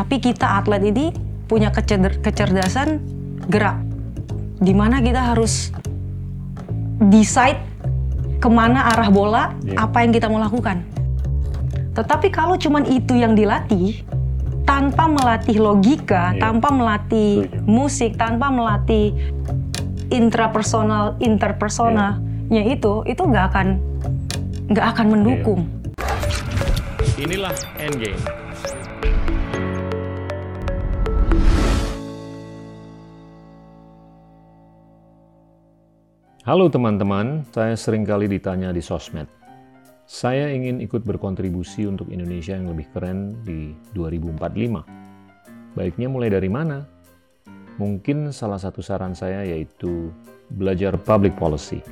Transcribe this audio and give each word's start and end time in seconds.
Tapi 0.00 0.16
kita 0.16 0.64
atlet 0.64 0.80
ini 0.80 1.12
punya 1.44 1.68
kecer- 1.68 2.24
kecerdasan 2.24 3.04
gerak. 3.52 3.76
Di 4.56 4.72
mana 4.72 5.04
kita 5.04 5.20
harus 5.36 5.68
decide 7.12 7.60
ke 8.40 8.48
mana 8.48 8.96
arah 8.96 9.12
bola, 9.12 9.52
Iya. 9.60 9.84
apa 9.84 10.00
yang 10.00 10.16
kita 10.16 10.32
mau 10.32 10.40
lakukan. 10.40 10.80
Tetapi 11.92 12.32
kalau 12.32 12.56
cuman 12.56 12.88
itu 12.88 13.12
yang 13.12 13.36
dilatih, 13.36 14.00
tanpa 14.64 15.04
melatih 15.04 15.60
logika, 15.60 16.32
Iya. 16.32 16.48
tanpa 16.48 16.72
melatih 16.72 17.44
Setuju. 17.44 17.68
musik, 17.68 18.10
tanpa 18.16 18.48
melatih 18.48 19.12
intrapersonal, 20.08 21.20
interpersonalnya 21.20 22.62
itu, 22.72 23.04
itu 23.04 23.20
nggak 23.20 23.44
akan 23.52 23.66
nggak 24.72 24.86
akan 24.96 25.06
mendukung. 25.12 25.68
Inilah 27.20 27.52
Endgame. 27.76 28.49
Halo 36.50 36.66
teman-teman, 36.66 37.46
saya 37.54 37.78
sering 37.78 38.02
kali 38.02 38.26
ditanya 38.26 38.74
di 38.74 38.82
sosmed. 38.82 39.30
Saya 40.02 40.50
ingin 40.50 40.82
ikut 40.82 41.06
berkontribusi 41.06 41.86
untuk 41.86 42.10
Indonesia 42.10 42.58
yang 42.58 42.66
lebih 42.74 42.90
keren 42.90 43.38
di 43.46 43.70
2045. 43.94 44.82
Baiknya 45.78 46.10
mulai 46.10 46.26
dari 46.26 46.50
mana? 46.50 46.82
Mungkin 47.78 48.34
salah 48.34 48.58
satu 48.58 48.82
saran 48.82 49.14
saya 49.14 49.46
yaitu 49.46 50.10
belajar 50.50 50.98
public 50.98 51.38
policy. 51.38 51.86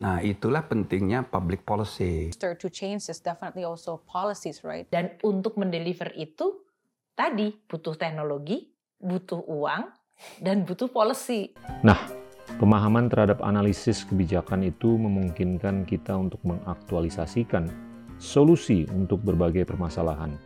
Nah, 0.00 0.24
itulah 0.24 0.64
pentingnya 0.64 1.28
public 1.28 1.60
policy. 1.68 2.32
Start 2.32 2.64
to 2.64 2.72
change 2.72 3.12
is 3.12 3.20
definitely 3.20 3.68
also 3.68 4.00
policies, 4.08 4.64
right? 4.64 4.88
Dan 4.88 5.20
untuk 5.20 5.60
mendeliver 5.60 6.16
itu 6.16 6.64
tadi 7.12 7.52
butuh 7.68 7.92
teknologi, 8.00 8.72
butuh 8.96 9.44
uang, 9.44 9.84
dan 10.40 10.64
butuh 10.64 10.88
policy. 10.88 11.52
Nah, 11.84 12.21
pemahaman 12.58 13.08
terhadap 13.08 13.40
analisis 13.40 14.04
kebijakan 14.04 14.66
itu 14.66 14.98
memungkinkan 14.98 15.88
kita 15.88 16.12
untuk 16.16 16.40
mengaktualisasikan 16.44 17.68
solusi 18.22 18.86
untuk 18.92 19.24
berbagai 19.24 19.66
permasalahan, 19.66 20.36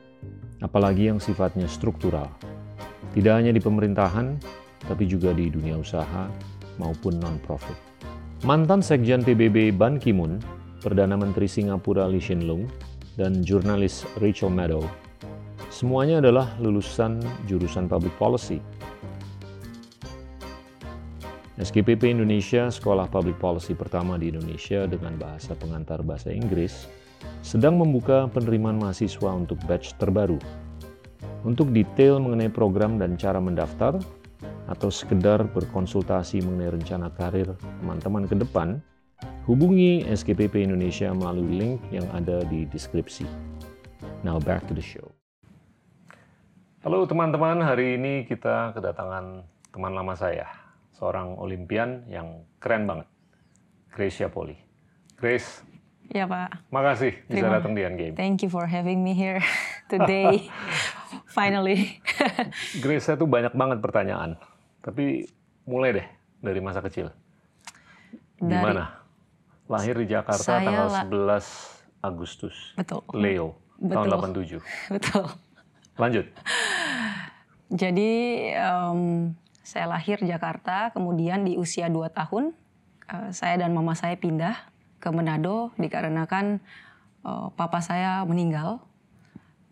apalagi 0.64 1.12
yang 1.12 1.20
sifatnya 1.20 1.68
struktural. 1.68 2.30
Tidak 3.12 3.32
hanya 3.32 3.52
di 3.52 3.60
pemerintahan, 3.60 4.36
tapi 4.84 5.08
juga 5.08 5.32
di 5.32 5.48
dunia 5.48 5.80
usaha 5.80 6.28
maupun 6.77 7.16
non-profit. 7.16 7.77
Mantan 8.44 8.84
Sekjen 8.84 9.24
PBB 9.24 9.72
Ban 9.72 9.96
Ki-moon, 9.96 10.38
Perdana 10.84 11.16
Menteri 11.16 11.48
Singapura 11.48 12.04
Lee 12.04 12.20
Hsien 12.20 12.44
Loong, 12.44 12.68
dan 13.16 13.40
jurnalis 13.40 14.04
Rachel 14.20 14.52
Maddow, 14.52 14.84
semuanya 15.72 16.20
adalah 16.20 16.52
lulusan 16.60 17.16
jurusan 17.48 17.88
Public 17.88 18.12
Policy 18.20 18.60
SKPP 21.56 22.12
Indonesia, 22.12 22.68
sekolah 22.68 23.08
public 23.08 23.40
policy 23.40 23.72
pertama 23.72 24.20
di 24.20 24.28
Indonesia 24.28 24.84
dengan 24.84 25.16
bahasa 25.16 25.56
pengantar 25.56 26.04
bahasa 26.04 26.28
Inggris, 26.28 26.84
sedang 27.40 27.80
membuka 27.80 28.28
penerimaan 28.28 28.76
mahasiswa 28.76 29.32
untuk 29.32 29.56
batch 29.64 29.96
terbaru. 29.96 30.36
Untuk 31.48 31.72
detail 31.72 32.20
mengenai 32.20 32.52
program 32.52 33.00
dan 33.00 33.16
cara 33.16 33.40
mendaftar, 33.40 33.96
atau 34.68 34.92
sekedar 34.92 35.48
berkonsultasi 35.48 36.44
mengenai 36.44 36.77
rencana 36.77 37.08
karir 37.16 37.48
teman-teman 37.80 38.28
ke 38.28 38.36
depan, 38.36 38.77
hubungi 39.48 40.04
SKPP 40.04 40.60
Indonesia 40.60 41.08
melalui 41.16 41.56
link 41.56 41.80
yang 41.88 42.04
ada 42.12 42.44
di 42.44 42.68
deskripsi. 42.68 43.24
Now 44.20 44.36
back 44.36 44.68
to 44.68 44.77
the 44.77 44.84
show. 44.84 45.08
Halo 46.84 47.08
teman-teman, 47.08 47.64
hari 47.64 47.96
ini 47.96 48.28
kita 48.28 48.77
kedatangan 48.77 49.40
teman 49.72 49.92
lama 49.96 50.12
saya, 50.12 50.66
seorang 50.97 51.36
olimpian 51.36 52.08
yang 52.08 52.48
keren 52.56 52.89
banget, 52.89 53.06
Grace 53.91 54.25
Poli. 54.27 54.57
Grace, 55.14 55.61
Ya 56.07 56.23
Pak, 56.23 56.70
makasih 56.70 57.18
bisa 57.27 57.42
Terima- 57.42 57.58
datang 57.58 57.74
di 57.74 57.83
Endgame. 57.83 58.14
thank 58.14 58.39
you 58.39 58.46
for 58.46 58.62
having 58.62 59.02
me 59.02 59.11
here 59.11 59.42
today. 59.92 60.46
Finally. 61.36 61.98
Grace, 62.83 63.05
saya 63.05 63.17
tuh 63.17 63.27
banyak 63.27 63.51
banget 63.52 63.79
pertanyaan, 63.80 64.39
tapi 64.80 65.27
mulai 65.64 65.90
deh 65.92 66.07
dari 66.39 66.61
masa 66.61 66.79
kecil. 66.80 67.11
Dari- 68.39 68.55
Gimana? 68.55 69.02
Lahir 69.67 69.98
di 69.98 70.07
Jakarta 70.07 70.46
Saya 70.46 70.63
tanggal 70.63 70.86
la- 70.86 71.42
11 71.42 71.46
Agustus. 72.01 72.55
Betul. 72.78 73.02
Leo, 73.13 73.58
tahun 73.77 74.07
Betul. 74.07 74.63
87. 74.63 74.95
Betul. 74.95 75.27
Lanjut. 75.98 76.27
Jadi 77.67 78.13
em, 78.55 79.01
saya 79.66 79.90
lahir 79.90 80.22
Jakarta, 80.22 80.94
kemudian 80.94 81.42
di 81.42 81.58
usia 81.58 81.90
2 81.90 82.06
tahun 82.14 82.54
eh, 83.10 83.34
saya 83.34 83.58
dan 83.58 83.74
mama 83.74 83.98
saya 83.98 84.14
pindah 84.14 84.54
ke 85.02 85.10
Manado 85.10 85.74
dikarenakan 85.74 86.62
eh, 87.27 87.46
papa 87.58 87.82
saya 87.82 88.22
meninggal. 88.22 88.78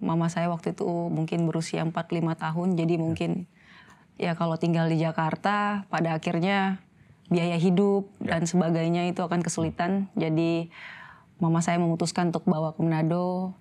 Mama 0.02 0.26
saya 0.26 0.50
waktu 0.50 0.74
itu 0.74 0.84
mungkin 1.14 1.46
berusia 1.46 1.86
45 1.86 2.10
tahun, 2.34 2.68
jadi 2.74 2.94
mungkin 2.98 3.46
ya 4.18 4.34
kalau 4.34 4.58
tinggal 4.58 4.90
di 4.90 4.98
Jakarta 4.98 5.86
pada 5.86 6.18
akhirnya 6.18 6.82
biaya 7.30 7.56
hidup 7.56 8.10
dan 8.20 8.44
sebagainya 8.44 9.06
itu 9.06 9.22
akan 9.22 9.40
kesulitan. 9.46 10.10
Jadi 10.18 10.74
mama 11.38 11.62
saya 11.62 11.78
memutuskan 11.78 12.34
untuk 12.34 12.44
bawa 12.50 12.74
ke 12.74 12.82
Manado. 12.82 13.54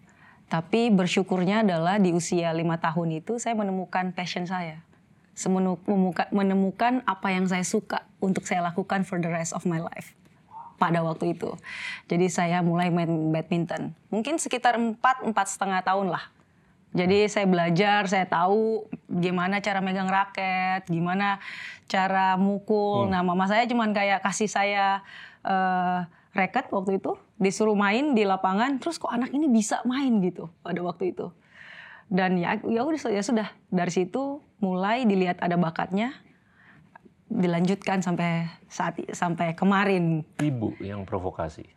Tapi 0.49 0.89
bersyukurnya 0.91 1.63
adalah 1.63 2.01
di 2.01 2.11
usia 2.11 2.51
lima 2.51 2.81
tahun 2.81 3.23
itu 3.23 3.37
saya 3.39 3.55
menemukan 3.55 4.11
passion 4.11 4.43
saya. 4.49 4.83
Menemukan 6.29 7.01
apa 7.03 7.27
yang 7.33 7.49
saya 7.49 7.65
suka 7.65 8.05
untuk 8.21 8.45
saya 8.45 8.61
lakukan 8.63 9.01
for 9.03 9.17
the 9.17 9.29
rest 9.29 9.51
of 9.57 9.65
my 9.65 9.81
life 9.81 10.13
pada 10.77 10.99
waktu 10.99 11.31
itu. 11.37 11.55
Jadi 12.11 12.27
saya 12.27 12.59
mulai 12.59 12.91
main 12.91 13.31
badminton. 13.31 13.95
Mungkin 14.11 14.35
sekitar 14.35 14.75
empat 14.75 15.23
empat 15.23 15.47
setengah 15.55 15.79
tahun 15.85 16.11
lah. 16.11 16.27
Jadi 16.93 17.25
saya 17.25 17.49
belajar, 17.49 18.05
saya 18.05 18.29
tahu 18.29 18.85
gimana 19.09 19.57
cara 19.65 19.81
megang 19.81 20.05
raket, 20.05 20.85
gimana 20.85 21.41
cara 21.89 22.37
mukul. 22.37 23.09
Nah, 23.09 23.25
mama 23.25 23.49
saya 23.49 23.65
cuman 23.65 23.97
kayak 23.97 24.21
kasih 24.21 24.45
saya 24.45 25.01
eh, 25.41 25.99
raket 26.37 26.69
waktu 26.69 27.01
itu, 27.01 27.17
disuruh 27.41 27.73
main 27.73 28.13
di 28.13 28.29
lapangan, 28.29 28.77
terus 28.77 29.01
kok 29.01 29.09
anak 29.09 29.33
ini 29.33 29.49
bisa 29.49 29.81
main 29.89 30.21
gitu 30.21 30.53
pada 30.61 30.85
waktu 30.85 31.17
itu. 31.17 31.33
Dan 32.13 32.37
ya 32.37 32.61
ya 32.61 32.85
udah 32.85 33.09
ya 33.09 33.25
sudah 33.25 33.49
dari 33.73 33.89
situ 33.89 34.37
mulai 34.63 35.03
dilihat 35.03 35.43
ada 35.43 35.59
bakatnya, 35.59 36.15
dilanjutkan 37.27 37.99
sampai 37.99 38.47
saat 38.71 38.95
sampai 39.11 39.51
kemarin 39.51 40.23
Ibu 40.39 40.79
yang 40.79 41.03
provokasi, 41.03 41.67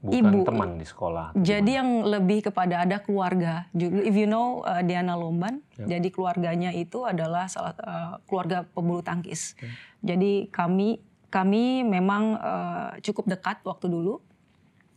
bukan 0.00 0.32
Ibu. 0.32 0.38
teman 0.48 0.70
di 0.80 0.86
sekolah. 0.88 1.36
Jadi 1.36 1.76
yang 1.76 2.08
lebih 2.08 2.48
kepada 2.48 2.80
ada 2.80 3.04
keluarga. 3.04 3.68
If 3.76 4.16
you 4.16 4.24
know 4.24 4.64
uh, 4.64 4.80
Diana 4.80 5.12
Lomban, 5.20 5.60
jadi 5.76 6.08
keluarganya 6.08 6.72
itu 6.72 7.04
adalah 7.04 7.44
salah 7.52 7.76
uh, 7.84 8.16
keluarga 8.24 8.64
pebulu 8.64 9.04
tangkis. 9.04 9.52
Jadi 10.00 10.48
kami 10.48 11.04
kami 11.28 11.82
memang 11.82 12.38
uh, 12.38 12.88
cukup 13.02 13.28
dekat 13.28 13.60
waktu 13.66 13.90
dulu. 13.90 14.22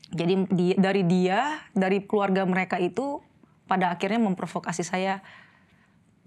Jadi 0.08 0.48
di- 0.48 0.78
dari 0.80 1.04
dia, 1.04 1.68
dari 1.76 2.06
keluarga 2.06 2.48
mereka 2.48 2.80
itu 2.80 3.20
pada 3.68 3.92
akhirnya 3.92 4.24
memprovokasi 4.24 4.80
saya 4.80 5.20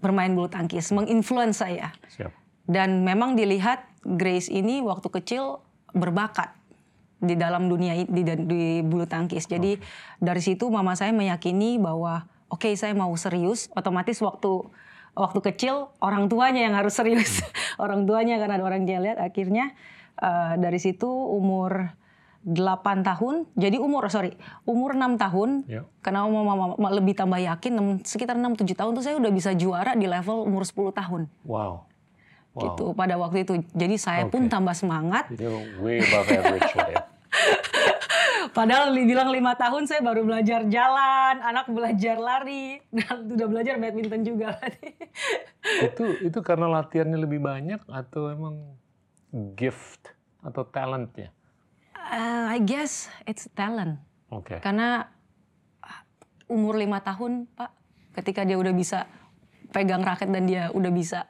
bermain 0.01 0.33
bulu 0.33 0.49
tangkis, 0.49 0.89
menginfluence 0.91 1.61
saya. 1.61 1.93
Siap. 2.09 2.33
Dan 2.65 3.05
memang 3.05 3.37
dilihat 3.37 3.85
Grace 4.01 4.49
ini 4.49 4.81
waktu 4.81 5.07
kecil 5.13 5.61
berbakat 5.93 6.57
di 7.21 7.37
dalam 7.37 7.69
dunia 7.69 7.93
di, 8.09 8.25
di 8.25 8.63
bulu 8.81 9.05
tangkis. 9.05 9.45
Jadi 9.45 9.77
dari 10.17 10.41
situ 10.41 10.65
mama 10.73 10.97
saya 10.97 11.13
meyakini 11.13 11.77
bahwa 11.77 12.25
oke 12.49 12.73
saya 12.73 12.97
mau 12.97 13.13
serius, 13.13 13.69
otomatis 13.77 14.17
waktu 14.25 14.65
waktu 15.13 15.39
kecil 15.53 15.93
orang 16.01 16.25
tuanya 16.33 16.65
yang 16.65 16.73
harus 16.73 16.97
serius. 16.97 17.45
orang 17.83 18.09
tuanya 18.09 18.41
karena 18.41 18.57
ada 18.57 18.65
orang 18.65 18.89
dia 18.89 18.97
lihat 18.97 19.21
akhirnya 19.21 19.77
eh, 20.17 20.53
dari 20.57 20.81
situ 20.81 21.07
umur 21.07 21.93
8 22.41 23.05
tahun, 23.05 23.45
jadi 23.53 23.77
umur 23.77 24.09
sorry 24.09 24.33
umur 24.65 24.93
6 24.93 25.13
tahun, 25.15 25.49
Ya. 25.65 25.85
karena 26.01 26.25
mama, 26.25 26.73
mama 26.73 26.89
lebih 26.89 27.13
tambah 27.13 27.37
yakin 27.37 27.71
enam- 27.71 28.01
sekitar 28.01 28.33
6-7 28.33 28.73
tahun 28.73 28.91
tuh 28.91 29.03
saya 29.03 29.15
udah 29.15 29.29
bisa 29.29 29.53
juara 29.53 29.93
di 29.93 30.09
level 30.09 30.43
umur 30.43 30.65
10 30.65 30.89
tahun 30.91 31.29
Wow. 31.45 31.85
Wow. 32.51 32.61
gitu 32.67 32.85
pada 32.91 33.15
waktu 33.15 33.45
itu. 33.45 33.53
Jadi 33.71 33.95
saya 33.95 34.25
pun 34.25 34.45
Oke. 34.45 34.51
tambah 34.51 34.73
semangat. 34.73 35.29
Way 35.79 36.01
above 36.01 36.27
average 36.27 36.73
ya. 36.73 36.99
Padahal 38.51 38.91
dibilang 38.91 39.31
lima 39.31 39.55
tahun 39.55 39.87
saya 39.87 40.03
baru 40.03 40.27
belajar 40.27 40.67
jalan, 40.67 41.39
anak 41.39 41.71
belajar 41.71 42.19
lari, 42.19 42.83
dan 42.91 43.23
udah 43.37 43.47
belajar 43.47 43.79
badminton 43.79 44.27
juga. 44.27 44.59
itu 45.87 46.03
itu 46.19 46.39
karena 46.41 46.67
latihannya 46.67 47.15
lebih 47.15 47.39
banyak 47.39 47.79
atau 47.87 48.27
emang 48.27 48.75
gift 49.55 50.11
atau 50.41 50.67
talentnya? 50.67 51.31
Uh, 52.03 52.49
I 52.49 52.59
guess 52.59 53.07
it's 53.23 53.45
talent. 53.51 54.01
Oke. 54.27 54.57
Karena 54.57 55.05
ah, 55.79 55.99
umur 56.47 56.75
lima 56.75 56.99
tahun, 56.99 57.45
Pak, 57.51 57.71
ketika 58.15 58.41
dia 58.41 58.55
udah 58.55 58.71
bisa 58.71 59.05
pegang 59.69 60.01
raket 60.01 60.27
dan 60.27 60.43
dia 60.43 60.67
udah 60.69 60.89
bisa 60.89 61.29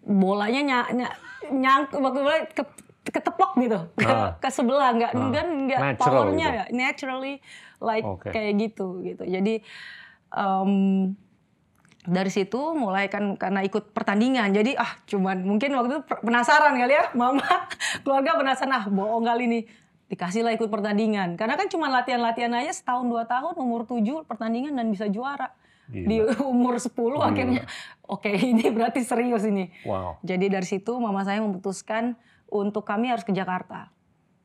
bolanya 0.00 0.62
ny 0.62 0.74
ny 0.94 1.04
nyang 1.52 1.90
waktu 1.90 2.20
bola 2.20 2.38
ke, 2.48 2.62
ketepok 3.04 3.52
gitu 3.58 3.78
ke, 3.94 4.06
Ah. 4.06 4.32
ke 4.38 4.48
sebelah 4.48 4.94
nggak 4.94 5.12
Ah. 5.12 5.30
kan 5.30 5.46
nggak 5.66 5.80
Natural 5.82 5.98
powernya 6.00 6.46
gitu. 6.46 6.56
ya 6.56 6.64
naturally 6.72 7.34
like 7.78 8.06
Oke. 8.06 8.30
kayak 8.32 8.52
gitu 8.56 9.02
gitu 9.02 9.22
jadi 9.22 9.60
em, 10.32 10.72
dari 12.02 12.30
situ 12.30 12.56
mulai 12.72 13.10
kan 13.10 13.34
karena 13.34 13.60
ikut 13.60 13.90
pertandingan 13.90 14.54
jadi 14.54 14.78
ah 14.78 14.94
cuman 15.04 15.42
mungkin 15.42 15.74
waktu 15.74 15.90
itu 15.92 16.00
penasaran 16.22 16.78
kali 16.78 16.94
ya 16.94 17.04
mama 17.12 17.42
keluarga 18.06 18.38
penasaran 18.38 18.72
ah 18.72 18.84
bohong 18.86 19.26
kali 19.26 19.44
nih 19.50 19.62
dikasih 20.06 20.40
lah 20.40 20.52
ikut 20.52 20.66
pertandingan 20.66 21.34
karena 21.34 21.54
kan 21.54 21.66
cuma 21.66 21.86
latihan-latihan 21.88 22.54
aja 22.54 22.70
setahun 22.70 23.04
dua 23.04 23.24
tahun 23.24 23.54
umur 23.54 23.82
tujuh 23.84 24.22
pertandingan 24.22 24.72
dan 24.72 24.86
bisa 24.86 25.06
juara 25.06 25.50
Gila. 25.84 26.06
di 26.06 26.16
umur 26.46 26.78
10 26.78 26.90
Gila. 26.90 27.22
akhirnya 27.24 27.62
oke 28.04 28.30
ini 28.50 28.70
berarti 28.70 29.02
serius 29.02 29.42
ini 29.42 29.70
Wow. 29.82 30.18
jadi 30.20 30.46
dari 30.48 30.64
situ 30.64 30.94
mama 30.96 31.22
saya 31.22 31.38
memutuskan 31.40 32.14
untuk 32.46 32.82
kami 32.82 33.06
harus 33.08 33.22
ke 33.22 33.30
Jakarta 33.30 33.90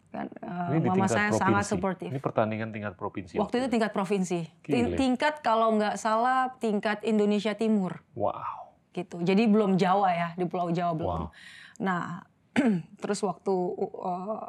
kan 0.09 0.27
eh, 0.27 0.75
Ini 0.75 0.83
mama 0.83 1.05
saya 1.05 1.29
provinsi. 1.29 1.39
sangat 1.39 1.63
supportive 1.63 2.09
Ini 2.09 2.19
pertandingan 2.19 2.69
tingkat 2.69 2.93
provinsi. 2.95 3.37
waktu 3.37 3.55
itu 3.59 3.67
tingkat 3.69 3.91
provinsi 3.91 4.39
Gile. 4.59 4.93
tingkat 4.95 5.39
kalau 5.39 5.73
nggak 5.73 5.95
salah 5.95 6.57
tingkat 6.57 7.01
Indonesia 7.01 7.53
Timur 7.53 8.01
Wow. 8.11 8.73
gitu 8.91 9.21
jadi 9.21 9.45
belum 9.45 9.77
Jawa 9.77 10.09
ya 10.09 10.27
di 10.33 10.43
Pulau 10.43 10.69
Jawa 10.69 10.91
belum 10.91 11.21
Wow. 11.21 11.33
nah 11.77 12.25
terus 12.99 13.21
waktu 13.21 13.53
uh, 13.79 14.43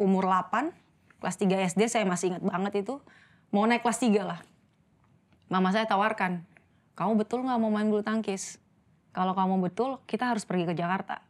umur 0.00 0.24
8 0.24 0.72
kelas 1.20 1.36
3 1.36 1.68
SD 1.76 1.80
saya 1.92 2.08
masih 2.08 2.32
ingat 2.32 2.44
banget 2.48 2.72
itu 2.80 2.96
mau 3.52 3.68
naik 3.68 3.84
kelas 3.84 4.00
3 4.00 4.24
lah. 4.24 4.40
Mama 5.52 5.68
saya 5.70 5.84
tawarkan 5.84 6.48
kamu 7.00 7.24
betul 7.24 7.44
nggak 7.48 7.56
mau 7.56 7.72
main 7.72 7.88
bulu 7.88 8.04
tangkis? 8.04 8.60
Kalau 9.16 9.32
kamu 9.32 9.60
betul 9.64 10.04
kita 10.04 10.32
harus 10.36 10.44
pergi 10.44 10.68
ke 10.68 10.74
Jakarta. 10.76 11.24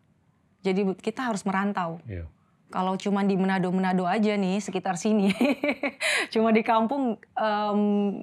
Jadi 0.66 0.82
kita 0.98 1.30
harus 1.30 1.46
merantau. 1.46 2.02
Iya. 2.10 2.26
kalau 2.70 2.94
cuma 2.94 3.26
di 3.26 3.34
Manado-Manado 3.34 4.06
aja 4.06 4.38
nih 4.38 4.62
sekitar 4.62 4.94
sini, 4.94 5.34
cuma 6.32 6.54
di 6.54 6.62
kampung 6.62 7.18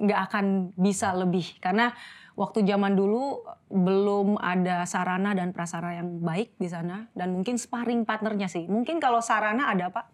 nggak 0.08 0.20
akan 0.32 0.72
bisa 0.72 1.12
lebih. 1.12 1.60
Karena 1.60 1.92
waktu 2.32 2.64
zaman 2.64 2.96
dulu 2.96 3.44
belum 3.68 4.40
ada 4.40 4.88
sarana 4.88 5.36
dan 5.36 5.52
prasarana 5.52 6.00
yang 6.00 6.24
baik 6.24 6.56
di 6.56 6.64
sana 6.64 7.12
dan 7.12 7.36
mungkin 7.36 7.60
sparring 7.60 8.08
partnernya 8.08 8.48
sih. 8.48 8.64
Mungkin 8.64 9.04
kalau 9.04 9.20
sarana 9.20 9.68
ada 9.68 9.92
pak, 9.92 10.08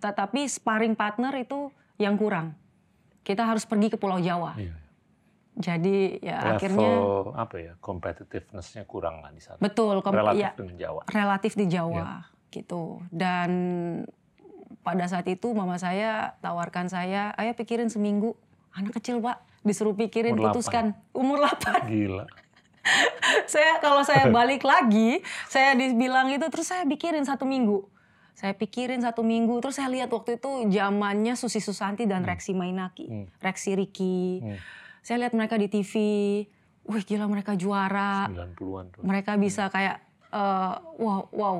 tetapi 0.00 0.46
sparring 0.46 0.94
partner 0.94 1.32
itu 1.36 1.72
yang 1.96 2.14
kurang. 2.20 2.52
Kita 3.26 3.42
harus 3.42 3.66
pergi 3.66 3.90
ke 3.90 3.96
Pulau 3.98 4.22
Jawa. 4.22 4.54
Iya. 4.54 4.76
Jadi 5.56 6.20
ya 6.20 6.36
Level 6.36 6.52
akhirnya 6.52 6.92
apa 7.32 7.54
ya 7.56 7.72
competitiveness-nya 7.80 8.84
kurang 8.84 9.24
lah 9.24 9.32
di 9.32 9.40
sana. 9.40 9.56
betul 9.56 10.04
Relatif 10.04 10.44
ya, 10.44 10.52
dengan 10.52 10.76
Jawa. 10.76 11.02
relatif 11.08 11.52
di 11.56 11.64
Jawa 11.64 12.28
gitu 12.52 13.04
dan 13.12 13.50
pada 14.80 15.04
saat 15.10 15.26
itu 15.28 15.50
mama 15.52 15.76
saya 15.76 16.38
tawarkan 16.40 16.88
saya 16.88 17.34
ayo 17.36 17.52
pikirin 17.52 17.90
seminggu 17.90 18.32
anak 18.72 18.96
kecil 18.96 19.20
pak 19.20 19.42
disuruh 19.66 19.92
pikirin 19.92 20.32
Umur 20.38 20.54
putuskan 20.54 20.94
umur 21.10 21.42
8 21.42 21.84
Gila. 21.90 22.24
saya 23.50 23.82
kalau 23.82 24.06
saya 24.06 24.30
balik 24.36 24.62
lagi 24.62 25.20
saya 25.50 25.74
dibilang 25.74 26.30
itu 26.30 26.46
terus 26.48 26.70
saya 26.70 26.86
pikirin 26.86 27.26
satu 27.26 27.44
minggu 27.44 27.82
saya 28.36 28.52
pikirin 28.52 29.00
satu 29.00 29.24
minggu 29.24 29.56
terus 29.58 29.74
saya 29.74 29.88
lihat 29.88 30.12
waktu 30.12 30.36
itu 30.36 30.68
zamannya 30.68 31.32
Susi 31.34 31.56
Susanti 31.58 32.04
dan 32.04 32.20
Reksi 32.22 32.52
Mainaki 32.52 33.08
Hmm. 33.08 33.26
Reksi 33.38 33.72
Riki 33.72 34.20
Hmm. 34.38 34.60
saya 35.00 35.24
lihat 35.24 35.32
mereka 35.32 35.56
di 35.56 35.66
TV 35.66 35.92
wih 36.84 37.02
gila 37.02 37.26
mereka 37.26 37.56
juara 37.56 38.28
90-an 38.28 38.84
tuh. 38.92 39.02
mereka 39.02 39.34
bisa 39.34 39.66
kayak 39.66 40.04
eh, 40.28 40.74
wow 40.98 41.32
wow 41.32 41.56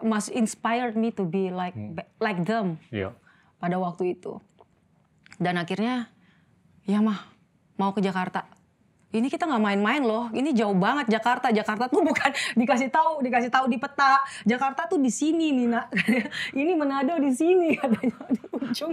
mas 0.00 0.28
inspired 0.28 0.92
me 0.92 1.08
to 1.08 1.24
be 1.24 1.48
like 1.48 1.72
Hmm. 1.72 1.96
like 2.18 2.44
them 2.44 2.76
Iya. 2.90 3.16
pada 3.56 3.76
waktu 3.76 4.12
itu 4.14 4.36
dan 5.36 5.56
akhirnya 5.56 6.12
ya 6.84 7.00
mah 7.00 7.24
mau 7.74 7.90
ke 7.90 8.00
Jakarta 8.00 8.44
ini 9.08 9.26
kita 9.26 9.48
nggak 9.48 9.62
main-main 9.62 10.02
loh. 10.04 10.28
Ini 10.28 10.52
jauh 10.52 10.76
banget 10.76 11.08
Jakarta. 11.08 11.48
Jakarta 11.48 11.88
tuh 11.88 12.04
bukan 12.08 12.28
dikasih 12.54 12.92
tahu 12.92 13.24
dikasih 13.24 13.48
tahu 13.48 13.64
di 13.66 13.80
peta. 13.80 14.20
Jakarta 14.44 14.84
tuh 14.84 15.00
di 15.00 15.08
sini 15.08 15.48
nih 15.50 15.66
nak 15.66 15.88
ini 16.60 16.76
Manado 16.76 17.16
di 17.16 17.32
sini 17.32 17.72
katanya. 17.78 18.16
Di 18.28 18.40
ujung 18.52 18.92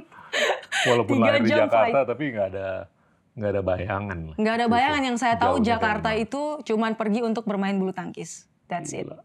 Walaupun 0.86 1.16
Tiga 1.16 1.26
lahir 1.30 1.42
di 1.44 1.52
Jakarta 1.52 2.00
tapi 2.06 2.24
nggak 2.32 2.48
ada 2.52 2.68
nggak 3.36 3.52
ada 3.52 3.62
bayangan 3.62 4.18
nggak 4.40 4.56
ada 4.56 4.66
Gitu. 4.66 4.72
bayangan 4.72 5.04
yang 5.04 5.18
saya 5.20 5.36
tahu 5.36 5.60
Jakarta 5.60 6.10
mana. 6.12 6.24
itu 6.24 6.42
cuman 6.64 6.96
pergi 6.96 7.20
untuk 7.20 7.44
bermain 7.44 7.76
bulu 7.76 7.92
tangkis. 7.92 8.48
That's 8.68 8.96
it. 8.96 9.04
Gila. 9.06 9.20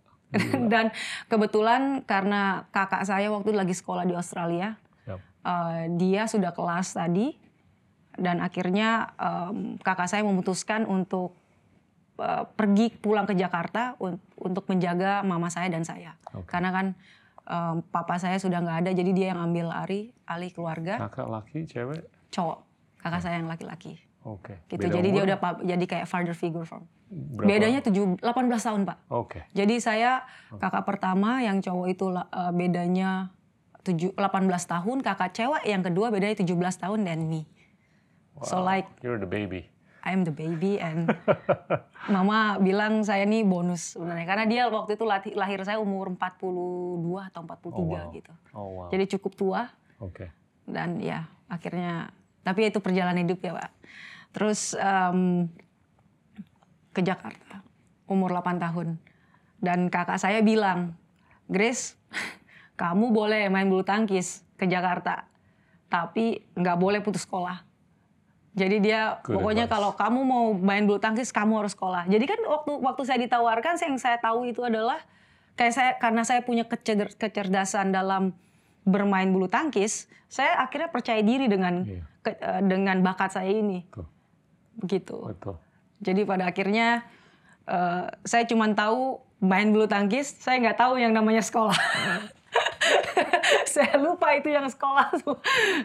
dan 0.71 0.95
kebetulan 1.27 2.03
karena 2.03 2.67
kakak 2.71 3.03
saya 3.03 3.31
waktu 3.31 3.51
lagi 3.51 3.75
sekolah 3.75 4.07
di 4.07 4.15
Australia, 4.15 4.79
Yap. 5.03 5.19
eh, 5.43 5.85
dia 5.95 6.27
sudah 6.27 6.51
kelas 6.51 6.95
tadi 6.95 7.35
dan 8.20 8.38
akhirnya 8.38 8.88
em, 9.17 9.56
kakak 9.76 10.06
saya 10.06 10.22
memutuskan 10.22 10.84
untuk 10.84 11.34
eh, 12.17 12.44
pergi 12.50 12.93
pulang 12.94 13.25
ke 13.25 13.32
Jakarta 13.32 13.96
un- 13.99 14.20
untuk 14.37 14.69
menjaga 14.69 15.20
mama 15.22 15.49
saya 15.49 15.67
dan 15.67 15.82
saya, 15.82 16.14
Oke. 16.31 16.46
karena 16.46 16.70
kan 16.70 16.87
em, 17.43 17.76
papa 17.82 18.17
saya 18.17 18.37
sudah 18.37 18.61
nggak 18.61 18.78
ada, 18.78 18.90
jadi 18.93 19.11
dia 19.11 19.26
yang 19.32 19.40
ambil 19.43 19.72
alih 19.72 20.12
alih 20.25 20.50
keluarga 20.50 21.00
Kakak 21.00 21.26
laki, 21.26 21.64
cewek, 21.64 22.05
cowok, 22.28 22.61
kakak 22.99 23.20
saya 23.20 23.34
yang 23.37 23.49
laki-laki, 23.49 23.96
oke. 24.22 24.55
gitu. 24.69 24.78
Beda 24.78 24.94
jadi 24.94 25.08
dia 25.08 25.17
umur? 25.17 25.26
udah 25.26 25.38
pa- 25.38 25.62
jadi 25.64 25.84
kayak 25.87 26.06
father 26.06 26.32
figure 26.32 26.62
for. 26.62 26.84
Berapa? 27.11 27.50
Bedanya 27.50 27.81
7, 27.82 28.22
18 28.22 28.22
tahun 28.62 28.81
pak. 28.87 28.99
Oke. 29.11 29.43
Jadi 29.50 29.82
saya 29.82 30.22
kakak 30.52 30.87
pertama 30.87 31.43
yang 31.43 31.58
cowok 31.58 31.87
itu 31.88 32.06
eh, 32.12 32.22
bedanya 32.55 33.34
7, 33.82 34.14
18 34.14 34.20
tahun, 34.46 34.96
kakak 35.00 35.32
cewek 35.32 35.64
yang 35.64 35.81
kedua 35.81 36.12
bedanya 36.12 36.37
17 36.37 36.46
tahun 36.78 37.00
dan 37.02 37.25
me. 37.25 37.49
So 38.41 38.59
Wow, 38.59 38.67
like 38.67 38.88
you're 39.00 39.19
the 39.19 39.29
baby. 39.29 39.67
I'm 40.00 40.25
the 40.25 40.32
baby 40.32 40.81
and 40.81 41.12
mama 42.15 42.56
bilang 42.56 43.05
saya 43.05 43.29
nih 43.29 43.44
bonus 43.44 43.93
sebenarnya 43.93 44.25
karena 44.25 44.44
dia 44.49 44.62
waktu 44.67 44.97
itu 44.97 45.05
lati- 45.05 45.37
lahir 45.37 45.61
saya 45.61 45.77
umur 45.77 46.09
42 46.09 47.05
atau 47.29 47.41
43 47.44 47.69
Oh, 47.69 47.85
wow. 47.85 48.09
gitu. 48.11 48.32
Oh 48.56 48.69
wow. 48.75 48.88
Jadi 48.88 49.05
cukup 49.12 49.32
tua 49.37 49.62
Oke. 50.00 50.32
dan 50.65 50.97
ya 50.99 51.29
akhirnya 51.47 52.09
tapi 52.41 52.65
itu 52.67 52.81
perjalanan 52.81 53.21
hidup 53.21 53.44
ya 53.44 53.53
pak. 53.55 53.71
Terus 54.32 54.73
em, 54.73 55.53
ke 56.91 57.05
Jakarta 57.05 57.61
umur 58.09 58.32
8 58.32 58.56
tahun 58.56 58.97
dan 59.60 59.93
kakak 59.93 60.17
saya 60.17 60.41
bilang 60.41 60.96
Grace 61.44 62.01
kamu 62.81 63.13
boleh 63.13 63.53
main 63.53 63.69
bulu 63.69 63.84
tangkis 63.84 64.49
ke 64.56 64.65
Jakarta 64.65 65.29
tapi 65.87 66.41
nggak 66.56 66.79
boleh 66.79 67.05
putus 67.05 67.29
sekolah. 67.29 67.69
Jadi 68.51 68.83
dia 68.83 69.23
Good 69.23 69.39
pokoknya 69.39 69.65
advice. 69.65 69.75
kalau 69.79 69.91
kamu 69.95 70.21
mau 70.21 70.45
main 70.53 70.83
bulu 70.83 70.99
tangkis 70.99 71.31
kamu 71.31 71.63
harus 71.63 71.73
sekolah. 71.73 72.03
Jadi 72.05 72.25
kan 72.25 72.41
waktu 72.43 72.73
waktu 72.77 73.03
saya 73.05 73.19
ditawarkan 73.21 73.75
yang 73.79 73.97
saya 73.97 74.19
tahu 74.19 74.43
itu 74.45 74.61
adalah 74.61 74.99
kayak 75.55 75.73
saya 75.73 75.91
karena 75.97 76.23
saya 76.23 76.41
punya 76.41 76.65
kecer- 76.65 77.15
kecerdasan 77.15 77.91
dalam 77.91 78.35
bermain 78.83 79.29
bulu 79.29 79.47
tangkis, 79.47 80.09
saya 80.27 80.59
akhirnya 80.59 80.89
percaya 80.89 81.21
diri 81.21 81.47
dengan 81.47 81.85
Iya. 81.85 82.03
ke- 82.21 82.37
eh, 82.37 82.63
dengan 82.65 82.99
bakat 83.01 83.31
saya 83.33 83.49
ini. 83.49 83.87
Betul. 83.87 84.07
Begitu. 84.77 85.17
Betul. 85.27 85.55
Jadi 86.01 86.21
pada 86.25 86.45
akhirnya 86.45 87.07
eh, 87.65 88.05
saya 88.25 88.45
cuma 88.45 88.67
tahu 88.69 89.21
main 89.39 89.71
bulu 89.71 89.87
tangkis, 89.87 90.27
saya 90.35 90.59
nggak 90.59 90.75
tahu 90.77 90.99
yang 90.99 91.15
namanya 91.15 91.39
sekolah. 91.41 91.77
saya 93.74 93.94
lupa 93.96 94.32
itu 94.32 94.48
yang 94.48 94.65
sekolah 94.65 95.10
tuh. 95.19 95.36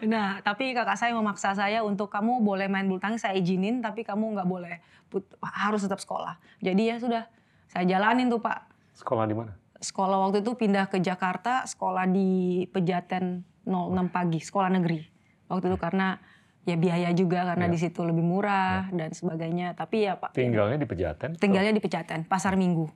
Nah, 0.03 0.39
tapi 0.39 0.71
kakak 0.71 0.95
saya 0.95 1.11
memaksa 1.11 1.51
saya 1.51 1.81
untuk 1.81 2.07
kamu 2.07 2.39
boleh 2.39 2.65
main 2.65 2.83
bulu 2.83 2.97
tangkis, 2.97 3.21
saya 3.21 3.33
izinin, 3.33 3.79
tapi 3.79 4.01
kamu 4.01 4.33
nggak 4.33 4.45
boleh 4.45 4.75
put- 5.07 5.27
harus 5.41 5.81
tetap 5.81 5.97
sekolah. 5.97 6.35
Jadi 6.59 6.81
ya 6.85 6.95
sudah, 6.97 7.23
saya 7.67 7.85
jalanin 7.85 8.27
tuh 8.27 8.39
pak. 8.39 8.65
Sekolah 8.93 9.23
di 9.23 9.33
mana? 9.33 9.51
Sekolah 9.75 10.17
waktu 10.19 10.39
itu 10.39 10.51
pindah 10.53 10.87
ke 10.87 10.97
Jakarta, 10.97 11.63
sekolah 11.63 12.05
di 12.05 12.29
Pejaten 12.65 13.43
06 13.63 13.75
pagi, 14.07 14.39
sekolah 14.39 14.71
negeri. 14.71 15.03
Waktu 15.45 15.67
itu 15.67 15.77
karena 15.77 16.17
ya 16.63 16.73
biaya 16.73 17.11
juga 17.11 17.45
karena 17.45 17.65
Ya. 17.65 17.71
di 17.71 17.79
situ 17.79 18.01
lebih 18.01 18.21
murah 18.21 18.89
dan 18.89 19.11
sebagainya. 19.11 19.73
Tapi 19.73 20.03
ya 20.03 20.15
pak, 20.15 20.33
Tinggalnya 20.33 20.77
di 20.77 20.87
Pejaten. 20.87 21.35
tinggalnya 21.35 21.69
di 21.69 21.79
Pejaten, 21.79 22.25
Pasar 22.25 22.55
Minggu. 22.55 22.89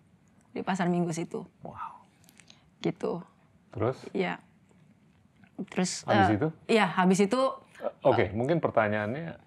Di 0.49 0.61
Pasar 0.61 0.87
Minggu 0.87 1.11
situ, 1.11 1.45
Wow. 1.61 2.01
gitu. 2.79 3.21
Terus 3.73 3.97
Ya. 4.11 4.39
Terus 5.69 6.07
habis 6.07 6.29
eh, 6.31 6.37
itu? 6.39 6.47
Iya, 6.67 6.85
habis 6.87 7.19
itu 7.19 7.41
Uh, 7.79 8.11
Oke, 8.11 8.27
mungkin 8.35 8.59
pertanyaannya, 8.59 9.39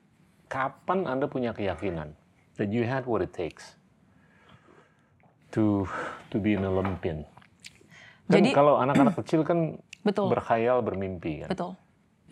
kapan 0.49 1.05
Anda 1.05 1.29
punya 1.29 1.52
keyakinan 1.52 2.17
that 2.57 2.73
you 2.73 2.81
had 2.81 3.05
what 3.05 3.21
it 3.21 3.29
takes 3.37 3.76
to 5.52 5.85
to 6.33 6.41
be 6.41 6.57
an 6.57 6.64
Olympian? 6.64 7.29
Kan 8.33 8.41
Jadi- 8.41 8.57
kalau 8.57 8.81
anak-anak 8.81 9.21
kecil 9.21 9.45
kan 9.45 9.76
betul, 10.09 10.33
berkhayal, 10.33 10.81
bermimpi 10.81 11.45
kan. 11.45 11.49
betul. 11.52 11.76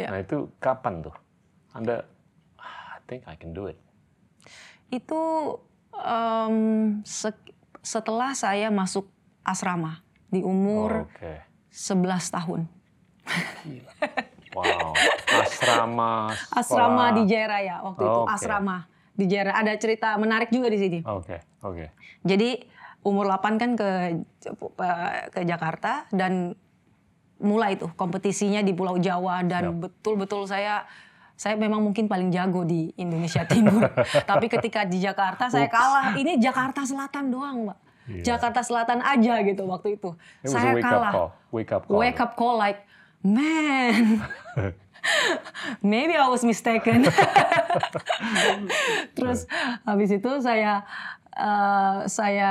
ya. 0.00 0.08
Nah 0.08 0.24
itu 0.24 0.48
kapan 0.56 1.04
tuh? 1.04 1.12
Anda, 1.76 2.08
"Ah, 2.56 2.96
I 2.96 3.04
think 3.04 3.28
I 3.28 3.36
can 3.36 3.52
do 3.52 3.68
it. 3.68 3.76
Itu 4.88 5.20
sek- 7.04 7.52
setelah 7.84 8.32
saya 8.32 8.72
masuk 8.72 9.04
asrama 9.44 10.00
di 10.32 10.40
umur 10.40 11.04
Oke. 11.12 11.44
11 11.70 12.36
tahun. 12.36 12.60
Wow. 14.50 14.92
Asrama. 15.30 16.34
Asrama 16.58 17.14
sekolah. 17.14 17.16
di 17.16 17.22
Jaya 17.30 17.46
Raya 17.46 17.76
waktu 17.86 18.02
itu, 18.02 18.20
Oke. 18.26 18.30
asrama 18.34 18.76
di 19.14 19.24
Jaya 19.30 19.42
Raya. 19.50 19.56
Ada 19.62 19.72
cerita 19.78 20.08
menarik 20.18 20.50
juga 20.50 20.66
di 20.66 20.78
sini. 20.78 20.98
Oke, 21.06 21.38
oke. 21.62 21.94
Jadi 22.26 22.58
umur 23.06 23.30
8 23.30 23.62
kan 23.62 23.70
ke 23.78 23.90
ke 25.30 25.40
Jakarta 25.46 26.10
dan 26.10 26.58
mulai 27.40 27.78
tuh 27.78 27.88
kompetisinya 27.96 28.60
di 28.60 28.76
Pulau 28.76 29.00
Jawa 29.00 29.40
dan 29.46 29.80
betul-betul 29.80 30.44
saya 30.44 30.84
saya 31.40 31.56
memang 31.56 31.80
mungkin 31.80 32.04
paling 32.04 32.28
jago 32.28 32.68
di 32.68 32.92
Indonesia 33.00 33.48
Timur. 33.48 33.88
Tapi 34.30 34.46
ketika 34.52 34.84
di 34.84 35.00
Jakarta 35.00 35.48
saya 35.48 35.72
kalah. 35.72 36.12
Ini 36.12 36.36
Jakarta 36.36 36.84
Selatan 36.84 37.32
doang, 37.32 37.64
Mbak. 37.64 37.78
Iya. 38.10 38.34
Jakarta 38.34 38.60
Selatan 38.66 38.98
aja 39.00 39.34
gitu 39.46 39.62
waktu 39.70 39.94
itu. 39.94 40.10
It 40.42 40.50
saya 40.50 40.74
wake 40.74 40.82
up 40.82 40.90
kalah. 40.90 41.12
call. 41.14 41.28
Wake 41.54 41.70
up 41.70 41.82
call. 41.86 41.98
Wake 42.02 42.18
up 42.18 42.32
call 42.34 42.56
like, 42.58 42.82
man, 43.22 44.26
maybe 45.94 46.18
I 46.18 46.26
was 46.26 46.42
mistaken. 46.42 47.06
Terus 49.16 49.46
habis 49.86 50.10
itu 50.10 50.30
saya 50.42 50.82
eh, 51.38 51.98
saya 52.10 52.50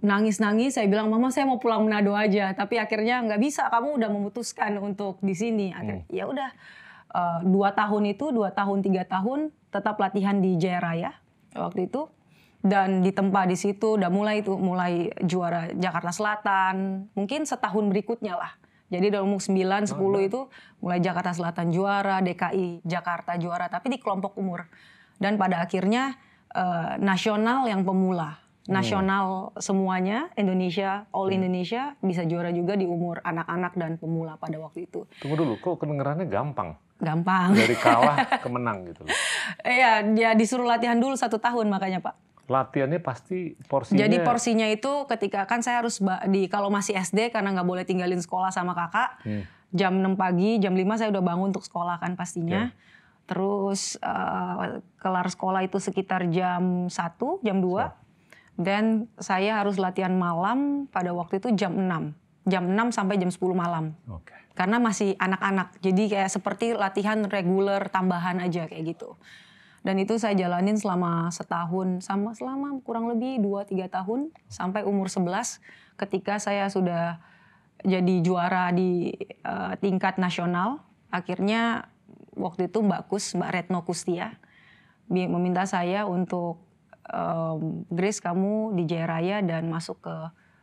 nangis-nangis, 0.00 0.80
saya 0.80 0.88
bilang 0.88 1.12
mama 1.12 1.28
saya 1.28 1.44
mau 1.44 1.60
pulang 1.60 1.84
Manado 1.84 2.16
aja, 2.16 2.56
tapi 2.56 2.80
akhirnya 2.80 3.20
nggak 3.28 3.40
bisa, 3.44 3.68
kamu 3.68 4.00
udah 4.00 4.08
memutuskan 4.08 4.80
untuk 4.80 5.20
di 5.20 5.36
sini. 5.36 5.68
Akhirnya, 5.76 6.08
Ya 6.08 6.24
udah 6.24 6.48
eh, 7.12 7.38
dua 7.44 7.76
tahun 7.76 8.16
itu, 8.16 8.32
dua 8.32 8.56
tahun 8.56 8.80
tiga 8.80 9.04
tahun 9.04 9.52
tetap 9.68 10.00
latihan 10.00 10.40
di 10.40 10.56
Jaya 10.56 10.80
Raya 10.80 11.12
waktu 11.54 11.90
itu 11.90 12.10
dan 12.64 13.04
ditempa 13.04 13.44
di 13.44 13.60
situ 13.60 14.00
udah 14.00 14.08
mulai 14.08 14.40
itu 14.40 14.56
mulai 14.56 15.12
juara 15.20 15.68
Jakarta 15.76 16.08
Selatan 16.08 17.06
mungkin 17.12 17.44
setahun 17.44 17.84
berikutnya 17.92 18.40
lah. 18.40 18.56
Jadi 18.88 19.12
dari 19.12 19.20
umur 19.20 19.40
9 19.40 19.84
10 19.84 20.28
itu 20.28 20.40
mulai 20.80 20.98
Jakarta 21.04 21.36
Selatan 21.36 21.68
juara 21.68 22.24
DKI 22.24 22.80
Jakarta 22.88 23.36
juara 23.36 23.68
tapi 23.68 23.92
di 23.92 23.98
kelompok 24.00 24.40
umur. 24.40 24.64
Dan 25.20 25.36
pada 25.36 25.60
akhirnya 25.60 26.16
eh, 26.56 26.96
nasional 27.04 27.68
yang 27.68 27.84
pemula. 27.84 28.40
Nasional 28.64 29.52
semuanya 29.60 30.32
Indonesia 30.40 31.04
all 31.12 31.28
Indonesia 31.36 32.00
bisa 32.00 32.24
juara 32.24 32.48
juga 32.48 32.80
di 32.80 32.88
umur 32.88 33.20
anak-anak 33.20 33.76
dan 33.76 34.00
pemula 34.00 34.40
pada 34.40 34.56
waktu 34.56 34.88
itu. 34.88 35.04
Tunggu 35.20 35.36
dulu, 35.36 35.60
kok 35.60 35.84
kedengerannya 35.84 36.24
gampang? 36.24 36.72
gampang. 37.04 37.52
Dari 37.52 37.76
kalah 37.76 38.16
ke 38.44 38.48
menang 38.48 38.88
gitu 38.88 39.04
loh. 39.04 39.12
Iya, 39.66 40.00
dia 40.16 40.30
disuruh 40.32 40.64
latihan 40.64 40.96
dulu 40.96 41.12
satu 41.12 41.36
tahun 41.36 41.68
makanya 41.68 42.00
Pak. 42.00 42.14
Latihannya 42.44 43.00
pasti 43.00 43.56
porsinya. 43.68 44.04
Jadi 44.04 44.20
porsinya 44.20 44.68
itu 44.68 45.08
ketika 45.08 45.48
kan 45.48 45.64
saya 45.64 45.80
harus 45.80 46.00
di 46.28 46.44
kalau 46.52 46.68
masih 46.68 46.92
SD 46.92 47.32
karena 47.32 47.56
nggak 47.56 47.68
boleh 47.68 47.84
tinggalin 47.88 48.20
sekolah 48.20 48.52
sama 48.52 48.76
kakak. 48.76 49.20
Hmm. 49.24 49.44
Jam 49.74 49.98
6 49.98 50.14
pagi, 50.14 50.62
jam 50.62 50.76
5 50.76 51.00
saya 51.00 51.08
udah 51.10 51.24
bangun 51.24 51.50
untuk 51.50 51.66
sekolah 51.66 51.98
kan 51.98 52.14
pastinya. 52.14 52.70
Terus 53.24 53.96
eh, 53.98 54.84
kelar 55.00 55.26
sekolah 55.32 55.64
itu 55.64 55.80
sekitar 55.80 56.28
jam 56.30 56.86
1, 56.86 56.92
jam 57.42 57.58
2. 57.58 58.04
Dan 58.54 59.10
saya 59.18 59.58
harus 59.58 59.82
latihan 59.82 60.14
malam 60.14 60.86
pada 60.86 61.10
waktu 61.10 61.42
itu 61.42 61.50
jam 61.58 61.74
6. 61.74 62.14
Jam 62.46 62.64
6 62.70 62.94
sampai 62.94 63.18
jam 63.18 63.32
10 63.32 63.40
malam. 63.56 63.96
Oke. 64.06 64.36
Karena 64.54 64.78
masih 64.78 65.18
anak-anak. 65.18 65.82
Jadi 65.82 66.12
kayak 66.12 66.30
seperti 66.30 66.76
latihan 66.78 67.26
reguler 67.26 67.90
tambahan 67.90 68.38
aja 68.38 68.70
kayak 68.70 68.94
gitu. 68.94 69.18
Dan 69.84 70.00
itu 70.00 70.16
saya 70.16 70.32
jalanin 70.32 70.80
selama 70.80 71.28
setahun, 71.28 72.08
sama 72.08 72.32
selama 72.32 72.80
kurang 72.88 73.12
lebih 73.12 73.36
2-3 73.44 73.84
tahun 73.92 74.32
sampai 74.48 74.80
umur 74.88 75.12
11 75.12 75.60
ketika 76.00 76.40
saya 76.40 76.72
sudah 76.72 77.20
jadi 77.84 78.24
juara 78.24 78.72
di 78.72 79.12
eh, 79.44 79.72
tingkat 79.84 80.16
nasional. 80.16 80.80
Akhirnya 81.12 81.92
waktu 82.32 82.72
itu 82.72 82.80
Mbak 82.80 83.12
Kus, 83.12 83.36
Mbak 83.36 83.50
Retno 83.52 83.84
Kustia 83.84 84.40
meminta 85.12 85.68
saya 85.68 86.08
untuk 86.08 86.64
em, 87.12 87.84
Grace 87.92 88.24
kamu 88.24 88.72
di 88.72 88.88
Jaya 88.88 89.06
Raya 89.06 89.36
dan 89.44 89.68
masuk 89.68 90.00
ke 90.00 90.16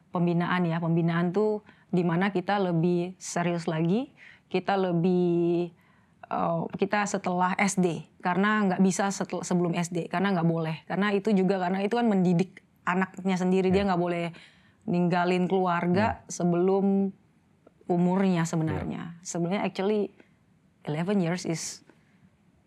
pembinaan 0.09 0.65
ya. 0.65 0.81
Pembinaan 0.81 1.29
tuh 1.29 1.61
di 1.93 2.01
mana 2.01 2.33
kita 2.33 2.57
lebih 2.57 3.13
serius 3.21 3.69
lagi, 3.69 4.09
kita 4.49 4.75
lebih 4.81 5.69
eh, 6.25 6.61
kita 6.73 7.05
setelah 7.05 7.53
SD 7.61 8.10
karena 8.21 8.69
nggak 8.69 8.81
bisa 8.81 9.09
setel- 9.09 9.43
sebelum 9.43 9.73
SD 9.73 10.07
karena 10.07 10.31
nggak 10.31 10.47
boleh. 10.47 10.85
Karena 10.85 11.11
itu 11.11 11.33
juga 11.33 11.57
karena 11.57 11.81
itu 11.81 11.97
kan 11.97 12.07
mendidik 12.07 12.61
anaknya 12.85 13.35
sendiri. 13.35 13.69
Dia 13.69 13.83
nggak 13.83 13.99
boleh 13.99 14.31
ninggalin 14.85 15.45
keluarga 15.45 16.21
sebelum 16.25 17.09
umurnya 17.85 18.47
sebenarnya. 18.47 19.19
Sebenarnya 19.21 19.65
actually 19.65 20.13
11 20.85 21.19
years 21.21 21.43
is 21.43 21.83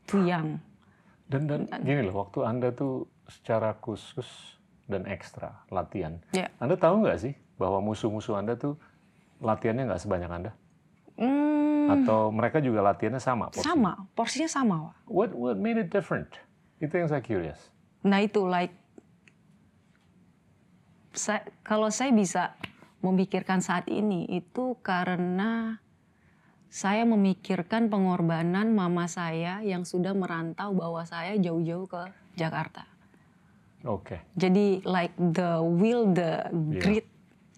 too 0.05 0.23
young. 0.23 0.61
Dan 1.25 1.49
dan 1.49 1.67
gini 1.81 2.05
loh, 2.05 2.27
waktu 2.27 2.45
anda 2.45 2.71
tuh 2.71 3.09
secara 3.27 3.73
khusus 3.81 4.29
dan 4.85 5.09
ekstra 5.09 5.65
latihan, 5.73 6.21
Ya. 6.31 6.53
anda 6.61 6.77
tahu 6.77 7.01
nggak 7.01 7.19
sih 7.19 7.35
bahwa 7.57 7.81
musuh-musuh 7.81 8.37
anda 8.37 8.53
tuh 8.55 8.77
latihannya 9.41 9.89
nggak 9.89 10.03
sebanyak 10.05 10.29
anda? 10.31 10.53
Hmm, 11.15 11.87
Atau 12.01 12.35
mereka 12.35 12.59
juga 12.59 12.83
latihannya 12.83 13.23
sama? 13.23 13.53
porsinya? 13.55 13.67
sama 13.71 13.93
porsinya 14.19 14.51
sama 14.51 14.75
Wak. 14.91 14.95
What 15.07 15.31
what 15.37 15.57
made 15.61 15.79
it 15.79 15.89
different? 15.93 16.27
Itu 16.83 16.91
yang 16.99 17.07
saya 17.07 17.23
curious. 17.23 17.71
Nah 18.03 18.19
itu 18.21 18.43
like 18.45 18.75
saya, 21.15 21.47
kalau 21.63 21.89
saya 21.95 22.11
bisa 22.11 22.59
memikirkan 22.99 23.63
saat 23.63 23.87
ini 23.87 24.27
itu 24.27 24.75
karena 24.83 25.79
saya 26.67 27.07
memikirkan 27.07 27.87
pengorbanan 27.87 28.75
mama 28.75 29.07
saya 29.07 29.63
yang 29.63 29.87
sudah 29.87 30.11
merantau 30.11 30.75
bawa 30.75 31.07
saya 31.07 31.39
jauh-jauh 31.39 31.87
ke 31.87 32.03
Jakarta. 32.35 32.83
Oke. 33.87 34.19
Jadi 34.35 34.83
like 34.83 35.15
the 35.15 35.63
will, 35.63 36.11
the 36.11 36.51
grit 36.83 37.07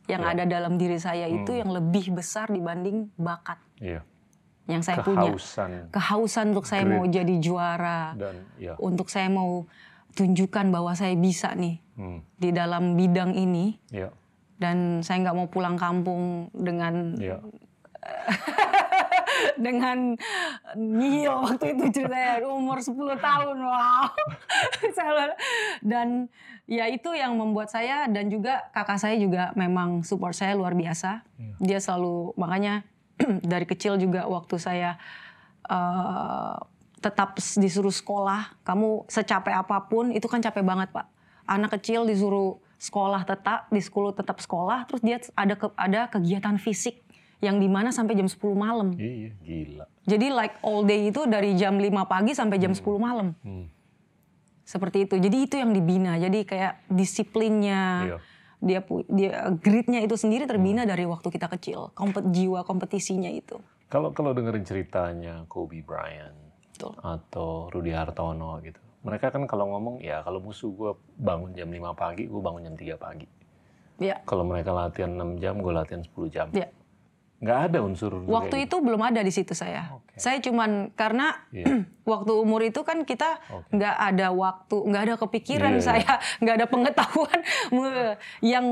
yang 0.07 0.23
Iya. 0.23 0.33
ada 0.33 0.45
dalam 0.45 0.75
diri 0.75 0.97
saya 0.97 1.27
itu 1.27 1.49
Hmm. 1.49 1.61
yang 1.61 1.71
lebih 1.73 2.11
besar 2.13 2.47
dibanding 2.47 3.11
bakat 3.15 3.59
Iya. 3.77 4.01
yang 4.67 4.81
saya 4.81 5.01
punya. 5.01 5.27
Kehausan 5.27 5.71
Kehausan 5.91 6.47
untuk 6.51 6.65
saya 6.65 6.83
Grit. 6.83 6.93
mau 6.93 7.05
jadi 7.05 7.35
juara, 7.39 8.15
dan 8.15 8.35
ya. 8.57 8.75
untuk 8.79 9.07
saya 9.07 9.27
mau 9.29 9.67
tunjukkan 10.13 10.67
bahwa 10.69 10.93
saya 10.93 11.15
bisa 11.15 11.53
nih 11.53 11.79
Hmm, 11.95 12.21
di 12.35 12.51
dalam 12.51 12.95
bidang 12.95 13.33
ini 13.33 13.77
ya. 13.89 14.09
dan 14.57 15.01
saya 15.01 15.21
nggak 15.23 15.35
mau 15.35 15.47
pulang 15.47 15.77
kampung 15.77 16.49
dengan 16.53 17.17
Ya. 17.17 17.37
dengan 19.57 20.15
nihil 20.77 21.43
waktu 21.43 21.77
itu 21.77 22.03
ceritanya 22.03 22.45
umur 22.47 22.79
10 22.81 22.95
tahun 23.19 23.57
wow. 23.61 24.07
Dan 25.91 26.29
ya 26.67 26.91
itu 26.91 27.15
yang 27.15 27.39
membuat 27.39 27.71
saya 27.71 28.11
dan 28.11 28.27
juga 28.27 28.67
kakak 28.75 28.99
saya 28.99 29.17
juga 29.17 29.55
memang 29.55 30.03
support 30.03 30.35
saya 30.35 30.59
luar 30.59 30.75
biasa. 30.75 31.23
Dia 31.63 31.79
selalu 31.79 32.35
makanya 32.35 32.83
dari 33.53 33.65
kecil 33.65 33.97
juga 33.97 34.27
waktu 34.27 34.57
saya 34.59 34.99
eh, 35.71 36.57
tetap 37.01 37.39
disuruh 37.39 37.93
sekolah 37.93 38.67
kamu 38.67 39.07
secapek 39.07 39.55
apa 39.55 39.87
pun 39.87 40.11
itu 40.11 40.27
kan 40.27 40.43
capek 40.43 40.67
banget 40.67 40.91
pak. 40.91 41.07
Anak 41.47 41.79
kecil 41.79 42.03
disuruh 42.03 42.59
sekolah 42.77 43.25
tetap 43.25 43.73
di 43.73 43.81
sekolah 43.81 44.13
tetap 44.13 44.37
sekolah 44.43 44.85
terus 44.85 45.01
dia 45.01 45.17
ada 45.33 45.55
ke, 45.57 45.67
ada 45.81 46.01
kegiatan 46.13 46.61
fisik 46.61 47.06
yang 47.39 47.57
di 47.57 47.67
mana 47.67 47.89
sampai 47.89 48.15
jam 48.15 48.25
10 48.25 48.37
malam 48.53 48.95
Iya, 48.95 49.33
gila. 49.39 49.85
jadi 50.03 50.27
like 50.31 50.57
all 50.61 50.83
day 50.83 51.07
itu 51.07 51.25
dari 51.25 51.53
jam 51.53 51.77
5 51.77 51.85
pagi 52.05 52.33
sampai 52.33 52.57
jam 52.57 52.73
10 52.73 52.97
malam 52.97 53.37
Hmm. 53.41 53.69
seperti 54.63 55.05
itu 55.05 55.15
jadi 55.17 55.37
itu 55.39 55.55
yang 55.55 55.71
dibina 55.71 56.17
jadi 56.17 56.39
kayak 56.43 56.73
disiplinnya 56.89 57.83
Iya. 58.03 58.19
dia 58.59 58.81
dia 59.07 59.31
gritnya 59.55 60.01
itu 60.01 60.17
sendiri 60.17 60.45
terbina 60.45 60.83
dari 60.83 61.05
waktu 61.05 61.29
kita 61.29 61.47
kecil 61.51 61.93
kompet 61.93 62.25
jiwa 62.31 62.63
kompetisinya 62.63 63.29
itu 63.29 63.61
Kalau 63.87 64.11
kalau 64.11 64.33
dengerin 64.33 64.65
ceritanya 64.65 65.47
Kobe 65.47 65.79
Bryant 65.79 66.35
Betul. 66.69 66.93
atau 66.99 67.71
Rudy 67.71 67.89
Hartono 67.89 68.59
gitu. 68.61 68.77
Mereka 69.01 69.31
kan 69.31 69.47
kalau 69.47 69.71
ngomong 69.71 70.03
ya 70.03 70.21
kalau 70.21 70.43
musuh 70.43 70.69
gue 70.69 70.91
bangun 71.17 71.55
jam 71.55 71.71
5 71.71 71.95
pagi, 71.95 72.27
gue 72.27 72.37
bangun 72.37 72.67
jam 72.67 72.75
3 72.75 72.99
pagi. 72.99 73.31
ya 73.97 74.19
Kalau 74.27 74.43
mereka 74.43 74.75
latihan 74.75 75.15
6 75.15 75.39
jam, 75.39 75.57
gue 75.57 75.71
latihan 75.71 76.03
10 76.03 76.27
jam. 76.29 76.51
ya 76.51 76.67
Nggak 77.37 77.59
ada 77.69 77.79
unsur 77.85 78.17
waktu 78.25 78.65
itu 78.65 78.81
belum 78.81 79.03
ada 79.05 79.21
di 79.21 79.29
situ 79.29 79.53
saya 79.53 79.93
Oke. 79.93 80.17
saya 80.17 80.41
cuman 80.41 80.89
karena 80.97 81.37
Iya. 81.53 81.85
waktu 82.09 82.33
umur 82.33 82.65
itu 82.65 82.81
kan 82.81 83.05
kita 83.05 83.37
Oke. 83.53 83.77
nggak 83.77 83.93
ada 83.93 84.27
waktu 84.33 84.77
nggak 84.89 85.03
ada 85.05 85.15
kepikiran 85.21 85.73
Iya, 85.77 85.81
iya. 85.81 85.85
saya 85.85 86.13
nggak 86.41 86.55
ada 86.57 86.67
pengetahuan 86.67 87.39
yang 88.41 88.65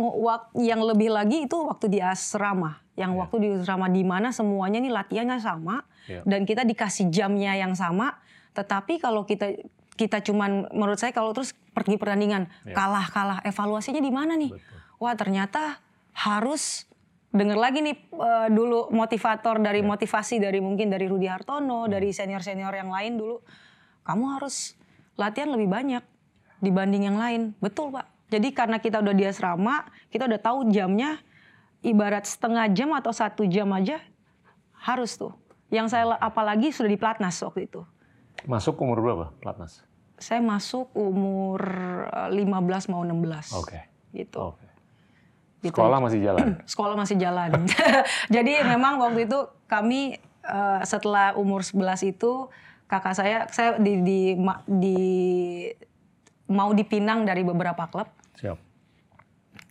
yang 0.56 0.80
lebih 0.80 1.12
lagi 1.12 1.44
itu 1.44 1.56
waktu 1.60 1.92
di 1.92 2.00
asrama 2.00 2.80
yang 2.96 3.12
Iya. 3.12 3.20
waktu 3.20 3.36
di 3.36 3.48
asrama 3.52 3.86
di 3.92 4.00
mana 4.00 4.32
semuanya 4.32 4.80
nih 4.80 4.92
latihannya 4.92 5.38
sama 5.38 5.84
Iya. 6.08 6.24
dan 6.24 6.48
kita 6.48 6.64
dikasih 6.64 7.12
jamnya 7.12 7.52
yang 7.56 7.76
sama 7.76 8.16
tetapi 8.56 8.96
kalau 8.96 9.28
kita 9.28 9.60
kita 9.94 10.24
cuman 10.24 10.72
menurut 10.72 10.96
saya 10.96 11.12
kalau 11.12 11.30
terus 11.30 11.52
pergi 11.70 12.00
pertandingan 12.00 12.48
Ya. 12.64 12.72
kalah 12.72 13.06
kalah 13.10 13.38
evaluasinya 13.44 14.00
di 14.00 14.10
mana 14.10 14.34
nih? 14.34 14.50
Wah 14.98 15.14
ternyata 15.14 15.78
harus 16.14 16.86
dengar 17.34 17.58
lagi 17.58 17.82
nih 17.82 17.96
eh, 17.98 18.48
dulu 18.48 18.88
motivator 18.90 19.58
dari 19.58 19.82
Ya. 19.82 19.86
motivasi 19.86 20.38
dari 20.38 20.58
mungkin 20.58 20.86
dari 20.86 21.04
Rudi 21.04 21.26
Hartono 21.26 21.84
dari 21.84 22.08
senior 22.10 22.40
senior 22.40 22.70
yang 22.72 22.88
lain 22.88 23.18
dulu 23.18 23.42
kamu 24.02 24.24
harus 24.32 24.78
latihan 25.14 25.50
lebih 25.50 25.66
banyak 25.66 26.02
dibanding 26.58 27.04
yang 27.04 27.18
lain 27.18 27.52
betul 27.58 27.90
pak 27.90 28.06
jadi 28.26 28.48
karena 28.50 28.78
kita 28.78 28.98
udah 28.98 29.12
di 29.12 29.24
asrama 29.24 29.82
kita 30.08 30.24
udah 30.24 30.38
tahu 30.38 30.70
jamnya 30.70 31.18
ibarat 31.80 32.24
setengah 32.24 32.70
jam 32.70 32.90
atau 32.92 33.10
satu 33.10 33.44
jam 33.44 33.68
aja 33.70 33.98
harus 34.80 35.14
tuh 35.14 35.34
yang 35.68 35.86
saya 35.86 36.06
la- 36.08 36.20
apalagi 36.20 36.70
sudah 36.70 36.88
di 36.88 36.96
platnas 36.96 37.36
waktu 37.40 37.66
itu 37.66 37.82
Masuk 38.44 38.76
umur 38.78 39.00
berapa, 39.00 39.26
Platnas? 39.38 39.80
saya 40.14 40.38
masuk 40.38 40.92
umur 40.92 41.58
eh, 42.06 42.30
15 42.30 42.46
mau 42.88 43.02
16 43.02 43.50
Oke. 43.56 43.80
gitu 44.12 44.52
Oke. 44.52 44.66
Gitu. 45.64 45.72
Sekolah 45.72 45.96
masih 45.96 46.20
jalan. 46.20 46.46
sekolah 46.72 46.94
masih 46.94 47.16
jalan. 47.16 47.50
Jadi 48.34 48.52
memang 48.68 49.00
waktu 49.00 49.24
itu 49.24 49.48
kami 49.64 50.20
eh, 50.44 50.80
setelah 50.84 51.32
umur 51.40 51.64
11 51.64 52.12
itu 52.12 52.52
kakak 52.84 53.16
saya 53.16 53.48
saya 53.48 53.80
di, 53.80 54.04
di, 54.04 54.20
di- 54.68 55.72
mau 56.44 56.76
dipinang 56.76 57.24
dari 57.24 57.40
beberapa 57.40 57.88
klub, 57.88 58.04
Siap. 58.36 58.60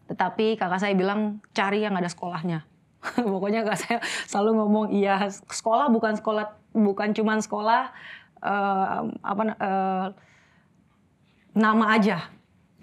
tetapi 0.10 0.58
kakak 0.58 0.82
saya 0.82 0.98
bilang 0.98 1.38
cari 1.54 1.86
yang 1.86 1.94
ada 1.94 2.10
sekolahnya. 2.10 2.66
Pokoknya 3.34 3.62
kakak 3.62 3.80
saya 3.86 3.98
selalu 4.26 4.52
ngomong 4.58 4.86
iya 4.90 5.30
sekolah 5.30 5.94
bukan 5.94 6.18
sekolah 6.18 6.58
bukan 6.74 7.14
cuman 7.14 7.38
sekolah 7.46 7.94
eh, 8.42 9.00
apa 9.22 9.42
eh, 9.54 10.08
nama 11.54 11.86
aja. 11.94 12.34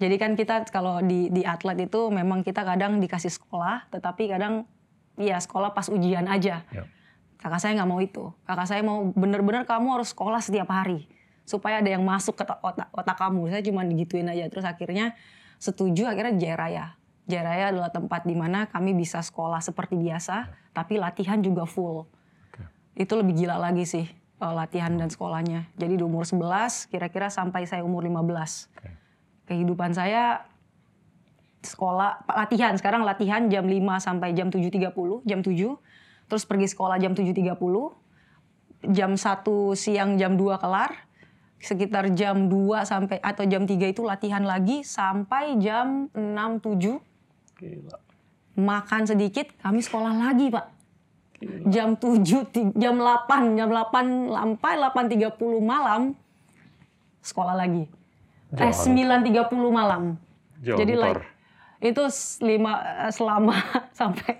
Jadi 0.01 0.15
kan 0.17 0.33
kita 0.33 0.65
kalau 0.73 0.97
di 1.05 1.29
di 1.29 1.45
atlet 1.45 1.85
itu 1.85 2.09
memang 2.09 2.41
kita 2.41 2.65
kadang 2.65 2.97
dikasih 2.97 3.29
sekolah, 3.29 3.85
tetapi 3.93 4.33
kadang 4.33 4.65
ya 5.13 5.37
sekolah 5.37 5.77
pas 5.77 5.93
ujian 5.93 6.25
aja. 6.25 6.65
Ya. 6.73 6.83
Kakak 7.37 7.61
saya 7.61 7.77
nggak 7.77 7.89
mau 7.89 8.01
itu. 8.01 8.33
Kakak 8.49 8.65
saya 8.65 8.81
mau 8.81 9.05
bener-bener 9.13 9.61
kamu 9.69 10.01
harus 10.01 10.09
sekolah 10.09 10.41
setiap 10.41 10.73
hari 10.73 11.05
supaya 11.45 11.85
ada 11.85 11.89
yang 11.93 12.01
masuk 12.01 12.33
ke 12.33 12.45
otak, 12.49 12.89
otak 12.89 13.17
kamu. 13.17 13.53
Saya 13.53 13.61
cuma 13.61 13.85
digituin 13.85 14.25
aja. 14.25 14.49
Terus 14.49 14.65
akhirnya 14.65 15.13
setuju 15.61 16.09
akhirnya 16.09 16.33
Jaya 16.33 16.57
Raya. 16.57 16.85
Jaya 17.29 17.43
Raya 17.45 17.65
adalah 17.69 17.93
tempat 17.93 18.25
di 18.25 18.33
mana 18.33 18.65
kami 18.73 18.97
bisa 18.97 19.21
sekolah 19.21 19.61
seperti 19.61 20.01
biasa, 20.01 20.49
tapi 20.73 20.97
latihan 20.97 21.37
juga 21.45 21.69
full. 21.69 22.09
Oke. 22.49 22.65
Itu 22.97 23.21
lebih 23.21 23.37
gila 23.37 23.61
lagi 23.61 23.85
sih 23.85 24.09
eh, 24.09 24.53
latihan 24.53 24.97
dan 24.97 25.13
sekolahnya. 25.13 25.69
Jadi 25.77 25.93
di 25.97 26.03
umur 26.05 26.25
11 26.25 26.89
kira-kira 26.89 27.29
sampai 27.29 27.69
saya 27.69 27.85
umur 27.85 28.01
15 28.01 28.17
Oke. 28.73 29.00
Kehidupan 29.51 29.91
saya 29.91 30.47
sekolah 31.59 32.23
latihan. 32.25 32.71
Sekarang 32.79 33.03
latihan 33.03 33.51
jam 33.51 33.67
5 33.67 33.99
sampai 33.99 34.31
jam 34.31 34.47
7.30 34.47 35.27
jam 35.27 35.39
7 35.43 35.75
terus 36.31 36.47
pergi 36.47 36.71
sekolah 36.71 36.95
jam 36.95 37.11
7.30 37.11 37.59
jam 38.95 39.11
1 39.19 39.75
siang 39.75 40.15
jam 40.15 40.39
2 40.39 40.55
kelar. 40.63 41.11
Sekitar 41.61 42.09
jam 42.17 42.49
2 42.49 42.81
sampai 42.87 43.21
atau 43.21 43.45
jam 43.45 43.69
3 43.69 43.93
itu 43.93 44.01
latihan 44.01 44.41
lagi 44.41 44.81
sampai 44.81 45.59
jam 45.61 46.09
6 46.15 46.17
7 46.17 46.97
Gila. 47.61 47.97
makan 48.57 49.01
sedikit 49.05 49.53
kami 49.61 49.85
sekolah 49.85 50.15
lagi 50.17 50.49
pak. 50.49 50.65
Jam 51.69 51.93
7 51.93 52.49
ti- 52.49 52.73
jam 52.73 52.97
8 52.97 53.53
jam 53.53 53.69
8 53.69 54.33
sampai 54.33 54.73
8.30 54.81 55.61
malam 55.61 56.17
sekolah 57.21 57.53
lagi 57.53 57.85
eh 58.57 58.71
Jauh. 58.71 59.47
9.30 59.51 59.71
malam. 59.71 60.19
Jauh 60.61 60.77
jadi 60.77 60.93
ntar. 60.95 61.23
like 61.23 61.31
itu 61.81 62.03
lima 62.45 62.73
eh, 63.09 63.11
selama 63.11 63.57
sampai 63.99 64.37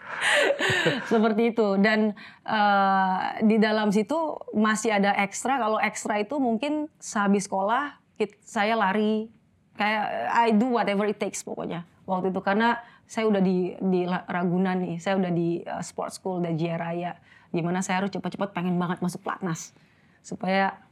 seperti 1.12 1.52
itu. 1.52 1.76
Dan 1.76 2.16
eh, 2.48 3.18
di 3.44 3.60
dalam 3.60 3.92
situ 3.92 4.40
masih 4.56 4.96
ada 4.96 5.12
ekstra. 5.20 5.60
Kalau 5.60 5.76
ekstra 5.76 6.18
itu 6.18 6.40
mungkin 6.40 6.88
sehabis 6.96 7.46
sekolah 7.46 8.00
saya 8.44 8.76
lari. 8.76 9.28
Kayak 9.76 10.04
I 10.36 10.52
do 10.52 10.76
whatever 10.76 11.08
it 11.08 11.16
takes 11.16 11.40
pokoknya 11.40 11.84
waktu 12.04 12.32
itu. 12.32 12.40
Karena 12.44 12.80
saya 13.08 13.28
udah 13.28 13.40
di 13.40 13.76
di 13.80 14.04
Ragunan 14.08 14.80
nih. 14.80 14.96
Saya 15.00 15.20
udah 15.20 15.32
di 15.32 15.60
eh, 15.60 15.82
sport 15.84 16.16
school 16.16 16.40
dan 16.40 16.56
Jaya 16.56 16.80
Raya. 16.80 17.12
Gimana 17.52 17.84
saya 17.84 18.04
harus 18.04 18.12
cepat-cepat 18.16 18.56
pengen 18.56 18.80
banget 18.80 19.04
masuk 19.04 19.20
platnas. 19.20 19.76
Supaya 20.20 20.89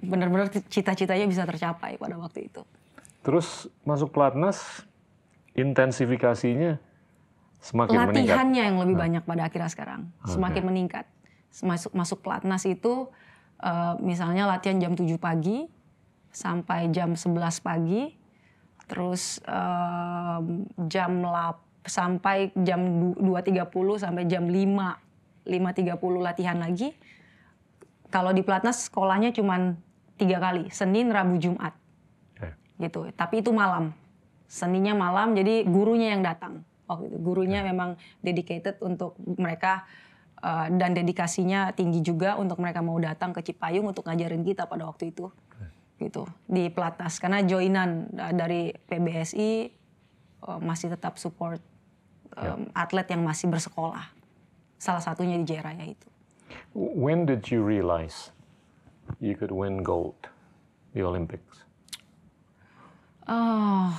benar-benar 0.00 0.52
cita-citanya 0.68 1.24
bisa 1.24 1.48
tercapai 1.48 1.96
pada 1.96 2.16
waktu 2.20 2.52
itu. 2.52 2.62
Terus 3.24 3.66
masuk 3.82 4.12
Platnas, 4.12 4.84
intensifikasinya 5.56 6.78
semakin 7.58 7.96
meningkat. 8.12 8.36
latihannya 8.36 8.62
yang 8.70 8.76
lebih 8.78 8.96
banyak 8.96 9.22
pada 9.26 9.42
akhirnya 9.48 9.70
sekarang. 9.72 10.02
Semakin 10.28 10.62
meningkat. 10.62 11.04
Masuk 11.64 11.90
masuk 11.96 12.18
pelatnas 12.20 12.68
itu 12.68 13.08
eh, 13.58 13.94
misalnya 14.04 14.44
latihan 14.46 14.76
jam 14.76 14.92
7 14.92 15.08
pagi 15.16 15.66
sampai 16.28 16.92
jam 16.92 17.16
11 17.16 17.64
pagi 17.64 18.12
terus 18.86 19.42
em, 19.42 20.62
jam 20.86 21.24
lap 21.26 21.58
sampai 21.82 22.54
jam 22.54 22.78
du- 22.78 23.18
2.30 23.18 23.66
sampai 23.98 24.22
jam 24.30 24.44
5 24.46 24.52
5.30 25.46 25.96
latihan 26.22 26.58
lagi. 26.58 26.94
Kalau 28.10 28.30
di 28.30 28.42
pelatnas 28.42 28.86
sekolahnya 28.86 29.34
cuma 29.34 29.74
tiga 30.16 30.40
kali 30.40 30.72
Senin 30.72 31.12
Rabu 31.12 31.36
Jumat 31.36 31.76
Oke. 32.34 32.48
gitu. 32.80 33.08
Tapi 33.12 33.44
itu 33.44 33.52
malam. 33.52 33.92
Seninya 34.46 34.94
malam, 34.94 35.34
jadi 35.34 35.66
gurunya 35.66 36.14
yang 36.16 36.22
datang. 36.22 36.62
Waktu 36.86 37.10
itu 37.10 37.18
gurunya 37.18 37.66
memang 37.66 37.98
dedicated 38.22 38.78
untuk 38.78 39.18
mereka 39.18 39.84
eh, 40.38 40.70
dan 40.70 40.94
dedikasinya 40.94 41.74
tinggi 41.74 42.00
juga 42.00 42.38
untuk 42.38 42.62
mereka 42.62 42.80
mau 42.80 42.96
datang 42.96 43.34
ke 43.34 43.42
Cipayung 43.42 43.90
untuk 43.90 44.06
ngajarin 44.06 44.46
kita 44.46 44.70
pada 44.70 44.86
waktu 44.86 45.10
itu. 45.10 45.28
Gitu. 45.96 46.28
Di 46.44 46.68
Platas 46.68 47.18
karena 47.18 47.42
joinan 47.42 48.06
eh, 48.14 48.32
dari 48.32 48.62
PBSI 48.70 49.50
eh, 50.46 50.60
masih 50.62 50.94
tetap 50.94 51.18
support 51.18 51.58
em, 52.38 52.70
atlet 52.70 53.08
yang 53.10 53.26
masih 53.26 53.50
bersekolah. 53.50 54.12
Salah 54.76 55.02
satunya 55.02 55.40
di 55.40 55.44
Jaya 55.48 55.72
Raya 55.72 55.90
itu. 55.90 56.08
When 56.76 57.24
did 57.26 57.48
you 57.50 57.64
realize 57.64 58.30
you 59.20 59.34
could 59.34 59.52
win 59.52 59.80
gold, 59.80 60.16
the 60.92 61.02
Olympics? 61.02 61.64
Ah, 63.26 63.98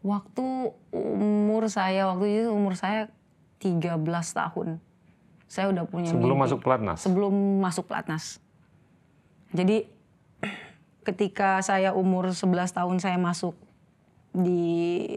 waktu 0.00 0.72
umur 0.94 1.68
saya 1.68 2.08
waktu 2.08 2.46
itu 2.46 2.48
umur 2.54 2.72
saya 2.78 3.12
13 3.60 4.00
tahun. 4.32 4.80
Saya 5.46 5.70
udah 5.70 5.84
punya 5.86 6.10
Sebelum 6.10 6.38
mimpi. 6.40 6.44
masuk 6.48 6.60
Platnas? 6.64 6.98
Sebelum 7.04 7.34
masuk 7.62 7.84
Platnas. 7.86 8.24
Jadi 9.54 9.86
ketika 11.06 11.62
saya 11.62 11.94
umur 11.94 12.34
11 12.34 12.74
tahun 12.74 12.96
saya 12.98 13.14
masuk 13.20 13.54
di 14.34 15.14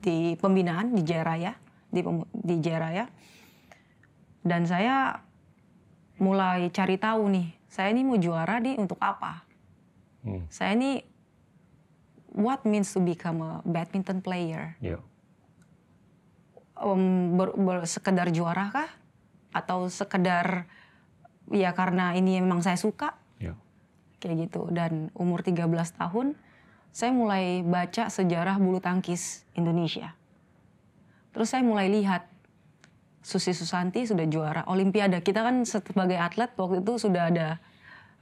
di 0.00 0.32
pembinaan 0.40 0.96
di 0.96 1.02
Jaya 1.04 1.24
Raya, 1.26 1.52
di 1.92 2.00
di 2.32 2.54
Jaya 2.62 2.80
Raya. 2.80 3.04
Dan 4.40 4.64
saya 4.64 5.20
mulai 6.20 6.68
cari 6.68 7.00
tahu 7.00 7.32
nih, 7.32 7.48
saya 7.66 7.88
ini 7.90 8.04
mau 8.04 8.20
juara 8.20 8.60
nih 8.60 8.76
untuk 8.76 9.00
apa? 9.00 9.42
Hmm. 10.20 10.44
Saya 10.52 10.76
ini 10.76 11.00
what 12.36 12.62
means 12.68 12.92
to 12.92 13.00
become 13.00 13.40
a 13.40 13.64
badminton 13.64 14.20
player? 14.20 14.76
Ya. 14.84 15.00
Em, 16.76 17.34
ber, 17.34 17.56
ber- 17.56 17.88
sekedar 17.88 18.28
juara 18.30 18.68
kah? 18.68 18.90
Atau 19.50 19.88
sekedar 19.90 20.68
ya 21.50 21.74
karena 21.74 22.14
ini 22.14 22.38
memang 22.38 22.62
saya 22.62 22.76
suka? 22.78 23.16
Ya. 23.40 23.56
Kayak 24.22 24.52
gitu. 24.52 24.68
Dan 24.70 25.08
umur 25.16 25.40
13 25.42 25.66
tahun 25.96 26.36
saya 26.94 27.10
mulai 27.16 27.64
baca 27.64 28.12
sejarah 28.12 28.60
bulu 28.60 28.78
tangkis 28.78 29.48
Indonesia. 29.56 30.14
Terus 31.30 31.50
saya 31.50 31.62
mulai 31.62 31.86
lihat 31.90 32.29
Susi 33.20 33.52
Susanti 33.52 34.04
sudah 34.04 34.24
juara 34.24 34.64
Olimpiade. 34.64 35.20
Kita 35.20 35.44
kan 35.44 35.62
sebagai 35.62 36.16
atlet 36.16 36.48
waktu 36.54 36.80
itu 36.80 36.96
sudah 36.96 37.28
ada 37.28 37.48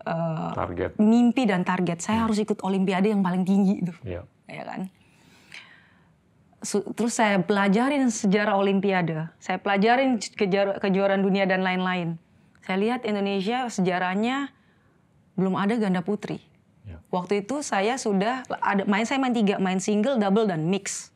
eh, 0.03 0.51
Target. 0.53 0.99
mimpi 0.99 1.47
dan 1.47 1.63
target. 1.63 1.99
Saya 1.99 2.27
harus 2.27 2.39
ikut 2.39 2.59
Olimpiade 2.61 3.09
yang 3.09 3.23
paling 3.23 3.43
tinggi 3.43 3.83
itu, 3.83 3.95
Ya. 4.03 4.27
ya 4.47 4.63
kan? 4.63 4.91
Su- 6.59 6.83
Terus 6.91 7.15
saya 7.15 7.39
pelajarin 7.39 8.11
sejarah 8.11 8.59
Olimpiade. 8.59 9.31
Saya 9.39 9.63
pelajarin 9.63 10.19
kejuaraan 10.79 11.23
dunia 11.23 11.47
dan 11.47 11.63
lain-lain. 11.63 12.19
Saya 12.67 12.77
lihat 12.79 13.07
Indonesia 13.07 13.71
sejarahnya 13.71 14.51
belum 15.39 15.55
ada 15.55 15.79
ganda 15.79 16.03
putri. 16.03 16.43
Ya. 16.83 16.99
Waktu 17.09 17.47
itu 17.47 17.63
saya 17.63 17.95
sudah 17.95 18.43
ada 18.59 18.83
main 18.85 19.07
saya 19.07 19.23
main 19.23 19.31
tiga, 19.31 19.63
main 19.63 19.79
single, 19.79 20.19
double 20.19 20.51
dan 20.51 20.67
mix. 20.67 21.15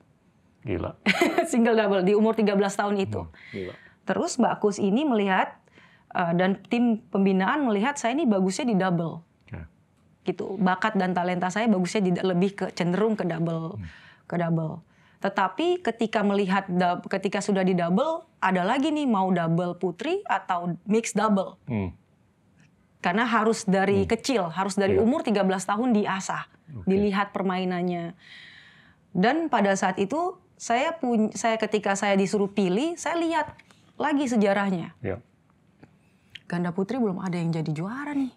Gila. 0.62 0.94
single 1.50 1.74
double 1.74 2.02
di 2.06 2.14
umur 2.14 2.34
13 2.34 2.54
tahun 2.58 2.94
itu. 3.02 3.26
Gila. 3.54 3.74
Terus 4.02 4.38
Mbak 4.38 4.54
Kus 4.62 4.78
ini 4.82 5.06
melihat 5.06 5.62
Uh, 6.12 6.36
dan 6.36 6.60
tim 6.68 7.00
pembinaan 7.08 7.64
melihat 7.64 7.96
saya 7.96 8.12
ini 8.12 8.28
bagusnya 8.28 8.68
di 8.68 8.76
double. 8.76 9.24
Ya. 9.48 9.64
Gitu. 10.28 10.60
Bakat 10.60 10.92
dan 11.00 11.16
talenta 11.16 11.48
saya 11.48 11.64
bagusnya 11.72 12.04
di, 12.04 12.12
lebih 12.20 12.52
ke 12.52 12.66
cenderung 12.76 13.16
ke 13.16 13.24
double. 13.24 13.80
Ke 14.28 14.36
double. 14.36 14.84
Tetapi 15.24 15.80
ketika 15.80 16.20
melihat 16.20 16.68
ketika 17.08 17.40
sudah 17.40 17.64
di 17.64 17.72
double 17.72 18.28
ada 18.44 18.60
lagi 18.60 18.92
nih 18.92 19.08
mau 19.08 19.32
double 19.32 19.80
putri 19.80 20.20
atau 20.28 20.76
mix 20.84 21.16
double. 21.16 21.56
Hmm. 21.64 21.96
Karena 23.00 23.24
harus 23.24 23.64
dari 23.64 24.04
kecil, 24.04 24.52
harus 24.52 24.76
dari 24.76 25.00
Iya. 25.00 25.08
umur 25.08 25.24
13 25.24 25.64
tahun 25.64 25.96
diasah, 25.96 26.44
dilihat 26.84 27.32
permainannya. 27.32 28.12
Dan 29.16 29.48
pada 29.48 29.72
saat 29.80 29.96
itu 29.96 30.36
saya 30.62 30.94
punya 30.94 31.34
saya 31.34 31.58
ketika 31.58 31.98
saya 31.98 32.14
disuruh 32.14 32.46
pilih, 32.46 32.94
saya 32.94 33.18
lihat 33.18 33.58
lagi 33.98 34.30
sejarahnya. 34.30 34.94
Ya. 35.02 35.18
Ganda 36.46 36.70
putri 36.70 37.02
belum 37.02 37.18
ada 37.18 37.34
yang 37.34 37.50
jadi 37.50 37.66
juara 37.74 38.14
nih. 38.14 38.30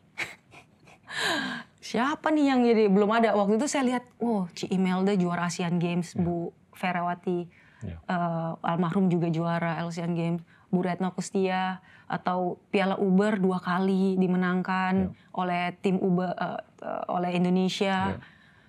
Siapa 1.94 2.34
nih 2.34 2.46
yang 2.50 2.66
jadi 2.66 2.90
belum 2.90 3.14
ada 3.14 3.38
waktu 3.38 3.62
itu 3.62 3.70
saya 3.70 3.86
lihat, 3.86 4.04
oh 4.18 4.50
Ci 4.58 4.74
Imelda 4.74 5.14
juara 5.14 5.46
Asian 5.46 5.78
Games, 5.78 6.18
Bu 6.18 6.50
Ferawati 6.74 7.46
Ya. 7.86 8.02
eh, 8.02 8.52
almarhum 8.66 9.14
juga 9.14 9.30
juara 9.30 9.78
Asian 9.86 10.18
Games, 10.18 10.42
Bu 10.74 10.82
Retno 10.82 11.14
Kustia 11.14 11.86
atau 12.10 12.58
Piala 12.74 12.98
Uber 12.98 13.38
dua 13.38 13.62
kali 13.62 14.18
dimenangkan 14.18 15.14
oleh 15.38 15.78
tim 15.86 16.02
Uber 16.02 16.34
eh, 16.34 16.60
eh, 16.82 17.04
oleh 17.14 17.38
Indonesia. 17.38 18.18
Ya. 18.18 18.22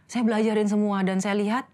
Saya 0.04 0.22
belajarin 0.28 0.68
semua 0.68 1.00
dan 1.00 1.24
saya 1.24 1.40
lihat 1.40 1.64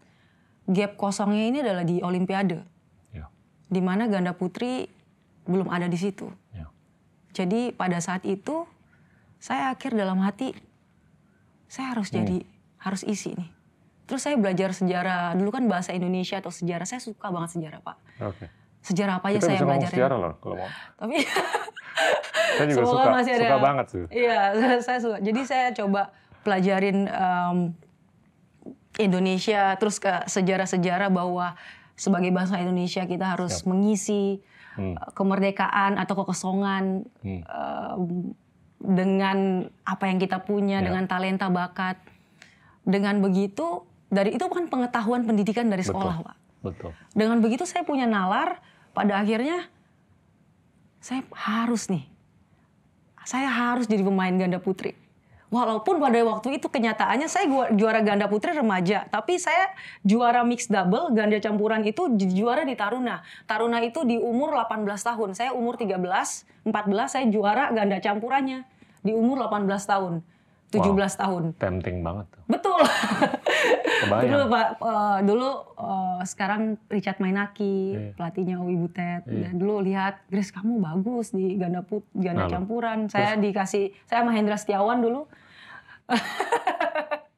gap 0.64 0.94
kosongnya 0.94 1.44
ini 1.44 1.58
adalah 1.60 1.82
di 1.82 1.98
Olimpiade, 1.98 2.62
Ya. 3.10 3.26
di 3.66 3.78
mana 3.78 4.06
ganda 4.06 4.30
putri 4.30 4.86
belum 5.42 5.66
ada 5.66 5.84
di 5.84 5.96
situ. 5.96 6.30
Ya. 6.50 6.70
Jadi 7.32 7.70
pada 7.70 7.98
saat 7.98 8.22
itu 8.22 8.62
saya 9.36 9.70
akhir 9.70 9.92
dalam 9.92 10.18
hati 10.18 10.54
saya 11.66 11.92
harus 11.92 12.08
jadi 12.08 12.46
harus 12.78 13.02
isi 13.02 13.32
nih. 13.32 13.50
Terus 14.04 14.20
saya 14.20 14.36
belajar 14.36 14.70
sejarah 14.70 15.32
dulu 15.32 15.50
kan 15.50 15.64
bahasa 15.64 15.90
Indonesia 15.90 16.36
atau 16.36 16.50
sejarah 16.50 16.84
saya 16.84 17.00
suka 17.00 17.26
banget 17.26 17.56
sejarah 17.56 17.80
pak. 17.80 17.96
Oke. 18.20 18.46
Sejarah 18.82 19.18
apa 19.18 19.26
aja 19.28 19.38
Kita 19.38 19.46
saya 19.46 19.56
ngomong 19.56 19.70
belajarin. 19.72 19.94
sejarah 19.94 20.16
loh 20.16 20.32
kalau 20.38 20.54
mau. 20.56 20.70
Tapi 20.96 21.16
Saya 22.52 22.66
juga 22.68 22.84
Semoga 22.84 22.92
suka, 22.98 23.10
masih 23.10 23.32
ada- 23.32 23.42
suka 23.42 23.58
banget 23.58 23.86
sih. 23.88 24.04
Iya, 24.12 24.40
saya 24.84 24.98
suka. 25.00 25.16
Jadi 25.18 25.40
saya 25.42 25.66
coba 25.72 26.02
pelajarin 26.42 26.98
em, 27.06 27.56
Indonesia, 29.00 29.72
terus 29.80 29.96
ke 29.96 30.10
sejarah-sejarah 30.28 31.08
bahwa 31.08 31.56
sebagai 31.96 32.28
bangsa 32.28 32.60
Indonesia 32.60 33.04
kita 33.04 33.36
harus 33.36 33.62
Siap. 33.62 33.68
mengisi 33.68 34.40
Hmm. 34.72 34.96
eh, 34.96 35.08
kemerdekaan 35.12 36.00
atau 36.00 36.24
kekosongan 36.24 37.04
Hmm. 37.20 37.42
em, 37.44 38.02
dengan 38.82 39.38
apa 39.84 40.10
yang 40.10 40.18
kita 40.18 40.42
punya, 40.42 40.80
Ya. 40.82 40.90
dengan 40.90 41.04
talenta 41.06 41.46
bakat. 41.46 42.00
Dengan 42.82 43.22
begitu, 43.22 43.86
dari 44.10 44.34
itu 44.34 44.42
kan 44.42 44.66
pengetahuan 44.66 45.22
pendidikan 45.22 45.70
dari 45.70 45.86
sekolah, 45.86 46.24
Pak. 46.24 46.36
Betul. 46.66 46.90
Dengan 47.14 47.38
begitu 47.38 47.62
saya 47.62 47.86
punya 47.86 48.10
nalar, 48.10 48.58
pada 48.90 49.22
akhirnya 49.22 49.70
saya 50.98 51.22
harus 51.34 51.86
nih, 51.86 52.06
saya 53.22 53.46
harus 53.50 53.86
jadi 53.86 54.02
pemain 54.02 54.34
ganda 54.34 54.58
putri. 54.58 54.98
Walaupun 55.52 56.00
pada 56.00 56.16
waktu 56.16 56.56
itu 56.56 56.64
kenyataannya 56.66 57.28
saya 57.28 57.44
juara 57.70 58.00
ganda 58.00 58.24
putri 58.24 58.50
remaja, 58.50 59.04
tapi 59.06 59.36
saya 59.36 59.68
juara 60.00 60.40
mixed 60.40 60.72
double 60.72 61.12
ganda 61.12 61.36
campuran 61.38 61.84
itu 61.84 62.08
ju- 62.10 62.32
juara 62.34 62.64
di 62.64 62.72
Taruna. 62.72 63.20
Taruna 63.44 63.78
itu 63.78 64.00
di 64.02 64.16
umur 64.16 64.56
18 64.56 64.80
tahun. 65.04 65.36
Saya 65.36 65.52
umur 65.52 65.76
13, 65.76 66.00
14 66.64 66.72
saya 67.06 67.28
juara 67.28 67.68
ganda 67.68 68.00
campurannya 68.00 68.64
di 69.00 69.12
umur 69.12 69.44
18 69.44 69.68
tahun, 69.84 70.24
17 70.70 70.88
tahun. 71.14 71.42
Tempting 71.54 72.00
banget 72.00 72.32
tuh. 72.32 72.42
Betul. 72.48 72.80
Kebayang. 74.02 74.24
dulu 74.26 74.44
Pak, 74.48 74.66
eh, 74.80 75.18
dulu 75.22 75.48
eh, 75.76 76.20
sekarang 76.24 76.60
Richard 76.88 77.18
Mainaki 77.18 77.76
Iya. 77.92 78.16
pelatihnya 78.16 78.56
Owi 78.56 78.76
Butet. 78.76 79.22
Iya. 79.24 79.46
Dan 79.46 79.54
dulu 79.54 79.78
lihat 79.80 80.24
Grace 80.26 80.50
kamu 80.50 80.80
bagus 80.80 81.30
di 81.30 81.54
ganda 81.54 81.84
put, 81.84 82.08
ganda 82.12 82.48
Lalu? 82.48 82.52
campuran. 82.52 82.98
Saya 83.06 83.36
dikasih 83.36 83.92
saya 84.04 84.24
sama 84.24 84.32
Hendra 84.32 84.56
Setiawan 84.56 84.98
dulu. 84.98 85.28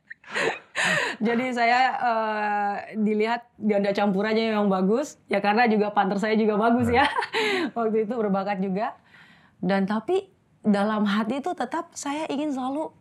Jadi 1.25 1.47
saya 1.57 1.81
eh, 1.97 2.75
dilihat 3.01 3.49
ganda 3.57 3.95
campurannya 3.97 4.53
yang 4.53 4.69
bagus 4.69 5.17
ya 5.31 5.41
karena 5.41 5.65
juga 5.71 5.89
partner 5.95 6.19
saya 6.21 6.35
juga 6.37 6.61
bagus 6.61 6.91
ya. 6.91 7.09
Waktu 7.79 8.05
itu 8.05 8.15
berbakat 8.19 8.61
juga. 8.61 8.93
Dan 9.63 9.89
tapi 9.89 10.29
dalam 10.61 11.09
hati 11.09 11.41
itu 11.41 11.57
tetap 11.57 11.93
saya 11.97 12.29
ingin 12.29 12.53
selalu 12.53 12.93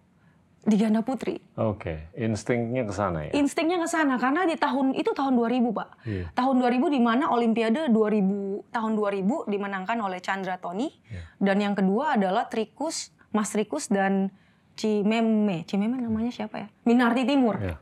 di 0.63 0.79
ganda 0.79 1.03
putri. 1.03 1.43
Oke, 1.59 2.07
instingnya 2.15 2.87
ke 2.87 2.93
sana 2.95 3.27
ya. 3.27 3.31
Instingnya 3.35 3.83
ke 3.83 3.87
sana 3.91 4.15
karena 4.15 4.47
di 4.47 4.55
tahun 4.55 4.95
itu 4.95 5.11
tahun 5.11 5.35
2000, 5.35 5.75
Pak. 5.75 5.89
Iya. 6.07 6.25
Tahun 6.31 6.55
2000 6.55 6.87
di 6.87 6.99
mana 7.03 7.27
Olimpiade 7.35 7.91
2000 7.91 8.71
tahun 8.71 8.91
2000 8.95 9.51
dimenangkan 9.51 9.99
oleh 9.99 10.23
Chandra 10.23 10.55
Tony 10.55 10.87
Iya. 11.11 11.21
dan 11.43 11.57
yang 11.59 11.75
kedua 11.75 12.15
adalah 12.15 12.47
Trikus, 12.47 13.11
Mas 13.35 13.51
Trikus 13.51 13.91
dan 13.91 14.31
Cimeme. 14.73 15.63
Cimeme 15.65 15.97
namanya 15.97 16.29
siapa 16.29 16.65
ya? 16.65 16.67
Minarti 16.83 17.23
Timur. 17.23 17.55
Ya. 17.57 17.77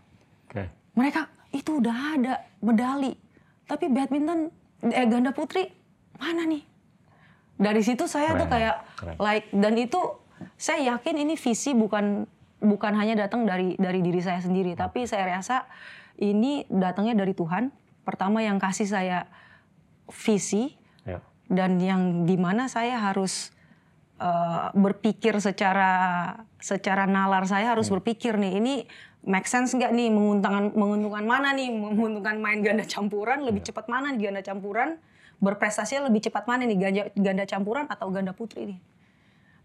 Oke. 0.48 0.68
Mereka 0.94 1.22
itu 1.52 1.80
udah 1.80 1.98
ada 2.16 2.34
medali. 2.60 3.16
Tapi 3.64 3.88
badminton 3.88 4.52
eh, 4.84 5.08
ganda 5.08 5.32
putri 5.32 5.72
mana 6.20 6.44
nih? 6.44 6.64
Dari 7.56 7.82
situ 7.82 8.06
saya 8.06 8.34
tuh 8.34 8.50
Keren, 8.50 8.52
kayak 8.52 8.76
keren. 8.98 9.16
like 9.18 9.48
dan 9.54 9.74
itu 9.78 10.00
saya 10.58 10.98
yakin 10.98 11.16
ini 11.22 11.38
visi 11.38 11.72
bukan 11.72 12.26
bukan 12.58 12.94
hanya 12.98 13.26
datang 13.26 13.46
dari 13.46 13.78
dari 13.78 14.02
diri 14.02 14.18
saya 14.18 14.42
sendiri, 14.42 14.74
tapi 14.74 15.06
saya 15.06 15.30
rasa 15.30 15.70
ini 16.18 16.66
datangnya 16.68 17.22
dari 17.22 17.34
Tuhan. 17.34 17.70
Pertama 18.02 18.42
yang 18.42 18.58
kasih 18.58 18.90
saya 18.90 19.30
visi 20.10 20.74
Ya. 21.02 21.18
dan 21.50 21.82
yang 21.82 22.26
di 22.30 22.38
mana 22.38 22.66
saya 22.66 22.98
harus 23.02 23.50
eh, 24.22 24.68
berpikir 24.78 25.42
secara 25.42 25.92
secara 26.62 27.10
nalar 27.10 27.44
saya 27.44 27.74
harus 27.74 27.90
berpikir 27.90 28.38
nih 28.38 28.54
ini 28.62 28.76
make 29.22 29.46
sense 29.46 29.74
nggak 29.74 29.90
nih 29.90 30.10
menguntungkan 30.10 30.74
menguntungkan 30.74 31.26
mana 31.26 31.50
nih 31.52 31.70
menguntungkan 31.70 32.38
main 32.38 32.62
ganda 32.62 32.86
campuran 32.86 33.42
lebih 33.42 33.62
cepat 33.62 33.86
mana 33.86 34.14
nih 34.14 34.30
ganda 34.30 34.42
campuran 34.42 34.98
berprestasinya 35.38 36.06
lebih 36.06 36.22
cepat 36.22 36.46
mana 36.46 36.66
nih 36.66 36.78
ganda, 36.78 37.04
ganda 37.14 37.46
campuran 37.46 37.86
atau 37.90 38.08
ganda 38.10 38.32
putri 38.32 38.70
nih 38.70 38.80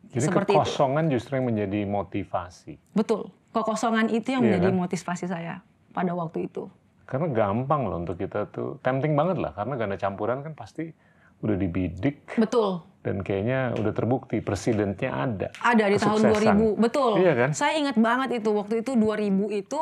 Jadi 0.07 0.23
Seperti 0.31 0.55
itu. 0.55 0.63
kekosongan 0.63 1.05
justru 1.11 1.33
yang 1.35 1.47
menjadi 1.51 1.81
motivasi. 1.83 2.75
betul 2.95 3.29
kekosongan 3.51 4.07
itu 4.09 4.29
yang 4.31 4.41
Iya 4.41 4.57
menjadi 4.57 4.69
kan? 4.71 4.79
motivasi 4.79 5.25
saya 5.27 5.55
pada 5.91 6.13
waktu 6.13 6.47
itu 6.47 6.71
Karena 7.05 7.27
gampang 7.31 7.87
loh 7.87 8.03
untuk 8.03 8.19
kita 8.19 8.51
tuh, 8.51 8.83
tempting 8.83 9.15
banget 9.15 9.39
lah. 9.39 9.55
Karena 9.55 9.79
ganda 9.79 9.95
campuran 9.95 10.43
kan 10.43 10.53
pasti 10.53 10.91
udah 11.39 11.55
dibidik 11.55 12.25
betul 12.35 12.81
dan 13.07 13.23
kayaknya 13.23 13.71
udah 13.73 13.93
terbukti 13.93 14.43
presidennya 14.43 15.07
ada. 15.09 15.49
ada 15.57 15.85
di 15.87 15.95
tahun 15.95 16.27
Kesuksesan. 16.27 16.59
2000 16.59 16.75
betul 16.77 17.13
Iya 17.17 17.33
kan? 17.37 17.51
saya 17.53 17.79
ingat 17.79 17.95
banget 17.97 18.43
itu 18.43 18.51
waktu 18.51 18.83
itu 18.83 18.93
2000 18.93 19.31
itu 19.55 19.81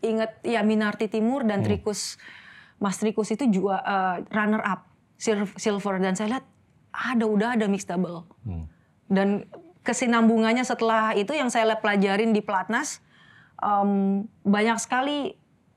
ingat 0.00 0.38
ya 0.40 0.62
Minarti 0.62 1.08
Timur 1.08 1.42
Hmm. 1.42 1.50
dan 1.50 1.58
Trikus 1.60 2.14
Mas 2.76 2.96
Trikus 2.96 3.26
itu 3.28 3.44
juga 3.48 3.82
eh, 3.82 4.16
runner 4.30 4.62
up 4.62 4.86
sil- 5.16 5.50
silver 5.56 5.98
dan 5.98 6.14
saya 6.14 6.38
lihat 6.38 6.46
ada 6.92 7.24
udah 7.24 7.48
ada 7.52 7.66
mixed 7.66 7.88
double 7.88 8.22
Hmm. 8.42 8.70
dan 9.06 9.50
kesinambungannya 9.82 10.62
setelah 10.62 11.12
itu 11.12 11.32
yang 11.32 11.48
saya 11.48 11.74
pelajarin 11.74 12.30
di 12.30 12.38
pelatnas 12.38 13.02
em, 13.56 14.22
banyak 14.40 14.78
sekali 14.78 15.34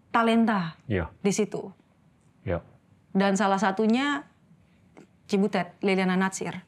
talenta 0.09 0.77
Iya, 0.85 1.09
di 1.17 1.31
situ 1.31 1.73
iya. 2.41 2.61
dan 3.11 3.33
salah 3.33 3.57
satunya 3.57 4.21
Cibutet 5.25 5.75
Liliana 5.81 6.15
Natsir 6.15 6.63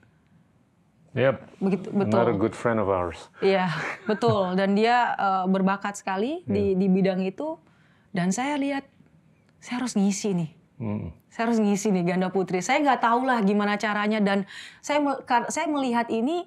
Yep. 1.11 1.35
begitu 1.57 1.87
Another 1.89 2.05
betul 2.29 2.37
good 2.39 2.53
friend 2.53 2.77
of 2.77 2.87
ours. 2.87 3.33
Iya, 3.39 3.69
betul. 4.09 4.53
Dan 4.53 4.73
dia 4.73 5.13
eh, 5.13 5.45
berbakat 5.45 5.97
sekali 5.97 6.45
di 6.45 6.73
di 6.73 6.85
bidang 6.85 7.21
itu. 7.21 7.57
Dan 8.09 8.29
saya 8.29 8.57
lihat, 8.57 8.85
saya 9.57 9.81
harus 9.81 9.93
ngisi 9.93 10.33
nih. 10.33 10.51
Hmm. 10.79 11.09
Saya 11.29 11.49
harus 11.49 11.59
ngisi 11.59 11.89
nih 11.89 12.03
ganda 12.07 12.29
putri. 12.29 12.57
Saya 12.59 12.81
nggak 12.81 13.01
tahu 13.01 13.21
lah 13.23 13.41
gimana 13.41 13.75
caranya. 13.75 14.17
Dan 14.17 14.45
saya 14.79 15.01
saya 15.47 15.65
melihat 15.65 16.09
ini 16.09 16.45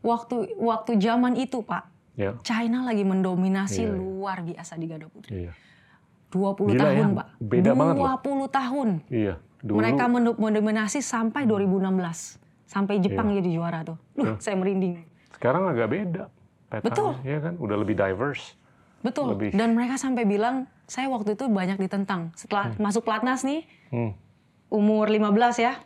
waktu 0.00 0.58
waktu 0.58 0.98
zaman 0.98 1.34
itu, 1.34 1.62
Pak. 1.62 1.90
Ya. 2.12 2.36
China 2.44 2.84
lagi 2.84 3.02
mendominasi 3.02 3.82
Iya, 3.82 3.88
iya. 3.88 3.96
luar 3.96 4.38
biasa 4.42 4.76
di 4.76 4.86
ganda 4.86 5.06
putri. 5.08 5.46
Iya. 5.46 5.52
20 6.30 6.72
Gila 6.72 6.80
tahun, 6.80 6.96
ya, 6.96 7.18
Pak. 7.18 7.26
beda 7.40 7.70
banget 7.72 7.94
loh. 7.94 8.04
20 8.20 8.48
tahun. 8.48 8.88
Iya. 9.08 9.34
Dulu 9.62 9.78
Mereka 9.78 10.04
mendo- 10.08 10.38
mendominasi 10.38 10.98
sampai 10.98 11.46
2016. 11.46 12.41
Sampai 12.72 12.96
Jepang 12.98 13.28
Iya. 13.28 13.36
jadi 13.38 13.50
juara 13.52 13.78
tuh. 13.84 14.00
Duh, 14.16 14.40
saya 14.40 14.56
merinding. 14.56 15.04
sekarang 15.32 15.66
agak 15.66 15.88
beda. 15.90 16.24
petanya, 16.64 16.84
Betul. 16.86 17.10
Iya 17.20 17.38
kan, 17.42 17.54
udah 17.58 17.76
lebih 17.76 17.92
diverse. 17.92 18.56
Betul. 19.00 19.34
Lebih. 19.34 19.50
Dan 19.52 19.74
mereka 19.74 19.98
sampai 19.98 20.22
bilang, 20.22 20.64
saya 20.86 21.04
waktu 21.06 21.34
itu 21.34 21.44
banyak 21.44 21.76
ditentang. 21.76 22.30
Setelah 22.32 22.72
masuk 22.78 23.02
pelatnas 23.02 23.42
nih, 23.42 23.66
Hmm. 23.90 24.14
umur 24.68 25.04
15 25.06 25.58
ya. 25.58 25.76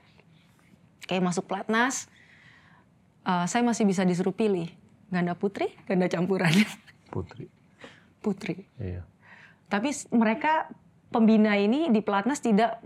Kayak 1.02 1.26
masuk 1.26 1.44
pelatnas, 1.44 2.06
eh, 3.24 3.46
saya 3.46 3.62
masih 3.62 3.82
bisa 3.82 4.04
disuruh 4.04 4.30
pilih 4.30 4.70
ganda 5.08 5.32
putri, 5.32 5.74
ganda 5.84 6.06
campuran, 6.06 6.52
Putri. 7.10 7.48
putri. 8.20 8.66
Iya. 8.76 9.02
Tapi 9.66 9.90
mereka 10.12 10.70
pembina 11.08 11.54
ini 11.54 11.88
di 11.88 11.98
pelatnas 11.98 12.38
tidak 12.38 12.78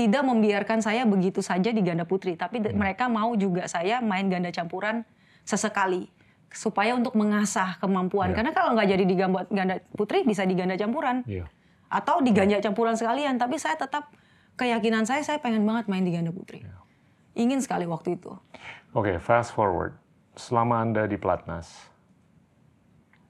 tidak 0.00 0.24
membiarkan 0.24 0.80
saya 0.80 1.04
begitu 1.04 1.44
saja 1.44 1.68
di 1.68 1.84
ganda 1.84 2.08
putri, 2.08 2.32
tapi 2.32 2.64
de- 2.64 2.72
mereka 2.72 3.04
mau 3.04 3.36
juga 3.36 3.68
saya 3.68 4.00
main 4.00 4.32
ganda 4.32 4.48
campuran 4.48 5.04
sesekali 5.44 6.08
supaya 6.48 6.96
untuk 6.96 7.12
mengasah 7.12 7.76
kemampuan. 7.76 8.32
Iya. 8.32 8.36
Karena 8.40 8.50
kalau 8.56 8.72
nggak 8.72 8.88
jadi 8.88 9.04
di 9.04 9.14
ganda 9.52 9.76
putri 9.92 10.24
bisa 10.24 10.48
di 10.48 10.56
ganda 10.56 10.80
campuran 10.80 11.20
Iya. 11.28 11.44
atau 11.92 12.24
di 12.24 12.32
ganda 12.32 12.56
campuran 12.64 12.96
sekalian. 12.96 13.36
Tapi 13.36 13.60
saya 13.60 13.76
tetap 13.76 14.08
keyakinan 14.56 15.04
saya 15.04 15.20
saya 15.20 15.36
pengen 15.36 15.68
banget 15.68 15.84
main 15.92 16.00
di 16.00 16.16
ganda 16.16 16.32
putri. 16.32 16.64
Ingin 17.36 17.60
sekali 17.60 17.84
waktu 17.84 18.16
itu. 18.16 18.32
Oke, 18.96 19.20
fast 19.20 19.52
forward. 19.52 19.94
Selama 20.34 20.80
Anda 20.80 21.04
di 21.04 21.20
Platnas, 21.20 21.92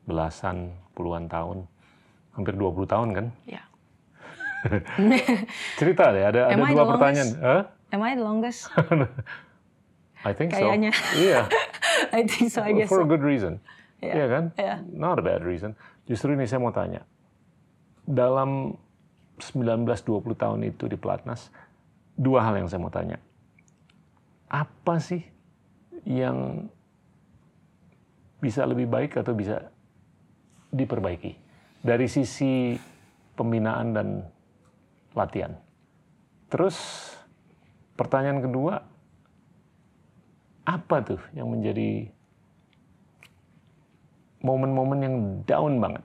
belasan, 0.07 0.71
puluhan 0.95 1.27
tahun, 1.27 1.67
hampir 2.33 2.55
20 2.55 2.87
tahun 2.87 3.09
kan? 3.11 3.27
Ya. 3.45 3.67
Cerita 5.81 6.13
deh, 6.13 6.25
ada, 6.25 6.53
ada 6.53 6.63
I 6.63 6.73
dua 6.75 6.85
pertanyaan. 6.85 7.29
Huh? 7.41 7.63
Am 7.91 8.01
I 8.05 8.13
the 8.15 8.25
longest? 8.25 8.69
I 10.29 10.33
think 10.37 10.53
Kayaknya. 10.53 10.93
so. 10.93 11.17
Iya, 11.25 11.41
I 12.13 12.21
think 12.29 12.53
so. 12.53 12.61
I 12.61 12.77
guess 12.77 12.93
for 12.93 13.01
a 13.01 13.09
good 13.09 13.25
reason. 13.25 13.57
Iya. 14.05 14.13
Iya 14.17 14.27
kan? 14.29 14.45
Iya. 14.57 14.77
Not 14.93 15.21
a 15.21 15.25
bad 15.25 15.43
reason. 15.45 15.73
Justru 16.05 16.37
ini 16.37 16.45
saya 16.45 16.61
mau 16.61 16.73
tanya. 16.73 17.05
Dalam 18.05 18.77
19-20 19.41 19.97
tahun 20.37 20.61
itu 20.69 20.85
di 20.89 20.97
Platnas, 21.01 21.49
dua 22.21 22.45
hal 22.45 22.61
yang 22.61 22.69
saya 22.69 22.81
mau 22.85 22.93
tanya. 22.93 23.17
Apa 24.53 25.01
sih 25.01 25.25
yang 26.05 26.69
bisa 28.41 28.65
lebih 28.65 28.89
baik 28.89 29.21
atau 29.21 29.37
bisa 29.37 29.69
diperbaiki 30.73 31.37
dari 31.85 32.09
sisi 32.09 32.77
pembinaan 33.37 33.89
dan 33.93 34.09
latihan? 35.13 35.57
Terus 36.49 36.77
pertanyaan 37.95 38.41
kedua, 38.41 38.83
apa 40.65 40.97
tuh 41.01 41.21
yang 41.33 41.49
menjadi 41.49 42.11
momen-momen 44.41 44.99
yang 45.01 45.17
down 45.45 45.79
banget? 45.79 46.05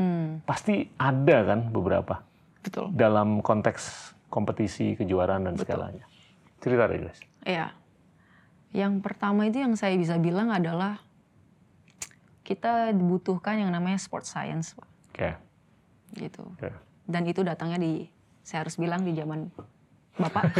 Hmm, 0.00 0.40
Pasti 0.48 0.88
ada 0.96 1.44
kan 1.44 1.68
beberapa 1.68 2.24
betul. 2.62 2.88
dalam 2.94 3.40
konteks 3.40 4.14
kompetisi, 4.30 4.94
kejuaraan 4.94 5.44
dan 5.44 5.54
segalanya. 5.58 6.06
Cerita 6.62 6.86
deh 6.86 7.00
guys. 7.02 7.20
Iya. 7.44 7.74
Yang 8.70 9.02
pertama 9.02 9.50
itu 9.50 9.58
yang 9.58 9.74
saya 9.74 9.98
bisa 9.98 10.14
bilang 10.16 10.54
adalah 10.54 11.02
kita 12.46 12.94
dibutuhkan 12.94 13.58
yang 13.58 13.70
namanya 13.70 13.98
sport 13.98 14.24
science, 14.24 14.74
Pak. 14.74 14.86
Oke, 15.10 15.30
Gitu. 16.14 16.42
oke. 16.42 16.70
Dan 17.04 17.26
itu 17.26 17.42
datangnya 17.42 17.78
di 17.78 18.06
saya 18.40 18.64
harus 18.64 18.76
bilang 18.76 19.02
di 19.02 19.12
zaman 19.12 19.48
Bapak. 20.10 20.52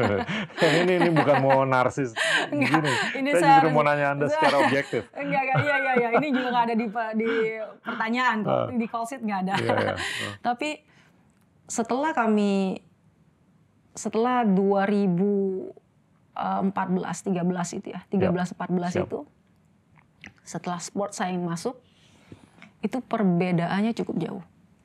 ini 0.80 0.92
ini 0.96 1.10
bukan 1.12 1.36
mau 1.44 1.68
narsis 1.68 2.16
gini. 2.48 2.92
ini 3.12 3.28
saya, 3.36 3.40
saya 3.44 3.50
justru 3.60 3.68
harus- 3.68 3.74
mau 3.74 3.84
nanya 3.84 4.06
Anda 4.10 4.24
saya- 4.24 4.40
secara 4.40 4.56
objektif. 4.64 5.02
enggak, 5.20 5.42
enggak, 5.42 5.58
iya, 5.60 5.76
iya, 5.76 5.92
iya. 5.92 6.08
Ini 6.16 6.26
juga 6.30 6.48
nggak 6.48 6.64
ada 6.64 6.74
di, 6.74 6.86
di 7.18 7.30
pertanyaan. 7.82 8.38
Ah. 8.46 8.66
Di 8.72 8.86
call 8.88 9.04
sheet 9.04 9.20
nggak 9.20 9.40
ada. 9.44 9.54
Iya, 9.54 9.68
iya. 9.76 9.92
Oh. 9.92 10.32
Tapi 10.40 10.80
setelah 11.68 12.16
kami 12.16 12.80
setelah 13.92 14.48
2014 14.48 15.76
13 16.32 17.78
itu 17.84 17.88
ya, 17.92 18.00
13 18.08 18.56
14 18.56 18.96
Siap. 18.96 19.04
itu 19.04 19.20
setelah 20.42 20.80
sport 20.80 21.12
science 21.12 21.44
masuk 21.44 21.76
itu 22.80 22.98
perbedaannya 22.98 23.92
cukup 23.94 24.16
jauh. 24.16 24.42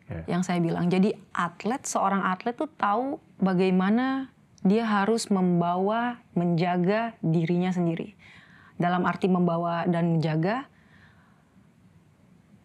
Oke. 0.07 0.23
Yang 0.31 0.41
saya 0.47 0.59
bilang. 0.63 0.87
Jadi 0.87 1.11
atlet 1.35 1.83
seorang 1.83 2.23
atlet 2.23 2.55
tuh 2.55 2.71
tahu 2.79 3.19
bagaimana 3.43 4.31
dia 4.63 4.87
harus 4.87 5.27
membawa, 5.27 6.19
menjaga 6.33 7.13
dirinya 7.19 7.69
sendiri. 7.69 8.15
Dalam 8.79 9.03
arti 9.03 9.27
membawa 9.27 9.83
dan 9.85 10.17
menjaga 10.17 10.67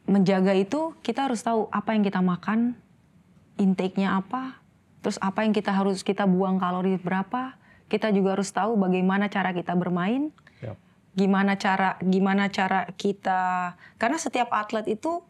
menjaga 0.06 0.52
itu 0.52 0.92
kita 1.00 1.30
harus 1.30 1.40
tahu 1.40 1.70
apa 1.72 1.94
yang 1.94 2.04
kita 2.04 2.20
makan, 2.20 2.76
intake-nya 3.56 4.18
apa, 4.20 4.60
terus 5.00 5.16
apa 5.22 5.46
yang 5.46 5.54
kita 5.54 5.72
harus 5.72 6.04
kita 6.04 6.28
buang 6.28 6.58
kalori 6.60 6.98
berapa. 6.98 7.56
Kita 7.88 8.08
juga 8.08 8.36
harus 8.36 8.48
tahu 8.48 8.76
bagaimana 8.80 9.28
cara 9.28 9.52
kita 9.52 9.76
bermain, 9.76 10.32
Siap. 10.60 10.76
gimana 11.12 11.60
cara 11.60 12.00
gimana 12.00 12.48
cara 12.48 12.88
kita 12.96 13.76
karena 14.00 14.16
setiap 14.16 14.48
atlet 14.48 14.88
itu 14.88 15.20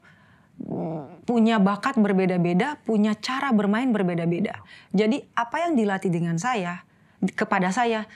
punya 1.27 1.59
bakat 1.59 1.99
berbeda-beda, 1.99 2.79
punya 2.83 3.17
cara 3.19 3.51
bermain 3.51 3.91
berbeda-beda. 3.91 4.63
Jadi 4.95 5.23
apa 5.35 5.67
yang 5.67 5.75
dilatih 5.75 6.11
dengan 6.13 6.37
saya 6.39 6.87
kepada 7.35 7.71
saya 7.71 8.07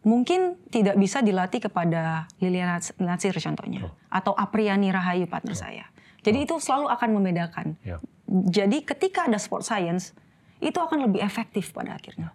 mungkin 0.00 0.56
tidak 0.72 0.96
bisa 0.96 1.20
dilatih 1.20 1.68
kepada 1.68 2.24
Liliana 2.40 2.80
Natsir 3.00 3.36
contohnya 3.36 3.92
atau 4.08 4.32
Apriani 4.32 4.88
Rahayu 4.88 5.28
partner 5.28 5.56
saya. 5.56 5.84
Jadi 6.20 6.44
itu 6.44 6.56
selalu 6.60 6.88
akan 6.92 7.08
membedakan. 7.16 7.66
Ya. 7.84 8.00
Jadi 8.28 8.84
ketika 8.84 9.28
ada 9.28 9.40
sport 9.40 9.64
science 9.64 10.12
itu 10.60 10.76
akan 10.76 11.08
lebih 11.08 11.20
efektif 11.24 11.72
pada 11.72 11.96
akhirnya. 11.96 12.32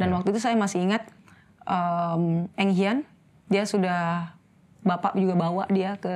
Dan 0.00 0.16
waktu 0.16 0.32
itu 0.32 0.40
saya 0.40 0.56
masih 0.56 0.80
ingat 0.80 1.04
um, 1.68 2.48
Eng 2.56 2.72
Hian 2.72 3.04
dia 3.52 3.68
sudah 3.68 4.32
bapak 4.80 5.12
juga 5.14 5.34
bawa 5.34 5.64
dia 5.68 5.96
ke 5.96 6.14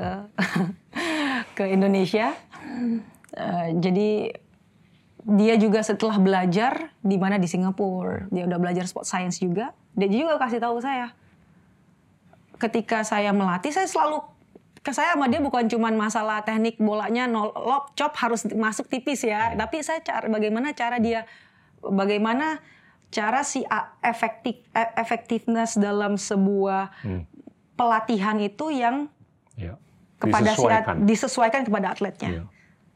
ke 1.57 1.65
Indonesia. 1.69 2.33
Eh, 3.31 3.69
jadi 3.77 4.11
dia 5.25 5.55
juga 5.57 5.81
setelah 5.81 6.21
belajar 6.21 6.93
di 7.01 7.17
mana 7.17 7.41
di 7.41 7.49
Singapura, 7.49 8.29
dia 8.29 8.45
udah 8.45 8.59
belajar 8.61 8.85
sport 8.85 9.05
science 9.05 9.41
juga. 9.41 9.73
Dia 9.95 10.07
juga 10.07 10.37
kasih 10.37 10.61
tahu 10.61 10.79
saya. 10.79 11.17
Ketika 12.55 13.03
saya 13.03 13.33
melatih, 13.33 13.73
saya 13.73 13.89
selalu 13.89 14.23
ke 14.79 14.93
saya 14.93 15.17
sama 15.17 15.27
dia 15.27 15.41
bukan 15.41 15.65
cuma 15.65 15.89
masalah 15.91 16.45
teknik 16.45 16.77
bolanya 16.77 17.25
nol 17.25 17.49
lob 17.51 17.97
chop 17.97 18.13
harus 18.21 18.45
masuk 18.53 18.85
tipis 18.87 19.25
ya, 19.25 19.57
tapi 19.57 19.81
saya 19.81 20.05
cara 20.05 20.29
bagaimana 20.29 20.77
cara 20.77 21.01
dia 21.01 21.25
bagaimana 21.81 22.61
cara 23.09 23.41
si 23.43 23.65
a- 23.65 23.97
efektif 24.05 24.61
e- 24.71 24.95
efektifness 25.01 25.81
dalam 25.81 26.21
sebuah 26.21 26.93
Hmm. 27.01 27.25
Pelatihan 27.75 28.39
itu 28.39 28.71
yang 28.71 29.07
Ya. 29.55 29.79
kepada 30.19 30.51
si 30.51 30.63
at- 30.63 30.87
Disesuaikan. 30.87 30.97
disesuaikan 31.05 31.63
kepada 31.63 31.87
atletnya. 31.91 32.31
Iya. 32.31 32.45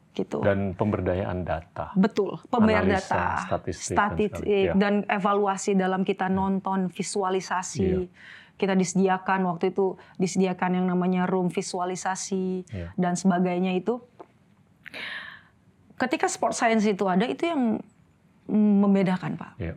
Gitu. 0.09 0.37
Dan 0.41 0.73
pemberdayaan 0.73 1.43
data. 1.43 1.95
Betul, 1.95 2.41
pembayar 2.49 2.83
Analisa, 2.83 3.07
data, 3.07 3.23
statistik 3.45 3.95
dan 3.95 4.09
statistik, 4.09 4.43
ya. 4.65 4.73
dan 4.75 4.93
evaluasi 5.05 5.71
dalam 5.73 6.03
kita 6.03 6.27
nonton 6.27 6.89
visualisasi. 6.89 7.85
Iya. 7.85 8.01
Kita 8.59 8.75
disediakan 8.75 9.47
waktu 9.47 9.71
itu 9.71 9.95
disediakan 10.17 10.75
yang 10.75 10.85
namanya 10.85 11.23
room 11.23 11.47
visualisasi 11.47 12.67
Iya. 12.67 12.91
dan 12.93 13.15
sebagainya 13.15 13.71
itu. 13.73 14.03
Ketika 15.95 16.27
sport 16.27 16.51
science 16.51 16.83
itu 16.83 17.03
ada 17.05 17.23
itu 17.23 17.43
yang 17.43 17.79
membedakan, 18.49 19.35
Pak. 19.35 19.51
Ya. 19.55 19.75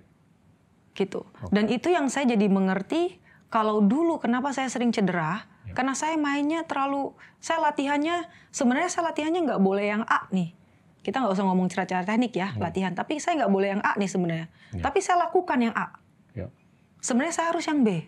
Gitu. 0.92 1.22
Dan 1.50 1.66
itu 1.66 1.86
yang 1.86 2.06
saya 2.06 2.26
jadi 2.28 2.46
mengerti 2.46 3.21
kalau 3.52 3.84
dulu 3.84 4.16
kenapa 4.16 4.50
saya 4.50 4.66
sering 4.66 4.88
cedera 4.90 5.44
Ya. 5.62 5.78
karena 5.78 5.94
saya 5.94 6.18
mainnya 6.18 6.66
terlalu 6.66 7.14
saya 7.38 7.62
latihannya 7.62 8.26
sebenarnya 8.50 8.90
saya 8.90 9.14
latihannya 9.14 9.46
nggak 9.46 9.62
boleh 9.62 9.86
yang 9.86 10.02
A 10.02 10.26
nih 10.34 10.50
kita 11.06 11.22
nggak 11.22 11.38
usah 11.38 11.46
ngomong 11.46 11.70
cara-cara 11.70 12.02
teknik 12.02 12.34
ya 12.34 12.50
latihan 12.58 12.90
tapi 12.92 13.22
saya 13.22 13.38
nggak 13.38 13.52
boleh 13.52 13.68
yang 13.78 13.82
A 13.84 13.94
nih 13.94 14.10
sebenarnya 14.10 14.46
Hmm. 14.50 14.80
Ya. 14.80 14.82
tapi 14.82 14.98
saya 14.98 15.22
lakukan 15.22 15.58
yang 15.62 15.74
A 15.76 15.86
Ya. 16.34 16.50
sebenarnya 16.98 17.34
saya 17.36 17.46
harus 17.54 17.62
yang 17.62 17.86
B 17.86 18.02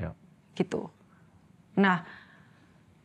Ya. 0.00 0.16
gitu 0.56 0.88
nah 1.76 2.08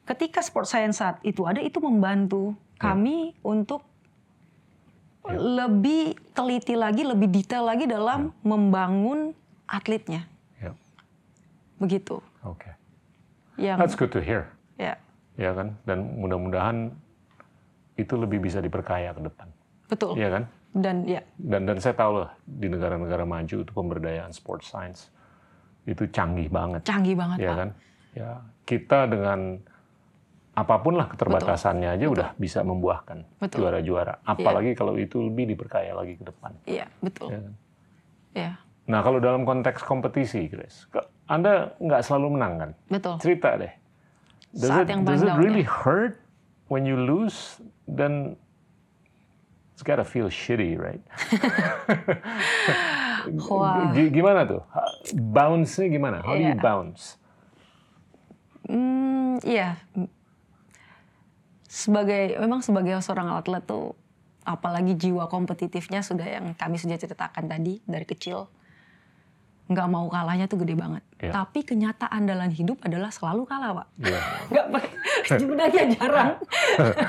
ketika 0.08 0.40
sport 0.40 0.66
science 0.66 1.04
saat 1.04 1.20
itu 1.22 1.44
ada 1.44 1.60
itu 1.60 1.84
membantu 1.84 2.56
kami 2.80 3.36
untuk 3.44 3.84
lebih 5.28 6.16
teliti 6.32 6.74
lagi 6.74 7.04
lebih 7.04 7.28
detail 7.28 7.68
lagi 7.68 7.84
dalam 7.84 8.32
membangun 8.42 9.36
atletnya 9.68 10.24
Ya. 10.24 10.39
Begitu 11.80 12.20
Oke. 12.42 12.70
yang 13.56 13.76
That's 13.76 13.96
good 13.96 14.12
to 14.12 14.20
hear. 14.20 14.52
ya 14.76 14.96
Ya 15.34 15.52
kan? 15.52 15.80
Dan 15.84 16.20
mudah-mudahan 16.20 16.92
itu 17.96 18.14
lebih 18.14 18.40
bisa 18.42 18.60
diperkaya 18.60 19.12
ke 19.12 19.22
depan. 19.22 19.48
betul 19.88 20.14
Iya 20.14 20.30
kan? 20.30 20.44
dan 20.70 21.02
ya 21.04 21.24
Dan 21.36 21.66
dan 21.66 21.80
saya 21.80 21.98
tahu 21.98 22.22
lah 22.22 22.32
di 22.40 22.68
negara-negara 22.68 23.26
maju 23.26 23.56
itu 23.58 23.72
pemberdayaan 23.74 24.30
sport 24.30 24.62
science 24.62 25.10
itu 25.84 26.06
canggih 26.08 26.46
banget. 26.48 26.84
canggih 26.84 27.16
banget 27.16 27.38
ya 27.40 27.50
pak 27.50 27.58
kan? 27.58 27.70
Ya, 28.12 28.30
kita 28.64 29.00
dengan 29.06 29.40
apa 30.52 30.76
pun 30.78 30.94
lah 30.94 31.08
keterbatasannya 31.08 31.90
aja 31.90 32.06
udah 32.06 32.30
bisa 32.36 32.60
membuahkan 32.62 33.24
Betul. 33.40 33.64
juara-juara. 33.64 34.20
Apalagi 34.22 34.76
kalau 34.76 34.94
itu 34.94 35.24
lebih 35.24 35.50
diperkaya 35.50 35.96
lagi 35.96 36.14
ke 36.16 36.26
depan. 36.26 36.52
iya 36.66 36.86
betul 37.00 37.32
Ya 37.32 37.40
kan? 37.40 37.54
ya 38.36 38.52
Nah, 38.86 39.00
kalau 39.00 39.18
dalam 39.18 39.46
konteks 39.46 39.82
kompetisi, 39.82 40.50
Grace, 40.50 40.90
Anda 41.30 41.78
nggak 41.78 42.02
selalu 42.02 42.28
menang 42.34 42.54
kan? 42.58 42.72
Betul. 42.90 43.16
Cerita 43.22 43.54
deh. 43.54 43.70
Does 44.50 44.66
Saat 44.66 44.90
it, 44.90 44.98
yang 44.98 45.02
does 45.06 45.22
it 45.22 45.30
really 45.38 45.62
ya. 45.62 45.70
hurt 45.86 46.18
when 46.68 46.84
you 46.84 46.98
lose? 46.98 47.62
Then 47.86 48.34
it's 49.72 49.86
gotta 49.86 50.02
feel 50.02 50.26
shitty, 50.28 50.74
right? 50.74 51.02
G- 53.94 54.10
Gimana 54.10 54.42
tuh? 54.44 54.62
Bounce-nya 55.14 55.88
gimana? 55.88 56.18
How 56.20 56.34
do 56.34 56.42
you 56.42 56.56
Iya. 56.56 56.62
bounce? 56.62 57.22
Hmm, 58.66 59.38
iya. 59.44 59.78
Sebagai 61.64 62.38
memang 62.38 62.66
sebagai 62.66 62.98
seorang 63.00 63.30
atlet 63.30 63.62
tuh 63.62 63.94
apalagi 64.42 64.98
jiwa 64.98 65.30
kompetitifnya 65.30 66.02
sudah 66.02 66.26
yang 66.26 66.58
kami 66.58 66.82
sudah 66.82 66.98
ceritakan 66.98 67.46
tadi 67.46 67.78
dari 67.86 68.02
kecil 68.02 68.50
nggak 69.70 69.88
mau 69.88 70.10
kalahnya 70.10 70.50
tuh 70.50 70.66
gede 70.66 70.74
banget. 70.74 71.06
Iya. 71.22 71.46
Tapi 71.46 71.62
kenyataan 71.62 72.26
dalam 72.26 72.50
hidup 72.50 72.82
adalah 72.82 73.14
selalu 73.14 73.46
kalah, 73.46 73.72
Pak. 73.78 73.88
Iya. 74.02 74.22
Nggak 74.50 74.66
menangnya 75.54 75.84
jarang. 75.94 76.32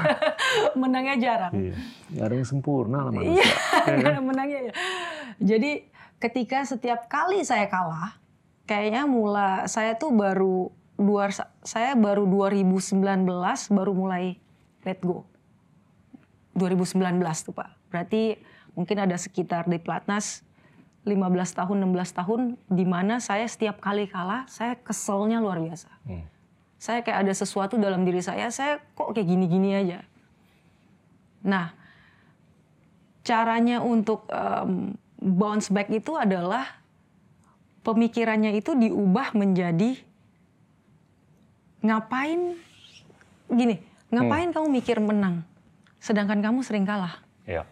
menangnya 0.81 1.17
jarang. 1.17 1.53
Iya. 1.57 1.77
Nggak 2.13 2.25
ada 2.29 2.35
yang 2.37 2.49
sempurna 2.49 2.99
lah 3.09 3.13
manusia. 3.17 3.41
Iya, 3.41 3.49
kan? 3.49 3.97
nggak 3.97 4.13
ada 4.13 4.23
menangnya 4.23 4.61
ya. 4.61 4.73
Jadi 5.41 5.71
ketika 6.21 6.59
setiap 6.69 7.09
kali 7.09 7.41
saya 7.49 7.65
kalah, 7.73 8.21
kayaknya 8.69 9.09
mula 9.09 9.65
saya 9.65 9.97
tuh 9.97 10.13
baru 10.13 10.69
dua 11.01 11.33
saya 11.65 11.97
baru 11.97 12.29
2019 12.29 13.01
baru 13.73 13.93
mulai 13.97 14.37
let 14.85 15.01
go. 15.01 15.25
2019 16.61 17.25
tuh 17.41 17.57
Pak. 17.57 17.89
Berarti 17.89 18.37
mungkin 18.77 19.01
ada 19.01 19.17
sekitar 19.17 19.65
di 19.65 19.81
Platnas 19.81 20.45
15 21.09 21.17
tahun 21.57 21.77
16 21.89 22.19
tahun 22.19 22.41
di 22.69 22.85
mana 22.85 23.19
saya 23.25 23.49
setiap 23.49 23.81
kali 23.81 24.05
kalah 24.05 24.45
saya 24.51 24.77
keselnya 24.77 25.41
luar 25.41 25.57
biasa. 25.61 25.89
Hmm. 26.05 26.25
Saya 26.81 27.05
kayak 27.05 27.29
ada 27.29 27.33
sesuatu 27.37 27.77
dalam 27.77 28.05
diri 28.09 28.25
saya, 28.25 28.49
saya 28.49 28.81
kok 28.97 29.13
kayak 29.13 29.29
gini-gini 29.29 29.77
aja. 29.77 30.01
Nah, 31.45 31.77
caranya 33.21 33.85
untuk 33.85 34.25
em, 34.33 34.97
bounce 35.21 35.69
back 35.69 35.93
itu 35.93 36.17
adalah 36.17 36.65
pemikirannya 37.85 38.57
itu 38.57 38.73
diubah 38.73 39.37
menjadi 39.37 40.01
ngapain 41.85 42.57
gini, 43.49 43.77
ngapain 44.09 44.53
kamu 44.53 44.69
mikir 44.69 45.01
menang 45.01 45.45
sedangkan 46.01 46.41
kamu 46.41 46.65
sering 46.65 46.89
kalah. 46.89 47.21
Iya. 47.45 47.69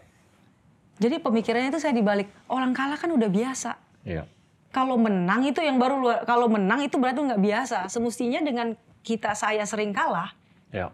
Jadi 0.99 1.15
pemikirannya 1.23 1.71
itu 1.71 1.79
saya 1.79 1.95
dibalik, 1.95 2.27
orang 2.51 2.75
kalah 2.75 2.99
kan 2.99 3.07
udah 3.09 3.31
biasa. 3.31 3.79
Iya. 4.03 4.27
Kalau 4.69 4.99
menang 4.99 5.47
itu 5.47 5.63
yang 5.63 5.79
baru 5.79 5.95
luar, 5.97 6.27
kalau 6.27 6.51
menang 6.51 6.83
itu 6.83 6.99
berarti 6.99 7.23
nggak 7.23 7.41
biasa. 7.41 7.77
Semestinya 7.87 8.43
dengan 8.43 8.75
kita 9.01 9.31
saya 9.33 9.63
sering 9.63 9.95
kalah, 9.95 10.35
Iya. 10.69 10.91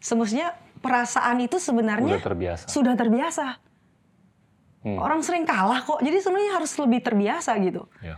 semestinya 0.00 0.56
perasaan 0.80 1.44
itu 1.44 1.60
sebenarnya 1.60 2.16
Udah 2.18 2.24
terbiasa. 2.24 2.66
sudah 2.66 2.94
terbiasa. 2.96 3.46
Hmm. 4.82 4.96
Orang 4.96 5.20
sering 5.20 5.44
kalah 5.44 5.84
kok, 5.84 6.00
jadi 6.00 6.18
sebenarnya 6.24 6.52
harus 6.56 6.72
lebih 6.80 7.00
terbiasa 7.04 7.52
gitu. 7.60 7.84
Iya. 8.00 8.16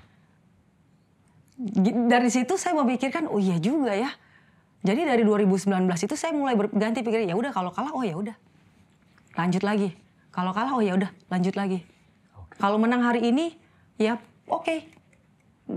Dari 2.08 2.30
situ 2.32 2.56
saya 2.56 2.72
memikirkan, 2.78 3.28
oh 3.28 3.36
iya 3.36 3.60
juga 3.60 3.92
ya. 3.92 4.08
Jadi 4.80 5.04
dari 5.04 5.22
2019 5.28 5.68
itu 6.00 6.14
saya 6.16 6.32
mulai 6.32 6.56
berganti 6.56 7.04
pikir, 7.04 7.28
ya 7.28 7.36
udah 7.36 7.52
kalau 7.52 7.68
kalah, 7.68 7.92
oh 7.92 8.00
ya 8.00 8.16
udah, 8.16 8.32
lanjut 9.36 9.60
lagi. 9.60 9.92
Kalau 10.30 10.50
kalah, 10.50 10.72
oh 10.72 10.80
ya 10.80 10.94
udah, 10.94 11.10
lanjut 11.26 11.54
lagi. 11.54 11.82
Kalau 12.54 12.76
menang 12.76 13.02
hari 13.02 13.26
ini, 13.26 13.54
ya 13.96 14.18
oke, 14.46 14.98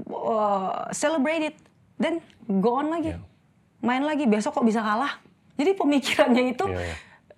Uh, 0.10 0.90
celebrate 0.90 1.54
it, 1.54 1.56
then 1.96 2.18
go 2.50 2.82
on 2.82 2.90
lagi, 2.90 3.14
Iya. 3.14 3.22
main 3.80 4.02
lagi. 4.02 4.26
Besok 4.26 4.58
kok 4.58 4.66
bisa 4.66 4.82
kalah? 4.82 5.22
Jadi 5.54 5.78
pemikirannya 5.78 6.50
itu 6.50 6.66
Iya, 6.66 6.82
iya. 6.82 6.96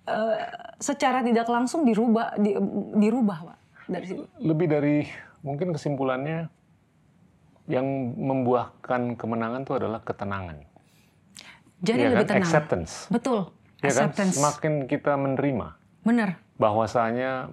uh, 0.08 0.36
secara 0.78 1.20
tidak 1.20 1.44
langsung 1.46 1.84
dirubah, 1.84 2.32
di- 2.36 2.56
dirubah 2.96 3.38
pak 3.44 3.58
dari 3.84 4.04
situ. 4.08 4.24
Lebih 4.40 4.72
dari 4.72 4.96
mungkin 5.44 5.76
kesimpulannya 5.76 6.48
yang 7.68 7.84
membuahkan 8.16 9.20
kemenangan 9.20 9.60
itu 9.60 9.76
adalah 9.76 10.00
ketenangan. 10.00 10.56
Jadi 11.84 12.00
Iya 12.00 12.08
lebih 12.08 12.24
kan? 12.24 12.40
tenang. 12.40 12.48
Acceptance. 12.48 12.92
Betul, 13.12 13.52
Ya 13.84 13.92
kan? 13.92 14.08
acceptance. 14.08 14.34
Semakin 14.40 14.72
kita 14.88 15.12
menerima 15.12 15.76
Bener, 16.00 16.40
bahwasanya 16.56 17.52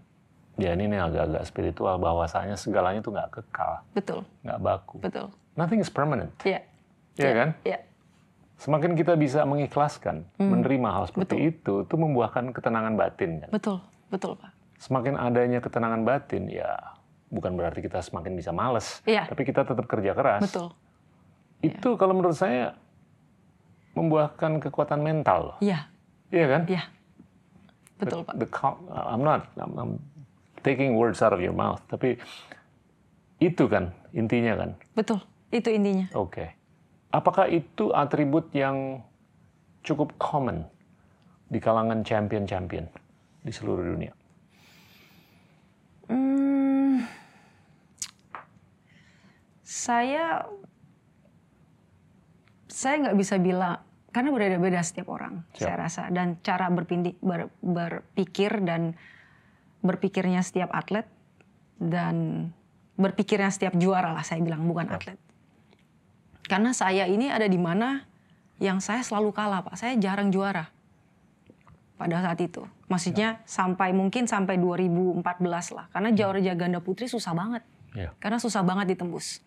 ya 0.56 0.70
ini 0.72 0.86
nih 0.88 1.00
agak-agak 1.02 1.44
spiritual 1.44 1.96
bahwasanya 1.98 2.54
segalanya 2.54 3.02
itu 3.02 3.10
nggak 3.10 3.30
kekal, 3.32 3.82
betul, 3.92 4.20
nggak 4.42 4.60
baku. 4.60 4.98
betul. 5.02 5.28
Nothing 5.54 5.80
is 5.80 5.90
permanent. 5.90 6.34
Iya. 6.42 6.62
Iya 7.14 7.32
kan? 7.32 7.50
Iya. 7.62 7.80
Semakin 8.58 8.96
kita 8.96 9.14
bisa 9.14 9.44
mengikhlaskan, 9.44 10.24
menerima 10.40 10.90
hal 10.90 11.04
seperti. 11.06 11.36
Betul. 11.36 11.50
itu, 11.52 11.74
itu 11.84 11.96
membuahkan 11.96 12.50
ketenangan 12.50 12.94
batin 12.96 13.44
kan. 13.44 13.50
Betul, 13.52 13.78
betul 14.08 14.34
Pak. 14.34 14.50
Semakin 14.80 15.14
adanya 15.16 15.60
ketenangan 15.60 16.02
batin, 16.02 16.48
ya 16.48 16.80
bukan 17.28 17.54
berarti 17.54 17.82
kita 17.82 18.00
semakin 18.00 18.34
bisa 18.34 18.50
males, 18.50 19.02
Iya. 19.04 19.26
tapi 19.28 19.42
kita 19.44 19.62
tetap 19.62 19.86
kerja 19.86 20.14
keras. 20.14 20.42
Betul. 20.42 20.70
Itu 21.60 21.98
kalau 21.98 22.14
menurut 22.14 22.38
saya 22.38 22.78
membuahkan 23.94 24.58
kekuatan 24.60 25.00
mental 25.02 25.54
loh. 25.54 25.58
Iya, 25.62 25.86
Iya 26.34 26.46
kan? 26.50 26.62
iya. 26.66 26.84
Betul 28.00 28.26
Pak. 28.26 28.36
The 28.40 28.50
cal- 28.50 28.82
I'm 28.90 29.22
not 29.22 29.50
I'm, 29.58 29.74
I'm 29.78 29.94
taking 30.64 30.96
words 30.96 31.20
out 31.22 31.36
of 31.36 31.44
your 31.44 31.54
mouth, 31.54 31.84
tapi 31.92 32.18
itu 33.44 33.64
kan 33.68 33.92
intinya 34.16 34.56
kan. 34.56 34.70
Betul. 34.96 35.20
Itu 35.54 35.70
intinya. 35.70 36.10
Oke. 36.18 36.56
Apakah 37.14 37.46
itu 37.46 37.94
atribut 37.94 38.50
yang 38.58 39.06
cukup 39.86 40.18
common 40.18 40.66
di 41.46 41.62
kalangan 41.62 42.02
champion-champion 42.02 42.90
di 43.46 43.52
seluruh 43.54 43.86
dunia? 43.86 44.14
Hmm, 46.10 47.06
saya 49.62 50.42
saya 52.66 52.96
nggak 53.06 53.18
bisa 53.22 53.38
bilang 53.38 53.78
karena 54.14 54.30
berbeda-beda 54.30 54.80
setiap 54.86 55.10
orang 55.10 55.42
Siap. 55.58 55.66
saya 55.66 55.76
rasa. 55.76 56.04
Dan 56.14 56.38
cara 56.46 56.70
berpindi, 56.70 57.18
ber- 57.18 57.52
berpikir 57.60 58.62
dan 58.62 58.94
berpikirnya 59.82 60.46
setiap 60.46 60.70
atlet 60.72 61.10
dan 61.82 62.48
berpikirnya 62.96 63.50
setiap 63.50 63.74
juara 63.76 64.14
lah 64.14 64.22
saya 64.22 64.40
bilang 64.46 64.70
bukan 64.70 64.88
atlet. 64.94 65.18
Karena 66.46 66.72
saya 66.72 67.10
ini 67.10 67.34
ada 67.34 67.50
di 67.50 67.58
mana 67.58 68.06
yang 68.62 68.78
saya 68.80 69.02
selalu 69.02 69.34
kalah 69.34 69.66
pak. 69.66 69.76
Saya 69.76 69.98
jarang 69.98 70.30
juara 70.30 70.70
pada 71.98 72.22
saat 72.22 72.40
itu. 72.40 72.64
Maksudnya 72.88 73.42
sampai 73.50 73.92
mungkin 73.98 74.30
sampai 74.30 74.62
2014 74.62 75.26
lah. 75.74 75.90
Karena 75.90 76.14
juara 76.14 76.40
ganda 76.54 76.80
putri 76.80 77.10
susah 77.10 77.34
banget. 77.34 77.66
Ya. 77.94 78.10
karena 78.18 78.42
susah 78.42 78.66
banget 78.66 78.98
ditembus. 78.98 79.38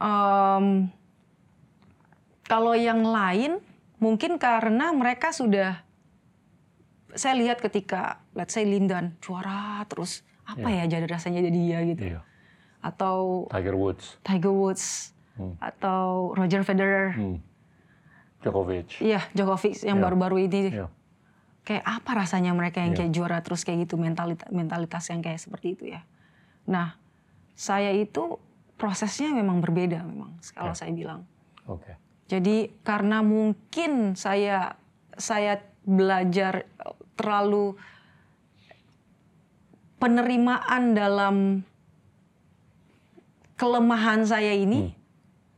Em, 0.00 0.88
kalau 2.44 2.76
yang 2.76 3.02
lain 3.02 3.58
mungkin 3.98 4.36
karena 4.36 4.92
mereka 4.92 5.32
sudah, 5.32 5.80
saya 7.14 7.34
lihat 7.38 7.62
ketika 7.62 8.20
let's 8.34 8.52
say 8.52 8.66
Lindan 8.66 9.14
juara 9.22 9.80
terus 9.86 10.20
apa 10.44 10.68
ya 10.68 10.84
jadi 10.84 11.08
rasanya 11.08 11.40
jadi 11.40 11.56
dia 11.56 11.78
gitu, 11.88 12.02
Iya. 12.12 12.20
atau 12.84 13.48
Tiger 13.48 13.72
Woods, 13.74 14.20
Tiger 14.20 14.52
Woods 14.52 15.14
Hmm. 15.34 15.58
atau 15.58 16.30
Roger 16.36 16.62
Federer, 16.62 17.10
hmm. 17.16 17.38
Djokovic. 18.38 19.00
iya 19.00 19.24
Djokovic 19.32 19.82
yang 19.82 19.98
Iya. 19.98 20.04
baru-baru 20.04 20.36
ini 20.44 20.70
Iya. 20.70 20.86
kayak 21.64 21.82
apa 21.82 22.10
rasanya 22.14 22.52
mereka 22.52 22.84
yang 22.84 22.92
Iya. 22.92 22.98
kayak 23.02 23.12
juara 23.16 23.38
terus 23.40 23.64
kayak 23.64 23.88
gitu 23.88 23.96
mentalitas 23.96 24.46
mentalitas 24.52 25.04
yang 25.08 25.24
kayak 25.24 25.40
seperti 25.40 25.74
itu 25.74 25.84
ya. 25.96 26.04
Nah, 26.68 26.94
saya 27.56 27.88
itu 27.90 28.36
prosesnya 28.76 29.32
memang 29.32 29.58
berbeda 29.58 30.04
memang 30.04 30.36
kalau 30.52 30.70
Ya. 30.70 30.78
saya 30.78 30.92
bilang. 30.92 31.24
Oke. 31.64 31.96
Jadi 32.24 32.72
karena 32.80 33.20
mungkin 33.20 34.16
saya 34.16 34.80
saya 35.14 35.60
belajar 35.84 36.64
terlalu 37.14 37.76
penerimaan 40.00 40.96
dalam 40.96 41.36
kelemahan 43.54 44.26
saya 44.26 44.52
ini 44.56 44.92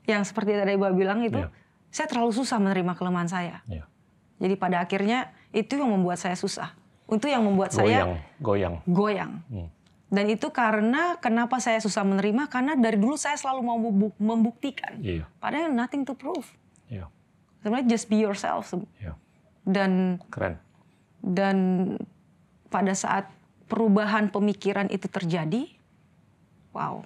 yang 0.06 0.22
seperti 0.22 0.54
tadi 0.54 0.76
Ibu 0.76 0.86
bilang 0.94 1.24
itu 1.24 1.40
Iya. 1.40 1.50
saya 1.90 2.06
terlalu 2.06 2.30
susah 2.34 2.58
menerima 2.60 2.92
kelemahan 2.94 3.26
saya. 3.30 3.62
Iya. 3.66 3.86
Jadi 4.36 4.54
pada 4.60 4.84
akhirnya 4.84 5.32
itu 5.50 5.80
yang 5.80 5.88
membuat 5.88 6.20
saya 6.20 6.36
susah. 6.36 6.76
Itu 7.08 7.30
yang 7.30 7.46
membuat 7.46 7.72
saya 7.72 8.04
Goyang, 8.04 8.12
goyang. 8.42 8.74
goyang. 8.84 9.32
Hmm. 9.48 9.68
Dan 10.06 10.30
itu 10.30 10.54
karena 10.54 11.18
kenapa 11.18 11.58
saya 11.58 11.82
susah 11.82 12.06
menerima 12.06 12.46
karena 12.46 12.78
dari 12.78 12.94
dulu 12.94 13.18
saya 13.18 13.34
selalu 13.34 13.60
mau 13.60 13.74
membu- 13.76 14.14
membuktikan. 14.16 14.94
Iya. 15.02 15.26
Padahal 15.36 15.74
nothing 15.74 16.06
to 16.06 16.14
prove. 16.14 16.46
Iya. 16.86 17.10
Sebenarnya 17.58 17.86
just 17.90 18.06
be 18.06 18.22
yourself. 18.22 18.70
Iya. 18.96 19.18
Dan 19.66 20.22
Keren. 20.30 20.62
dan 21.18 21.56
pada 22.70 22.94
saat 22.94 23.26
perubahan 23.66 24.30
pemikiran 24.30 24.86
itu 24.88 25.10
terjadi, 25.10 25.66
wow, 26.70 27.02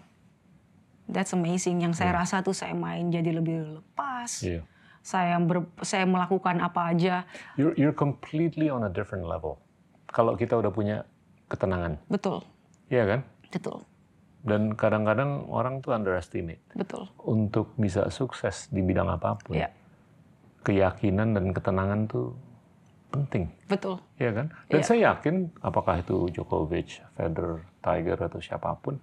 that's 1.06 1.32
amazing. 1.32 1.80
Yang 1.80 2.04
saya 2.04 2.12
Iya. 2.12 2.18
rasa 2.20 2.36
tuh 2.44 2.52
saya 2.52 2.76
main 2.76 3.08
jadi 3.08 3.32
lebih 3.32 3.80
lepas. 3.80 4.44
Iya. 4.44 4.60
Saya 5.00 5.40
ber, 5.40 5.64
saya 5.80 6.04
melakukan 6.04 6.60
apa 6.60 6.92
aja. 6.92 7.24
You're, 7.56 7.72
you're 7.80 7.96
completely 7.96 8.68
on 8.68 8.84
a 8.84 8.92
different 8.92 9.24
level. 9.24 9.56
Kalau 10.04 10.36
kita 10.36 10.52
udah 10.52 10.68
punya 10.68 11.08
ketenangan, 11.48 11.96
Betul, 12.04 12.44
iya 12.90 13.04
kan? 13.06 13.20
betul, 13.48 13.78
Dan 14.40 14.72
kadang-kadang 14.74 15.46
orang 15.46 15.78
tuh 15.78 15.92
underestimate 15.92 16.60
betul. 16.72 17.06
untuk 17.20 17.72
bisa 17.76 18.08
sukses 18.08 18.68
di 18.68 18.80
bidang 18.80 19.08
apa 19.08 19.36
pun. 19.36 19.56
Iya. 19.56 19.70
Keyakinan 20.60 21.32
dan 21.32 21.50
ketenangan 21.50 22.04
tuh 22.04 22.36
penting, 23.10 23.50
Betul. 23.66 23.98
iya 24.16 24.30
kan? 24.30 24.46
Dan 24.68 24.80
Iya. 24.80 24.86
saya 24.86 25.00
yakin 25.10 25.50
apakah 25.58 25.98
itu 25.98 26.30
Djokovic, 26.30 27.02
Federer, 27.16 27.64
Tiger 27.80 28.18
atau 28.20 28.38
siapa 28.38 28.76
pun, 28.76 29.00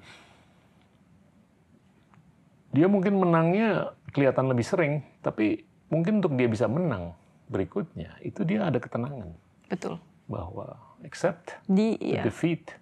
dia 2.71 2.87
mungkin 2.87 3.17
menangnya 3.17 3.91
kelihatan 4.11 4.47
lebih 4.47 4.63
sering, 4.63 4.93
tapi 5.19 5.63
mungkin 5.89 6.19
untuk 6.19 6.35
dia 6.35 6.47
bisa 6.47 6.67
menang 6.67 7.15
berikutnya 7.47 8.19
itu 8.21 8.43
dia 8.43 8.67
ada 8.67 8.75
ketenangan 8.75 9.31
Betul. 9.67 9.99
bahwa 10.27 10.75
accept 10.99 11.55
Di 11.63 11.95
the 11.95 12.19
ya, 12.19 12.23
defeat 12.23 12.75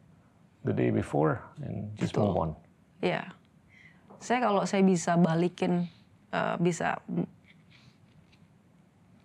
the 0.65 0.73
day 0.73 0.89
before 0.89 1.39
and 1.61 1.93
just 1.95 2.11
Betul. 2.11 2.25
move 2.27 2.37
on. 2.37 2.49
ya. 2.99 3.23
Saya 4.17 4.41
kalau 4.41 4.65
saya 4.65 4.81
bisa 4.81 5.13
balikin 5.15 5.85
eh, 6.31 6.55
bisa 6.57 6.97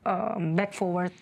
em, 0.05 0.53
back 0.53 0.73
forward 0.73 1.15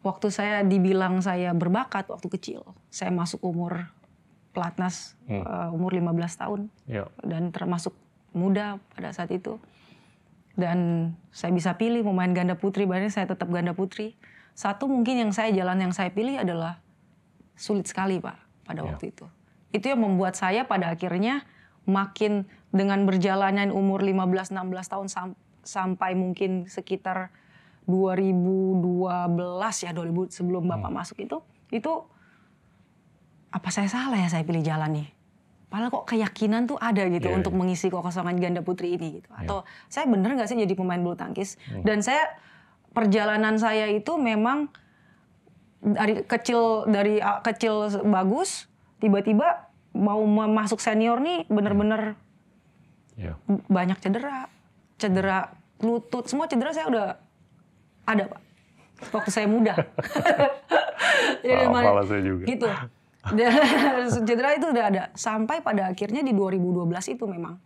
waktu 0.00 0.32
saya 0.32 0.64
dibilang 0.64 1.20
saya 1.20 1.52
berbakat 1.52 2.08
waktu 2.08 2.28
kecil. 2.30 2.64
Saya 2.88 3.12
masuk 3.12 3.44
umur 3.44 3.92
pelatnas 4.56 5.12
Hmm. 5.28 5.44
eh, 5.44 5.68
umur 5.70 5.92
15 5.92 6.08
tahun. 6.34 6.60
Ya, 6.88 7.04
dan 7.20 7.52
termasuk 7.52 7.92
muda 8.32 8.80
pada 8.96 9.12
saat 9.12 9.28
itu. 9.28 9.60
Dan 10.58 11.12
saya 11.30 11.54
bisa 11.54 11.76
pilih 11.76 12.02
mau 12.02 12.16
main 12.16 12.34
ganda 12.34 12.58
putri, 12.58 12.82
bahkan 12.82 13.12
saya 13.12 13.30
tetap 13.30 13.46
ganda 13.46 13.76
putri. 13.76 14.18
Satu 14.58 14.90
mungkin 14.90 15.14
yang 15.14 15.30
saya 15.30 15.54
jalan 15.54 15.78
yang 15.78 15.92
saya 15.94 16.10
pilih 16.10 16.34
adalah 16.34 16.82
sulit 17.58 17.84
sekali 17.84 18.22
pak 18.22 18.38
pada 18.62 18.80
Ya. 18.80 18.94
waktu 18.94 19.10
itu. 19.10 19.26
Itu 19.68 19.90
yang 19.90 20.00
membuat 20.00 20.32
saya 20.32 20.64
pada 20.64 20.88
akhirnya 20.88 21.42
makin 21.84 22.46
dengan 22.70 23.04
berjalannya 23.04 23.68
umur 23.68 24.00
15-16 24.00 24.54
tahun 24.86 25.08
sam- 25.10 25.38
sampai 25.60 26.14
mungkin 26.14 26.64
sekitar 26.64 27.28
2012 27.84 28.84
ya 29.84 29.90
2000 29.92 30.28
sebelum 30.30 30.64
bapak 30.64 30.92
masuk 30.92 31.18
itu 31.18 31.40
itu 31.70 31.92
apa 33.48 33.68
saya 33.68 33.88
salah 33.88 34.16
ya 34.16 34.28
saya 34.28 34.44
pilih 34.44 34.60
jalan 34.60 34.92
nih 35.02 35.08
Padahal 35.68 35.92
kok 35.92 36.08
keyakinan 36.08 36.64
tuh 36.64 36.80
ada 36.80 37.04
gitu 37.12 37.28
Iya, 37.28 37.36
untuk 37.36 37.52
iya. 37.52 37.60
mengisi 37.60 37.92
kekosongan 37.92 38.40
ganda 38.40 38.64
putri 38.64 38.96
ini 38.96 39.20
gitu. 39.20 39.28
Atau 39.36 39.68
saya 39.84 40.08
bener 40.08 40.32
nggak 40.32 40.48
sih 40.48 40.56
jadi 40.56 40.72
pemain 40.72 40.96
bulu 40.96 41.12
tangkis? 41.12 41.60
Hmm. 41.68 41.84
Dan 41.84 42.00
saya 42.00 42.24
perjalanan 42.96 43.60
saya 43.60 43.84
itu 43.84 44.16
memang 44.16 44.72
dari 45.94 46.14
kecil 46.24 46.84
dari 46.88 47.20
ah, 47.22 47.40
kecil 47.40 47.88
bagus, 48.08 48.68
tiba-tiba 49.00 49.68
mau 49.96 50.22
masuk 50.28 50.78
senior 50.78 51.18
nih 51.18 51.48
bener-bener 51.48 52.14
ya. 53.18 53.34
banyak 53.66 53.98
cedera, 53.98 54.46
cedera 55.00 55.52
lutut, 55.82 56.28
semua 56.28 56.46
cedera 56.46 56.70
saya 56.74 56.86
udah 56.86 57.06
ada 58.06 58.24
pak. 58.28 58.40
Waktu 59.14 59.30
saya 59.30 59.46
muda. 59.46 59.74
Jadi 61.46 61.64
mana- 61.70 61.86
pala 61.86 62.02
saya 62.02 62.22
juga. 62.22 62.44
Gitu. 62.50 62.68
Cedera 64.26 64.56
itu 64.56 64.66
udah 64.72 64.84
ada 64.88 65.02
sampai 65.12 65.60
pada 65.60 65.92
akhirnya 65.92 66.24
di 66.24 66.32
2012 66.32 67.14
itu 67.18 67.24
memang 67.28 67.60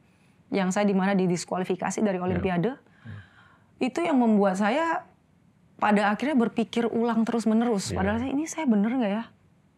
yang 0.53 0.69
saya 0.75 0.85
di 0.85 0.97
mana 0.97 1.15
didiskualifikasi 1.15 2.03
dari 2.03 2.19
Olimpiade 2.19 2.75
itu 3.79 3.99
yang 4.03 4.19
membuat 4.19 4.59
saya 4.59 5.07
pada 5.83 6.15
akhirnya 6.15 6.39
berpikir 6.39 6.87
ulang 6.87 7.27
terus 7.27 7.43
menerus. 7.43 7.91
Iya. 7.91 7.99
Padahal 7.99 8.23
ini 8.31 8.47
saya 8.47 8.71
bener 8.71 8.95
nggak 8.95 9.13
ya 9.19 9.25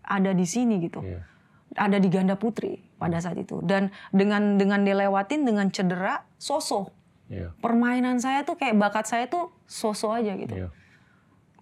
ada 0.04 0.36
di 0.36 0.44
sini 0.44 0.84
gitu, 0.84 1.00
Iya. 1.00 1.24
ada 1.80 1.96
di 1.96 2.12
ganda 2.12 2.36
putri 2.36 2.84
pada 3.00 3.16
saat 3.24 3.40
itu. 3.40 3.64
Dan 3.64 3.88
dengan 4.12 4.60
dengan 4.60 4.84
dilewatin 4.84 5.48
dengan 5.48 5.72
cedera 5.72 6.28
soso 6.36 6.92
Iya. 7.32 7.56
permainan 7.64 8.20
saya 8.20 8.44
tuh 8.44 8.60
kayak 8.60 8.76
bakat 8.76 9.08
saya 9.08 9.24
tuh 9.32 9.48
soso 9.64 10.12
aja 10.12 10.36
gitu. 10.36 10.52
Iya. 10.52 10.68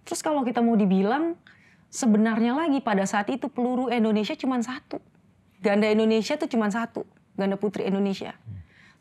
Terus 0.03 0.19
kalau 0.19 0.43
kita 0.43 0.59
mau 0.59 0.75
dibilang 0.75 1.39
sebenarnya 1.87 2.51
lagi 2.51 2.83
pada 2.83 3.07
saat 3.07 3.31
itu 3.31 3.47
peluru 3.47 3.87
Indonesia 3.87 4.35
cuma 4.35 4.59
satu. 4.59 4.99
Ganda 5.63 5.87
Indonesia 5.87 6.35
tuh 6.35 6.51
cuma 6.51 6.67
satu. 6.67 7.07
Ganda 7.39 7.55
putri 7.55 7.87
Indonesia. 7.87 8.35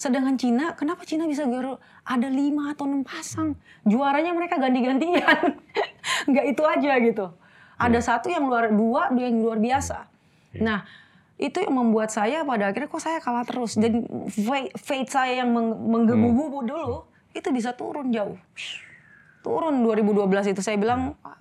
Sedangkan 0.02 0.34
Cina, 0.34 0.74
kenapa 0.74 1.06
Cina 1.06 1.30
bisa 1.30 1.46
garu 1.46 1.78
ada 2.02 2.26
lima 2.26 2.74
atau 2.74 2.90
enam 2.90 3.06
pasang? 3.06 3.54
Juaranya 3.86 4.34
mereka 4.34 4.58
ganti-gantian. 4.58 5.54
Nggak 6.30 6.44
itu 6.50 6.62
aja 6.66 6.92
gitu. 6.98 7.26
Ada 7.78 7.98
satu 8.02 8.26
yang 8.26 8.42
luar 8.42 8.74
dua, 8.74 9.14
dua 9.14 9.24
yang 9.30 9.38
luar 9.38 9.62
biasa. 9.62 10.10
Nah, 10.58 10.82
itu 11.38 11.62
yang 11.62 11.78
membuat 11.78 12.10
saya 12.10 12.42
pada 12.42 12.74
akhirnya 12.74 12.90
kok 12.90 12.98
saya 12.98 13.22
kalah 13.22 13.46
terus. 13.46 13.78
Dan 13.78 14.02
fate, 14.26 14.74
fate 14.74 15.06
saya 15.06 15.46
yang 15.46 15.54
meng- 15.54 15.78
menggebu-gebu 15.78 16.58
dulu 16.66 17.06
itu 17.30 17.48
bisa 17.54 17.70
turun 17.70 18.10
jauh. 18.10 18.34
Turun 19.40 19.86
2012 19.86 20.50
itu 20.50 20.62
saya 20.62 20.74
bilang 20.74 21.14
"Ah, 21.22 21.38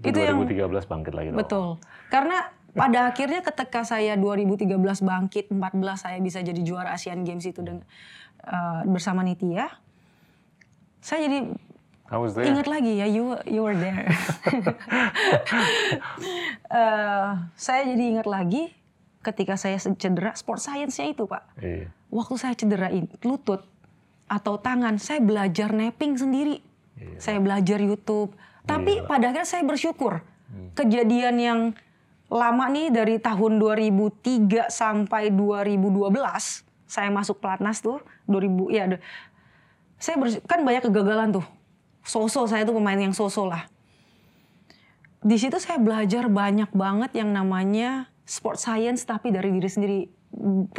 Itu, 0.00 0.16
Itu 0.16 0.18
yang- 0.24 0.40
2013 0.40 0.88
bangkit 0.88 1.12
lagi 1.12 1.28
dong. 1.28 1.38
Betul. 1.44 1.68
Karena 2.08 2.40
pada 2.70 3.10
akhirnya 3.10 3.42
ketika 3.42 3.82
saya 3.82 4.14
2013 4.14 4.70
bangkit, 5.02 5.50
14 5.50 5.98
saya 5.98 6.18
bisa 6.22 6.38
jadi 6.40 6.60
juara 6.62 6.94
Asian 6.94 7.26
Games 7.26 7.42
itu 7.42 7.60
dengan 7.62 7.82
eh, 8.46 8.80
bersama 8.86 9.26
Nitya. 9.26 9.66
Saya 11.00 11.26
jadi 11.26 11.50
ingat 12.42 12.66
lagi 12.66 12.98
ya 12.98 13.06
you 13.06 13.38
you 13.46 13.62
were 13.62 13.78
there. 13.78 14.06
Eh, 16.70 17.30
saya 17.58 17.82
jadi 17.82 18.14
ingat 18.14 18.30
lagi 18.30 18.70
ketika 19.26 19.58
saya 19.58 19.74
cedera 19.74 20.38
sport 20.38 20.62
science-nya 20.62 21.10
itu, 21.10 21.26
Pak. 21.26 21.58
Iya. 21.58 21.90
Waktu 22.14 22.34
saya 22.38 22.54
cederain 22.54 23.10
lutut 23.26 23.66
atau 24.30 24.54
tangan, 24.54 24.94
saya 25.02 25.18
belajar 25.18 25.74
napping 25.74 26.14
sendiri. 26.14 26.62
Iya. 26.94 27.18
Saya 27.18 27.38
belajar 27.42 27.82
YouTube. 27.82 28.38
Tapi 28.70 29.02
pada 29.02 29.34
akhirnya 29.34 29.50
saya 29.50 29.66
bersyukur. 29.66 30.22
Kejadian 30.78 31.36
yang 31.42 31.60
lama 32.30 32.70
nih 32.70 32.94
dari 32.94 33.18
tahun 33.18 33.58
2003 33.58 34.70
sampai 34.70 35.34
2012 35.34 36.14
saya 36.86 37.10
masuk 37.10 37.42
pelatnas 37.42 37.82
tuh 37.82 37.98
2000 38.30 38.70
ya 38.70 38.84
saya 40.00 40.16
kan 40.48 40.64
banyak 40.64 40.88
kegagalan 40.88 41.28
tuh. 41.36 41.46
Sosok 42.00 42.48
saya 42.48 42.64
tuh 42.64 42.72
pemain 42.72 42.96
yang 42.96 43.12
sosok 43.12 43.52
lah. 43.52 43.68
Di 45.20 45.36
situ 45.36 45.60
saya 45.60 45.76
belajar 45.76 46.32
banyak 46.32 46.72
banget 46.72 47.12
yang 47.12 47.28
namanya 47.36 48.08
sport 48.24 48.56
science 48.56 49.04
tapi 49.04 49.28
dari 49.28 49.52
diri 49.52 49.68
sendiri. 49.68 50.00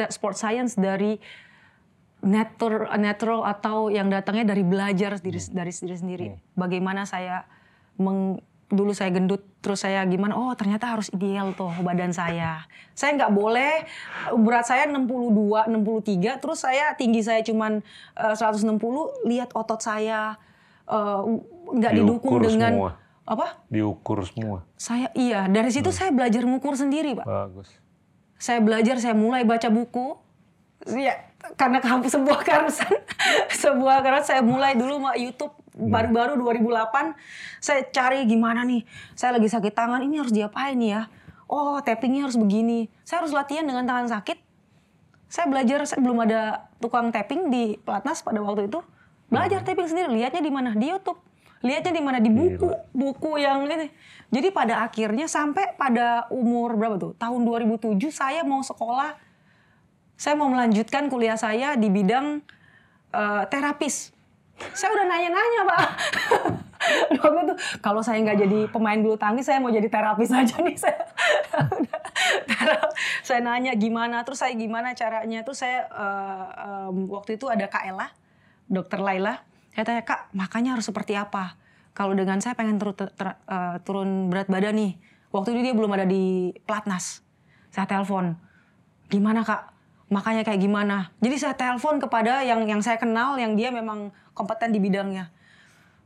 Sport 0.10 0.36
science 0.42 0.74
dari 0.74 1.22
natural, 2.26 2.90
natural 2.98 3.46
atau 3.46 3.94
yang 3.94 4.10
datangnya 4.10 4.58
dari 4.58 4.66
belajar 4.66 5.22
diri, 5.22 5.38
dari 5.54 5.70
diri 5.70 5.98
sendiri. 6.02 6.28
Bagaimana 6.58 7.06
saya 7.06 7.46
meng, 8.02 8.42
dulu 8.72 8.96
saya 8.96 9.12
gendut 9.12 9.44
terus 9.60 9.84
saya 9.84 10.02
gimana 10.08 10.34
oh 10.34 10.56
ternyata 10.56 10.88
harus 10.96 11.12
ideal 11.12 11.52
tuh 11.54 11.70
badan 11.84 12.16
saya 12.16 12.64
saya 12.96 13.20
nggak 13.20 13.32
boleh 13.36 13.84
berat 14.40 14.66
saya 14.66 14.88
62 14.88 15.68
63 15.68 16.42
terus 16.42 16.64
saya 16.64 16.96
tinggi 16.96 17.22
saya 17.22 17.44
cuman 17.44 17.84
eh, 18.16 18.36
160 18.36 18.80
lihat 19.28 19.52
otot 19.52 19.84
saya 19.84 20.40
eh, 20.88 21.22
nggak 21.72 21.94
didukung 21.94 22.40
Diukur 22.40 22.48
dengan 22.48 22.72
semua. 22.74 22.92
apa 23.28 23.48
Diukur 23.68 24.18
semua. 24.26 24.58
saya 24.80 25.12
iya 25.14 25.46
dari 25.52 25.70
situ 25.70 25.92
saya 25.92 26.10
belajar 26.16 26.42
mengukur 26.48 26.74
sendiri 26.74 27.14
pak 27.20 27.28
Bagus. 27.28 27.70
saya 28.40 28.64
belajar 28.64 28.98
saya 28.98 29.14
mulai 29.14 29.46
baca 29.46 29.68
buku 29.70 30.18
ya 30.90 31.14
karena 31.58 31.78
sebuah 31.84 32.40
keharusan 32.42 32.90
sebuah 33.64 34.02
karena 34.02 34.22
saya 34.26 34.42
mulai 34.42 34.74
dulu 34.74 34.98
sama 34.98 35.14
YouTube 35.14 35.54
baru-baru 35.76 36.36
2008 36.36 37.16
saya 37.64 37.82
cari 37.88 38.28
gimana 38.28 38.68
nih? 38.68 38.84
Saya 39.16 39.40
lagi 39.40 39.48
sakit 39.48 39.72
tangan 39.72 40.04
ini 40.04 40.20
harus 40.20 40.34
diapain 40.36 40.76
nih 40.76 40.92
ya? 41.00 41.02
Oh 41.48 41.80
tappingnya 41.80 42.28
harus 42.28 42.40
begini. 42.40 42.88
Saya 43.04 43.24
harus 43.24 43.36
latihan 43.36 43.64
dengan 43.64 43.88
tangan 43.88 44.20
sakit. 44.20 44.40
Saya 45.32 45.48
belajar 45.48 45.88
saya 45.88 46.04
belum 46.04 46.28
ada 46.28 46.68
tukang 46.84 47.12
tapping 47.12 47.48
di 47.48 47.80
pelatnas 47.80 48.20
pada 48.24 48.44
waktu 48.44 48.68
itu. 48.68 48.84
Belajar 49.32 49.64
tapping 49.64 49.88
sendiri. 49.88 50.12
Lihatnya 50.12 50.44
di 50.44 50.52
mana? 50.52 50.76
Di 50.76 50.92
YouTube. 50.92 51.20
Lihatnya 51.64 51.94
di 51.96 52.04
mana? 52.04 52.18
Di 52.20 52.28
buku 52.28 52.68
buku 52.92 53.40
yang 53.40 53.64
ini. 53.64 53.88
Jadi 54.28 54.48
pada 54.52 54.84
akhirnya 54.84 55.32
sampai 55.32 55.76
pada 55.80 56.28
umur 56.32 56.76
berapa 56.76 57.00
tuh? 57.00 57.14
Tahun 57.16 57.40
2007 57.48 58.12
saya 58.12 58.44
mau 58.44 58.60
sekolah. 58.60 59.16
Saya 60.20 60.36
mau 60.36 60.52
melanjutkan 60.52 61.08
kuliah 61.08 61.40
saya 61.40 61.80
di 61.80 61.88
bidang 61.88 62.44
eh, 63.16 63.44
terapis 63.48 64.11
saya 64.74 64.90
udah 64.94 65.06
nanya-nanya 65.08 65.62
pak. 65.68 65.86
Waktu 67.22 67.40
itu 67.46 67.56
kalau 67.78 68.02
saya 68.02 68.18
nggak 68.26 68.40
jadi 68.42 68.60
pemain 68.74 68.98
bulu 68.98 69.14
tangkis 69.14 69.46
saya 69.46 69.62
mau 69.62 69.70
jadi 69.70 69.86
terapis 69.86 70.34
aja 70.34 70.56
nih 70.62 70.78
saya. 70.78 71.06
Saya 73.28 73.40
nanya 73.42 73.74
gimana? 73.78 74.22
Terus 74.28 74.44
saya 74.44 74.54
gimana 74.54 74.94
caranya? 74.94 75.42
Terus 75.42 75.64
saya 75.64 75.88
uh, 75.90 76.90
um, 76.92 77.10
waktu 77.10 77.40
itu 77.40 77.50
ada 77.50 77.66
Kak 77.66 77.88
Ella 77.88 78.12
dokter 78.68 79.00
Laila. 79.02 79.42
Saya 79.72 79.84
tanya 79.88 80.04
Kak 80.04 80.32
makanya 80.36 80.76
harus 80.78 80.88
seperti 80.88 81.16
apa? 81.16 81.56
Kalau 81.92 82.16
dengan 82.16 82.40
saya 82.40 82.56
pengen 82.56 82.80
tur 82.80 82.96
ter 82.96 83.12
uh, 83.18 83.78
turun 83.84 84.32
berat 84.32 84.48
badan 84.48 84.76
nih. 84.76 84.92
Waktu 85.32 85.56
itu 85.56 85.72
dia 85.72 85.74
belum 85.76 85.92
ada 85.96 86.06
di 86.08 86.52
platnas. 86.68 87.24
Saya 87.72 87.88
telepon 87.88 88.36
gimana 89.08 89.44
Kak? 89.48 89.72
Makanya 90.12 90.44
kayak 90.44 90.60
gimana? 90.60 91.12
Jadi 91.24 91.36
saya 91.40 91.56
telepon 91.56 92.00
kepada 92.04 92.44
yang 92.44 92.68
yang 92.68 92.84
saya 92.84 93.00
kenal 93.00 93.40
yang 93.40 93.56
dia 93.56 93.72
memang 93.72 94.12
kompeten 94.42 94.74
di 94.74 94.82
bidangnya. 94.82 95.30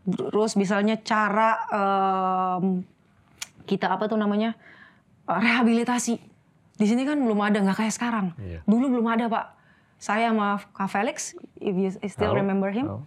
Terus 0.06 0.54
misalnya 0.60 1.00
cara 1.02 1.56
um, 1.72 2.84
kita 3.66 3.90
apa 3.90 4.06
tuh 4.06 4.20
namanya 4.20 4.54
rehabilitasi. 5.26 6.22
Di 6.76 6.86
sini 6.86 7.08
kan 7.08 7.18
belum 7.18 7.40
ada 7.40 7.64
nggak 7.64 7.80
kayak 7.80 7.94
sekarang. 7.96 8.36
Iya. 8.38 8.60
dulu 8.68 9.00
belum 9.00 9.08
ada 9.08 9.26
pak. 9.32 9.46
Saya 9.96 10.30
sama 10.30 10.60
Kak 10.76 10.92
Felix 10.92 11.34
if 11.64 11.74
you 11.74 11.88
still 12.12 12.36
Tahu, 12.36 12.44
remember 12.44 12.68
him 12.70 12.86
tahu. 12.86 13.02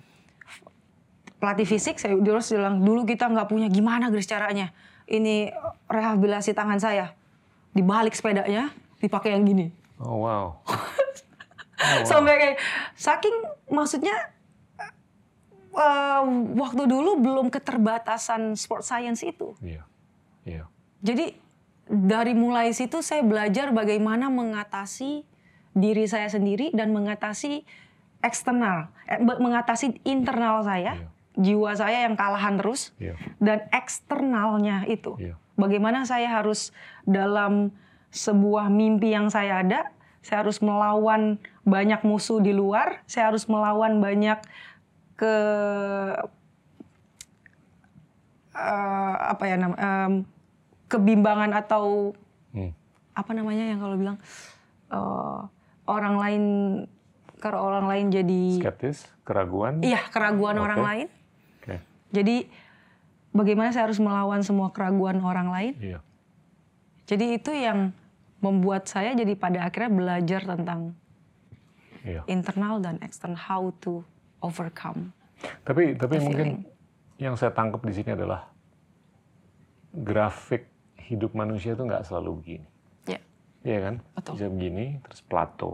pelatih 1.38 1.68
fisik 1.68 2.00
saya 2.00 2.16
terus 2.16 2.48
bilang 2.48 2.80
dulu 2.80 3.04
kita 3.04 3.28
nggak 3.28 3.46
punya 3.46 3.68
gimana 3.68 4.08
Grace 4.08 4.26
caranya? 4.26 4.72
Ini 5.04 5.52
rehabilitasi 5.86 6.56
tangan 6.56 6.80
saya. 6.80 7.12
Dibalik 7.76 8.16
sepedanya 8.16 8.72
dipakai 8.98 9.36
yang 9.36 9.44
gini. 9.46 9.70
Oh 10.00 10.24
wow. 10.26 10.58
sampai 12.10 12.34
kayak 12.34 12.56
saking 12.98 13.36
maksudnya 13.70 14.34
eh, 15.78 16.22
waktu 16.58 16.82
dulu 16.90 17.22
belum 17.22 17.46
keterbatasan 17.48 18.58
sport 18.58 18.82
science 18.82 19.22
itu 19.22 19.54
Iya. 19.62 19.86
Iya. 20.42 20.64
jadi 21.00 21.38
dari 21.88 22.36
mulai 22.36 22.74
situ 22.74 23.00
saya 23.00 23.24
belajar 23.24 23.72
bagaimana 23.72 24.28
mengatasi 24.28 25.24
diri 25.72 26.04
saya 26.04 26.28
sendiri 26.28 26.74
dan 26.74 26.90
mengatasi 26.90 27.62
eksternal 28.20 28.90
eh, 29.06 29.22
mengatasi 29.22 30.02
internal 30.02 30.66
saya 30.66 30.98
Iya. 30.98 31.08
jiwa 31.38 31.70
saya 31.72 31.98
yang 32.10 32.18
kalahan 32.18 32.58
terus 32.58 32.90
Iya. 32.98 33.14
dan 33.38 33.64
eksternalnya 33.70 34.84
itu 34.90 35.14
Iya. 35.16 35.38
bagaimana 35.54 36.02
saya 36.02 36.26
harus 36.28 36.74
dalam 37.06 37.70
sebuah 38.08 38.72
mimpi 38.72 39.12
yang 39.12 39.28
saya 39.28 39.60
ada, 39.60 39.92
saya 40.24 40.40
harus 40.40 40.64
melawan 40.64 41.36
banyak 41.68 42.00
musuh 42.00 42.40
di 42.40 42.56
luar, 42.56 43.04
saya 43.04 43.28
harus 43.28 43.44
melawan 43.44 44.00
banyak 44.00 44.40
ke 45.18 45.34
eh, 48.54 49.14
apa 49.28 49.44
ya 49.44 49.56
nam 49.58 49.72
em, 49.74 50.12
kebimbangan 50.88 51.52
atau 51.54 52.14
Hmm. 52.48 52.72
apa 53.12 53.36
namanya 53.36 53.60
yang 53.60 53.76
kalau 53.76 53.96
bilang 53.98 54.16
eh, 54.88 55.40
orang 55.84 56.14
lain 56.16 56.42
kalau 57.38 57.60
orang 57.60 57.86
lain 57.86 58.06
jadi 58.08 58.42
Skeptis, 58.58 59.04
keraguan. 59.22 59.84
iya 59.84 60.00
keraguan 60.08 60.56
orang 60.56 60.80
Oke. 60.80 60.88
lain. 60.88 61.06
Oke. 61.60 61.76
Jadi 62.10 62.36
bagaimana 63.30 63.70
saya 63.70 63.86
harus 63.86 64.00
melawan 64.00 64.40
semua 64.42 64.72
keraguan 64.72 65.20
orang 65.20 65.52
lain? 65.52 65.72
Iya. 65.78 66.00
Jadi 67.06 67.36
itu 67.36 67.52
yang 67.52 67.92
membuat 68.40 68.88
saya 68.88 69.12
jadi 69.12 69.34
pada 69.34 69.68
akhirnya 69.68 69.92
belajar 69.92 70.40
tentang 70.42 70.96
Iya. 72.02 72.24
internal 72.26 72.80
dan 72.80 72.96
eksternal 73.04 73.36
how 73.36 73.68
to 73.78 74.02
overcome. 74.40 75.12
Tapi 75.62 75.94
tapi 75.94 76.18
mungkin 76.18 76.66
yang 77.18 77.34
saya 77.34 77.54
tangkap 77.54 77.82
di 77.82 77.94
sini 77.94 78.14
adalah 78.14 78.46
grafik 79.92 80.68
hidup 80.98 81.32
manusia 81.32 81.72
itu 81.72 81.82
nggak 81.82 82.04
selalu 82.04 82.30
begini. 82.42 82.68
Ya, 83.08 83.18
Iya 83.64 83.78
kan? 83.88 83.94
Betul. 84.14 84.32
Bisa 84.36 84.46
begini, 84.50 84.86
terus 85.02 85.20
plato. 85.24 85.72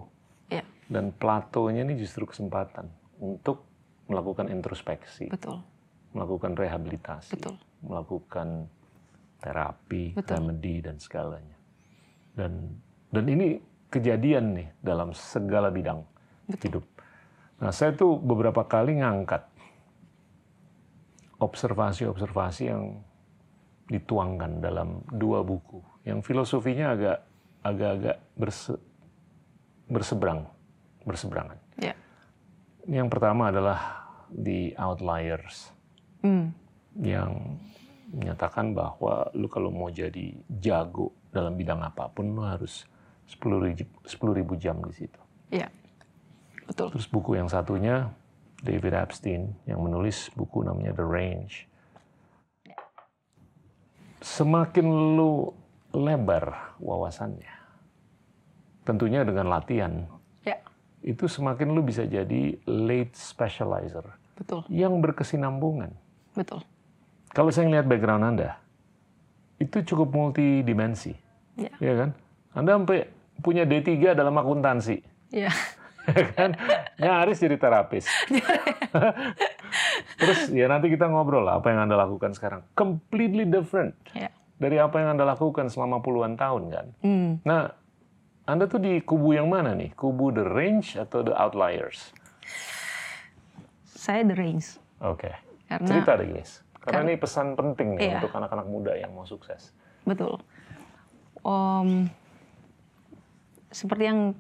ya, 0.49 0.63
Dan 0.87 1.11
platonya 1.11 1.83
ini 1.83 1.99
justru 1.99 2.25
kesempatan 2.25 2.87
untuk 3.19 3.67
melakukan 4.07 4.53
introspeksi, 4.53 5.33
betul, 5.33 5.65
melakukan 6.13 6.53
rehabilitasi, 6.55 7.35
betul. 7.35 7.57
melakukan 7.81 8.69
terapi, 9.41 10.17
Betul. 10.17 10.41
remedi 10.41 10.81
dan 10.81 10.97
segalanya. 10.97 11.57
Dan 12.33 12.81
dan 13.13 13.25
ini 13.29 13.61
kejadian 13.93 14.57
nih 14.57 14.69
dalam 14.81 15.13
segala 15.13 15.69
bidang 15.69 16.01
hidup. 16.65 16.85
Nah, 17.59 17.71
saya 17.71 17.95
tuh 17.95 18.19
beberapa 18.19 18.67
kali 18.67 18.99
ngangkat 18.99 19.47
observasi-observasi 21.39 22.63
yang 22.67 23.03
dituangkan 23.85 24.65
dalam 24.65 25.05
dua 25.13 25.45
buku 25.45 25.83
yang 26.05 26.25
filosofinya 26.25 26.97
agak 26.97 27.19
agak-agak 27.65 28.17
berse- 28.37 28.81
berseberang, 29.89 30.49
berseberangan. 31.05 31.59
Ya, 31.81 31.97
Yang 32.85 33.09
pertama 33.13 33.49
adalah 33.49 33.81
The 34.29 34.77
Outliers 34.77 35.73
hmm, 36.21 36.53
yang 37.01 37.61
menyatakan 38.13 38.73
bahwa 38.73 39.29
lu 39.33 39.49
kalau 39.49 39.73
mau 39.73 39.89
jadi 39.89 40.33
jago 40.49 41.13
dalam 41.33 41.57
bidang 41.57 41.81
apa 41.83 42.09
pun 42.09 42.31
lu 42.31 42.45
harus 42.45 42.85
10 43.27 43.65
ribu, 43.65 43.85
10 44.05 44.39
ribu 44.39 44.53
jam 44.57 44.77
di 44.85 44.93
situ. 44.93 45.21
ya, 45.49 45.69
betul. 46.67 46.89
Terus 46.95 47.07
buku 47.09 47.37
yang 47.37 47.49
satunya 47.49 48.09
David 48.65 48.97
Epstein 48.97 49.53
yang 49.69 49.85
menulis 49.85 50.33
buku 50.33 50.65
namanya 50.65 50.97
The 50.97 51.05
Range. 51.05 51.55
Semakin 54.25 54.87
lu 55.21 55.53
lebar 55.93 56.75
wawasannya, 56.81 57.53
tentunya 58.89 59.21
dengan 59.23 59.53
latihan, 59.53 60.09
Ya, 60.43 60.65
itu 61.05 61.29
semakin 61.29 61.77
lu 61.77 61.85
bisa 61.85 62.09
jadi 62.09 62.57
late 62.65 63.13
specializer 63.13 64.17
betul, 64.33 64.65
yang 64.73 64.97
berkesinambungan. 65.05 65.93
betul. 66.33 66.65
Kalau 67.37 67.53
saya 67.53 67.69
ngelihat 67.69 67.85
background 67.85 68.25
Anda, 68.25 68.57
itu 69.61 69.85
cukup 69.85 70.09
multidimensi, 70.17 71.13
Ya, 71.61 71.71
ya 71.77 71.93
kan? 71.95 72.11
Anda 72.57 72.81
sampai 72.81 73.13
punya 73.45 73.69
D3 73.69 74.17
dalam 74.17 74.35
akuntansi, 74.41 75.05
ya 75.31 75.53
kan? 76.37 76.53
Nyaris 76.97 77.39
jadi 77.39 77.57
terapis. 77.57 78.05
Terus 80.21 80.51
ya 80.51 80.67
nanti 80.67 80.89
kita 80.89 81.07
ngobrol 81.07 81.43
lah 81.43 81.59
apa 81.59 81.69
yang 81.69 81.85
Anda 81.85 81.97
lakukan 81.97 82.33
sekarang. 82.33 82.63
Completely 82.73 83.45
different 83.45 83.97
ya. 84.13 84.29
dari 84.55 84.77
apa 84.77 84.97
yang 84.97 85.17
Anda 85.17 85.27
lakukan 85.27 85.67
selama 85.67 85.99
puluhan 85.99 86.35
tahun 86.35 86.63
kan. 86.69 86.87
Hmm. 87.01 87.31
Nah, 87.43 87.75
Anda 88.45 88.65
tuh 88.65 88.79
di 88.79 89.01
kubu 89.01 89.33
yang 89.33 89.49
mana 89.49 89.73
nih? 89.73 89.93
Kubu 89.93 90.31
the 90.31 90.45
range 90.45 90.95
atau 90.95 91.21
the 91.21 91.33
outliers? 91.33 92.13
Saya 93.89 94.21
the 94.23 94.37
range 94.37 94.77
Oke. 95.01 95.33
karena 95.65 95.87
Cerita 95.89 96.13
deh, 96.15 96.29
Grace. 96.29 96.61
Karena 96.77 97.01
Kar- 97.01 97.07
ini 97.07 97.15
pesan 97.17 97.47
penting 97.55 97.97
nih 97.97 98.01
Iya. 98.05 98.15
untuk 98.21 98.37
anak-anak 98.37 98.67
muda 98.67 98.93
yang 98.93 99.11
mau 99.11 99.25
sukses. 99.25 99.73
betul. 100.05 100.37
Om, 101.41 102.09
seperti 103.69 104.05
yang 104.05 104.37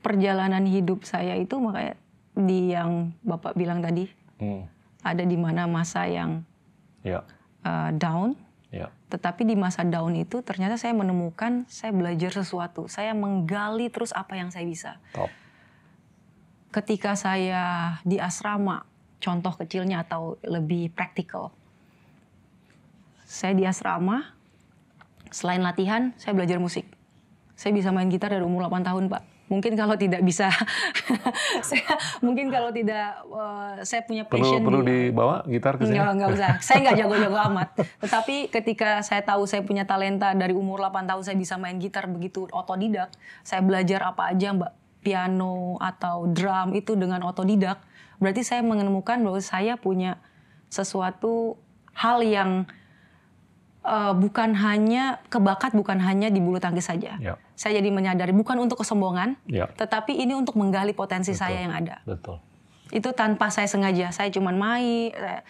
perjalanan 0.00 0.64
hidup 0.64 1.04
saya 1.04 1.36
itu 1.36 1.60
makanya 1.60 1.96
di 2.32 2.72
yang 2.72 3.12
bapak 3.24 3.56
bilang 3.56 3.84
tadi 3.84 4.08
Hmm. 4.40 4.64
ada 5.04 5.20
di 5.20 5.36
mana 5.36 5.68
masa 5.68 6.08
yang 6.08 6.48
Ya, 7.00 7.24
uh, 7.64 7.92
down 7.96 8.36
ya. 8.68 8.92
Tetapi 9.10 9.42
di 9.42 9.58
masa 9.58 9.82
down 9.82 10.14
itu 10.14 10.40
ternyata 10.44 10.78
saya 10.78 10.94
menemukan 10.94 11.66
saya 11.66 11.90
belajar 11.90 12.30
sesuatu. 12.30 12.86
Saya 12.86 13.16
menggali 13.16 13.90
terus 13.90 14.14
apa 14.14 14.38
yang 14.38 14.54
saya 14.54 14.62
bisa. 14.68 15.02
Top. 15.10 15.32
Ketika 16.70 17.18
saya 17.18 17.98
di 18.06 18.22
asrama, 18.22 18.86
contoh 19.18 19.50
kecilnya 19.58 20.06
atau 20.06 20.38
lebih 20.46 20.94
praktikal. 20.94 21.50
Saya 23.26 23.58
di 23.58 23.66
asrama, 23.66 24.38
selain 25.34 25.66
latihan, 25.66 26.14
saya 26.14 26.38
belajar 26.38 26.62
musik. 26.62 26.86
Saya 27.58 27.74
bisa 27.74 27.90
main 27.90 28.06
gitar 28.06 28.30
dari 28.30 28.46
umur 28.46 28.70
8 28.70 28.86
tahun, 28.86 29.10
Pak. 29.10 29.22
Mungkin 29.50 29.74
kalau 29.74 29.98
tidak 29.98 30.22
bisa, 30.22 30.46
saya 31.68 31.98
mungkin 32.22 32.54
kalau 32.54 32.70
tidak, 32.70 33.18
eh, 33.26 33.82
saya 33.82 34.06
punya 34.06 34.22
Perlu 34.22 34.46
passion 34.46 34.62
perlu 34.62 34.80
di- 34.86 35.10
dibawa 35.10 35.42
gitar 35.50 35.74
ke 35.74 35.90
sini? 35.90 35.98
Enggak, 35.98 36.10
enggak 36.14 36.30
usah. 36.38 36.50
Saya 36.62 36.78
enggak 36.86 36.96
jago-jago 37.02 37.38
amat. 37.50 37.68
Tetapi 37.98 38.36
ketika 38.54 39.02
saya 39.02 39.26
tahu 39.26 39.50
saya 39.50 39.66
punya 39.66 39.82
talenta 39.82 40.30
dari 40.38 40.54
umur 40.54 40.78
8 40.86 41.02
tahun 41.10 41.22
saya 41.26 41.34
bisa 41.34 41.58
main 41.58 41.82
gitar 41.82 42.06
begitu 42.06 42.46
otodidak. 42.54 43.10
Saya 43.42 43.58
belajar 43.66 44.06
apa 44.06 44.30
aja 44.30 44.54
Mbak, 44.54 44.72
piano 45.02 45.74
atau 45.82 46.30
drum 46.30 46.70
itu 46.78 46.94
dengan 46.94 47.26
otodidak. 47.26 47.82
Berarti 48.22 48.46
saya 48.46 48.62
menemukan 48.62 49.18
bahwa 49.18 49.42
saya 49.42 49.74
punya 49.74 50.22
sesuatu 50.70 51.58
hal 51.90 52.22
yang 52.22 52.70
eh, 53.82 54.12
bukan 54.12 54.52
hanya 54.54 55.18
kebakat 55.26 55.72
bukan 55.72 55.96
hanya 55.98 56.28
di 56.28 56.38
bulu 56.38 56.56
tangkis 56.56 56.86
saja. 56.86 57.16
Ya, 57.16 57.34
Saya 57.54 57.80
jadi 57.80 57.88
menyadari 57.88 58.32
bukan 58.32 58.56
untuk 58.58 58.80
kesombongan, 58.80 59.36
ya. 59.44 59.68
tetapi 59.72 60.14
ini 60.14 60.32
untuk 60.32 60.56
menggali 60.56 60.92
potensi 60.92 61.32
saya 61.32 61.60
yang 61.60 61.72
ada 61.72 62.00
Betul. 62.04 62.40
itu 62.90 63.08
tanpa 63.12 63.48
saya 63.48 63.64
sengaja 63.64 64.10
saya 64.10 64.28
cuman 64.28 64.56
main 64.56 65.12
saya- 65.12 65.44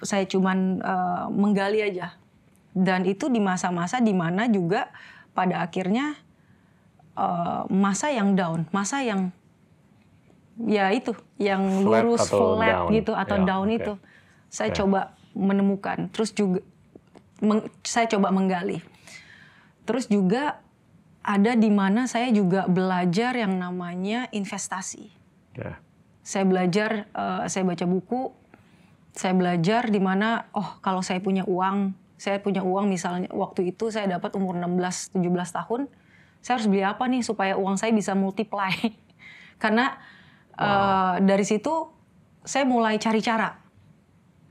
saya 0.00 0.24
cuman 0.24 0.80
uh, 0.80 1.26
menggali 1.28 1.80
aja. 1.80 2.16
Dan 2.70 3.04
itu 3.04 3.26
di 3.26 3.36
masa-masa 3.36 3.98
di 3.98 4.14
mana 4.14 4.46
juga 4.46 4.88
pada 5.30 5.60
akhirnya 5.60 6.14
uh, 7.14 7.66
masa 7.66 8.08
yang 8.08 8.32
down, 8.32 8.64
masa 8.70 9.02
yang 9.02 9.28
ya 10.60 10.88
itu 10.88 11.12
yang 11.36 11.60
Flat 11.84 12.04
lurus 12.04 12.20
atau 12.26 12.56
flat 12.56 12.68
down. 12.70 12.88
gitu 12.92 13.12
atau 13.12 13.36
Ya, 13.36 13.44
down 13.44 13.66
oke. 13.66 13.76
itu. 13.76 13.92
Saya 14.48 14.70
Oke. 14.70 14.78
coba 14.80 15.00
menemukan, 15.30 16.10
terus 16.10 16.32
juga 16.32 16.58
saya 17.84 18.06
coba 18.08 18.28
menggali. 18.30 18.84
Terus 19.88 20.06
juga 20.06 20.60
ada 21.20 21.52
di 21.52 21.68
mana 21.68 22.08
saya 22.08 22.32
juga 22.32 22.64
belajar 22.68 23.36
yang 23.36 23.56
namanya 23.60 24.28
investasi. 24.32 25.12
Ya. 25.56 25.76
Saya 26.24 26.44
belajar, 26.48 27.10
eh, 27.10 27.42
saya 27.48 27.64
baca 27.64 27.84
buku, 27.84 28.32
saya 29.12 29.34
belajar 29.34 29.90
di 29.90 30.00
mana, 30.00 30.48
oh 30.56 30.78
kalau 30.80 31.04
saya 31.04 31.18
punya 31.20 31.44
uang, 31.44 31.92
saya 32.20 32.38
punya 32.40 32.60
uang 32.60 32.88
misalnya 32.88 33.28
waktu 33.32 33.72
itu 33.72 33.88
saya 33.88 34.06
dapat 34.06 34.36
umur 34.36 34.56
16-17 34.56 35.50
tahun, 35.50 35.80
saya 36.40 36.60
harus 36.60 36.68
beli 36.68 36.84
apa 36.84 37.04
nih 37.08 37.24
supaya 37.24 37.56
uang 37.56 37.76
saya 37.76 37.92
bisa 37.92 38.16
multiply. 38.16 38.72
Karena 39.62 39.96
eh, 40.56 41.14
dari 41.24 41.44
situ 41.44 41.88
saya 42.44 42.64
mulai 42.64 42.96
cari 42.96 43.20
cara, 43.20 43.60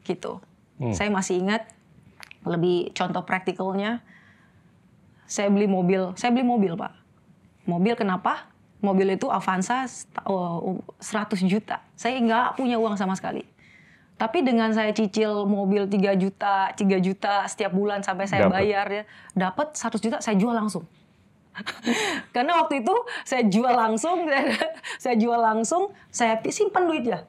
gitu. 0.06 0.42
Hmm. 0.78 0.94
Saya 0.94 1.10
masih 1.10 1.42
ingat 1.42 1.79
lebih 2.50 2.90
contoh 2.98 3.22
praktikalnya, 3.22 4.02
saya 5.30 5.54
beli 5.54 5.70
mobil, 5.70 6.18
saya 6.18 6.34
beli 6.34 6.42
mobil 6.42 6.74
pak. 6.74 6.94
Mobil 7.70 7.94
kenapa? 7.94 8.50
Mobil 8.82 9.14
itu 9.14 9.30
Avanza 9.30 9.86
uh, 10.26 10.82
100 10.98 11.38
juta. 11.46 11.86
Saya 11.94 12.18
nggak 12.18 12.58
punya 12.58 12.82
uang 12.82 12.98
sama 12.98 13.14
sekali. 13.14 13.46
Tapi 14.20 14.44
dengan 14.44 14.74
saya 14.76 14.92
cicil 14.92 15.48
mobil 15.48 15.88
3 15.88 16.18
juta, 16.20 16.76
3 16.76 17.00
juta 17.00 17.48
setiap 17.48 17.72
bulan 17.72 18.04
sampai 18.04 18.28
saya 18.28 18.50
Dapat. 18.50 18.56
bayar 18.58 18.86
ya, 18.92 19.04
dapat 19.32 19.80
100 19.80 19.96
juta 20.04 20.18
saya 20.20 20.36
jual 20.36 20.52
langsung. 20.52 20.84
Karena 22.36 22.60
waktu 22.60 22.84
itu 22.84 22.96
saya 23.24 23.48
jual 23.48 23.72
langsung, 23.72 24.28
saya 25.04 25.16
jual 25.16 25.40
langsung, 25.40 25.96
saya 26.12 26.36
simpan 26.52 26.90
duitnya. 26.90 27.24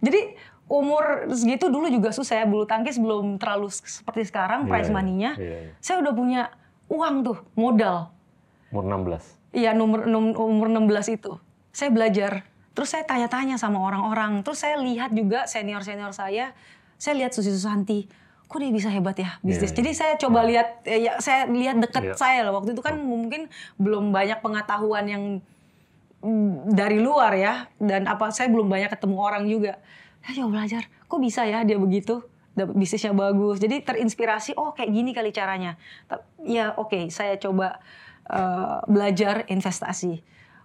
Jadi 0.00 0.40
umur 0.70 1.26
segitu 1.34 1.66
dulu 1.66 1.90
juga 1.90 2.14
susah 2.14 2.40
ya, 2.40 2.46
bulu 2.46 2.62
tangkis 2.62 3.02
belum 3.02 3.42
terlalu 3.42 3.66
seperti 3.74 4.30
sekarang 4.30 4.64
Iya, 4.64 4.70
price 4.70 4.86
iya. 4.88 4.94
money-nya. 4.94 5.30
Iya, 5.34 5.56
iya. 5.66 5.72
Saya 5.82 5.98
udah 5.98 6.14
punya 6.14 6.42
uang 6.86 7.14
tuh, 7.26 7.38
modal. 7.58 8.14
Umur 8.70 8.86
16. 8.86 9.26
Iya, 9.50 9.74
nomor 9.74 10.06
umur 10.38 10.70
16 10.70 11.10
itu. 11.10 11.34
Saya 11.74 11.90
belajar. 11.90 12.46
Terus 12.70 12.86
saya 12.86 13.02
tanya-tanya 13.02 13.58
sama 13.58 13.82
orang-orang. 13.82 14.46
Terus 14.46 14.62
saya 14.62 14.78
lihat 14.78 15.10
juga 15.10 15.50
senior-senior 15.50 16.14
saya. 16.14 16.54
Saya 16.94 17.18
lihat 17.18 17.34
Susi 17.34 17.50
Susanti. 17.50 18.06
Kok 18.46 18.58
dia 18.62 18.70
bisa 18.70 18.90
hebat 18.90 19.18
ya 19.18 19.42
bisnis. 19.42 19.74
Iya, 19.74 19.78
Jadi 19.82 19.90
saya 19.94 20.14
coba 20.18 20.46
lihat, 20.46 20.82
eh, 20.86 21.06
ya, 21.06 21.18
saya 21.18 21.50
lihat 21.50 21.82
deket 21.82 22.14
Iya. 22.14 22.14
saya 22.14 22.38
loh. 22.46 22.62
Waktu 22.62 22.78
itu 22.78 22.82
kan 22.82 22.94
mungkin 22.98 23.50
belum 23.78 24.14
banyak 24.14 24.38
pengetahuan 24.38 25.06
yang 25.06 25.24
mm, 26.22 26.70
dari 26.70 27.02
luar 27.02 27.34
ya. 27.34 27.66
Dan 27.78 28.06
apa 28.06 28.30
saya 28.30 28.46
belum 28.54 28.70
banyak 28.70 28.90
ketemu 28.94 29.16
orang 29.18 29.50
juga. 29.50 29.82
Saya 30.20 30.44
coba 30.44 30.48
belajar. 30.60 30.82
Kok 31.06 31.20
bisa 31.20 31.42
ya 31.44 31.64
dia 31.64 31.80
begitu? 31.80 32.22
Dapat 32.52 32.74
bisnisnya 32.76 33.14
bagus. 33.14 33.56
Jadi 33.58 33.80
terinspirasi. 33.80 34.58
Oh 34.58 34.74
kayak 34.74 34.90
gini 34.90 35.10
kali 35.10 35.30
caranya. 35.30 35.78
Ya 36.42 36.74
oke. 36.76 37.08
saya 37.08 37.38
coba 37.38 37.80
eh, 38.28 38.78
belajar 38.86 39.48
investasi. 39.48 40.20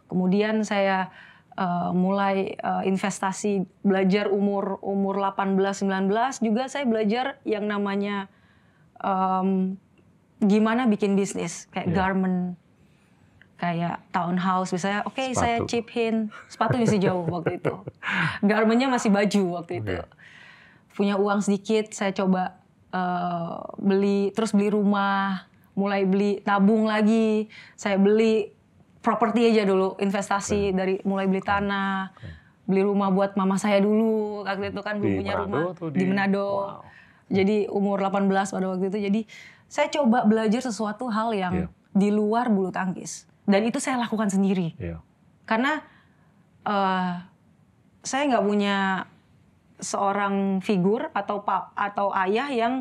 Kemudian 0.05 0.65
saya 0.67 1.09
eh, 1.55 1.91
mulai 1.93 2.57
eh, 2.57 2.83
investasi 2.85 3.63
belajar 3.81 4.27
umur 4.27 4.81
umur 4.81 5.15
18 5.17 5.55
19 5.87 6.43
juga 6.43 6.67
saya 6.67 6.83
belajar 6.83 7.39
yang 7.47 7.63
namanya 7.65 8.27
em, 8.99 9.79
gimana 10.43 10.83
bikin 10.85 11.15
bisnis 11.15 11.71
kayak 11.71 11.89
Iya. 11.89 11.95
garment 11.95 12.59
kayak 13.55 14.03
townhouse 14.09 14.69
misalnya 14.69 15.01
oke 15.03 15.23
saya 15.31 15.57
Sepatu. 15.57 15.69
chip 15.69 15.87
in. 15.95 16.15
Sepatu 16.45 16.75
masih 16.75 16.99
jauh 16.99 17.23
waktu 17.33 17.57
itu. 17.57 17.73
Garmentnya 18.41 18.87
masih 18.87 19.09
baju 19.09 19.43
waktu 19.55 19.79
itu. 19.79 19.95
Oke. 19.97 20.13
punya 20.91 21.15
uang 21.15 21.39
sedikit 21.39 21.91
saya 21.91 22.11
coba 22.11 22.55
eh, 22.89 23.55
beli 23.77 24.31
terus 24.31 24.51
beli 24.51 24.69
rumah 24.69 25.43
mulai 25.73 26.03
beli 26.03 26.39
tabung 26.39 26.85
lagi. 26.85 27.51
Saya 27.73 27.95
beli 27.95 28.51
properti 28.99 29.43
aja 29.45 29.63
dulu 29.63 29.95
investasi 29.97 30.71
dari 30.71 30.97
mulai 31.01 31.25
beli 31.25 31.39
tanah 31.39 32.15
beli 32.63 32.81
rumah 32.81 33.07
buat 33.09 33.35
mama 33.35 33.55
saya 33.55 33.77
dulu. 33.77 34.41
Waktu 34.41 34.71
itu 34.71 34.81
kan 34.81 34.97
belum 34.97 35.13
punya 35.17 35.33
Manado 35.37 35.43
rumah. 35.43 35.61
di, 35.85 35.97
di- 35.97 36.07
Manado. 36.07 36.47
Wow. 36.47 36.79
jadi 37.27 37.57
umur 37.67 37.97
18 37.99 38.25
pada 38.29 38.65
waktu 38.69 38.85
itu. 38.85 38.99
Jadi 39.01 39.21
saya 39.65 39.87
coba 39.89 40.23
belajar 40.23 40.61
sesuatu 40.61 41.07
hal 41.07 41.29
yang 41.31 41.53
Iya. 41.55 41.67
di 41.91 42.09
luar 42.09 42.47
bulu 42.47 42.69
tangkis 42.69 43.25
dan 43.45 43.61
itu 43.63 43.77
saya 43.77 43.97
lakukan 43.97 44.27
sendiri 44.27 44.73
Iya. 44.77 44.99
karena 45.45 45.81
eh, 46.65 47.13
saya 48.01 48.23
nggak 48.29 48.45
punya 48.45 49.05
seorang 49.77 50.61
figur 50.61 51.09
atau 51.11 51.41
pap 51.41 51.73
atau 51.73 52.09
ayah 52.15 52.47
yang 52.47 52.73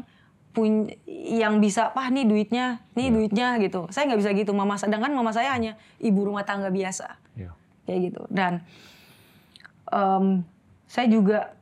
pun 0.54 0.86
yang 1.08 1.58
bisa 1.58 1.90
pah 1.90 2.06
nih 2.08 2.22
duitnya 2.24 2.78
nih 2.94 3.10
Iya. 3.10 3.14
duitnya 3.14 3.48
gitu 3.58 3.90
saya 3.90 4.06
nggak 4.06 4.20
bisa 4.22 4.30
gitu 4.32 4.52
mama 4.54 4.78
sedangkan 4.78 5.10
mama 5.10 5.34
saya 5.34 5.50
hanya 5.50 5.74
ibu 5.98 6.22
rumah 6.22 6.46
tangga 6.46 6.70
biasa 6.70 7.18
Iya. 7.34 7.50
kayak 7.84 8.00
gitu 8.08 8.22
dan 8.30 8.62
em, 9.90 10.46
saya 10.86 11.06
juga 11.10 11.52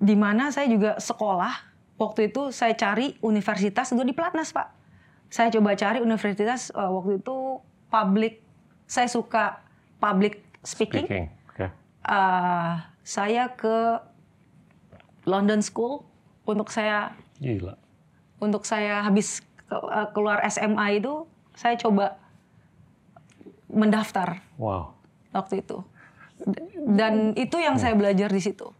di 0.00 0.16
mana 0.16 0.48
saya 0.48 0.66
juga 0.66 0.96
sekolah 0.96 1.52
waktu 2.00 2.32
itu 2.32 2.48
saya 2.48 2.72
cari 2.72 3.14
universitas 3.20 3.92
itu 3.92 4.02
di 4.02 4.16
Platnas 4.16 4.50
pak 4.50 4.72
saya 5.28 5.52
coba 5.52 5.76
cari 5.76 6.00
universitas 6.00 6.72
eh, 6.72 6.88
waktu 6.88 7.20
itu 7.20 7.60
public 7.88 8.40
saya 8.84 9.06
suka 9.06 9.60
public 9.98 10.40
speaking, 10.62 11.04
Speaking. 11.04 11.26
Oke. 11.50 11.66
Eh, 12.04 12.72
saya 13.02 13.52
ke 13.52 14.00
London 15.24 15.60
School 15.60 16.04
untuk 16.44 16.68
saya 16.68 17.12
Gila. 17.36 17.76
untuk 18.38 18.64
saya 18.64 19.02
habis 19.02 19.44
eh, 19.68 20.06
keluar 20.12 20.40
SMA 20.46 20.96
itu 20.96 21.28
saya 21.52 21.76
coba 21.76 22.16
mendaftar 23.68 24.40
Wow. 24.56 24.96
waktu 25.30 25.60
itu. 25.60 25.84
Dan 26.88 27.34
itu 27.34 27.58
yang 27.58 27.76
saya 27.76 27.92
belajar 27.92 28.30
di 28.30 28.40
situ. 28.40 28.70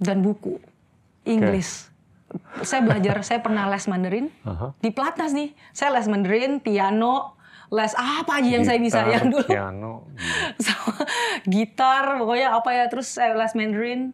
Dan 0.00 0.24
buku 0.24 0.56
Inggris. 1.26 1.90
Saya 2.62 2.80
belajar, 2.80 3.20
saya 3.20 3.42
pernah 3.42 3.66
les 3.66 3.84
Mandarin 3.84 4.30
Aha. 4.46 4.72
di 4.78 4.88
Platnas 4.88 5.34
nih. 5.34 5.50
Saya 5.74 5.98
les 5.98 6.06
Mandarin, 6.06 6.62
piano, 6.62 7.34
les 7.70 7.94
apa 7.94 8.42
aja 8.42 8.48
yang 8.50 8.66
saya 8.66 8.82
bisa 8.82 9.06
Gitar, 9.06 9.14
yang 9.14 9.26
dulu 9.30 9.46
Piano. 9.46 9.94
sama 10.66 11.06
gitar, 11.46 12.04
pokoknya 12.18 12.48
apa 12.50 12.70
ya. 12.74 12.84
Terus 12.90 13.06
saya 13.06 13.38
les 13.38 13.54
Mandarin, 13.54 14.10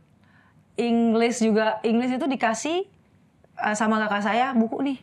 Inggris 0.76 1.40
juga. 1.40 1.80
Inggris 1.80 2.12
itu 2.12 2.26
dikasih 2.28 2.84
eh, 3.56 3.74
sama 3.74 3.96
kakak 4.04 4.22
saya 4.28 4.52
buku 4.52 4.84
nih. 4.84 4.98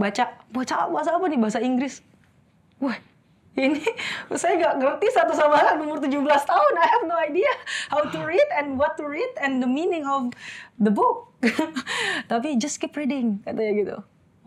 Baca, 0.00 0.24
baca 0.52 0.74
bahasa 0.88 1.20
apa 1.20 1.24
nih? 1.28 1.40
Bahasa 1.40 1.60
Inggris. 1.60 2.00
Wah, 2.80 2.96
ini 3.56 3.80
saya 4.40 4.56
nggak 4.60 4.74
ngerti 4.80 5.06
satu 5.12 5.32
sama 5.32 5.60
lain 5.60 5.84
umur 5.84 6.00
17 6.00 6.16
tahun. 6.24 6.72
I 6.80 6.88
have 6.88 7.04
no 7.04 7.16
idea 7.20 7.52
how 7.92 8.04
to 8.04 8.18
read 8.24 8.48
and 8.56 8.76
what 8.80 8.96
to 9.00 9.04
read 9.04 9.32
and 9.40 9.60
the 9.60 9.68
meaning 9.68 10.04
of 10.04 10.32
the 10.80 10.92
book. 10.92 11.32
Tapi 12.32 12.56
just 12.56 12.80
keep 12.80 12.96
reading 12.96 13.44
katanya 13.44 13.72
gitu. 13.76 13.96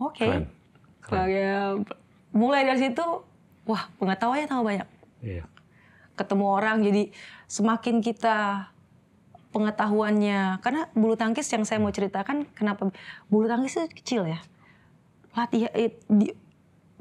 Oke. 0.02 0.26
Keren. 0.26 0.44
Keren. 1.02 1.26
Kayak 1.26 1.66
mulai 2.30 2.62
dari 2.62 2.78
situ, 2.80 3.04
wah 3.64 3.90
pengetahuannya 3.96 4.46
tambah 4.46 4.66
banyak 4.66 4.88
Iya. 5.20 5.44
ketemu 6.14 6.44
orang 6.46 6.76
jadi 6.80 7.02
semakin 7.46 8.00
kita 8.00 8.68
pengetahuannya 9.50 10.60
karena 10.60 10.86
bulu 10.92 11.14
tangkis 11.14 11.48
yang 11.48 11.64
saya 11.64 11.76
mau 11.76 11.90
ceritakan 11.90 12.46
kenapa 12.50 12.94
bulu 13.26 13.44
tangkis 13.46 13.76
itu 13.76 13.88
kecil 13.94 14.22
ya 14.24 14.38
latihan 15.32 15.70
di- 16.06 16.36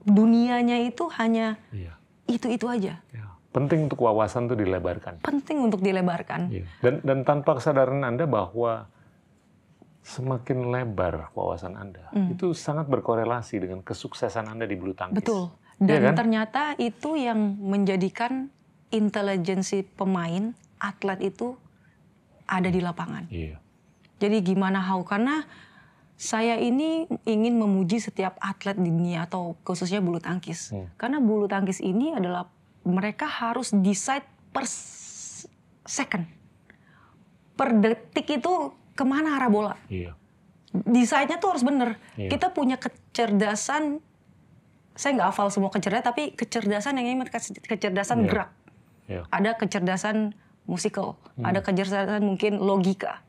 dunianya 0.02 0.82
itu 0.84 1.06
hanya 1.14 1.62
Iya. 1.70 1.94
itu 2.26 2.48
itu 2.50 2.66
aja 2.66 3.00
Iya. 3.08 3.28
Penting 3.50 3.90
untuk 3.90 3.98
wawasan 4.00 4.46
tuh 4.46 4.54
dilebarkan. 4.54 5.22
penting 5.22 5.58
untuk 5.60 5.80
dilebarkan 5.80 6.50
Iya. 6.50 6.66
Dan 6.80 7.02
dan 7.02 7.18
tanpa 7.24 7.56
kesadaran 7.56 8.02
Anda 8.02 8.26
bahwa 8.26 8.90
semakin 10.10 10.74
lebar 10.74 11.30
wawasan 11.38 11.78
Anda, 11.78 12.10
itu 12.34 12.58
sangat 12.58 12.90
berkorelasi 12.90 13.62
dengan 13.62 13.86
kesuksesan 13.86 14.50
Anda 14.50 14.66
di 14.66 14.74
bulu 14.74 14.98
tangkis. 14.98 15.22
betul 15.22 15.54
Iya 15.80 15.88
dan 15.88 16.02
kan? 16.12 16.16
ternyata 16.26 16.64
itu 16.76 17.16
yang 17.16 17.56
menjadikan 17.56 18.52
intelijensi 18.92 19.88
pemain 19.88 20.52
atlet 20.76 21.32
itu 21.32 21.56
ada 22.50 22.68
di 22.68 22.84
lapangan 22.84 23.32
Iya. 23.32 23.62
Jadi 24.20 24.44
gimana 24.44 24.84
how? 24.84 25.00
Karena 25.08 25.48
saya 26.20 26.60
ini 26.60 27.08
ingin 27.24 27.56
memuji 27.56 28.04
setiap 28.04 28.36
atlet 28.44 28.76
di 28.76 28.92
dunia 28.92 29.24
atau 29.24 29.56
khususnya 29.64 30.04
bulu 30.04 30.20
tangkis. 30.20 30.76
Hmm. 30.76 30.92
Karena 31.00 31.24
bulu 31.24 31.48
tangkis 31.48 31.80
ini 31.80 32.12
adalah 32.12 32.52
mereka 32.84 33.24
harus 33.24 33.72
decide 33.72 34.28
per 34.52 34.68
second. 35.88 36.28
Per 37.56 37.70
detik 37.80 38.28
itu 38.28 38.76
ke 39.00 39.08
mana 39.08 39.40
arah 39.40 39.48
bola. 39.48 39.80
Iya. 39.88 40.12
Desainnya 40.76 41.40
tuh 41.40 41.56
harus 41.56 41.64
bener. 41.64 41.96
Iya. 42.20 42.36
Kita 42.36 42.52
punya 42.52 42.76
kecerdasan, 42.76 44.04
saya 44.92 45.12
nggak 45.16 45.30
hafal 45.32 45.48
semua 45.48 45.72
kecerdasan, 45.72 46.04
tapi 46.04 46.36
kecerdasan 46.36 47.00
yang 47.00 47.16
ini 47.16 47.24
kecerdasan 47.64 48.18
Iya. 48.20 48.28
gerak. 48.28 48.50
Iya. 49.08 49.22
Ada 49.32 49.56
kecerdasan 49.56 50.36
musikal, 50.68 51.16
ada 51.40 51.64
kecerdasan 51.64 52.20
mungkin 52.22 52.60
logika. 52.60 53.24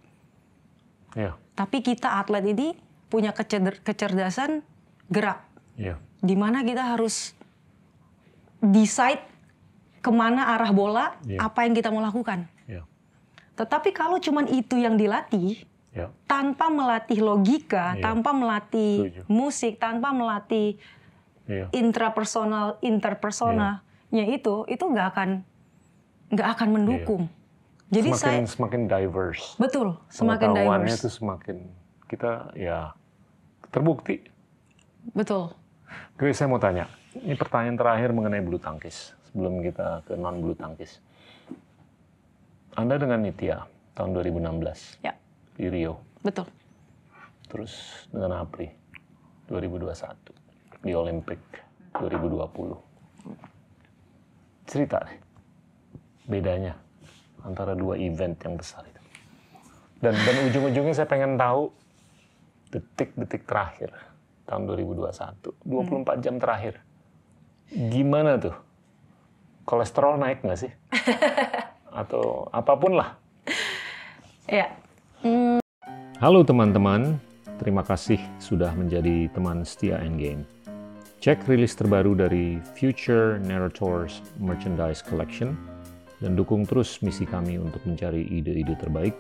Iya. 1.15 1.39
Tapi 1.55 1.81
kita 1.81 2.19
atlet 2.19 2.43
ini 2.45 2.75
punya 3.07 3.31
kecer- 3.31 3.79
kecerdasan 3.87 4.67
gerak. 5.07 5.47
Iya. 5.79 5.97
di 6.21 6.37
mana 6.37 6.61
kita 6.61 6.93
harus 6.93 7.33
decide 8.61 9.25
ke 10.05 10.13
mana 10.13 10.53
arah 10.53 10.69
bola, 10.69 11.17
Iya. 11.25 11.41
apa 11.41 11.65
yang 11.65 11.73
kita 11.73 11.89
mau 11.89 12.05
lakukan. 12.05 12.45
Tetapi 13.61 13.93
kalau 13.93 14.17
cuman 14.17 14.49
itu 14.49 14.81
yang 14.81 14.97
dilatih, 14.97 15.69
Iya. 15.93 16.09
tanpa 16.25 16.73
melatih 16.73 17.21
logika, 17.21 17.93
Iya. 17.93 18.09
tanpa 18.09 18.33
melatih 18.33 18.95
Setuju. 19.05 19.21
musik, 19.29 19.77
tanpa 19.77 20.17
melatih 20.17 20.81
Iya. 21.45 21.69
intrapersonal, 21.77 22.81
interpersonalnya 22.81 24.25
itu, 24.33 24.65
itu 24.65 24.81
nggak 24.81 25.07
akan 25.13 25.31
nggak 26.33 26.49
akan 26.57 26.69
mendukung. 26.73 27.29
Jadi 27.91 28.09
Iya. 28.09 28.17
semakin 28.17 28.47
saya 28.47 28.55
semakin 28.55 28.81
diverse. 28.87 29.45
betul 29.59 29.99
semakin 30.09 30.49
diverse, 30.57 30.97
itu 31.05 31.09
semakin 31.11 31.57
kita 32.09 32.55
ya 32.57 32.95
terbukti. 33.69 34.25
betul. 35.13 35.53
Grace, 36.17 36.39
saya 36.39 36.47
mau 36.49 36.63
tanya. 36.63 36.87
Ini 37.19 37.35
pertanyaan 37.35 37.75
terakhir 37.75 38.15
mengenai 38.15 38.39
bulu 38.41 38.63
tangkis 38.63 39.11
sebelum 39.27 39.59
kita 39.59 40.07
ke 40.07 40.15
non 40.15 40.39
bulu 40.39 40.55
tangkis. 40.55 41.03
Anda 42.79 42.97
dengan 42.97 43.23
Nitya 43.27 43.67
tahun 43.95 44.15
2016 44.15 45.03
Ya, 45.03 45.15
di 45.59 45.67
Rio, 45.67 45.99
betul. 46.23 46.47
terus 47.51 48.07
dengan 48.15 48.47
Apri 48.47 48.71
2021 49.51 50.15
di 50.87 50.93
Olimpik 50.95 51.41
2020. 51.99 52.79
Cerita 54.71 55.03
deh 55.03 55.19
bedanya 56.31 56.79
antara 57.43 57.75
dua 57.75 57.99
event 57.99 58.39
yang 58.47 58.55
besar 58.55 58.87
itu. 58.87 59.03
Dan 59.99 60.15
dan 60.15 60.37
ujung-ujungnya 60.47 60.95
saya 60.95 61.11
pengen 61.11 61.35
tahu 61.35 61.75
detik-detik 62.71 63.51
terakhir 63.51 63.91
tahun 64.47 64.71
2021, 64.71 65.11
24 65.67 66.23
jam 66.25 66.39
terakhir. 66.39 66.79
Gimana 67.67 68.39
tuh? 68.39 68.55
Kolesterol 69.67 70.23
naik 70.23 70.47
nggak 70.47 70.59
sih? 70.59 70.71
Atau 71.91 72.49
apa 72.51 72.73
pun 72.75 72.99
lah. 72.99 73.15
Ya, 74.51 74.67
Halo 76.21 76.41
teman-teman, 76.45 77.21
terima 77.61 77.85
kasih 77.85 78.17
sudah 78.41 78.73
menjadi 78.73 79.29
teman 79.37 79.69
setia 79.69 80.01
Endgame. 80.01 80.49
Cek 81.21 81.45
rilis 81.45 81.77
terbaru 81.77 82.17
dari 82.17 82.57
Future 82.73 83.37
Narrators 83.41 84.25
Merchandise 84.41 85.05
Collection 85.05 85.53
dan 86.25 86.41
dukung 86.41 86.65
terus 86.65 87.05
misi 87.05 87.29
kami 87.29 87.61
untuk 87.61 87.85
mencari 87.85 88.25
ide-ide 88.33 88.77
terbaik 88.81 89.13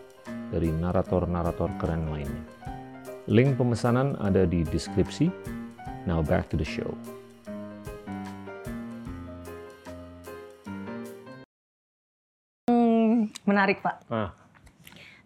dari 0.48 0.72
narator-narator 0.72 1.68
keren 1.76 2.08
lainnya. 2.08 2.44
Link 3.28 3.60
pemesanan 3.60 4.16
ada 4.20 4.48
di 4.48 4.64
deskripsi. 4.64 5.28
Now 6.08 6.24
back 6.24 6.48
to 6.48 6.56
the 6.56 6.64
show. 6.64 6.96
Menarik 13.50 13.78
Pak. 13.80 13.96
Ah, 14.06 14.30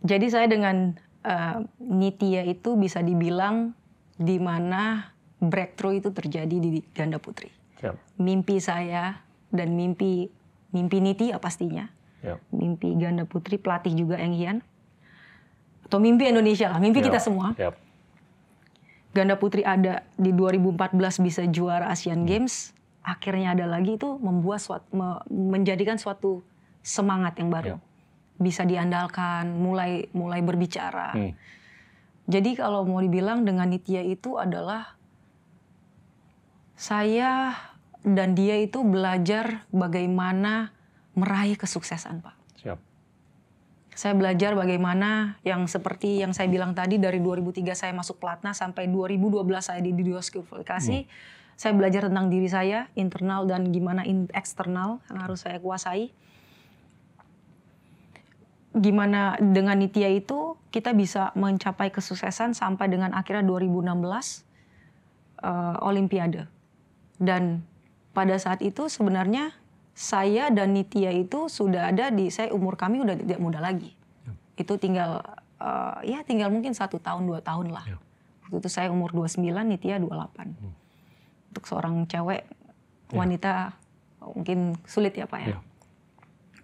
Jadi 0.01 0.27
saya 0.27 0.45
dengan 0.45 0.97
eh, 1.21 1.57
Nitya 1.79 2.45
itu 2.45 2.75
bisa 2.75 3.01
dibilang 3.01 3.77
di 4.15 4.37
mana 4.37 5.13
breakthrough 5.39 5.99
itu 5.99 6.09
terjadi 6.09 6.57
di 6.57 6.81
ganda 6.91 7.17
putri. 7.17 7.53
siap, 7.77 8.01
Mimpi 8.17 8.57
saya 8.59 9.21
dan 9.49 9.73
mimpi 9.73 10.29
mimpi 10.71 10.99
Nitya 10.99 11.37
pastinya. 11.37 11.89
siap, 12.19 12.41
Mimpi 12.51 12.97
ganda 12.97 13.25
putri 13.25 13.57
pelatih 13.57 13.93
juga 13.93 14.17
Eng 14.17 14.33
Hian. 14.33 14.59
Atau 15.85 16.01
mimpi 16.01 16.25
Indonesia 16.27 16.69
lah, 16.69 16.81
mimpi 16.81 17.01
kita 17.01 17.17
siap, 17.17 17.27
semua. 17.27 17.47
Siap, 17.55 17.75
Ganda 19.13 19.39
putri 19.39 19.63
ada 19.63 20.03
di 20.17 20.33
2014 20.33 20.99
bisa 21.21 21.47
juara 21.47 21.87
Asian 21.87 22.27
Games. 22.27 22.75
Akhirnya 22.99 23.55
ada 23.55 23.63
lagi 23.65 23.95
itu 23.95 24.19
membuat 24.19 24.59
suatu, 24.59 24.91
me- 24.91 25.23
menjadikan 25.31 25.95
suatu 25.95 26.43
semangat 26.81 27.39
yang 27.39 27.47
baru. 27.47 27.69
Ya. 27.71 27.79
Bisa 28.45 28.69
diandalkan, 28.69 29.57
mulai 29.57 30.13
mulai 30.13 30.45
berbicara. 30.45 31.17
Hmm. 31.17 31.33
Jadi 32.29 32.57
kalau 32.61 32.85
mau 32.85 33.01
dibilang 33.01 33.49
dengan 33.49 33.73
Nitya 33.73 34.05
itu 34.05 34.37
adalah 34.37 34.97
saya 36.77 37.57
dan 38.05 38.37
dia 38.37 38.61
itu 38.61 38.85
belajar 38.85 39.65
bagaimana 39.73 40.77
meraih 41.17 41.57
kesuksesan, 41.57 42.21
Pak. 42.21 42.37
siap, 42.59 42.79
Saya 43.95 44.13
belajar 44.19 44.59
bagaimana 44.59 45.39
yang 45.47 45.65
seperti 45.71 46.21
yang 46.21 46.35
saya 46.35 46.51
bilang 46.51 46.75
tadi 46.75 46.99
dari 46.99 47.23
2003 47.23 47.73
saya 47.73 47.93
masuk 47.95 48.19
pelatnas 48.19 48.59
sampai 48.59 48.91
2012 48.91 49.41
saya 49.63 49.81
di 49.81 49.95
diskualifikasi. 49.95 51.07
Saya 51.55 51.73
belajar 51.79 52.11
tentang 52.11 52.35
diri 52.35 52.51
saya, 52.51 52.91
internal 52.99 53.47
dan 53.47 53.71
gimana 53.71 54.03
eksternal 54.35 54.99
yang 55.07 55.19
harus 55.23 55.47
saya 55.47 55.63
kuasai. 55.63 56.11
Gimana 58.75 59.39
dengan 59.39 59.79
Nitya 59.79 60.11
itu 60.11 60.59
kita 60.75 60.91
bisa 60.91 61.31
mencapai 61.39 61.95
kesuksesan 61.95 62.59
sampai 62.59 62.91
dengan 62.91 63.15
akhirnya 63.15 63.47
2016 63.47 63.95
eh, 65.47 65.87
Olimpiade. 65.87 66.51
Dan 67.15 67.63
pada 68.11 68.35
saat 68.35 68.59
itu 68.67 68.91
sebenarnya 68.91 69.55
saya 69.95 70.51
dan 70.51 70.75
Nitya 70.75 71.15
itu 71.15 71.47
sudah 71.47 71.95
ada 71.95 72.11
di 72.11 72.27
saya 72.35 72.51
umur 72.51 72.75
kami 72.75 72.99
udah 73.07 73.15
tidak 73.15 73.39
muda 73.39 73.63
lagi. 73.63 73.95
Itu 74.59 74.75
tinggal 74.75 75.23
eh, 75.63 76.19
ya 76.19 76.27
tinggal 76.27 76.51
mungkin 76.51 76.75
satu 76.75 76.99
tahun 76.99 77.31
dua 77.31 77.39
tahun 77.47 77.71
lah. 77.71 77.87
Ya. 77.87 77.99
Waktu 78.45 78.61
itu 78.61 78.69
saya 78.69 78.93
umur 78.93 79.09
29, 79.17 79.41
Nitya 79.41 79.97
28. 80.05 80.53
Untuk 81.49 81.65
seorang 81.65 82.05
cewek 82.05 82.45
wanita 83.09 83.73
mungkin 84.21 84.77
sulit 84.85 85.17
ya 85.17 85.25
Pak 85.25 85.41
ya. 85.41 85.49
Ya. 85.57 85.59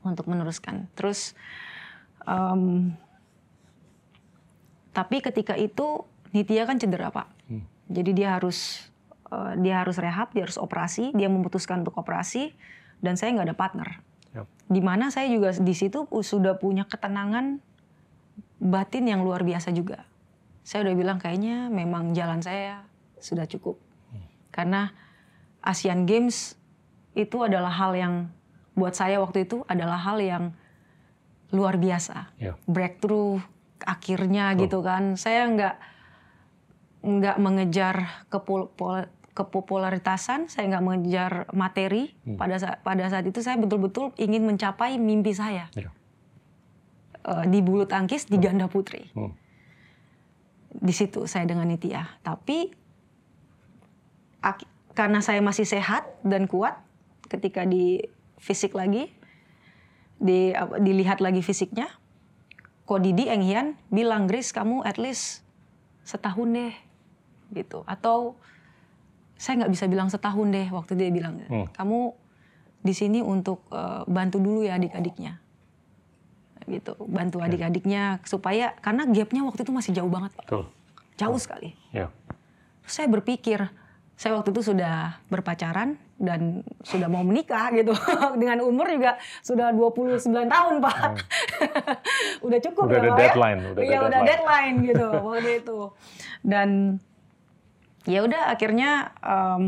Untuk 0.04 0.28
meneruskan. 0.28 0.92
Terus 0.92 1.32
em, 2.24 2.92
tapi 4.90 5.22
ketika 5.22 5.54
itu 5.54 6.04
Nitya 6.30 6.66
kan 6.66 6.78
cedera 6.78 7.10
Pak. 7.10 7.28
Hmm. 7.50 7.64
Jadi 7.90 8.10
dia 8.14 8.38
harus 8.38 8.86
eh, 9.30 9.52
dia 9.62 9.82
harus 9.82 9.98
rehab, 9.98 10.30
dia 10.34 10.46
harus 10.46 10.58
operasi, 10.58 11.10
dia 11.14 11.26
memutuskan 11.26 11.82
untuk 11.82 11.98
operasi 11.98 12.54
dan 13.02 13.18
saya 13.18 13.34
nggak 13.34 13.48
ada 13.50 13.58
partner. 13.58 13.88
Yap. 14.34 14.46
Di 14.70 14.80
mana 14.82 15.10
saya 15.10 15.26
juga 15.26 15.50
di 15.56 15.74
situ 15.74 16.06
sudah 16.06 16.54
punya 16.58 16.86
ketenangan 16.86 17.58
batin 18.60 19.08
yang 19.08 19.24
luar 19.26 19.42
biasa 19.42 19.72
juga. 19.74 20.06
Saya 20.62 20.86
udah 20.86 20.94
bilang 20.94 21.18
kayaknya 21.18 21.72
memang 21.72 22.12
jalan 22.12 22.44
saya 22.44 22.84
sudah 23.18 23.48
cukup. 23.48 23.80
Karena 24.50 24.92
Asian 25.62 26.04
Games 26.04 26.58
itu 27.14 27.42
adalah 27.42 27.70
hal 27.70 27.92
yang 27.96 28.14
buat 28.74 28.94
saya 28.94 29.18
waktu 29.18 29.46
itu 29.46 29.62
adalah 29.66 29.98
hal 29.98 30.18
yang 30.22 30.44
luar 31.50 31.78
biasa. 31.78 32.34
Ya. 32.38 32.54
Breakthrough 32.66 33.42
akhirnya 33.82 34.54
Betul. 34.54 34.60
gitu 34.66 34.78
kan. 34.86 35.02
Saya 35.14 35.46
nggak 35.50 35.76
nggak 37.00 37.36
mengejar 37.40 38.26
kepul- 38.28 38.68
pol- 38.76 39.08
kepopularitasan, 39.32 40.52
saya 40.52 40.68
nggak 40.68 40.84
mengejar 40.84 41.32
materi. 41.56 42.12
Hmm. 42.26 42.36
Pada 42.36 42.60
saat 42.60 42.78
pada 42.84 43.08
saat 43.08 43.24
itu 43.24 43.40
saya 43.40 43.56
betul-betul 43.56 44.12
ingin 44.20 44.44
mencapai 44.44 45.00
mimpi 45.00 45.32
saya 45.32 45.70
Ya. 45.72 45.90
Eh, 47.20 47.44
di 47.52 47.60
bulu 47.60 47.84
tangkis 47.84 48.24
di 48.28 48.40
ganda 48.40 48.64
putri. 48.64 49.12
Hmm. 49.12 49.36
Di 50.70 50.94
situ 50.94 51.28
saya 51.28 51.44
dengan 51.44 51.68
Nitya. 51.68 52.20
Tapi 52.24 52.72
karena 54.96 55.20
saya 55.20 55.40
masih 55.44 55.68
sehat 55.68 56.08
dan 56.24 56.48
kuat 56.48 56.80
ketika 57.28 57.68
di 57.68 58.00
fisik 58.40 58.72
lagi, 58.72 59.12
di 60.20 60.52
apa, 60.52 60.76
dilihat 60.76 61.24
lagi 61.24 61.40
fisiknya, 61.40 61.88
Ko 62.84 63.00
Didi 63.00 63.26
Eng 63.26 63.42
Hian 63.42 63.68
bilang, 63.88 64.28
Gris 64.28 64.52
kamu 64.52 64.84
at 64.84 65.00
least 65.00 65.40
setahun 66.04 66.48
deh, 66.52 66.74
gitu. 67.56 67.82
Atau 67.88 68.36
saya 69.40 69.64
nggak 69.64 69.72
bisa 69.72 69.84
bilang 69.88 70.12
setahun 70.12 70.52
deh 70.52 70.68
waktu 70.68 70.92
dia 71.00 71.08
bilang, 71.08 71.40
Hmm. 71.48 71.66
kamu 71.72 72.12
di 72.80 72.92
sini 72.92 73.24
untuk 73.24 73.64
eh, 73.72 74.04
bantu 74.04 74.36
dulu 74.42 74.60
ya 74.60 74.76
adik-adiknya, 74.76 75.40
gitu. 76.68 76.92
Bantu 77.08 77.40
adik-adiknya 77.40 78.20
supaya 78.28 78.76
karena 78.84 79.08
gapnya 79.08 79.42
waktu 79.48 79.64
itu 79.64 79.72
masih 79.72 79.92
jauh 79.96 80.10
banget, 80.12 80.36
Pak. 80.36 80.44
Betul. 80.46 80.64
jauh 81.20 81.36
sekali. 81.36 81.76
Ya. 81.92 82.08
Terus 82.80 82.94
saya 82.96 83.08
berpikir, 83.12 83.60
saya 84.20 84.36
waktu 84.36 84.52
itu 84.52 84.60
sudah 84.60 85.16
berpacaran 85.32 85.96
dan 86.20 86.60
sudah 86.84 87.08
mau 87.08 87.24
menikah 87.24 87.72
gitu. 87.72 87.96
Dengan 88.40 88.60
umur 88.60 88.84
juga 88.92 89.16
sudah 89.40 89.72
29 89.72 90.20
tahun, 90.44 90.74
Pak. 90.84 90.96
Hmm. 91.00 91.16
udah 92.46 92.58
cukup 92.60 92.84
Udah 92.84 92.92
ya, 92.92 93.00
ada 93.00 93.08
Pak, 93.08 93.16
ya? 93.16 93.22
deadline, 93.24 93.60
udah 93.64 93.72
ada 93.72 93.80
Iya, 93.80 93.98
udah 93.98 94.20
deadline. 94.20 94.28
deadline 94.28 94.76
gitu 94.92 95.06
waktu 95.24 95.50
itu. 95.64 95.78
Dan 96.44 96.68
ya 98.04 98.20
udah 98.20 98.42
akhirnya 98.52 98.90
em, 99.24 99.62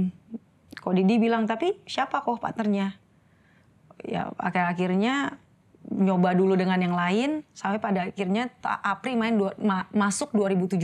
kok 0.76 0.92
Didi 0.92 1.16
bilang 1.16 1.48
tapi 1.48 1.80
siapa 1.88 2.20
kok 2.20 2.36
partnernya? 2.36 2.92
Ya 4.04 4.28
akhir-akhirnya 4.36 5.40
nyoba 5.88 6.36
dulu 6.36 6.60
dengan 6.60 6.76
yang 6.76 6.92
lain 6.92 7.40
sampai 7.56 7.80
pada 7.80 8.04
akhirnya 8.04 8.52
Apri 8.62 9.16
main 9.16 9.32
dua- 9.34 9.56
ma- 9.56 9.88
masuk 9.96 10.28
2017 10.36 10.76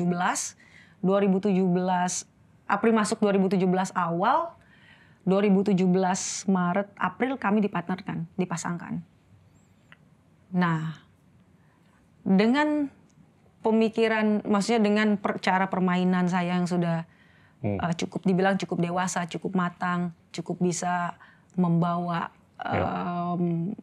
2017 1.05 2.38
April 2.69 2.93
masuk 2.95 3.19
2017 3.25 3.65
awal 3.97 4.53
2017 5.25 5.81
Maret 6.49 6.89
April 6.97 7.41
kami 7.41 7.65
dipartnerkan 7.65 8.29
dipasangkan 8.37 9.01
nah 10.53 11.01
dengan 12.23 12.89
pemikiran 13.65 14.45
maksudnya 14.45 14.81
dengan 14.81 15.17
per- 15.17 15.41
cara 15.41 15.67
permainan 15.69 16.29
saya 16.29 16.57
yang 16.57 16.69
sudah 16.69 17.09
Hmm. 17.59 17.75
uh, 17.83 17.91
cukup 17.91 18.23
dibilang 18.23 18.55
cukup 18.55 18.79
dewasa 18.79 19.27
cukup 19.27 19.59
matang 19.59 20.15
cukup 20.31 20.63
bisa 20.63 21.19
membawa 21.59 22.31
um, 22.63 23.75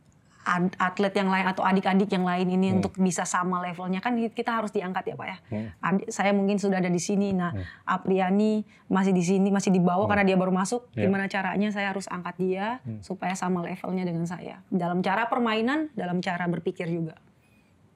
atlet 0.78 1.10
yang 1.18 1.28
lain 1.28 1.50
atau 1.50 1.66
adik-adik 1.66 2.06
yang 2.08 2.22
lain 2.22 2.46
ini 2.46 2.70
Hmm. 2.70 2.78
untuk 2.80 2.94
bisa 2.96 3.26
sama 3.26 3.66
levelnya 3.66 3.98
kan 3.98 4.14
kita 4.30 4.62
harus 4.62 4.70
diangkat 4.70 5.10
ya 5.10 5.16
pak 5.18 5.28
ya 5.28 5.38
Hmm. 5.50 5.68
Adik, 5.82 6.08
saya 6.14 6.32
mungkin 6.32 6.62
sudah 6.62 6.78
ada 6.78 6.88
di 6.88 7.02
sini 7.02 7.34
nah 7.34 7.50
Apriani 7.84 8.62
masih 8.86 9.10
di 9.10 9.26
sini 9.26 9.50
masih 9.50 9.74
di 9.74 9.82
bawah 9.82 10.06
karena 10.06 10.22
dia 10.24 10.38
baru 10.38 10.54
masuk 10.54 10.86
Ya. 10.94 11.10
gimana 11.10 11.26
caranya 11.26 11.74
saya 11.74 11.90
harus 11.90 12.06
angkat 12.06 12.38
dia 12.38 12.78
Hmm. 12.86 13.02
supaya 13.02 13.34
sama 13.34 13.66
levelnya 13.66 14.06
dengan 14.06 14.30
saya 14.30 14.62
dalam 14.70 15.02
cara 15.02 15.26
permainan 15.26 15.90
dalam 15.98 16.22
cara 16.22 16.46
berpikir 16.46 16.86
juga 16.88 17.18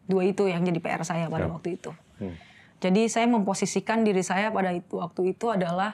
dua 0.10 0.26
itu 0.26 0.50
yang 0.50 0.66
jadi 0.66 0.82
PR 0.82 1.06
saya 1.06 1.30
pada 1.30 1.46
Ya. 1.46 1.54
waktu 1.54 1.78
itu 1.78 1.94
Hmm. 2.18 2.34
jadi 2.82 3.06
saya 3.06 3.30
memposisikan 3.30 4.02
diri 4.02 4.26
saya 4.26 4.50
pada 4.50 4.74
itu 4.74 4.98
waktu 4.98 5.38
itu 5.38 5.54
adalah 5.54 5.94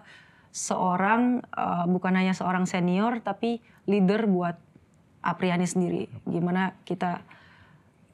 seorang 0.50 1.44
eh, 1.44 1.86
bukan 1.86 2.16
hanya 2.16 2.32
seorang 2.32 2.64
senior 2.64 3.20
tapi 3.20 3.60
leader 3.86 4.24
buat 4.24 4.56
Apriani 5.26 5.66
sendiri. 5.66 6.06
Gimana 6.30 6.78
kita 6.86 7.26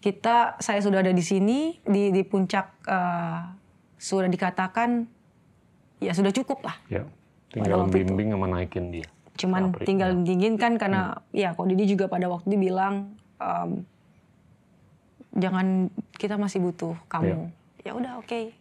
kita 0.01 0.57
saya 0.57 0.79
sudah 0.79 1.03
ada 1.03 1.11
di 1.11 1.21
sini 1.21 1.77
di 1.83 2.09
di 2.15 2.23
puncak 2.23 2.87
eh, 2.87 3.39
sudah 4.01 4.31
dikatakan 4.31 5.05
ya 6.01 6.15
sudah 6.15 6.31
cukup 6.33 6.63
lah. 6.65 6.75
Ya. 6.89 7.03
Tinggal 7.51 7.85
itu. 7.85 8.01
bimbing 8.01 8.31
sama 8.31 8.47
naikin 8.47 8.85
dia. 8.95 9.07
Cuman 9.35 9.75
Apri, 9.75 9.83
tinggal 9.83 10.11
ya. 10.15 10.23
dinginkan 10.23 10.79
karena 10.79 11.19
ya 11.35 11.51
kok 11.51 11.67
Didi 11.67 11.83
juga 11.83 12.07
pada 12.07 12.31
waktu 12.31 12.47
itu 12.47 12.71
bilang 12.71 13.11
em, 13.43 13.83
jangan 15.35 15.91
kita 16.15 16.39
masih 16.39 16.63
butuh 16.63 16.95
kamu. 17.11 17.51
Ya 17.83 17.91
udah 17.91 18.23
oke. 18.23 18.55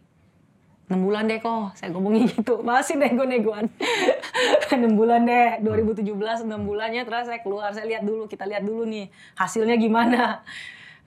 6 0.91 0.99
bulan 0.99 1.23
deh 1.23 1.39
kok, 1.39 1.71
saya 1.79 1.95
ngomongin 1.95 2.27
gitu. 2.27 2.59
Masih 2.67 2.99
nego-negoan. 2.99 3.71
6 4.67 4.99
bulan 4.99 5.23
deh, 5.23 5.63
2017 5.63 6.43
6 6.43 6.67
bulannya 6.67 7.07
terus 7.07 7.31
saya 7.31 7.39
keluar, 7.39 7.71
saya 7.71 7.87
lihat 7.87 8.03
dulu, 8.03 8.27
kita 8.27 8.43
lihat 8.43 8.67
dulu 8.67 8.83
nih 8.83 9.07
hasilnya 9.39 9.79
gimana. 9.79 10.23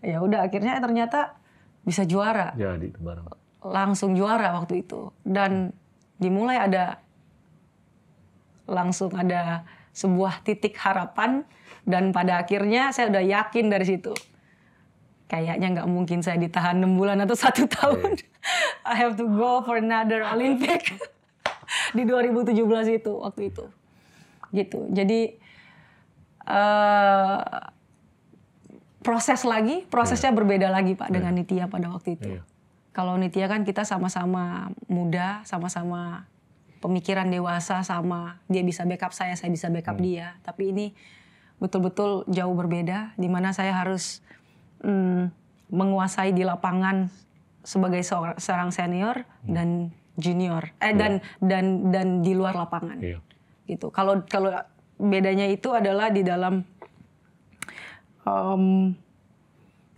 Ya 0.04 0.20
udah 0.20 0.44
akhirnya 0.44 0.76
ternyata 0.84 1.32
bisa 1.80 2.04
juara. 2.04 2.52
Jadi 2.52 2.92
itu 2.92 3.00
bareng. 3.00 3.24
Langsung 3.64 4.12
juara 4.12 4.52
waktu 4.52 4.84
itu. 4.84 5.16
Dan 5.24 5.72
dimulai 6.20 6.60
ada 6.60 7.00
langsung 8.68 9.16
ada 9.16 9.64
sebuah 9.96 10.44
titik 10.44 10.76
harapan 10.76 11.48
dan 11.88 12.12
pada 12.12 12.44
akhirnya 12.44 12.92
saya 12.92 13.08
udah 13.12 13.24
yakin 13.24 13.72
dari 13.72 13.86
situ 13.88 14.12
kayaknya 15.28 15.80
nggak 15.80 15.88
mungkin 15.88 16.20
saya 16.20 16.36
ditahan 16.36 16.80
enam 16.80 16.96
bulan 16.96 17.20
atau 17.24 17.36
satu 17.36 17.64
tahun 17.68 18.20
I 18.90 18.94
have 18.94 19.16
to 19.16 19.26
go 19.26 19.64
for 19.64 19.80
another 19.80 20.24
Olympic. 20.24 20.94
Di 21.96 22.02
2017 22.04 22.54
itu 23.00 23.12
waktu 23.18 23.50
itu. 23.50 23.64
Gitu. 24.52 24.80
Jadi 24.92 25.20
eh, 26.46 27.40
proses 29.04 29.44
lagi 29.44 29.84
prosesnya 29.88 30.32
berbeda 30.32 30.72
lagi 30.72 30.96
pak 30.96 31.12
dengan 31.12 31.36
Nitya 31.36 31.68
pada 31.68 31.92
waktu 31.92 32.16
itu. 32.16 32.40
Iya. 32.40 32.42
kalau 32.94 33.18
Nitya 33.18 33.50
kan 33.50 33.66
kita 33.66 33.82
sama-sama 33.82 34.70
muda 34.86 35.42
sama-sama 35.42 36.30
pemikiran 36.78 37.26
dewasa 37.26 37.82
sama 37.82 38.38
dia 38.46 38.62
bisa 38.62 38.86
backup 38.86 39.10
saya 39.10 39.34
saya 39.34 39.50
bisa 39.50 39.68
backup 39.68 39.98
dia. 40.00 40.38
Tapi 40.46 40.70
ini 40.70 40.86
betul-betul 41.58 42.28
jauh 42.30 42.54
berbeda 42.54 43.16
di 43.18 43.26
mana 43.26 43.50
saya 43.50 43.74
harus 43.74 44.22
mm, 44.84 45.32
menguasai 45.74 46.30
di 46.36 46.46
lapangan 46.46 47.08
sebagai 47.64 48.04
seor- 48.04 48.36
seorang 48.36 48.70
senior 48.70 49.24
dan 49.42 49.90
junior 50.14 50.70
eh 50.78 50.92
dan 50.92 51.18
dan 51.40 51.90
dan 51.90 52.20
di 52.20 52.32
luar 52.32 52.54
lapangan 52.54 53.00
Iya. 53.00 53.18
gitu 53.66 53.88
kalau 53.88 54.22
kalau 54.28 54.52
bedanya 54.94 55.48
itu 55.48 55.72
adalah 55.72 56.06
di 56.08 56.22
dalam 56.22 56.62
em, 58.22 58.94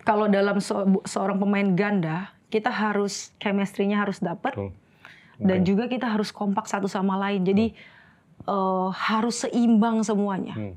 kalau 0.01 0.27
dalam 0.27 0.57
se- 0.57 0.87
seorang 1.05 1.37
pemain 1.37 1.69
ganda 1.75 2.31
kita 2.49 2.71
harus 2.71 3.35
chemistry-nya 3.37 4.01
harus 4.01 4.23
dapat 4.23 4.55
Betul. 4.55 4.71
dan 5.43 5.59
juga 5.63 5.85
kita 5.85 6.07
harus 6.09 6.31
kompak 6.31 6.65
satu 6.65 6.87
sama 6.87 7.19
lain. 7.19 7.43
Jadi 7.43 7.75
eh, 8.47 8.89
harus 8.95 9.43
seimbang 9.45 10.01
semuanya. 10.01 10.55
Hmm. 10.55 10.75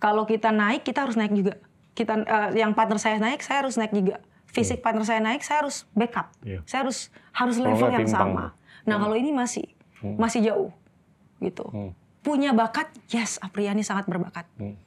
Kalau 0.00 0.24
kita 0.24 0.48
naik, 0.50 0.82
kita 0.82 1.04
harus 1.04 1.14
naik 1.14 1.36
juga. 1.36 1.54
Kita 1.92 2.24
eh, 2.24 2.50
yang 2.58 2.72
partner 2.72 2.96
saya 2.96 3.20
naik, 3.20 3.44
saya 3.44 3.62
harus 3.62 3.76
naik 3.76 3.92
juga. 3.92 4.18
Fisik 4.54 4.78
partner 4.80 5.02
saya 5.02 5.18
naik, 5.18 5.42
saya 5.42 5.66
harus 5.66 5.82
backup. 5.92 6.30
Iya. 6.46 6.62
Saya 6.64 6.86
harus 6.86 7.10
harus 7.34 7.56
level 7.58 7.90
yang 7.90 8.06
sama. 8.06 8.54
Nah 8.86 8.96
kalau 9.02 9.18
ini 9.18 9.34
masih 9.34 9.66
masih 10.14 10.40
jauh, 10.46 10.70
gitu. 11.42 11.66
Hmm. 11.74 11.90
Punya 12.24 12.56
bakat, 12.56 12.88
yes, 13.12 13.36
Apriani 13.42 13.82
sangat 13.82 14.06
berbakat. 14.06 14.46
Hmm. 14.56 14.78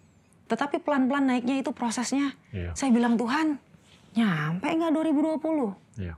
Tetapi 0.48 0.80
pelan-pelan 0.80 1.28
naiknya 1.28 1.60
itu 1.60 1.76
prosesnya. 1.76 2.34
Iya. 2.56 2.72
Saya 2.74 2.90
bilang 2.96 3.20
Tuhan, 3.20 3.60
nyampe 4.16 4.68
nggak 4.72 4.92
2020? 4.96 6.02
Iya. 6.02 6.16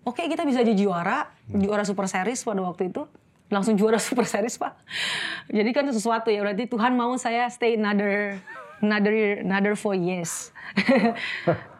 Oke 0.00 0.24
kita 0.26 0.48
bisa 0.48 0.64
jadi 0.64 0.72
juara, 0.72 1.28
juara 1.46 1.84
Super 1.84 2.08
Series 2.08 2.40
pada 2.40 2.64
waktu 2.64 2.88
itu. 2.88 3.04
Langsung 3.52 3.76
juara 3.76 4.00
Super 4.06 4.24
Series 4.24 4.56
Pak. 4.56 4.72
Jadi 5.52 5.70
kan 5.76 5.84
sesuatu 5.90 6.32
ya, 6.32 6.40
berarti 6.40 6.64
Tuhan 6.70 6.96
mau 6.96 7.12
saya 7.20 7.50
stay 7.52 7.76
another 7.76 8.40
another 8.80 9.14
another 9.40 9.74
four 9.76 9.94
years. 9.94 10.52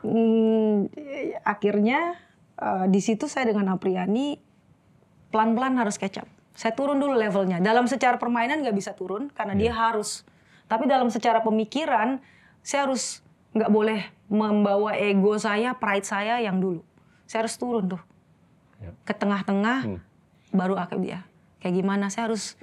Hmm, 0.05 0.88
akhirnya 1.53 2.16
eh, 2.57 2.84
di 2.88 3.01
situ 3.01 3.26
saya 3.26 3.51
dengan 3.51 3.72
Apriani 3.72 4.36
pelan-pelan 5.30 5.76
harus 5.78 5.96
catch 5.96 6.20
up. 6.20 6.28
Saya 6.53 6.74
turun 6.74 6.98
dulu 6.98 7.14
levelnya. 7.16 7.62
Dalam 7.62 7.86
secara 7.86 8.18
permainan 8.18 8.61
nggak 8.61 8.76
bisa 8.76 8.92
turun 8.92 9.30
karena 9.32 9.55
dia 9.55 9.72
harus. 9.72 10.26
Tapi 10.66 10.86
dalam 10.86 11.09
secara 11.09 11.40
pemikiran 11.40 12.20
saya 12.61 12.86
harus 12.86 13.24
nggak 13.51 13.70
boleh 13.70 14.01
membawa 14.30 14.94
ego 14.94 15.34
saya, 15.40 15.74
pride 15.74 16.07
saya 16.07 16.38
yang 16.38 16.61
dulu. 16.61 16.82
Saya 17.26 17.46
harus 17.46 17.57
turun 17.57 17.86
tuh 17.88 18.03
Ya. 18.80 18.96
ke 19.05 19.12
tengah-tengah 19.12 19.78
Hmm. 19.84 20.01
baru 20.51 20.72
akib 20.80 21.05
dia. 21.05 21.28
Kayak 21.61 21.84
gimana? 21.84 22.09
Saya 22.09 22.32
harus 22.32 22.57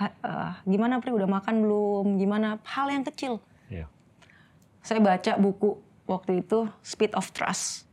eh, 0.00 0.52
gimana 0.64 0.96
Pri 0.98 1.12
udah 1.12 1.28
makan 1.28 1.60
belum? 1.60 2.06
Gimana? 2.16 2.56
Hal 2.64 2.88
yang 2.88 3.04
kecil. 3.04 3.38
Iya. 3.72 3.86
Saya 4.80 5.00
baca 5.00 5.32
buku 5.34 5.80
waktu 6.04 6.44
itu 6.44 6.68
Speed 6.82 7.16
of 7.16 7.32
Trust. 7.32 7.88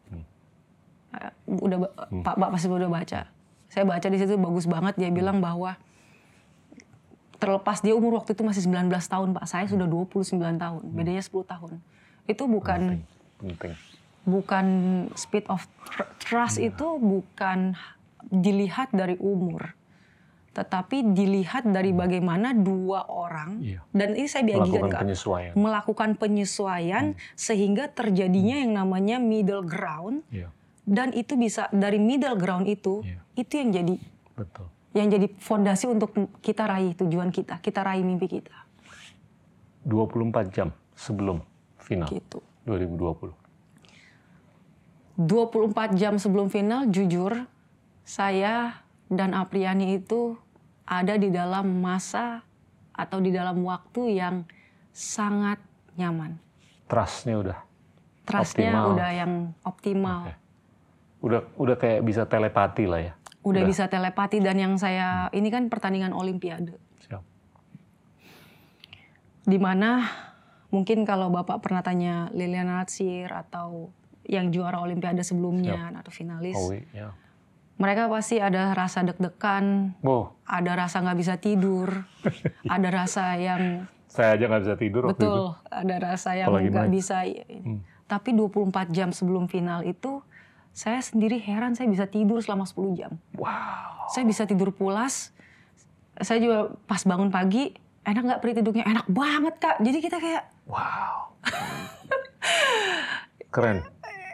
Eh, 1.09 1.31
udah 1.47 1.77
ba- 1.79 1.93
Pak 2.21 2.35
Pak 2.35 2.49
pasti 2.51 2.67
udah 2.67 2.85
baca. 2.85 3.19
Saya 3.65 3.83
baca 3.83 4.03
di 4.03 4.17
situ 4.17 4.35
bagus 4.35 4.65
banget 4.65 4.93
dia 4.95 5.09
bilang 5.09 5.39
bahwa 5.39 5.77
terlepas 7.39 7.79
dia 7.79 7.95
umur 7.95 8.19
waktu 8.19 8.35
itu 8.35 8.43
masih 8.43 8.61
19 8.61 8.91
tahun 9.07 9.31
Pak. 9.31 9.45
Saya 9.45 9.65
sudah 9.65 9.87
29 9.87 10.35
tahun. 10.57 10.81
Bedanya 10.91 11.23
10 11.23 11.47
tahun. 11.47 11.79
Itu 12.25 12.45
bukan 12.45 12.99
Penting. 13.39 13.73
bukan 14.21 14.65
speed 15.15 15.47
of 15.47 15.63
tr- 15.87 16.09
trust 16.19 16.59
itu 16.59 16.99
bukan 16.99 17.73
dilihat 18.27 18.91
dari 18.91 19.15
umur 19.15 19.73
tetapi 20.59 21.15
dilihat 21.15 21.63
dari 21.63 21.95
bagaimana 21.95 22.51
dua 22.51 23.07
orang 23.07 23.63
Iya. 23.63 23.79
dan 23.95 24.11
ini 24.11 24.27
saya 24.27 24.43
bagikan 24.43 24.67
Melakukan 24.67 24.99
penyesuaian. 25.07 25.53
melakukan 25.55 26.09
penyesuaian 26.19 27.05
sehingga 27.39 27.87
terjadinya 27.87 28.59
yang 28.59 28.75
namanya 28.75 29.23
middle 29.23 29.63
ground 29.63 30.27
Iya. 30.27 30.51
dan 30.83 31.15
itu 31.15 31.39
bisa 31.39 31.71
dari 31.71 31.95
middle 31.95 32.35
ground 32.35 32.67
itu 32.67 33.07
Iya. 33.07 33.23
itu 33.39 33.53
yang 33.55 33.69
jadi 33.71 33.95
Betul. 34.35 34.67
yang 34.91 35.07
jadi 35.07 35.27
fondasi 35.39 35.85
untuk 35.87 36.11
kita 36.43 36.67
raih 36.67 36.91
tujuan 36.99 37.31
kita 37.31 37.63
kita 37.63 37.79
raih 37.79 38.03
mimpi 38.03 38.27
kita 38.27 38.57
24 39.87 40.51
jam 40.51 40.75
sebelum 40.91 41.39
final 41.79 42.11
gitu 42.11 42.43
2020. 42.67 43.31
24 45.19 45.99
jam 45.99 46.15
sebelum 46.15 46.47
final, 46.47 46.87
jujur, 46.87 47.43
saya 48.07 48.79
dan 49.11 49.35
Apriani 49.35 49.99
itu 49.99 50.39
ada 50.89 51.13
di 51.21 51.29
dalam 51.29 51.69
masa 51.77 52.41
atau 52.89 53.21
di 53.21 53.29
dalam 53.29 53.61
waktu 53.61 54.17
yang 54.17 54.41
sangat 54.89 55.61
nyaman. 55.93 56.41
Trustnya 56.89 57.37
udah. 57.37 57.59
Trustnya 58.25 58.73
Optimal. 58.73 58.93
udah 58.97 59.09
yang 59.13 59.33
optimal. 59.61 60.21
Oke. 60.25 60.35
Udah 61.19 61.41
udah 61.61 61.75
kayak 61.77 62.01
bisa 62.01 62.25
telepati 62.25 62.89
lah 62.89 63.01
ya. 63.05 63.13
Udah 63.45 63.63
Udah. 63.63 63.69
bisa 63.69 63.85
telepati 63.87 64.41
dan 64.41 64.57
yang 64.57 64.73
saya 64.81 65.29
ini 65.31 65.47
kan 65.53 65.69
pertandingan 65.69 66.11
olimpiade. 66.11 66.75
Siap. 67.05 67.23
Di 69.47 69.57
mana 69.61 70.09
mungkin 70.73 71.05
kalau 71.05 71.29
Bapak 71.31 71.63
pernah 71.63 71.85
tanya 71.85 72.27
Liliana 72.35 72.81
Natsir 72.83 73.29
atau 73.31 73.93
yang 74.29 74.53
juara 74.53 74.77
olimpiade 74.83 75.25
sebelumnya 75.25 75.89
atau 75.89 76.13
finalis, 76.13 76.53
Owi, 76.53 76.85
ya. 76.93 77.09
Mereka 77.79 78.11
pasti 78.11 78.43
ada 78.43 78.75
rasa 78.75 79.07
deg-degan, 79.07 79.95
Wow, 80.03 80.35
ada 80.43 80.71
rasa 80.75 80.99
nggak 80.99 81.17
bisa 81.17 81.33
tidur, 81.39 82.03
ada 82.75 82.89
rasa 82.91 83.39
yang 83.39 83.87
saya 84.09 84.35
aja 84.35 84.51
nggak 84.51 84.63
bisa 84.67 84.75
tidur 84.75 85.01
waktu 85.07 85.21
itu. 85.21 85.23
betul, 85.23 85.45
ada 85.71 85.95
rasa 86.01 86.29
yang 86.35 86.47
nggak 86.51 86.91
bisa. 86.91 87.23
Hmm. 87.23 87.79
Tapi 88.09 88.33
24 88.33 88.89
jam 88.89 89.13
sebelum 89.13 89.45
final 89.47 89.85
itu 89.85 90.19
saya 90.73 90.99
sendiri 90.99 91.37
heran 91.39 91.77
saya 91.77 91.87
bisa 91.87 92.09
tidur 92.09 92.41
selama 92.41 92.65
10 92.65 92.99
jam. 92.99 93.11
Wow. 93.37 94.09
Saya 94.09 94.25
bisa 94.25 94.49
tidur 94.49 94.73
pulas. 94.73 95.29
Saya 96.19 96.41
juga 96.41 96.73
pas 96.89 97.05
bangun 97.05 97.29
pagi 97.31 97.69
enak 98.03 98.23
nggak 98.25 98.41
peri 98.41 98.53
tidurnya 98.57 98.83
enak 98.89 99.07
banget 99.07 99.55
kak. 99.61 99.77
Jadi 99.79 99.97
kita 100.01 100.17
kayak 100.17 100.43
Wow. 100.65 101.37
Keren. 103.53 103.85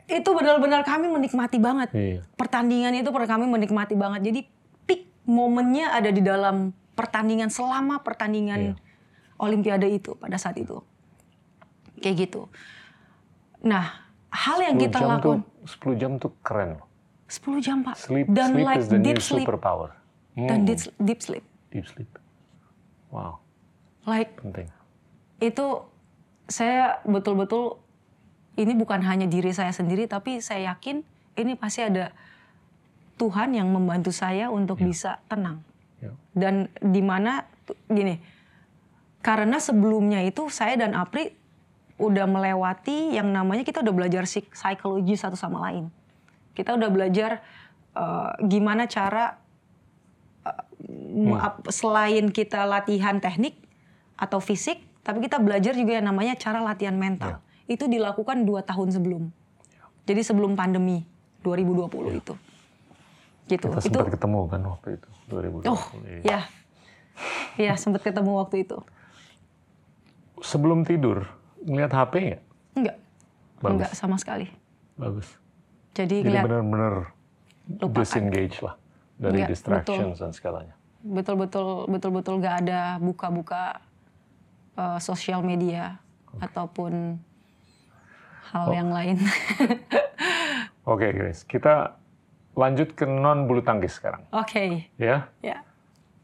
Itu 0.06 0.30
benar-benar 0.30 0.82
kami 0.82 1.10
menikmati 1.10 1.58
banget 1.58 1.90
Iya. 1.92 2.22
pertandingan 2.36 2.94
itu 2.94 3.10
per 3.10 3.26
kami 3.26 3.46
menikmati 3.46 3.94
banget. 3.94 4.22
Jadi 4.24 4.40
peak 4.86 5.02
momennya 5.24 5.90
ada 5.92 6.10
di 6.10 6.22
dalam 6.22 6.70
pertandingan 6.94 7.50
selama 7.50 8.00
pertandingan 8.00 8.60
Iya. 8.62 8.74
Olimpiade 9.36 9.90
itu 9.90 10.16
pada 10.16 10.38
saat 10.38 10.56
itu. 10.56 10.80
Kayak 11.98 12.16
gitu. 12.24 12.48
Nah, 13.62 14.06
hal 14.30 14.58
yang 14.62 14.78
10 14.78 14.84
kita 14.86 14.98
lakukan 15.02 15.42
tuh 15.42 15.66
10 15.66 15.96
jam 15.98 16.12
tuh 16.16 16.32
keren 16.40 16.78
loh. 16.78 16.88
10 17.26 17.58
jam 17.58 17.82
pak 17.82 17.98
Sleep, 17.98 18.30
dan 18.30 18.54
sleep 18.54 18.64
like 18.64 18.78
is 18.78 18.88
the 18.88 19.02
deep 19.02 19.18
new 19.18 19.20
sleep 19.20 19.44
superpower. 19.44 19.90
dan 20.38 20.62
Hmm, 20.62 20.68
deep, 20.68 20.80
deep 21.02 21.20
sleep. 21.20 21.44
deep 21.70 21.88
sleep. 21.88 22.10
Wow, 23.10 23.40
Like 24.04 24.38
penting. 24.38 24.68
itu 25.40 25.66
saya 26.46 27.00
betul-betul 27.02 27.80
ini 28.56 28.74
bukan 28.76 29.04
hanya 29.04 29.28
diri 29.28 29.52
saya 29.52 29.72
sendiri 29.72 30.08
tapi 30.08 30.40
saya 30.40 30.76
yakin 30.76 31.04
ini 31.36 31.54
pasti 31.60 31.84
ada 31.84 32.16
Tuhan 33.16 33.56
yang 33.56 33.72
membantu 33.72 34.12
saya 34.12 34.52
untuk 34.52 34.80
bisa 34.80 35.24
tenang. 35.32 35.64
Ya. 36.04 36.12
dan 36.36 36.68
di 36.84 37.00
mana 37.00 37.48
gini 37.88 38.20
karena 39.24 39.64
sebelumnya 39.64 40.20
itu 40.28 40.52
saya 40.52 40.76
dan 40.76 40.92
Apri 40.92 41.32
udah 41.96 42.28
melewati 42.28 43.16
yang 43.16 43.32
namanya 43.32 43.64
kita 43.64 43.80
udah 43.80 43.96
belajar 43.96 44.28
psik- 44.28 44.52
psikologi 44.52 45.16
satu 45.16 45.40
sama 45.40 45.64
lain. 45.72 45.88
Kita 46.52 46.76
udah 46.76 46.92
belajar 46.92 47.40
eh, 47.96 48.32
gimana 48.44 48.92
cara 48.92 49.40
me- 51.16 51.40
ap- 51.40 51.66
selain 51.72 52.30
kita 52.30 52.68
latihan 52.68 53.18
teknik 53.18 53.58
atau 54.20 54.44
fisik 54.44 54.84
tapi 55.02 55.26
kita 55.26 55.40
belajar 55.42 55.74
juga 55.74 55.98
yang 55.98 56.08
namanya 56.12 56.36
cara 56.38 56.62
latihan 56.62 56.96
mental 56.96 57.42
itu 57.66 57.86
dilakukan 57.86 58.46
dua 58.46 58.62
tahun 58.62 58.92
sebelum 58.92 59.24
jadi 60.06 60.22
sebelum 60.22 60.54
pandemi 60.54 61.06
2020 61.42 62.20
itu 62.20 62.34
gitu 63.46 63.68
Kita 63.70 63.78
itu 63.78 63.94
sempat 63.94 64.10
ketemu 64.10 64.40
kan 64.50 64.62
waktu 64.66 64.90
itu 64.98 65.10
2020. 65.26 65.70
Oh, 65.70 65.82
Iya. 66.02 66.22
ya. 66.26 66.40
Ya, 67.56 67.74
sempat 67.78 68.02
ketemu 68.02 68.42
waktu 68.42 68.66
itu. 68.66 68.78
Sebelum 70.42 70.84
tidur 70.84 71.26
ngeliat 71.62 71.90
HP 71.90 72.14
nggak? 72.20 72.42
Enggak. 72.76 72.98
Bagus. 73.62 73.72
Enggak 73.72 73.92
sama 73.96 74.16
sekali. 74.20 74.48
Bagus. 74.98 75.30
Jadi 75.96 76.26
Jadi 76.28 76.42
benar-benar 76.44 77.16
disengage 77.94 78.60
lah 78.62 78.76
dari 79.16 79.42
Nggak, 79.42 79.50
distractions 79.50 80.18
dan 80.20 80.32
segalanya. 80.34 80.76
betul-betul 81.06 81.86
betul-betul 81.86 82.42
nggak 82.42 82.56
ada 82.66 82.98
buka-buka 82.98 83.78
eh, 84.74 85.00
sosial 85.00 85.46
media 85.46 86.02
ataupun 86.42 87.22
hal 88.46 88.66
Oh. 88.68 88.74
yang 88.74 88.90
lain. 88.90 89.18
Oke, 90.92 91.10
Grace. 91.12 91.42
Kita 91.42 91.98
lanjut 92.54 92.94
ke 92.94 93.04
non 93.04 93.46
bulu 93.46 93.60
tangkis 93.60 93.98
sekarang, 93.98 94.24
Oke, 94.32 94.88
ya. 94.96 95.28
ya. 95.40 95.60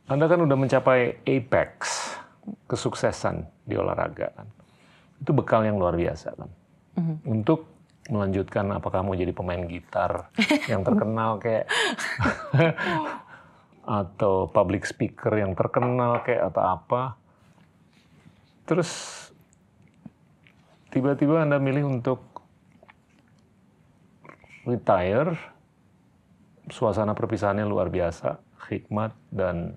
Anda 0.06 0.26
kan 0.26 0.40
udah 0.40 0.56
mencapai 0.56 1.20
apex 1.22 1.72
kesuksesan 2.66 3.44
di 3.64 3.76
olahraga 3.76 4.32
kan. 4.32 4.48
Itu 5.18 5.32
bekal 5.32 5.64
yang 5.64 5.76
luar 5.76 5.94
biasa 5.94 6.34
kan. 6.34 6.50
Mhm. 6.96 7.16
Untuk 7.26 7.68
melanjutkan 8.08 8.68
apakah 8.72 9.02
mau 9.02 9.14
jadi 9.14 9.32
pemain 9.32 9.62
gitar 9.66 10.30
yang 10.72 10.82
terkenal 10.82 11.38
kayak 11.38 11.66
atau 13.82 14.46
public 14.48 14.86
speaker 14.86 15.34
yang 15.34 15.52
terkenal 15.52 16.22
kayak 16.22 16.54
atau 16.54 16.64
apa. 16.76 17.02
Terus 18.64 18.92
tiba-tiba 20.92 21.42
Anda 21.42 21.58
milih 21.58 21.88
untuk 21.88 22.20
retire. 24.68 25.34
Suasana 26.72 27.18
perpisahannya 27.18 27.66
luar 27.66 27.90
biasa, 27.90 28.38
hikmat 28.70 29.12
dan 29.34 29.76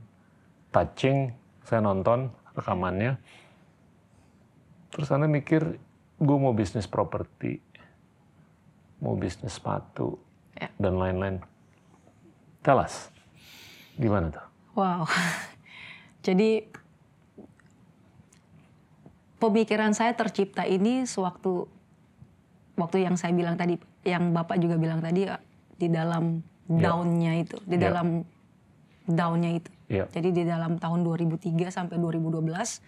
touching. 0.70 1.32
Saya 1.64 1.80
nonton 1.80 2.28
rekamannya. 2.54 3.16
Terus 4.92 5.08
Anda 5.10 5.26
mikir, 5.26 5.80
gue 6.20 6.36
mau 6.38 6.54
bisnis 6.54 6.86
properti, 6.86 7.58
mau 9.02 9.16
bisnis 9.18 9.58
sepatu, 9.58 10.20
Ya. 10.54 10.70
dan 10.78 10.94
lain-lain. 11.02 11.42
Tell 12.62 12.78
us, 12.78 13.10
gimana 13.98 14.30
tuh? 14.30 14.46
Wow. 14.78 15.02
Jadi 16.26 16.62
pemikiran 19.48 19.92
saya 19.92 20.12
tercipta 20.16 20.64
ini 20.64 21.04
sewaktu 21.04 21.66
waktu 22.74 23.06
yang 23.06 23.14
saya 23.14 23.30
bilang 23.36 23.54
tadi, 23.54 23.78
yang 24.02 24.34
Bapak 24.34 24.58
juga 24.58 24.74
bilang 24.76 24.98
tadi 24.98 25.26
ya, 25.28 25.38
di 25.78 25.88
dalam 25.90 26.42
Ya. 26.64 26.88
down-nya 26.88 27.32
itu, 27.44 27.60
di 27.68 27.76
Ya. 27.76 27.92
dalam 27.92 28.24
down-nya 29.04 29.60
itu. 29.60 29.70
Iya. 29.92 30.08
Jadi 30.08 30.32
di 30.32 30.42
dalam 30.48 30.80
tahun 30.80 31.04
2003 31.04 31.68
sampai 31.68 32.00
2012 32.00 32.80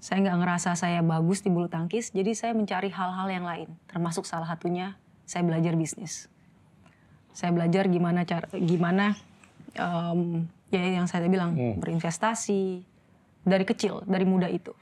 saya 0.00 0.16
nggak 0.24 0.38
ngerasa 0.40 0.72
saya 0.80 1.04
bagus 1.04 1.44
di 1.44 1.52
bulu 1.52 1.68
tangkis, 1.68 2.08
jadi 2.08 2.32
saya 2.32 2.56
mencari 2.56 2.88
hal-hal 2.88 3.28
yang 3.28 3.44
lain, 3.44 3.68
termasuk 3.84 4.24
salah 4.24 4.48
satunya 4.48 4.96
saya 5.28 5.44
belajar 5.44 5.76
bisnis. 5.76 6.32
Saya 7.36 7.52
belajar 7.52 7.84
gimana 7.84 8.24
cara 8.24 8.48
gimana 8.56 9.12
em, 9.76 10.48
ya 10.72 10.80
yang 10.82 11.04
saya 11.04 11.28
bilang 11.28 11.52
Hmm. 11.52 11.76
berinvestasi 11.84 12.80
dari 13.44 13.64
kecil, 13.68 14.00
dari 14.08 14.24
muda 14.24 14.48
itu. 14.48 14.72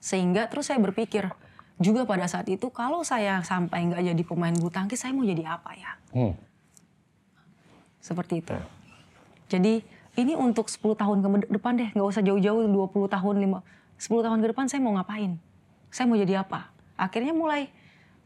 Sehingga 0.00 0.46
terus 0.46 0.68
saya 0.70 0.78
berpikir 0.78 1.30
juga 1.76 2.08
pada 2.08 2.24
saat 2.24 2.48
itu 2.48 2.72
kalau 2.72 3.04
saya 3.04 3.44
sampai 3.44 3.84
nggak 3.92 4.02
jadi 4.12 4.22
pemain 4.24 4.54
bulu 4.56 4.72
tangkis, 4.72 5.04
saya 5.04 5.12
mau 5.12 5.24
jadi 5.24 5.44
apa 5.44 5.70
ya? 5.76 5.92
Hmm. 6.16 6.34
Seperti 8.00 8.40
itu. 8.40 8.56
Jadi 9.52 9.84
ini 10.16 10.32
untuk 10.32 10.72
10 10.72 10.96
tahun 10.96 11.18
ke 11.20 11.28
depan 11.52 11.72
deh, 11.76 11.90
nggak 11.92 12.08
usah 12.08 12.24
jauh-jauh 12.24 12.64
20 12.64 13.12
tahun, 13.12 13.34
5, 13.36 13.60
10 14.00 14.26
tahun 14.26 14.38
ke 14.40 14.46
depan 14.56 14.64
saya 14.72 14.80
mau 14.80 14.96
ngapain? 14.96 15.36
Saya 15.92 16.04
mau 16.08 16.16
jadi 16.16 16.40
apa? 16.40 16.72
Akhirnya 16.96 17.36
mulai 17.36 17.68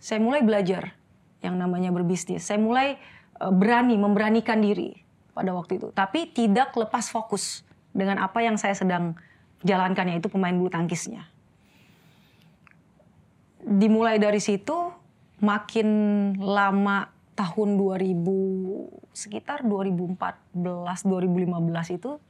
saya 0.01 0.23
mulai 0.23 0.41
belajar 0.41 0.95
yang 1.43 1.59
namanya 1.59 1.91
berbisnis. 1.91 2.47
Saya 2.47 2.63
mulai 2.63 2.97
eh, 3.43 3.53
berani 3.53 3.99
memberanikan 3.99 4.63
diri 4.63 4.95
pada 5.35 5.51
waktu 5.51 5.83
itu, 5.83 5.89
tapi 5.91 6.31
tidak 6.31 6.71
lepas 6.79 7.11
fokus 7.11 7.67
dengan 7.91 8.23
apa 8.23 8.39
yang 8.45 8.55
saya 8.55 8.79
sedang 8.79 9.19
jalankan 9.67 10.07
yaitu 10.09 10.31
pemain 10.31 10.55
bulu 10.55 10.71
tangkisnya. 10.71 11.27
Dimulai 13.71 14.19
dari 14.19 14.43
situ 14.43 14.75
makin 15.39 15.89
lama 16.37 17.07
tahun 17.39 17.79
2000 17.79 19.17
sekitar 19.17 19.65
2014 19.65 20.53
2015 20.53 21.97
itu 21.97 22.21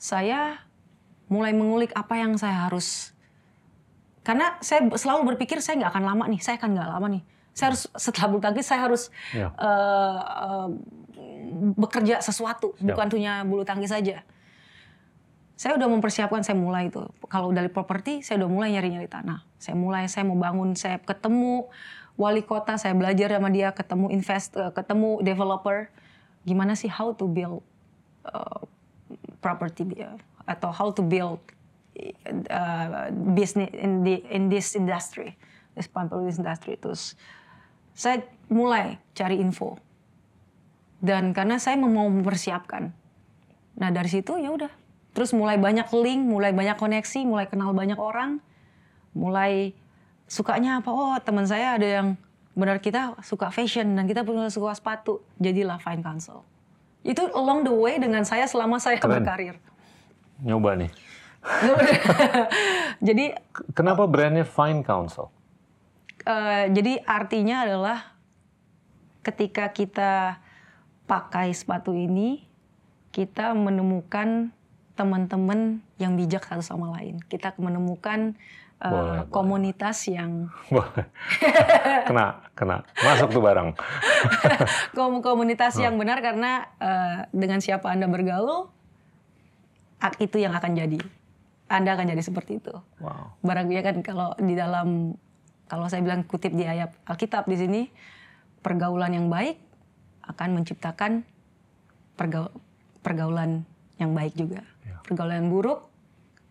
saya 0.00 0.56
mulai 1.28 1.52
mengulik 1.52 1.92
apa 1.92 2.16
yang 2.16 2.38
saya 2.40 2.64
harus 2.64 3.12
karena 4.24 4.56
saya 4.64 4.88
selalu 4.96 5.34
berpikir 5.34 5.60
saya 5.60 5.84
nggak 5.84 5.92
akan 5.92 6.04
lama 6.06 6.24
nih 6.32 6.40
saya 6.40 6.56
akan 6.56 6.70
nggak 6.72 6.88
lama 6.88 7.06
nih 7.18 7.22
saya 7.52 7.66
harus 7.72 7.82
setelah 7.94 8.26
bulu 8.32 8.40
tangkis 8.40 8.66
saya 8.66 8.80
harus 8.88 9.02
Ya. 9.36 9.52
eh, 9.52 10.18
eh, 10.24 10.68
bekerja 11.76 12.24
sesuatu 12.24 12.72
Siap. 12.76 12.96
bukan 12.96 13.06
hanya 13.12 13.44
bulu 13.44 13.62
tangkis 13.62 13.92
saja 13.92 14.24
saya 15.56 15.72
udah 15.80 15.88
mempersiapkan 15.88 16.44
saya 16.44 16.60
mulai 16.60 16.92
itu 16.92 17.00
kalau 17.32 17.48
dari 17.48 17.72
properti 17.72 18.20
saya 18.20 18.44
udah 18.44 18.50
mulai 18.52 18.76
nyari 18.76 18.92
nyari 18.92 19.08
tanah. 19.08 19.40
Saya 19.56 19.72
mulai 19.72 20.04
saya 20.04 20.28
mau 20.28 20.36
bangun 20.36 20.76
saya 20.76 21.00
ketemu 21.00 21.64
wali 22.20 22.44
kota 22.44 22.76
saya 22.76 22.92
belajar 22.92 23.32
sama 23.32 23.48
dia 23.48 23.72
ketemu 23.72 24.12
invest 24.12 24.52
eh, 24.52 24.68
ketemu 24.76 25.24
developer. 25.24 25.88
Gimana 26.44 26.76
sih 26.76 26.92
how 26.92 27.16
to 27.16 27.24
build 27.24 27.64
eh, 28.28 28.60
property 29.40 29.88
uh, 30.04 30.20
atau 30.44 30.68
how 30.68 30.92
to 30.92 31.00
build 31.00 31.40
uh, 32.52 33.08
business 33.32 33.72
in 33.72 34.04
the 34.04 34.20
in 34.28 34.52
this 34.52 34.76
industry, 34.76 35.40
this 35.72 35.88
property 35.88 36.36
industry. 36.36 36.76
Terus 36.76 37.16
saya 37.96 38.20
mulai 38.52 39.00
cari 39.16 39.40
info. 39.40 39.80
Dan 41.00 41.32
karena 41.32 41.56
saya 41.56 41.80
mau 41.80 42.08
mempersiapkan. 42.08 42.92
Nah 43.76 43.88
dari 43.92 44.08
situ 44.08 44.36
ya 44.40 44.52
udah, 44.52 44.72
terus 45.16 45.32
mulai 45.32 45.56
banyak 45.56 45.88
link, 45.96 46.28
mulai 46.28 46.52
banyak 46.52 46.76
koneksi, 46.76 47.24
mulai 47.24 47.48
kenal 47.48 47.72
banyak 47.72 47.96
orang, 47.96 48.36
mulai 49.16 49.72
sukanya 50.28 50.84
apa? 50.84 50.92
Oh 50.92 51.16
teman 51.24 51.48
saya 51.48 51.80
ada 51.80 51.88
yang 51.88 52.08
benar 52.52 52.84
kita 52.84 53.16
suka 53.24 53.48
fashion 53.48 53.96
dan 53.96 54.04
kita 54.04 54.20
punya 54.28 54.52
suka 54.52 54.76
sepatu, 54.76 55.24
jadilah 55.40 55.80
Fine 55.80 56.04
Council. 56.04 56.44
Itu 57.00 57.32
along 57.32 57.64
the 57.64 57.72
way 57.72 57.96
dengan 57.96 58.28
saya 58.28 58.44
selama 58.44 58.76
saya 58.76 59.00
Keren. 59.00 59.24
berkarir. 59.24 59.56
Nyoba 60.44 60.76
nih. 60.76 60.92
Jadi 63.08 63.32
Kenapa 63.72 64.04
brandnya 64.04 64.44
Fine 64.44 64.84
Council? 64.84 65.32
eh, 66.26 66.66
jadi 66.74 67.06
artinya 67.06 67.62
adalah 67.62 68.18
ketika 69.22 69.70
kita 69.70 70.42
pakai 71.06 71.54
sepatu 71.54 71.94
ini, 71.94 72.42
kita 73.14 73.54
menemukan 73.54 74.50
teman-teman 74.96 75.78
yang 76.00 76.16
bijak 76.16 76.42
satu 76.42 76.64
sama 76.64 76.96
lain. 76.96 77.20
Kita 77.22 77.52
menemukan 77.60 78.32
eh, 78.80 78.88
Boleh, 78.88 79.22
boleh. 79.22 79.24
komunitas 79.28 80.08
yang 80.08 80.48
Boleh. 80.74 81.04
kena, 82.08 82.40
kena. 82.56 82.76
Masuk 82.98 83.28
tuh 83.30 83.44
barang. 83.44 83.76
kom- 84.96 85.20
komunitas 85.20 85.76
yang 85.76 86.00
benar 86.00 86.24
karena 86.24 86.64
eh, 86.80 87.18
dengan 87.30 87.60
siapa 87.60 87.92
anda 87.92 88.08
bergaul, 88.08 88.72
itu 90.18 90.36
yang 90.40 90.56
akan 90.56 90.72
jadi. 90.74 91.00
Anda 91.66 91.98
akan 91.98 92.06
jadi 92.14 92.22
seperti 92.22 92.62
itu. 92.62 92.72
Wow. 93.02 93.36
Barangnya 93.42 93.82
kan 93.82 93.98
kalau 94.00 94.32
di 94.38 94.54
dalam 94.54 95.18
kalau 95.66 95.90
saya 95.90 95.98
bilang 95.98 96.22
kutip 96.22 96.54
di 96.54 96.62
ayat 96.62 96.94
Alkitab 97.04 97.50
di 97.50 97.58
sini 97.58 97.82
pergaulan 98.62 99.10
yang 99.10 99.26
baik 99.26 99.58
akan 100.30 100.62
menciptakan 100.62 101.26
pergau- 102.14 102.54
pergaulan 103.02 103.66
yang 103.98 104.14
baik 104.14 104.38
juga. 104.38 104.62
Pergaulan 105.06 105.40
yang 105.40 105.50
buruk 105.50 105.86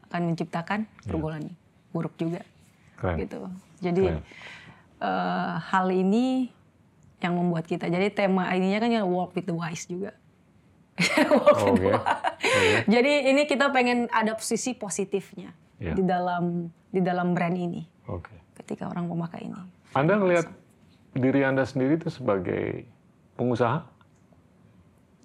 akan 0.08 0.32
menciptakan 0.32 0.88
pergaulan 1.04 1.52
buruk 1.92 2.16
juga. 2.16 2.40
Keren. 2.96 3.20
Gitu. 3.20 3.40
Jadi 3.84 4.04
Keren. 4.08 4.24
eh, 5.02 5.54
hal 5.60 5.88
ini 5.90 6.48
yang 7.20 7.36
membuat 7.36 7.66
kita. 7.66 7.86
Jadi 7.86 8.10
tema 8.10 8.48
ininya 8.52 8.80
kan 8.80 8.90
ya 8.90 9.04
walk 9.04 9.36
with 9.36 9.46
the 9.46 9.56
wise 9.56 9.84
juga. 9.86 10.16
Walk 11.28 11.76
with 11.76 11.84
the 11.84 11.92
Oke. 11.92 11.92
wise. 11.92 12.86
Jadi 12.96 13.14
ini 13.28 13.44
kita 13.44 13.68
pengen 13.70 14.08
ada 14.10 14.40
sisi 14.40 14.72
positifnya 14.72 15.52
Ya. 15.76 15.92
di 15.92 16.08
dalam 16.08 16.72
di 16.88 17.04
dalam 17.04 17.36
brand 17.36 17.52
ini 17.52 17.84
Oke. 18.08 18.32
ketika 18.56 18.88
orang 18.88 19.12
memakai 19.12 19.44
ini. 19.44 19.60
Anda 19.92 20.16
ngelihat 20.16 20.48
diri 21.12 21.44
Anda 21.44 21.68
sendiri 21.68 22.00
itu 22.00 22.08
sebagai 22.08 22.88
pengusaha 23.36 23.84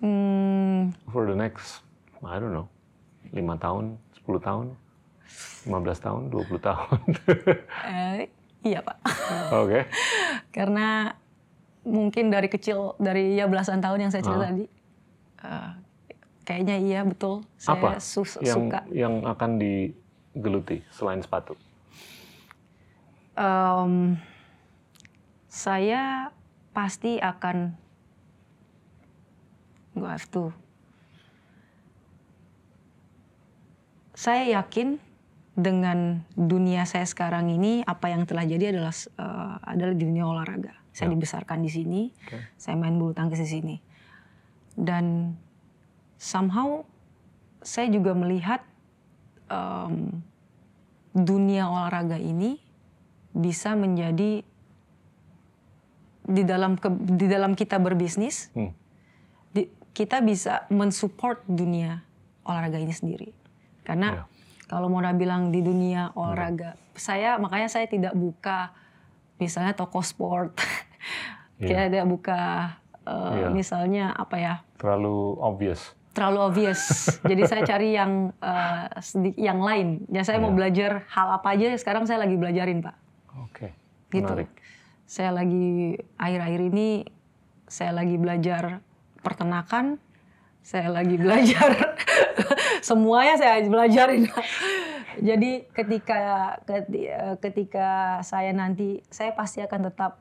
Hmm, 0.01 0.97
for 1.07 1.29
the 1.29 1.37
next, 1.37 1.85
I 2.25 2.41
don't 2.41 2.51
know, 2.51 2.73
5 3.31 3.37
tahun, 3.57 3.85
10 4.17 4.41
tahun, 4.41 4.67
15 5.65 5.99
tahun, 5.99 6.23
20 6.29 6.59
tahun. 6.61 6.99
eh, 7.87 8.27
iya 8.63 8.81
pak, 8.81 8.99
Oke. 9.55 9.87
karena 10.51 11.15
mungkin 11.81 12.29
dari 12.29 12.47
kecil 12.47 12.93
dari 12.97 13.35
ya 13.35 13.47
belasan 13.47 13.79
tahun 13.79 13.99
yang 14.03 14.11
saya 14.11 14.21
cerita 14.21 14.41
Ah. 14.41 14.47
tadi, 14.47 14.65
eh, 15.41 15.71
kayaknya 16.43 16.77
iya 16.77 17.01
betul. 17.03 17.47
Saya 17.57 17.79
Apa 17.79 17.91
su- 17.99 18.27
yang 18.41 18.67
suka. 18.67 18.81
yang 18.91 19.15
akan 19.23 19.51
digeluti 19.57 20.83
selain 20.91 21.21
sepatu? 21.21 21.55
Em, 23.33 24.19
saya 25.47 26.29
pasti 26.71 27.17
akan 27.17 27.73
go 29.93 30.05
have 30.05 30.27
to. 30.29 30.51
Saya 34.21 34.61
yakin 34.61 35.01
dengan 35.57 36.21
dunia 36.37 36.85
saya 36.85 37.09
sekarang 37.09 37.49
ini 37.49 37.81
apa 37.89 38.13
yang 38.13 38.29
telah 38.29 38.45
jadi 38.45 38.69
adalah 38.77 38.93
eh, 38.93 39.55
adalah 39.65 39.97
dunia 39.97 40.29
olahraga. 40.29 40.77
Saya 40.93 41.09
Ya. 41.09 41.17
dibesarkan 41.17 41.65
di 41.65 41.71
sini, 41.73 42.01
Oke. 42.29 42.37
saya 42.61 42.77
main 42.77 43.01
bulu 43.01 43.17
tangkis 43.17 43.41
di 43.41 43.49
sini, 43.49 43.77
dan 44.77 45.39
somehow 46.21 46.85
saya 47.63 47.89
juga 47.89 48.13
melihat 48.13 48.61
em, 49.49 50.21
dunia 51.17 51.65
olahraga 51.65 52.21
ini 52.21 52.61
bisa 53.33 53.73
menjadi 53.73 54.43
di 56.27 56.43
dalam 56.45 56.77
ke- 56.77 57.01
di 57.17 57.25
dalam 57.25 57.57
kita 57.57 57.79
berbisnis 57.79 58.51
Hmm. 58.53 58.75
di- 59.51 59.71
kita 59.97 60.21
bisa 60.21 60.67
mensupport 60.69 61.41
dunia 61.49 62.03
olahraga 62.45 62.77
ini 62.77 62.93
sendiri 62.93 63.31
karena 63.83 64.09
Ya. 64.13 64.23
kalau 64.67 64.87
mau 64.87 65.03
bilang 65.15 65.51
di 65.51 65.61
dunia 65.61 66.13
olahraga 66.13 66.75
saya 66.93 67.37
makanya 67.37 67.67
saya 67.67 67.87
tidak 67.87 68.13
buka 68.13 68.71
misalnya 69.37 69.73
toko 69.73 70.01
sport 70.01 70.55
Iya. 71.57 71.67
kita 71.67 71.81
tidak 71.93 72.07
buka 72.09 72.41
eh, 73.03 73.33
Iya. 73.37 73.49
misalnya 73.51 74.05
apa 74.13 74.37
ya 74.37 74.55
Terlalu 74.77 75.37
obvious. 75.39 75.93
terlalu 76.11 76.39
obvious. 76.43 76.81
Jadi 77.31 77.43
saya 77.45 77.63
cari 77.63 77.95
yang 77.95 78.35
sedi- 78.99 79.39
yang 79.39 79.63
lain. 79.63 80.03
Ya 80.09 80.27
saya 80.27 80.43
mau 80.43 80.51
Iya. 80.51 80.57
belajar 80.59 80.91
hal 81.07 81.39
apa 81.39 81.55
aja 81.55 81.71
sekarang 81.77 82.03
saya 82.03 82.27
lagi 82.27 82.35
belajarin, 82.35 82.83
Pak. 82.83 82.97
Oke. 83.47 83.71
Gitu. 84.11 84.27
Menarik. 84.27 84.51
Saya 85.07 85.31
lagi 85.31 85.95
akhir-akhir 86.17 86.61
ini 86.67 87.07
saya 87.65 87.95
lagi 87.95 88.19
belajar 88.19 88.83
pertenakan. 89.23 90.03
Saya 90.61 90.93
lagi 90.93 91.17
belajar 91.17 91.73
semuanya 92.89 93.35
saya 93.37 93.65
belajarin. 93.65 94.29
Jadi 95.21 95.67
ketika 95.73 96.21
keti- 96.65 97.11
eh, 97.11 97.37
ketika 97.41 97.89
saya 98.23 98.53
nanti 98.53 99.03
saya 99.09 99.35
pasti 99.35 99.61
akan 99.61 99.91
tetap 99.91 100.21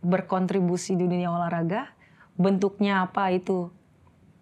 berkontribusi 0.00 0.94
di 0.94 1.04
dunia 1.04 1.28
olahraga. 1.28 1.90
Bentuknya 2.38 3.02
apa 3.02 3.34
itu 3.34 3.72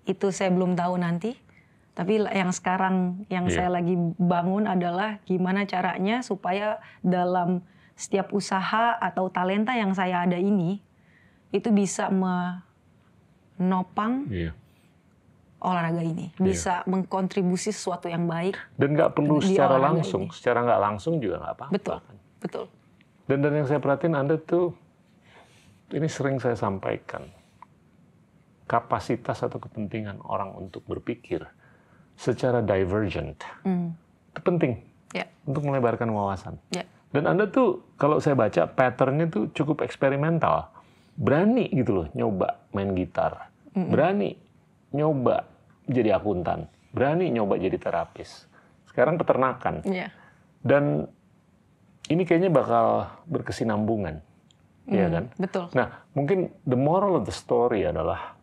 itu 0.04 0.28
saya 0.30 0.52
belum 0.52 0.76
tahu 0.76 1.00
nanti. 1.00 1.32
Tapi 1.96 2.20
yang 2.28 2.52
sekarang 2.52 3.24
yang 3.32 3.48
Iya. 3.48 3.54
saya 3.57 3.70
lagi 3.72 3.96
bangun 4.20 4.68
adalah 4.68 5.16
gimana 5.24 5.64
caranya 5.64 6.20
supaya 6.20 6.76
dalam 7.00 7.64
setiap 7.96 8.36
usaha 8.36 8.92
atau 9.00 9.32
talenta 9.32 9.72
yang 9.72 9.96
saya 9.96 10.28
ada 10.28 10.36
ini 10.36 10.84
itu 11.48 11.72
bisa 11.72 12.12
menopang 13.57 14.28
Iya. 14.28 14.52
Olahraga 15.67 15.99
ini, 15.99 16.31
bisa 16.39 16.87
mengkontribusi 16.87 17.75
sesuatu 17.75 18.07
yang 18.07 18.31
baik. 18.31 18.55
Dan 18.79 18.95
nggak 18.95 19.12
perlu 19.12 19.43
secara 19.43 19.76
langsung. 19.76 20.30
ini. 20.30 20.33
Secara 20.33 20.63
nggak 20.63 20.80
langsung 20.80 21.18
juga 21.18 21.43
nggak 21.43 21.55
apa-apa. 21.59 21.72
Betul, 21.75 21.99
betul. 22.38 22.64
Dan 23.26 23.43
dan 23.43 23.53
yang 23.53 23.67
saya 23.67 23.83
perhatiin 23.83 24.14
Anda 24.14 24.38
tuh 24.38 24.71
ini 25.91 26.07
sering 26.07 26.38
saya 26.38 26.55
sampaikan 26.55 27.26
kapasitas 28.67 29.43
atau 29.43 29.59
kepentingan 29.59 30.22
orang 30.22 30.55
untuk 30.55 30.83
berpikir 30.84 31.43
secara 32.14 32.59
divergent 32.59 33.38
Hmm, 33.63 33.95
itu 34.30 34.41
penting 34.41 34.72
ya, 35.11 35.26
untuk 35.45 35.63
melebarkan 35.63 36.11
wawasan. 36.11 36.59
ya, 36.71 36.83
Dan 37.11 37.26
Anda 37.26 37.47
tuh 37.47 37.87
kalau 37.95 38.18
saya 38.18 38.34
baca 38.34 38.67
patternnya 38.67 39.26
tuh 39.26 39.51
cukup 39.51 39.83
eksperimental, 39.83 40.71
berani 41.14 41.71
gitu 41.71 42.03
loh 42.03 42.07
nyoba 42.13 42.63
main 42.71 42.91
gitar, 42.93 43.51
berani 43.72 44.34
nyoba 44.91 45.47
jadi 45.87 46.18
akuntan, 46.18 46.67
berani 46.91 47.30
nyoba 47.30 47.57
jadi 47.57 47.79
terapis. 47.79 48.46
Sekarang 48.91 49.17
peternakan 49.17 49.83
ya, 49.87 50.11
dan 50.64 51.07
ini 52.07 52.22
kayaknya 52.22 52.50
bakal 52.54 53.11
berkesinambungan, 53.26 54.22
ya 54.87 55.07
kan? 55.11 55.25
betul. 55.37 55.67
Nah, 55.75 56.07
mungkin 56.14 56.54
the 56.63 56.79
moral 56.79 57.18
of 57.18 57.26
the 57.26 57.34
story 57.34 57.83
adalah 57.83 58.38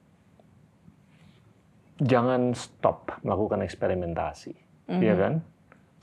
jangan 2.01 2.51
stop 2.57 3.11
melakukan 3.23 3.63
eksperimentasi, 3.63 4.53
ya 4.99 5.15
kan? 5.15 5.39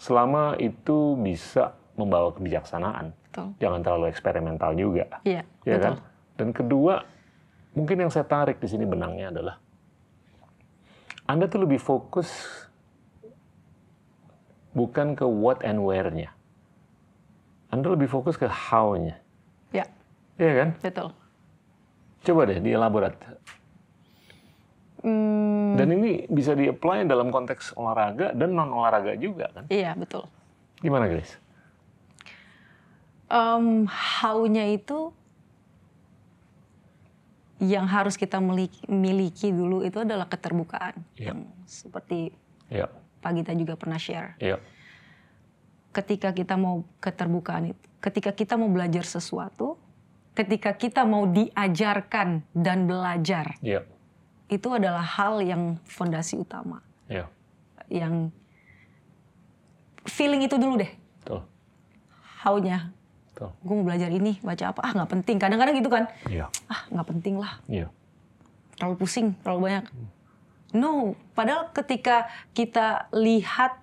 Selama 0.01 0.57
itu 0.57 1.19
bisa 1.21 1.77
membawa 2.01 2.33
kebijaksanaan, 2.33 3.13
Betul. 3.29 3.53
jangan 3.61 3.81
terlalu 3.85 4.09
eksperimental 4.09 4.73
juga, 4.73 5.21
Iya, 5.29 5.45
ya 5.69 5.77
betul. 5.77 5.85
kan? 5.85 5.95
Dan 6.41 6.49
kedua, 6.57 7.05
mungkin 7.77 8.01
yang 8.01 8.09
saya 8.09 8.25
tarik 8.25 8.57
di 8.57 8.69
sini 8.71 8.89
benangnya 8.89 9.29
adalah 9.29 9.61
Anda 11.31 11.47
tuh 11.47 11.63
lebih 11.63 11.79
fokus 11.79 12.27
bukan 14.75 15.15
ke 15.15 15.23
what 15.23 15.63
and 15.63 15.79
where-nya. 15.79 16.35
Anda 17.71 17.95
lebih 17.95 18.11
fokus 18.11 18.35
ke 18.35 18.51
how-nya. 18.51 19.15
Ya, 19.71 19.87
Iya 20.43 20.53
kan? 20.59 20.69
betul. 20.83 21.09
Coba 22.27 22.51
deh 22.51 22.59
dielaborat. 22.59 23.15
Hmm, 25.07 25.79
Dan 25.79 25.95
ini 25.95 26.27
bisa 26.27 26.53
di-apply 26.53 27.07
dalam 27.07 27.31
konteks 27.31 27.79
olahraga 27.79 28.35
dan 28.35 28.53
non 28.53 28.75
olahraga 28.75 29.15
juga 29.15 29.55
kan? 29.55 29.65
iya 29.71 29.95
betul. 29.95 30.27
Gimana 30.83 31.07
Grace? 31.07 31.39
Em, 33.31 33.87
how-nya 33.87 34.67
itu 34.67 35.15
yang 37.61 37.85
harus 37.85 38.17
kita 38.17 38.41
miliki, 38.41 38.81
miliki 38.89 39.53
dulu 39.53 39.85
itu 39.85 40.01
adalah 40.01 40.25
keterbukaan. 40.27 40.97
Iya. 41.15 41.37
Yang 41.37 41.39
seperti 41.69 42.19
Iya, 42.71 42.87
Pak 43.21 43.31
Gita 43.37 43.53
juga 43.53 43.75
pernah 43.75 43.99
share. 43.99 44.39
iya, 44.39 44.57
Ketika 45.91 46.31
kita 46.31 46.55
mau 46.55 46.87
keterbukaan 47.03 47.75
itu, 47.75 47.83
ketika 47.99 48.31
kita 48.31 48.55
mau 48.55 48.71
belajar 48.71 49.03
sesuatu, 49.03 49.75
ketika 50.39 50.71
kita 50.79 51.03
mau 51.03 51.27
diajarkan 51.27 52.47
dan 52.55 52.87
belajar, 52.87 53.59
iya, 53.59 53.83
itu 54.47 54.71
adalah 54.71 55.03
hal 55.03 55.43
yang 55.43 55.83
fondasi 55.83 56.39
utama. 56.39 56.79
iya, 57.11 57.27
Yang 57.91 58.31
feeling 60.07 60.47
itu 60.47 60.55
dulu 60.55 60.79
deh, 60.79 60.93
betul, 61.27 61.43
how-nya. 62.47 62.95
Betul. 63.41 63.57
Gue 63.65 63.75
mau 63.81 63.85
belajar 63.89 64.13
ini, 64.13 64.37
baca 64.45 64.65
apa? 64.69 64.81
Ah 64.85 64.93
nggak 64.93 65.11
penting. 65.17 65.37
Kadang-kadang 65.41 65.75
gitu 65.81 65.89
kan. 65.89 66.05
Iya, 66.29 66.53
Ah 66.69 66.85
nggak 66.93 67.09
penting 67.09 67.41
lah. 67.41 67.57
iya, 67.65 67.89
terlalu 68.77 69.01
pusing, 69.01 69.33
terlalu 69.41 69.73
banyak. 69.73 69.85
No, 70.77 71.17
padahal 71.33 71.73
ketika 71.73 72.29
kita 72.53 73.09
lihat 73.17 73.81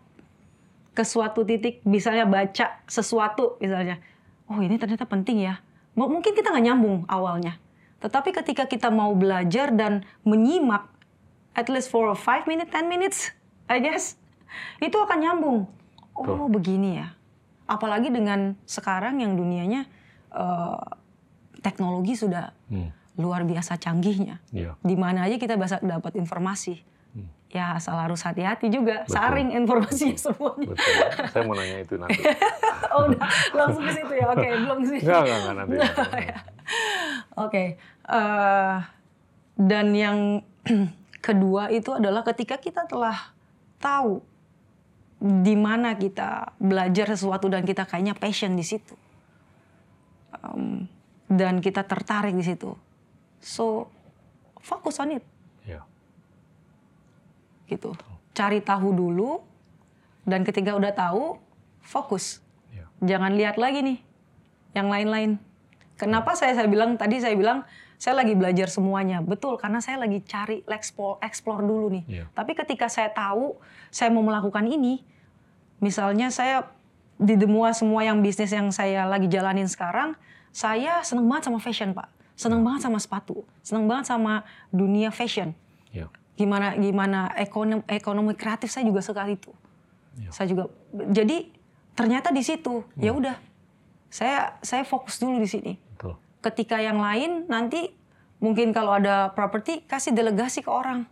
ke 0.94 1.02
suatu 1.02 1.42
titik, 1.44 1.82
misalnya 1.84 2.30
baca 2.30 2.80
sesuatu, 2.86 3.58
misalnya, 3.60 4.00
oh 4.48 4.62
ini 4.62 4.78
ternyata 4.78 5.04
penting 5.10 5.42
ya. 5.42 5.60
Mungkin 5.98 6.38
kita 6.38 6.54
nggak 6.54 6.66
nyambung 6.70 6.98
awalnya, 7.10 7.58
tetapi 8.00 8.30
ketika 8.30 8.70
kita 8.70 8.94
mau 8.94 9.12
belajar 9.18 9.74
dan 9.74 10.06
menyimak, 10.22 10.86
at 11.58 11.68
least 11.68 11.90
for 11.90 12.14
five 12.14 12.46
minutes, 12.46 12.70
10 12.70 12.86
minutes, 12.86 13.34
I 13.66 13.82
guess, 13.82 14.16
itu 14.78 14.96
akan 14.96 15.18
nyambung. 15.18 15.60
Oh 16.14 16.46
begini 16.46 17.02
ya. 17.02 17.17
Apalagi 17.68 18.10
dengan 18.10 18.56
sekarang 18.64 19.20
yang 19.20 19.36
dunianya 19.36 19.86
eh, 20.30 20.80
teknologi 21.60 22.16
sudah 22.16 22.52
Hmm, 22.68 22.92
luar 23.16 23.44
biasa 23.44 23.76
canggihnya. 23.76 24.40
iya, 24.50 24.76
Di 24.80 24.94
mana 24.94 25.24
aja 25.24 25.36
kita 25.36 25.54
bisa 25.54 25.78
dapat 25.80 26.16
informasi. 26.16 26.84
Ya 27.48 27.80
asal 27.80 27.96
harus 27.96 28.20
hati-hati 28.22 28.68
juga, 28.68 29.08
Betul. 29.08 29.16
saring 29.16 29.50
informasinya 29.56 30.20
semuanya. 30.20 30.68
betul. 30.68 30.94
Saya 31.32 31.44
mau 31.48 31.56
nanya 31.56 31.78
itu 31.80 31.96
nanti. 31.96 32.20
oh 32.94 33.08
udah 33.08 33.24
langsung 33.56 33.88
ke 33.88 33.92
situ 33.96 34.14
ya, 34.14 34.26
oke 34.28 34.48
belum 34.68 34.80
sih. 34.84 35.00
Enggak, 35.00 35.20
enggak, 35.24 35.38
enggak 35.40 35.56
nanti. 35.56 35.76
Oke, 37.48 37.64
eh, 38.04 38.76
dan 39.56 39.88
yang 39.96 40.44
kedua 41.24 41.72
itu 41.72 41.96
adalah 41.96 42.28
ketika 42.28 42.60
kita 42.60 42.84
telah 42.84 43.16
tahu 43.80 44.20
di 45.18 45.58
mana 45.58 45.98
kita 45.98 46.54
belajar 46.62 47.10
sesuatu 47.10 47.50
dan 47.50 47.66
kita 47.66 47.90
kayaknya 47.90 48.14
passion 48.14 48.54
di 48.54 48.62
situ, 48.62 48.94
Em, 50.46 50.86
dan 51.26 51.58
kita 51.60 51.82
tertarik 51.82 52.38
di 52.38 52.46
situ, 52.46 52.78
so 53.42 53.90
fokus 54.62 55.02
on 55.02 55.18
it. 55.18 55.24
Iya, 55.66 55.82
gitu. 57.68 57.98
Cari 58.38 58.62
tahu 58.62 58.94
dulu 58.94 59.42
dan 60.30 60.46
ketika 60.46 60.78
udah 60.78 60.94
tahu 60.94 61.42
fokus. 61.82 62.46
iya, 62.70 62.86
Jangan 63.02 63.34
lihat 63.34 63.58
lagi 63.58 63.82
nih 63.82 64.00
yang 64.78 64.94
lain-lain. 64.94 65.42
Kenapa 65.98 66.38
saya 66.38 66.54
saya 66.54 66.70
bilang 66.70 66.94
tadi 66.94 67.18
saya 67.18 67.34
bilang 67.34 67.66
saya 67.98 68.22
lagi 68.22 68.38
belajar 68.38 68.70
semuanya. 68.70 69.20
Betul 69.26 69.58
karena 69.58 69.82
saya 69.82 69.98
lagi 70.02 70.22
cari 70.22 70.62
explore 70.70 71.18
explore 71.26 71.66
dulu 71.66 71.90
nih. 71.98 72.04
Iya. 72.06 72.26
Tapi 72.34 72.54
ketika 72.54 72.88
saya 72.88 73.10
tahu 73.10 73.58
saya 73.90 74.14
mau 74.14 74.22
melakukan 74.22 74.66
ini, 74.70 75.02
misalnya 75.82 76.30
saya 76.30 76.70
di 77.18 77.34
semua 77.34 77.74
semua 77.74 78.02
yang 78.06 78.22
bisnis 78.22 78.54
yang 78.54 78.70
saya 78.70 79.10
lagi 79.10 79.26
jalanin 79.26 79.66
sekarang, 79.66 80.14
saya 80.54 81.02
seneng 81.02 81.26
banget 81.26 81.50
sama 81.50 81.58
fashion, 81.58 81.92
Pak. 81.98 82.10
Seneng 82.38 82.62
banget 82.62 82.86
sama 82.86 83.02
sepatu, 83.02 83.42
seneng 83.66 83.90
banget 83.90 84.14
sama 84.14 84.46
dunia 84.70 85.10
fashion 85.10 85.58
iya, 85.98 86.08
gimana 86.38 86.78
gimana 86.78 87.20
ekonomi 87.34 87.84
ekonomi 87.90 88.34
kreatif 88.38 88.70
saya 88.72 88.86
juga 88.88 89.02
suka 89.02 89.26
itu 89.28 89.52
Iya. 90.18 90.34
saya 90.34 90.48
juga 90.50 90.64
jadi 91.14 91.46
ternyata 91.94 92.34
di 92.34 92.42
situ 92.42 92.82
ya 92.98 93.14
udah 93.14 93.38
saya 94.10 94.58
saya 94.66 94.82
fokus 94.82 95.22
dulu 95.22 95.38
di 95.38 95.46
sini. 95.46 95.74
Ketika 96.48 96.80
yang 96.80 96.98
lain 96.98 97.44
nanti 97.52 97.92
mungkin 98.40 98.72
kalau 98.72 98.96
ada 98.96 99.34
properti 99.34 99.84
kasih 99.84 100.14
delegasi 100.14 100.62
ke 100.62 100.70
orang 100.70 101.04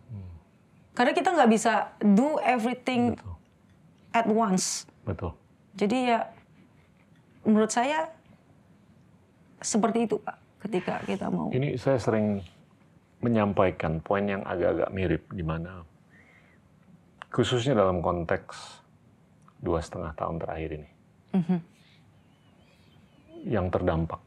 karena 0.95 1.11
kita 1.11 1.35
nggak 1.35 1.51
bisa 1.51 1.91
do 1.99 2.39
everything 2.39 3.17
Betul. 3.17 3.35
at 4.15 4.27
once 4.29 4.87
Betul. 5.03 5.31
jadi 5.75 5.97
ya 6.07 6.19
menurut 7.43 7.69
saya 7.73 8.07
seperti 9.59 10.05
itu 10.07 10.15
pak 10.21 10.37
ketika 10.65 11.01
kita 11.05 11.27
mau 11.29 11.49
Ini 11.51 11.75
saya 11.75 11.97
sering 11.99 12.41
menyampaikan 13.21 13.99
poin 14.01 14.25
yang 14.25 14.41
agak-agak 14.45 14.89
mirip 14.93 15.23
di 15.33 15.41
mana 15.41 15.81
khususnya 17.33 17.75
dalam 17.75 17.99
konteks 17.99 18.81
dua 19.59 19.81
setengah 19.81 20.13
tahun 20.13 20.37
terakhir 20.39 20.69
ini 20.77 20.89
Mhm. 21.35 21.57
yang 23.49 23.67
terdampak 23.67 24.21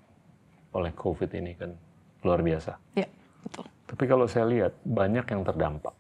oleh 0.78 0.94
COVID 0.94 1.30
ini 1.34 1.52
kan 1.52 1.74
luar 2.22 2.40
biasa. 2.40 2.72
ya 2.94 3.06
betul 3.42 3.66
Tapi 3.88 4.04
kalau 4.04 4.26
saya 4.26 4.46
lihat 4.46 4.72
banyak 4.82 5.26
yang 5.26 5.42
terdampak 5.42 5.94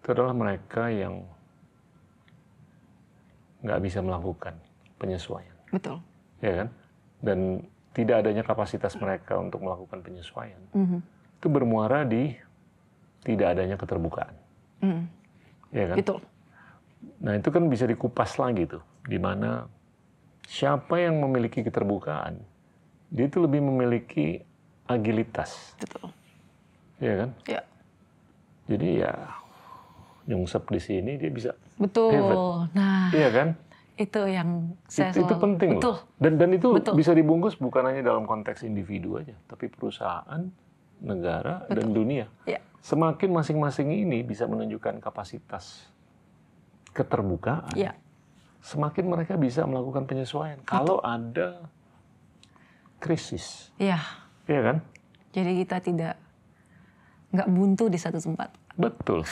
itu 0.00 0.08
adalah 0.10 0.32
mereka 0.32 0.88
yang 0.88 1.24
nggak 3.60 3.80
bisa 3.80 4.00
melakukan 4.00 4.56
penyesuaian, 4.96 5.52
betul 5.68 6.00
ya 6.40 6.64
kan? 6.64 6.68
Dan 7.20 7.38
tidak 7.92 8.24
adanya 8.24 8.40
kapasitas 8.40 8.96
mereka 8.96 9.36
untuk 9.36 9.60
melakukan 9.60 10.00
penyesuaian 10.00 10.60
Mhm. 10.72 10.98
itu 11.36 11.46
bermuara 11.48 12.04
di 12.04 12.32
tidak 13.20 13.52
adanya 13.52 13.76
keterbukaan, 13.76 14.32
Mhm. 14.80 15.04
ya 15.70 15.84
kan? 15.88 15.96
betul 16.00 16.20
Nah 17.20 17.32
itu 17.32 17.48
kan 17.48 17.64
bisa 17.64 17.84
dikupas 17.84 18.36
lagi 18.36 18.64
tuh, 18.66 18.80
di 19.04 19.16
mana 19.16 19.64
siapa 20.44 20.96
yang 20.96 21.16
memiliki 21.16 21.60
keterbukaan, 21.60 22.36
dia 23.10 23.26
itu 23.26 23.38
lebih 23.38 23.60
memiliki 23.60 24.40
agilitas, 24.84 25.74
betul 25.76 26.10
ya 26.96 27.14
kan? 27.16 27.30
ya 27.44 27.60
Jadi 28.66 28.88
ya 28.98 29.12
nyungsep 30.24 30.62
di 30.64 30.78
sini 30.78 31.12
dia 31.16 31.26
bisa, 31.28 31.50
betul 31.74 32.10
Pivot. 32.12 32.70
nah 32.70 33.10
iya 33.10 33.28
kan? 33.28 33.48
itu 33.96 34.22
yang 34.24 34.72
saya 34.86 35.10
itu, 35.10 35.20
itu 35.20 35.28
selalu- 35.28 35.42
penting 35.42 35.70
betul 35.76 35.92
loh. 35.92 35.98
Dan 36.16 36.32
dan 36.34 36.50
itu 36.50 36.68
Betul. 36.72 36.94
bisa 36.94 37.12
dibungkus 37.12 37.54
bukan 37.54 37.84
hanya 37.84 38.00
dalam 38.02 38.24
konteks 38.24 38.62
individu 38.62 39.18
aja, 39.18 39.36
tapi 39.44 39.68
perusahaan, 39.68 40.40
negara 40.98 41.66
dan 41.66 41.90
dunia. 41.90 42.24
ya 42.44 42.62
Semakin 42.80 43.28
masing-masing 43.28 43.92
ini 43.92 44.22
bisa 44.22 44.46
menunjukkan 44.46 45.04
kapasitas 45.04 45.90
keterbukaan, 46.90 47.74
ya 47.74 47.92
semakin 48.60 49.04
mereka 49.06 49.34
bisa 49.34 49.64
melakukan 49.64 50.04
penyesuaian. 50.04 50.60
Kalau 50.62 51.00
ada 51.00 51.68
krisis, 53.00 53.72
ya 53.80 53.98
ya 54.44 54.60
kan? 54.60 54.76
jadi 55.32 55.50
kita 55.64 55.76
tidak 55.80 56.14
nggak 57.32 57.48
buntu 57.48 57.88
di 57.88 57.98
satu 57.98 58.20
tempat 58.20 58.60
Betul. 58.80 59.26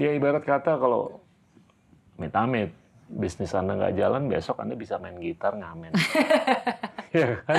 Ya 0.00 0.10
ibarat 0.16 0.42
kata 0.42 0.80
kalau 0.80 1.22
amit-amit 2.18 2.74
bisnis 3.06 3.52
Anda 3.54 3.76
nggak 3.76 3.94
jalan, 4.00 4.26
besok 4.26 4.64
Anda 4.64 4.74
bisa 4.74 4.96
main 4.98 5.20
gitar 5.20 5.54
ngamen. 5.54 5.92
ya 7.14 7.44
kan? 7.44 7.58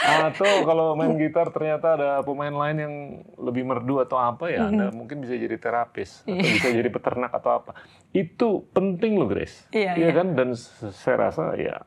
atau 0.30 0.66
kalau 0.66 0.98
main 0.98 1.14
gitar 1.16 1.52
ternyata 1.54 1.96
ada 1.96 2.10
pemain 2.26 2.52
lain 2.52 2.76
yang 2.76 2.94
lebih 3.38 3.64
merdu 3.64 4.02
atau 4.02 4.18
apa 4.18 4.50
ya, 4.50 4.68
Anda 4.68 4.90
mungkin 4.92 5.22
bisa 5.24 5.38
jadi 5.38 5.56
terapis 5.56 6.26
atau 6.26 6.36
bisa 6.36 6.68
jadi 6.68 6.90
peternak 6.90 7.32
atau 7.32 7.62
apa. 7.62 7.72
Itu 8.12 8.66
penting 8.74 9.16
loh, 9.16 9.30
Grace. 9.30 9.70
Iya, 9.72 9.96
Iya 9.96 10.08
iya. 10.10 10.16
kan? 10.16 10.34
Dan 10.36 10.58
saya 10.92 11.30
rasa 11.30 11.54
ya 11.56 11.80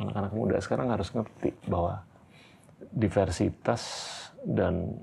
anak-anak 0.00 0.32
muda 0.32 0.56
sekarang 0.58 0.88
harus 0.88 1.12
ngerti 1.12 1.52
bahwa 1.68 2.02
diversitas 2.90 3.82
dan 4.42 4.96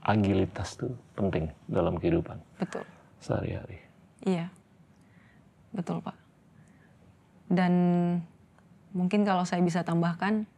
agilitas 0.00 0.80
itu 0.80 0.88
penting 1.12 1.52
dalam 1.68 2.00
kehidupan 2.00 2.40
betul. 2.56 2.82
sehari-hari. 3.20 3.78
iya. 4.24 4.48
Betul 5.76 6.00
pak. 6.00 6.16
Dan 7.52 7.72
mungkin 8.96 9.28
kalau 9.28 9.44
saya 9.44 9.60
bisa 9.60 9.84
tambahkan 9.84 10.48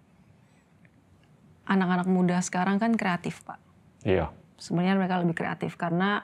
anak-anak 1.67 2.07
muda 2.07 2.39
sekarang 2.39 2.79
kan 2.79 2.95
kreatif 2.95 3.43
pak. 3.43 3.59
Iya, 4.07 4.31
sebenarnya 4.57 4.95
mereka 4.95 5.19
lebih 5.19 5.35
kreatif 5.35 5.75
karena 5.75 6.23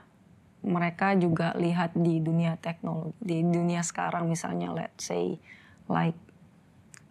mereka 0.64 1.12
juga 1.18 1.52
lihat 1.60 1.92
di 1.92 2.24
dunia 2.24 2.56
teknologi 2.56 3.12
di 3.20 3.44
dunia 3.44 3.84
sekarang 3.84 4.32
misalnya 4.32 4.72
let's 4.72 5.04
say 5.04 5.36
like 5.86 6.16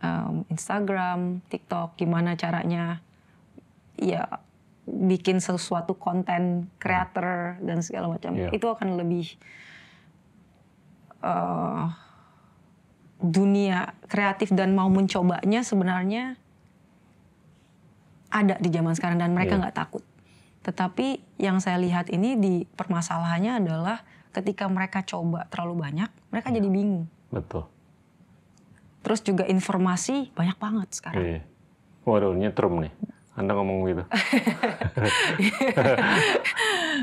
um, 0.01 0.43
Instagram, 0.49 1.39
TikTok 1.47 1.95
gimana 1.95 2.35
caranya 2.35 2.99
ya 3.95 4.41
bikin 4.83 5.39
sesuatu 5.39 5.95
konten 5.95 6.67
creator 6.75 7.55
dan 7.63 7.79
segala 7.79 8.11
macam 8.11 8.35
Iya. 8.35 8.51
itu 8.51 8.67
akan 8.67 8.99
lebih 8.99 9.39
eh, 11.23 11.85
dunia 13.23 13.95
kreatif 14.11 14.51
dan 14.51 14.75
mau 14.75 14.91
mencobanya 14.91 15.63
sebenarnya 15.63 16.35
ada 18.27 18.59
di 18.59 18.67
zaman 18.67 18.91
sekarang 18.91 19.23
dan 19.23 19.31
mereka 19.31 19.55
Iya. 19.55 19.61
nggak 19.63 19.77
takut. 19.77 20.03
Tetapi 20.67 21.39
yang 21.39 21.63
saya 21.63 21.79
lihat 21.79 22.11
ini 22.11 22.35
di 22.35 22.67
permasalahannya 22.67 23.63
adalah 23.63 24.03
ketika 24.35 24.67
mereka 24.67 24.99
coba 25.07 25.47
terlalu 25.47 25.79
banyak, 25.79 26.09
mereka 26.27 26.51
jadi 26.51 26.67
bingung. 26.67 27.07
Betul. 27.31 27.69
Terus 29.03 29.19
juga 29.21 29.43
informasi 29.45 30.31
banyak 30.31 30.57
banget 30.57 30.89
sekarang. 30.95 31.21
Iya. 31.21 31.41
Waduh, 32.03 32.34
nyetrum 32.34 32.80
nih. 32.81 32.91
Anda 33.34 33.51
ngomong 33.53 33.77
gitu. 33.89 34.03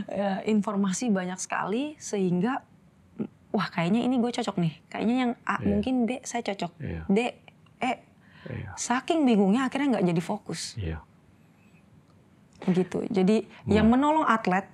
Ya, 0.06 0.38
informasi 0.46 1.10
banyak 1.10 1.36
sekali 1.42 1.98
sehingga 1.98 2.62
wah 3.50 3.66
kayaknya 3.66 4.06
ini 4.06 4.22
gue 4.22 4.30
cocok 4.30 4.56
nih. 4.62 4.74
Kayaknya 4.86 5.16
yang 5.18 5.32
A 5.42 5.58
Iya. 5.58 5.66
mungkin 5.66 5.94
B 6.06 6.22
saya 6.22 6.46
cocok. 6.46 6.72
Iya. 6.78 7.02
D 7.10 7.18
E 7.82 7.92
Iya. 8.46 8.70
saking 8.78 9.26
bingungnya 9.26 9.66
akhirnya 9.66 9.98
nggak 9.98 10.06
jadi 10.14 10.22
fokus 10.22 10.78
Iya. 10.78 11.02
gitu. 12.70 13.02
Jadi 13.10 13.44
yang 13.66 13.90
menolong 13.90 14.24
atlet 14.24 14.70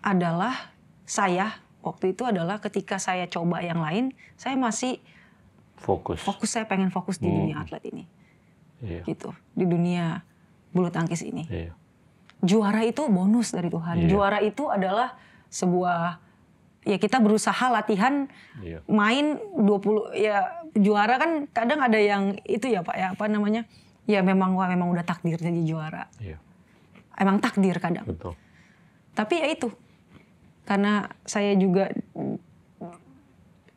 adalah 0.00 0.72
saya 1.04 1.60
waktu 1.84 2.16
itu 2.16 2.24
adalah 2.24 2.58
ketika 2.58 2.96
saya 2.96 3.28
coba 3.28 3.60
yang 3.62 3.78
lain, 3.78 4.10
saya 4.34 4.56
masih 4.56 4.98
Fokus. 5.76 6.20
fokus 6.20 6.50
saya 6.50 6.64
pengen 6.64 6.88
fokus 6.88 7.16
di 7.16 7.28
Hmm. 7.28 7.36
dunia 7.38 7.56
atlet 7.60 7.82
ini 7.86 8.04
Iya. 8.80 9.02
gitu. 9.04 9.32
Di 9.52 9.64
dunia 9.64 10.24
bulu 10.70 10.88
tangkis 10.88 11.22
ini. 11.22 11.44
Iya. 11.46 11.72
juara 12.36 12.84
itu 12.84 13.00
bonus 13.08 13.48
dari 13.48 13.72
Tuhan. 13.72 13.96
Iya. 13.96 14.08
Juara 14.12 14.38
itu 14.40 14.68
adalah 14.68 15.16
sebuah 15.48 16.20
ya 16.84 16.96
kita 16.96 17.16
berusaha 17.18 17.66
latihan 17.66 18.28
Iya. 18.60 18.84
main 18.86 19.40
20 19.56 20.12
ya 20.12 20.44
juara 20.72 21.16
kan 21.16 21.48
kadang 21.48 21.80
ada 21.80 21.96
yang 21.96 22.36
itu 22.44 22.68
ya 22.68 22.84
Pak 22.84 22.92
ya 22.94 23.06
apa 23.12 23.24
namanya? 23.26 23.64
Ya 24.04 24.20
memang 24.20 24.52
wah 24.52 24.68
memang 24.68 24.92
udah 24.92 25.02
takdir 25.02 25.34
jadi 25.36 25.64
juara. 25.64 26.12
Iya. 26.20 26.36
Emang 27.16 27.40
takdir 27.40 27.80
kadang. 27.80 28.04
Betul. 28.04 28.36
Tapi 29.16 29.34
ya 29.40 29.48
itu. 29.48 29.72
Karena 30.62 31.08
saya 31.24 31.56
juga 31.56 31.88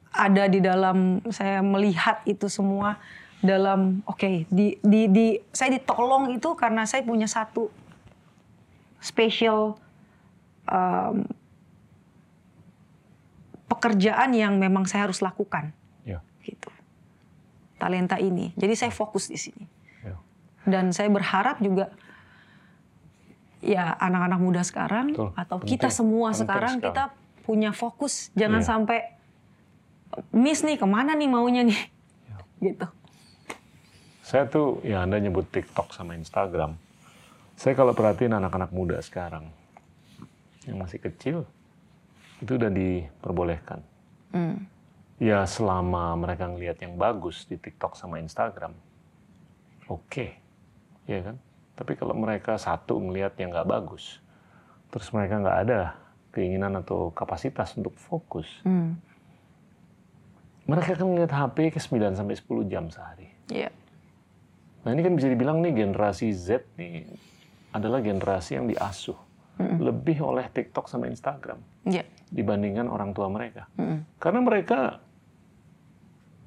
ada 0.10 0.50
di 0.50 0.60
dalam 0.60 1.22
saya 1.30 1.62
melihat 1.62 2.22
itu 2.26 2.50
semua 2.50 2.98
dalam 3.40 4.04
oke 4.04 4.50
di 4.52 4.76
di 4.84 5.08
di 5.08 5.28
saya 5.54 5.78
ditolong 5.78 6.34
itu 6.34 6.52
karena 6.60 6.84
saya 6.84 7.06
punya 7.06 7.30
satu 7.30 7.72
special 9.00 9.80
um, 10.68 11.24
pekerjaan 13.70 14.34
yang 14.36 14.58
memang 14.60 14.84
saya 14.90 15.08
harus 15.08 15.22
lakukan 15.22 15.72
Iya. 16.04 16.20
gitu 16.44 16.68
talenta 17.80 18.18
ini 18.20 18.52
jadi 18.60 18.74
saya 18.76 18.92
fokus 18.92 19.30
di 19.32 19.38
sini 19.40 19.64
Iya. 20.04 20.18
dan 20.68 20.92
saya 20.92 21.08
berharap 21.08 21.62
juga 21.64 21.94
ya 23.62 23.96
anak-anak 24.00 24.40
muda 24.42 24.62
sekarang 24.66 25.16
Betul. 25.16 25.32
atau 25.38 25.58
Penting. 25.64 25.72
kita 25.80 25.88
semua 25.94 26.32
Penting 26.34 26.42
sekarang 26.44 26.74
sekali. 26.82 26.88
kita 26.92 27.04
punya 27.46 27.72
fokus 27.72 28.34
jangan 28.36 28.60
Iya. 28.64 28.68
sampai 28.68 29.00
miss 30.32 30.62
nih 30.62 30.78
ke 30.78 30.88
mana 30.88 31.14
nih 31.14 31.30
maunya 31.30 31.64
nih 31.64 31.82
Iya. 32.60 32.74
gitu 32.74 32.88
Saya 34.22 34.46
tuh, 34.46 34.78
ya 34.86 35.02
Anda 35.02 35.18
nyebut 35.18 35.50
TikTok 35.50 35.90
sama 35.90 36.14
Instagram. 36.14 36.78
Saya 37.58 37.74
kalau 37.74 37.98
perhatiin 37.98 38.38
anak-anak 38.38 38.70
muda 38.70 39.02
sekarang, 39.02 39.50
yang 40.70 40.78
masih 40.78 41.02
kecil, 41.02 41.50
itu 42.38 42.52
udah 42.54 42.70
diperbolehkan. 42.70 43.82
Hmm. 44.30 44.70
Ya 45.18 45.42
selama 45.50 46.14
mereka 46.14 46.46
ngelihat 46.46 46.78
yang 46.78 46.94
bagus 46.94 47.50
di 47.50 47.58
TikTok 47.58 47.98
sama 47.98 48.22
Instagram, 48.22 48.78
oke, 49.90 50.28
ya 51.10 51.20
kan? 51.26 51.42
Tapi 51.74 51.98
kalau 51.98 52.14
mereka 52.14 52.54
satu 52.62 53.02
ngelihat 53.02 53.34
yang 53.42 53.50
nggak 53.50 53.66
bagus, 53.66 54.22
terus 54.94 55.10
mereka 55.10 55.42
nggak 55.42 55.60
ada 55.66 55.98
keinginan 56.30 56.78
atau 56.78 57.10
kapasitas 57.18 57.74
untuk 57.74 57.98
fokus, 57.98 58.46
Hmm. 58.62 59.02
Mereka 60.70 60.94
kan 60.94 61.08
ngelihat 61.08 61.34
HP 61.34 61.74
ke 61.74 61.80
9 61.82 62.14
sampai 62.14 62.36
10 62.36 62.46
jam 62.68 62.86
sehari. 62.88 63.28
Iya. 63.50 63.74
Nah 64.80 64.94
ini 64.94 65.02
kan 65.02 65.14
bisa 65.14 65.28
dibilang 65.28 65.60
nih 65.60 65.74
generasi 65.76 66.30
Z 66.30 66.62
nih 66.76 67.10
adalah 67.72 68.00
generasi 68.00 68.56
yang 68.56 68.66
diasuh 68.66 69.18
lebih 69.60 70.24
oleh 70.24 70.48
TikTok 70.48 70.88
sama 70.88 71.06
Instagram 71.06 71.60
Iya. 71.84 72.08
dibandingkan 72.30 72.88
orang 72.88 73.12
tua 73.12 73.28
mereka. 73.28 73.68
Mm-mm. 73.76 74.08
Karena 74.16 74.40
mereka 74.40 75.04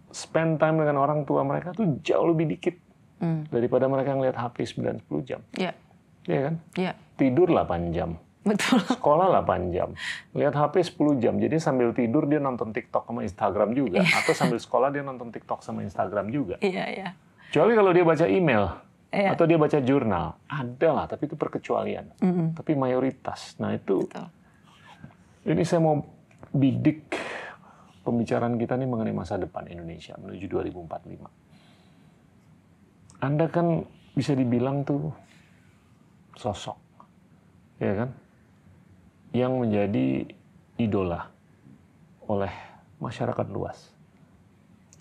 spend 0.08 0.56
time 0.56 0.80
dengan 0.80 0.96
orang 0.96 1.24
tua 1.24 1.40
mereka 1.42 1.72
tuh 1.72 2.00
jauh 2.00 2.28
lebih 2.28 2.48
dikit 2.48 2.76
Hmm. 3.18 3.46
daripada 3.46 3.86
mereka 3.86 4.18
ngeliat 4.18 4.34
HP 4.34 4.66
9-10 4.66 5.22
jam. 5.22 5.40
Iya. 5.54 5.72
Iya 6.26 6.40
kan? 6.42 6.54
Iya. 6.74 6.92
Tidur 7.14 7.46
8 7.48 7.94
jam. 7.94 8.18
Betul. 8.42 8.82
Sekolah 8.86 9.42
8 9.42 9.70
jam. 9.70 9.94
Lihat 10.34 10.54
HP 10.54 10.82
10 10.94 11.22
jam. 11.22 11.34
Jadi 11.38 11.56
sambil 11.62 11.94
tidur 11.94 12.26
dia 12.26 12.42
nonton 12.42 12.74
TikTok 12.74 13.06
sama 13.06 13.22
Instagram 13.22 13.70
juga. 13.70 14.02
Atau 14.02 14.34
sambil 14.34 14.58
sekolah 14.58 14.90
dia 14.90 15.06
nonton 15.06 15.30
TikTok 15.30 15.62
sama 15.62 15.86
Instagram 15.86 16.26
juga. 16.28 16.58
Iya, 16.58 16.84
iya. 16.90 17.08
Kecuali 17.48 17.72
kalau 17.78 17.90
dia 17.94 18.02
baca 18.02 18.26
email 18.26 18.64
Iya. 19.12 19.36
atau 19.36 19.44
dia 19.44 19.60
baca 19.60 19.76
jurnal, 19.76 20.40
ada 20.48 20.88
lah, 20.88 21.04
tapi 21.04 21.28
itu 21.28 21.36
perkecualian. 21.36 22.16
Mm-mm. 22.24 22.56
Tapi 22.56 22.72
mayoritas. 22.72 23.60
Nah 23.60 23.76
itu, 23.76 24.08
Betul. 24.08 24.24
ini 25.52 25.68
saya 25.68 25.84
mau 25.84 26.00
bidik 26.48 27.12
pembicaraan 28.08 28.56
kita 28.56 28.72
nih 28.80 28.88
mengenai 28.88 29.12
masa 29.12 29.36
depan 29.36 29.68
Indonesia 29.68 30.16
menuju 30.16 30.48
2045. 30.48 31.28
Anda 33.20 33.52
kan 33.52 33.84
bisa 34.16 34.32
dibilang 34.32 34.80
tuh 34.82 35.12
sosok, 36.32 36.80
ya 37.84 37.92
kan, 37.92 38.16
yang 39.32 39.56
menjadi 39.56 40.28
idola 40.76 41.28
oleh 42.28 42.52
masyarakat 43.00 43.46
luas. 43.48 43.92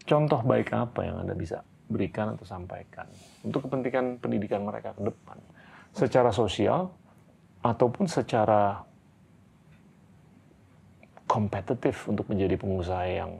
Contoh 0.07 0.41
baik 0.43 0.73
apa 0.73 1.05
yang 1.05 1.23
Anda 1.23 1.35
bisa 1.37 1.61
berikan 1.91 2.33
atau 2.33 2.47
sampaikan 2.47 3.05
untuk 3.43 3.67
kepentingan 3.67 4.23
pendidikan 4.23 4.63
mereka 4.63 4.95
ke 4.95 5.03
depan, 5.03 5.37
secara 5.91 6.31
sosial 6.31 6.91
ataupun 7.61 8.07
secara 8.07 8.81
kompetitif 11.27 12.07
untuk 12.07 12.27
menjadi 12.31 12.55
pengusaha 12.59 13.05
yang 13.07 13.31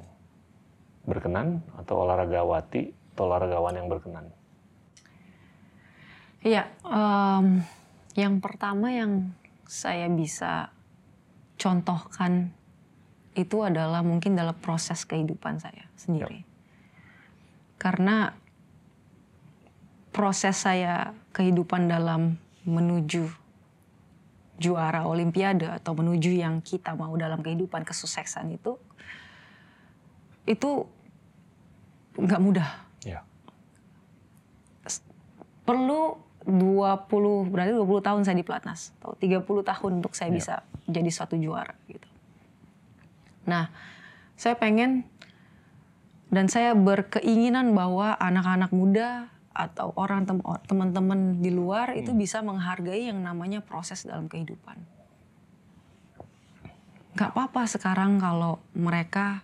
berkenan 1.08 1.60
atau 1.76 2.06
olahragawati 2.06 2.94
atau 3.16 3.24
olahragawan 3.28 3.76
yang 3.76 3.88
berkenan. 3.90 4.32
Iya, 6.42 6.72
em, 6.88 7.62
yang 8.16 8.40
pertama 8.40 8.90
yang 8.94 9.36
saya 9.68 10.08
bisa 10.10 10.74
contohkan 11.62 12.50
itu 13.38 13.62
adalah 13.62 14.02
mungkin 14.02 14.34
dalam 14.34 14.58
proses 14.58 15.06
kehidupan 15.06 15.62
saya 15.62 15.86
sendiri. 15.94 16.42
Karena 17.78 18.34
proses 20.10 20.58
saya 20.58 21.14
kehidupan 21.32 21.88
dalam 21.88 22.36
menuju 22.66 23.30
juara 24.62 25.06
olimpiade 25.06 25.66
atau 25.66 25.98
menuju 25.98 26.38
yang 26.38 26.62
kita 26.62 26.94
mau 26.94 27.14
dalam 27.18 27.42
kehidupan 27.42 27.82
kesuksesan 27.82 28.54
itu 28.54 28.78
itu 30.46 30.86
nggak 32.18 32.42
mudah. 32.42 32.70
Ya, 33.02 33.26
perlu 35.66 36.20
20 36.46 37.54
berarti 37.54 37.72
20 37.78 38.02
tahun 38.02 38.22
saya 38.26 38.38
di 38.38 38.46
pelatnas 38.46 38.94
atau 38.98 39.14
30 39.18 39.62
tahun 39.62 39.92
untuk 40.02 40.18
saya 40.18 40.34
Iya. 40.34 40.38
bisa 40.38 40.56
jadi 40.90 41.10
suatu 41.14 41.38
juara 41.38 41.78
gitu. 41.86 42.08
Nah, 43.46 43.70
saya 44.34 44.58
pengen 44.58 45.06
dan 46.32 46.48
saya 46.48 46.74
berkeinginan 46.74 47.76
bahwa 47.76 48.16
anak-anak 48.18 48.72
muda 48.74 49.30
atau 49.52 49.92
orang 50.00 50.24
tem- 50.24 50.42
teman-teman 50.66 51.44
di 51.44 51.52
luar 51.52 51.92
itu 51.94 52.16
bisa 52.16 52.40
menghargai 52.40 53.12
yang 53.12 53.20
namanya 53.20 53.60
proses 53.60 54.08
dalam 54.08 54.32
kehidupan. 54.32 54.80
Gak 57.20 57.36
apa-apa 57.36 57.68
sekarang 57.68 58.16
kalau 58.18 58.64
mereka 58.72 59.44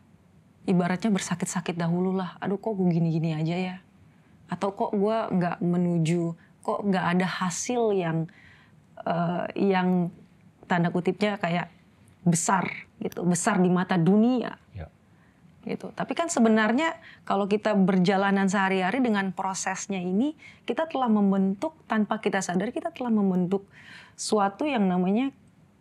ibaratnya 0.63 1.11
bersakit-sakit 1.11 1.75
dahulu 1.75 2.15
lah. 2.15 2.39
Aduh 2.39 2.55
kok 2.55 2.79
gue 2.79 2.87
gini-gini 2.87 3.35
aja 3.35 3.55
ya. 3.55 3.75
Atau 4.47 4.71
kok 4.71 4.95
gue 4.95 5.17
nggak 5.35 5.59
menuju, 5.59 6.31
kok 6.67 6.83
nggak 6.83 7.05
ada 7.15 7.27
hasil 7.27 7.95
yang 7.95 8.27
eh, 9.07 9.45
yang 9.55 10.11
tanda 10.67 10.91
kutipnya 10.91 11.39
kayak 11.39 11.71
besar 12.27 12.67
gitu, 12.99 13.23
besar 13.23 13.63
di 13.63 13.71
mata 13.71 13.95
dunia 13.95 14.59
ya, 14.75 14.91
gitu. 15.63 15.95
Tapi 15.95 16.11
kan 16.11 16.27
sebenarnya 16.27 16.99
kalau 17.23 17.47
kita 17.47 17.71
berjalanan 17.71 18.51
sehari-hari 18.51 18.99
dengan 18.99 19.31
prosesnya 19.31 20.03
ini, 20.03 20.35
kita 20.67 20.91
telah 20.91 21.07
membentuk 21.07 21.79
tanpa 21.87 22.19
kita 22.19 22.43
sadar 22.43 22.75
kita 22.75 22.91
telah 22.91 23.15
membentuk 23.15 23.63
suatu 24.19 24.67
yang 24.67 24.83
namanya 24.83 25.31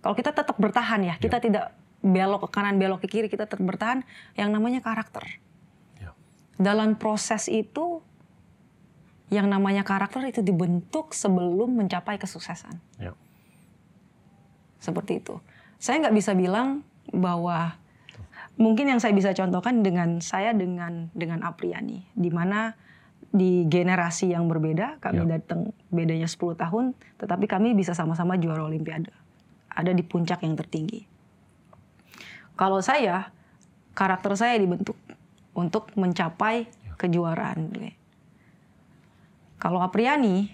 kalau 0.06 0.14
kita 0.14 0.30
tetap 0.30 0.54
bertahan 0.54 1.02
ya, 1.02 1.14
kita 1.18 1.42
tidak 1.42 1.74
belok 1.98 2.46
ke 2.46 2.48
kanan, 2.54 2.78
belok 2.78 3.02
ke 3.02 3.08
kiri, 3.10 3.26
kita 3.26 3.50
tetap 3.50 3.58
bertahan 3.58 4.06
yang 4.38 4.54
namanya 4.54 4.78
karakter. 4.78 5.26
Ya. 5.98 6.14
Dalam 6.54 6.94
proses 6.94 7.50
itu 7.50 8.06
yang 9.26 9.50
namanya 9.50 9.82
karakter 9.82 10.22
itu 10.30 10.40
dibentuk 10.42 11.10
sebelum 11.10 11.74
mencapai 11.74 12.14
kesuksesan. 12.18 12.78
Ya. 13.02 13.12
Seperti 14.78 15.18
itu. 15.18 15.42
Saya 15.82 16.06
nggak 16.06 16.16
bisa 16.16 16.32
bilang 16.38 16.86
bahwa 17.10 17.74
mungkin 18.54 18.86
yang 18.86 19.02
saya 19.02 19.12
bisa 19.12 19.34
contohkan 19.34 19.82
dengan 19.82 20.22
saya 20.22 20.54
dengan 20.54 21.10
dengan 21.10 21.42
Apriani, 21.42 22.06
di 22.14 22.30
mana 22.30 22.78
di 23.34 23.66
generasi 23.66 24.32
yang 24.32 24.46
berbeda, 24.46 25.02
kami 25.02 25.26
Ya. 25.26 25.36
datang 25.36 25.74
bedanya 25.90 26.30
10 26.30 26.54
tahun, 26.56 26.94
tetapi 27.18 27.44
kami 27.50 27.74
bisa 27.74 27.92
sama-sama 27.92 28.38
juara 28.38 28.64
Olimpiade. 28.64 29.10
Ada 29.74 29.92
di 29.92 30.00
puncak 30.06 30.40
yang 30.46 30.56
tertinggi. 30.56 31.04
Kalau 32.56 32.80
saya, 32.80 33.28
karakter 33.92 34.32
saya 34.38 34.56
dibentuk 34.56 34.96
untuk 35.52 35.92
mencapai 36.00 36.64
kejuaraan. 36.96 37.68
Kalau 39.66 39.82
Apriani, 39.82 40.46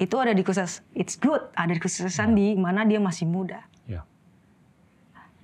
itu 0.00 0.16
ada 0.16 0.32
di 0.32 0.40
khusus, 0.40 0.80
it's 0.96 1.20
good, 1.20 1.44
ada 1.52 1.68
di 1.68 1.76
kesuksesan 1.76 2.32
di 2.32 2.56
mana 2.56 2.84
dia 2.84 2.96
masih 2.96 3.28
muda 3.28 3.60
Ya. 3.84 4.00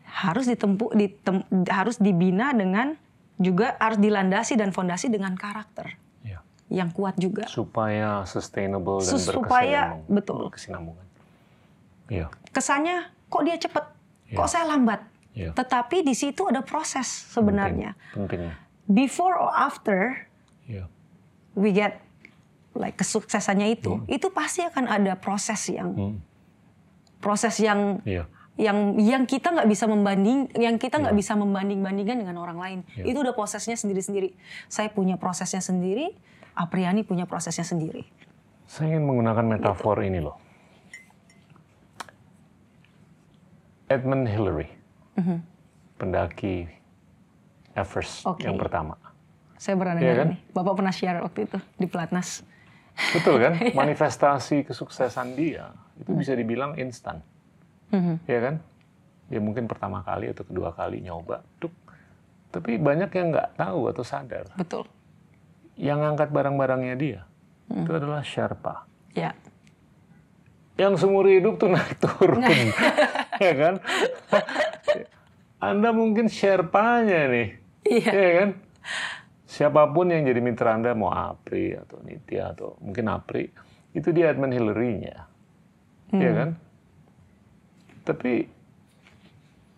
harus 0.05 0.45
ditempuh 0.45 0.93
ditem- 0.93 1.45
harus 1.69 1.97
dibina 1.97 2.53
dengan 2.53 2.97
juga 3.37 3.77
harus 3.77 3.97
dilandasi 3.97 4.57
dan 4.57 4.73
fondasi 4.73 5.09
dengan 5.09 5.35
karakter 5.35 5.93
Ya. 6.23 6.41
yang 6.69 6.89
kuat 6.89 7.17
juga. 7.17 7.45
Supaya 7.49 8.25
sustainable 8.25 9.01
dan 9.01 9.13
supaya- 9.19 10.01
betul. 10.07 10.49
berkesinambungan. 10.49 11.05
Iya. 12.09 12.33
Kesannya 12.49 13.13
kok 13.29 13.43
dia 13.43 13.57
cepet, 13.57 13.85
Ya. 14.29 14.37
kok 14.37 14.49
saya 14.49 14.69
lambat. 14.69 15.05
Iya. 15.33 15.53
Tetapi 15.53 16.01
di 16.01 16.13
situ 16.13 16.45
ada 16.45 16.61
proses 16.61 17.09
sebenarnya. 17.29 17.93
Penting. 18.13 18.53
Before 18.85 19.33
or 19.35 19.49
after 19.51 20.29
Iya. 20.65 20.89
we 21.53 21.73
get 21.73 22.01
like 22.75 22.97
kesuksesannya 22.97 23.75
itu, 23.75 24.01
itu 24.07 24.27
pasti 24.29 24.65
akan 24.65 24.89
ada 24.89 25.13
proses 25.15 25.61
yang 25.69 25.93
Hmm. 25.93 26.17
proses 27.19 27.57
yang 27.59 28.01
Iya. 28.03 28.25
yang 28.57 28.79
yang 28.97 29.23
kita 29.25 29.49
nggak 29.49 29.65
bisa 29.65 29.85
membanding 29.87 30.49
yang 30.57 30.77
kita 30.77 30.99
nggak 30.99 31.13
bisa 31.13 31.33
membanding 31.33 31.81
bandingkan 31.81 32.21
dengan 32.21 32.37
orang 32.37 32.59
lain 32.59 32.79
Iya. 32.93 33.09
itu 33.09 33.19
udah 33.21 33.33
prosesnya 33.33 33.75
sendiri 33.75 34.01
sendiri 34.01 34.29
saya 34.67 34.89
punya 34.89 35.17
prosesnya 35.17 35.61
sendiri 35.61 36.13
Apriani 36.53 37.01
punya 37.01 37.25
prosesnya 37.25 37.65
sendiri 37.65 38.05
Saya 38.69 38.93
ingin 38.93 39.05
menggunakan 39.05 39.45
metafor 39.47 40.01
ini 40.01 40.21
loh. 40.21 40.37
Edmund 43.89 44.25
Hillary, 44.25 44.69
pendaki 45.97 46.65
Everest. 47.73 48.25
Oke. 48.25 48.45
yang 48.45 48.57
pertama. 48.57 48.97
saya 49.57 49.79
Iya 49.79 49.95
dengar 49.95 50.17
kan? 50.19 50.29
nih 50.35 50.39
bapak 50.51 50.73
pernah 50.75 50.91
share 50.91 51.23
waktu 51.23 51.47
itu 51.47 51.59
di 51.79 51.87
pelatnas 51.87 52.43
Betul 52.93 53.37
kan? 53.39 53.53
Iya. 53.63 53.75
Manifestasi 53.75 54.63
kesuksesan 54.63 55.33
dia 55.33 55.73
itu 55.97 56.13
bisa 56.13 56.33
dibilang 56.33 56.77
instan. 56.77 57.21
Mhm. 57.89 58.25
ya 58.25 58.41
kan? 58.41 58.55
Dia 59.29 59.39
mungkin 59.39 59.65
pertama 59.65 60.01
kali 60.01 60.29
atau 60.29 60.43
kedua 60.43 60.73
kali 60.73 61.01
nyoba, 61.01 61.41
duk. 61.57 61.73
Tapi 62.49 62.77
banyak 62.77 63.09
yang 63.11 63.33
nggak 63.33 63.57
tahu 63.57 63.89
atau 63.89 64.01
sadar. 64.03 64.45
betul 64.55 64.85
Yang 65.75 65.99
ngangkat 66.01 66.29
barang-barangnya 66.31 66.97
dia 66.97 67.21
Hmm. 67.65 67.85
itu 67.85 67.91
adalah 67.91 68.21
Sherpa. 68.21 68.85
ya 69.11 69.33
Yang 70.75 71.01
seumur 71.01 71.25
hidup 71.25 71.57
tuh 71.57 71.69
naik 71.69 71.97
turun, 71.97 72.45
ya 73.41 73.53
kan? 73.55 73.75
Anda 75.63 75.93
mungkin 75.93 76.27
Sherpanya 76.27 77.29
nih, 77.29 77.49
iya 77.87 78.13
ya 78.13 78.33
kan? 78.35 78.51
Siapa 79.53 79.85
pun 79.93 80.09
yang 80.09 80.25
jadi 80.25 80.41
mitra 80.41 80.73
Anda, 80.73 80.97
mau 80.97 81.13
Apri 81.13 81.77
atau 81.77 82.01
Nitya 82.01 82.57
atau 82.57 82.73
mungkin 82.81 83.05
Apri, 83.13 83.45
itu 83.93 84.09
dia 84.09 84.33
admin 84.33 84.49
Hillary-nya, 84.49 85.29
ya 86.09 86.31
Hmm. 86.33 86.37
kan? 86.41 86.51
Tapi 88.03 88.49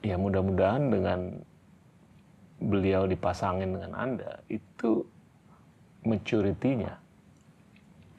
ya 0.00 0.14
mudah-mudahan 0.14 0.94
dengan 0.94 1.20
beliau 2.62 3.10
dipasangin 3.10 3.74
dengan 3.74 3.92
Anda, 3.98 4.38
itu 4.46 5.02
maturity-nya 6.06 6.94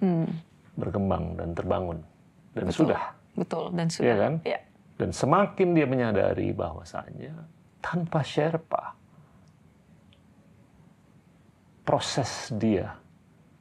Hmm, 0.04 0.28
berkembang 0.76 1.40
dan 1.40 1.56
terbangun. 1.56 2.04
Dan 2.52 2.68
Betul. 2.68 2.92
sudah. 2.92 3.04
betul 3.32 3.64
dan 3.72 3.88
sudah 3.88 4.04
Iya 4.04 4.16
kan? 4.20 4.34
ya 4.44 4.60
Dan 4.96 5.10
semakin 5.12 5.68
dia 5.72 5.88
menyadari 5.88 6.52
bahwasanya 6.52 7.48
tanpa 7.80 8.24
Sherpa, 8.24 8.96
proses 11.86 12.50
dia 12.52 12.98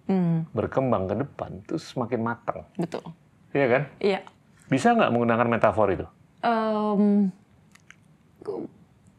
Hmm, 0.05 0.45
berkembang 0.53 1.09
ke 1.09 1.17
depan 1.17 1.65
itu 1.65 1.81
semakin 1.81 2.21
matang. 2.21 2.61
betul 2.77 3.01
Iya 3.57 3.67
kan? 3.73 3.83
iya 4.05 4.21
Bisa 4.69 4.93
nggak 4.93 5.09
menggunakan 5.09 5.49
metafor 5.49 5.89
itu? 5.97 6.05
Em, 6.45 7.33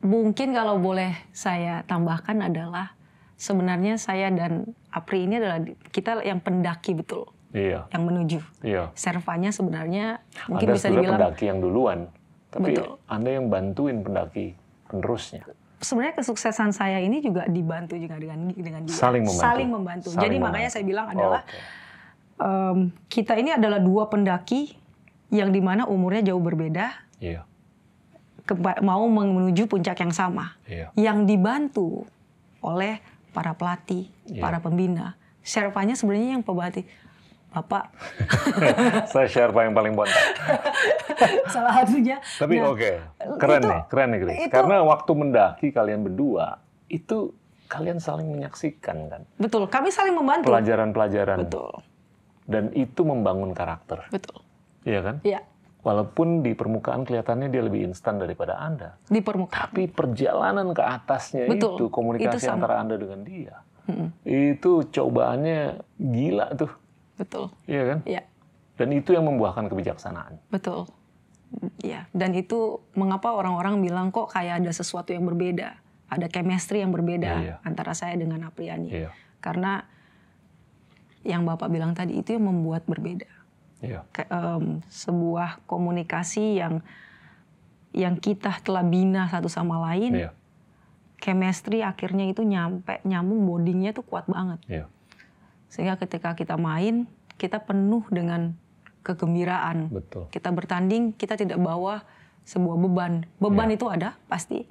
mungkin 0.05 0.53
kalau 0.53 0.77
boleh 0.77 1.17
saya 1.33 1.81
tambahkan 1.85 2.37
adalah 2.45 2.93
sebenarnya 3.33 3.97
saya 3.97 4.29
dan 4.29 4.69
Apri 4.93 5.25
ini 5.25 5.41
adalah 5.41 5.59
kita 5.89 6.21
yang 6.21 6.37
pendaki 6.37 6.93
betul 6.93 7.33
Iya, 7.49 7.87
yang 7.89 8.03
menuju 8.05 8.39
iya. 8.61 8.91
servanya 8.93 9.49
sebenarnya 9.49 10.19
mungkin 10.45 10.69
Anda 10.69 10.75
bisa 10.75 10.87
dibilang 10.91 11.15
pendaki 11.17 11.43
yang 11.47 11.59
duluan, 11.63 11.99
tapi 12.51 12.75
Betul. 12.75 12.99
Anda 13.07 13.29
yang 13.31 13.45
bantuin 13.47 14.03
pendaki 14.03 14.53
penerusnya. 14.85 15.47
Sebenarnya 15.79 16.15
kesuksesan 16.17 16.71
saya 16.71 16.99
ini 16.99 17.19
juga 17.19 17.45
dibantu 17.45 17.95
juga 17.95 18.15
dengan 18.15 18.51
dengan 18.51 18.81
dia 18.83 18.95
Saling 18.95 19.23
membantu. 19.23 19.43
Saling 19.43 19.69
membantu. 19.69 20.07
Saling 20.11 20.23
Jadi 20.23 20.35
membantu. 20.37 20.53
makanya 20.53 20.69
saya 20.71 20.83
bilang 20.83 21.07
adalah 21.09 21.41
Oke. 21.43 21.59
em, 22.41 22.77
kita 23.07 23.33
ini 23.35 23.51
adalah 23.51 23.79
dua 23.79 24.07
pendaki 24.07 24.75
yang 25.29 25.49
di 25.49 25.59
mana 25.59 25.83
umurnya 25.85 26.31
jauh 26.31 26.39
berbeda 26.39 26.91
Iya, 27.15 27.47
mau 28.83 29.07
menuju 29.07 29.65
puncak 29.65 29.97
yang 30.03 30.13
sama 30.13 30.53
iya. 30.67 30.91
yang 30.93 31.23
dibantu 31.25 32.05
oleh 32.61 32.99
para 33.31 33.55
pelatih, 33.55 34.11
Iya. 34.27 34.41
para 34.41 34.57
pembina. 34.61 35.15
Sherpanya 35.41 35.93
sebenarnya 35.93 36.39
yang 36.39 36.43
pelatih. 36.45 36.85
Bapak 37.55 37.87
Saya 39.11 39.25
Sherpa 39.25 39.63
yang 39.63 39.71
paling 39.71 39.95
bontot. 39.95 40.11
salah 41.47 41.71
satunya. 41.77 42.19
Tapi 42.19 42.53
Nah, 42.57 42.69
oke, 42.69 42.91
keren 43.37 43.61
itu- 43.61 43.69
nih, 43.69 43.81
keren 43.87 44.07
nih 44.09 44.19
Grace. 44.19 44.39
itu- 44.41 44.53
Karena 44.53 44.75
waktu 44.83 45.11
mendaki 45.13 45.67
kalian 45.69 46.01
berdua, 46.01 46.59
itu 46.85 47.31
kalian 47.65 47.97
saling 47.97 48.27
menyaksikan 48.29 48.97
kan 49.07 49.21
Betul, 49.35 49.65
kami 49.65 49.89
saling 49.89 50.13
membantu. 50.13 50.51
pelajaran-pelajaran 50.51 51.37
Betul, 51.41 51.71
dan 52.45 52.69
itu 52.73 53.01
membangun 53.01 53.51
karakter, 53.51 54.05
betul. 54.07 54.43
iya 54.83 55.01
kan? 55.01 55.17
Ya, 55.23 55.41
Walaupun 55.81 56.41
di 56.41 56.51
permukaan 56.51 57.05
kelihatannya 57.05 57.45
dia 57.47 57.61
lebih 57.61 57.85
instan 57.85 58.17
daripada 58.17 58.57
Anda, 58.57 58.97
di 59.03 59.17
permukaan. 59.19 59.69
tapi 59.69 59.85
perjalanan 59.85 60.73
ke 60.73 60.81
atasnya 60.81 61.45
Betul, 61.47 61.77
itu 61.77 61.85
komunikasi 61.87 62.35
itu 62.35 62.41
sama. 62.43 62.57
antara 62.59 62.73
Anda 62.79 62.95
dengan 62.97 63.21
dia, 63.21 63.61
Mm-mm, 63.85 64.09
itu 64.23 64.71
cobaannya 64.83 65.61
gila 65.95 66.47
tuh, 66.53 66.69
Betul. 67.15 67.51
iya 67.65 67.83
kan? 67.87 67.99
Ya, 68.03 68.21
Dan 68.75 68.91
itu 68.91 69.11
yang 69.11 69.23
membuahkan 69.23 69.65
kebijaksanaan. 69.65 70.35
betul. 70.49 70.87
Ya, 71.79 72.11
dan 72.11 72.35
itu 72.35 72.83
mengapa 72.91 73.31
orang-orang 73.31 73.79
bilang 73.79 74.11
kok 74.11 74.27
kayak 74.29 74.59
ada 74.59 74.71
sesuatu 74.71 75.15
yang 75.15 75.23
berbeda, 75.23 75.79
ada 76.11 76.27
chemistry 76.27 76.83
yang 76.83 76.91
berbeda 76.91 77.31
Iya. 77.39 77.55
antara 77.63 77.95
saya 77.95 78.13
dengan 78.13 78.43
Apriani. 78.43 78.91
Iya, 78.91 79.09
Karena 79.39 79.79
yang 81.23 81.41
Bapak 81.41 81.69
bilang 81.69 81.93
tadi 81.93 82.19
itu 82.19 82.35
yang 82.35 82.45
membuat 82.45 82.83
berbeda. 82.85 83.29
iya, 83.79 84.01
ke- 84.09 84.25
em, 84.25 84.81
sebuah 84.87 85.63
komunikasi 85.63 86.57
yang 86.57 86.81
yang 87.91 88.17
kita 88.17 88.59
telah 88.59 88.83
bina 88.83 89.29
satu 89.29 89.47
sama 89.47 89.79
lain, 89.85 90.11
iya, 90.17 90.31
chemistry 91.15 91.79
akhirnya 91.79 92.27
itu 92.27 92.43
nyampe 92.43 92.99
nyambung 93.03 93.45
bondingnya 93.45 93.93
tuh 93.93 94.03
kuat 94.03 94.27
banget. 94.27 94.59
iya, 94.67 94.85
Sehingga 95.67 95.97
ketika 95.97 96.33
kita 96.33 96.55
main, 96.55 97.05
kita 97.35 97.59
penuh 97.59 98.05
dengan 98.07 98.55
kegembiraan. 99.01 99.89
betul. 99.89 100.25
Kita 100.29 100.49
bertanding, 100.49 101.13
kita 101.13 101.35
tidak 101.35 101.57
bawa 101.57 102.01
sebuah 102.41 102.77
beban. 102.79 103.13
Beban 103.37 103.69
Iya. 103.69 103.75
itu 103.75 103.85
ada 103.87 104.09
pasti 104.25 104.65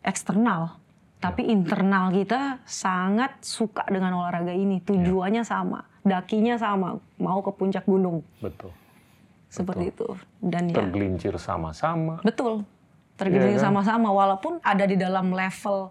eksternal, 0.00 0.78
tapi 1.16 1.44
internal 1.44 2.10
kita 2.10 2.62
sangat 2.64 3.38
suka 3.40 3.86
dengan 3.86 4.14
olahraga 4.16 4.50
ini. 4.50 4.80
Tujuannya 4.80 5.42
sama, 5.42 5.82
dakinya 6.02 6.54
sama, 6.56 6.96
mau 7.16 7.38
ke 7.40 7.50
puncak 7.52 7.84
gunung. 7.84 8.22
Betul. 8.38 8.70
seperti 9.48 9.88
itu 9.88 10.04
dan 10.44 10.68
ya 10.68 10.76
Tergelincir 10.76 11.32
sama-sama. 11.40 12.20
betul 12.20 12.68
tergelincir 13.16 13.56
kan? 13.56 13.72
sama-sama 13.72 14.12
walaupun 14.12 14.60
ada 14.60 14.84
di 14.84 14.92
dalam 14.92 15.32
level 15.32 15.88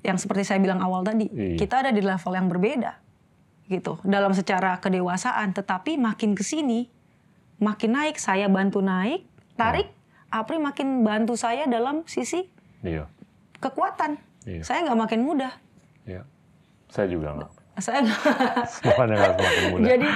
yang 0.00 0.14
seperti 0.14 0.46
saya 0.46 0.62
bilang 0.62 0.78
awal 0.78 1.02
tadi, 1.02 1.26
Iya. 1.26 1.58
kita 1.58 1.82
ada 1.82 1.90
di 1.90 1.98
level 1.98 2.30
yang 2.30 2.46
berbeda 2.46 2.94
gitu 3.70 4.02
dalam 4.02 4.34
secara 4.34 4.76
kedewasaan. 4.76 5.54
Tetapi 5.54 5.94
makin 5.94 6.34
ke 6.34 6.42
sini, 6.42 6.90
makin 7.56 7.94
naik, 7.94 8.18
saya 8.18 8.50
bantu 8.50 8.82
naik, 8.82 9.22
tarik, 9.54 9.88
Apri 10.28 10.58
makin 10.58 11.02
bantu 11.02 11.34
saya 11.34 11.66
dalam 11.66 12.06
sisi 12.06 12.46
Iya. 12.82 13.10
kekuatan. 13.58 14.14
Iya. 14.46 14.62
Saya 14.62 14.78
nggak 14.84 15.00
makin 15.00 15.20
mudah. 15.22 15.50
Iya. 16.06 16.22
Saya 16.86 17.06
juga 17.06 17.34
nggak. 17.34 17.50
Saya 17.76 17.98
nggak- 18.00 18.24
Semuanya 18.78 19.14
nggak 19.16 19.34
semakin 19.34 19.64
mudah. 19.68 19.86
Jadi 19.88 20.08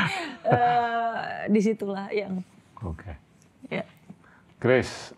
eh, 0.44 1.18
di 1.50 1.60
situlah 1.60 2.06
yang 2.10 2.38
Oke. 2.80 3.10
ya. 3.66 3.82
Grace, 4.58 5.10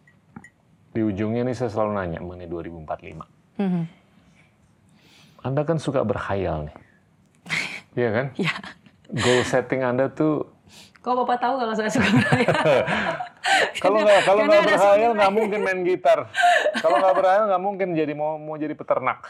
di 0.91 1.05
ujungnya 1.05 1.45
nih 1.45 1.53
saya 1.53 1.69
selalu 1.69 1.93
nanya 1.93 2.19
mengenai 2.19 2.49
2045. 2.49 3.29
Mhm. 3.61 3.83
Anda 5.43 5.63
kan 5.63 5.77
suka 5.77 6.03
berkhayal 6.03 6.67
nih. 6.67 6.77
Iya 7.97 8.09
kan? 8.13 8.27
Ya. 8.37 8.53
Goal 9.09 9.43
setting 9.49 9.81
Anda 9.81 10.13
tuh 10.13 10.57
Kok 11.07 11.23
bapak 11.23 11.39
tahu 11.39 11.55
kalau 11.63 11.71
saya 11.71 11.87
suka 11.87 12.11
berkhayal? 12.11 12.51
kalau 13.87 14.03
nggak 14.03 14.27
kalau 14.27 14.43
nggak 14.43 14.75
suami 14.75 15.07
nggak 15.15 15.31
mungkin 15.39 15.61
main 15.63 15.87
gitar. 15.87 16.27
Kalau 16.83 16.99
nggak 16.99 17.15
berkhayal 17.15 17.47
nggak 17.47 17.63
mungkin 17.63 17.95
jadi 17.95 18.11
mau 18.11 18.35
mau 18.43 18.59
jadi 18.59 18.75
peternak. 18.75 19.23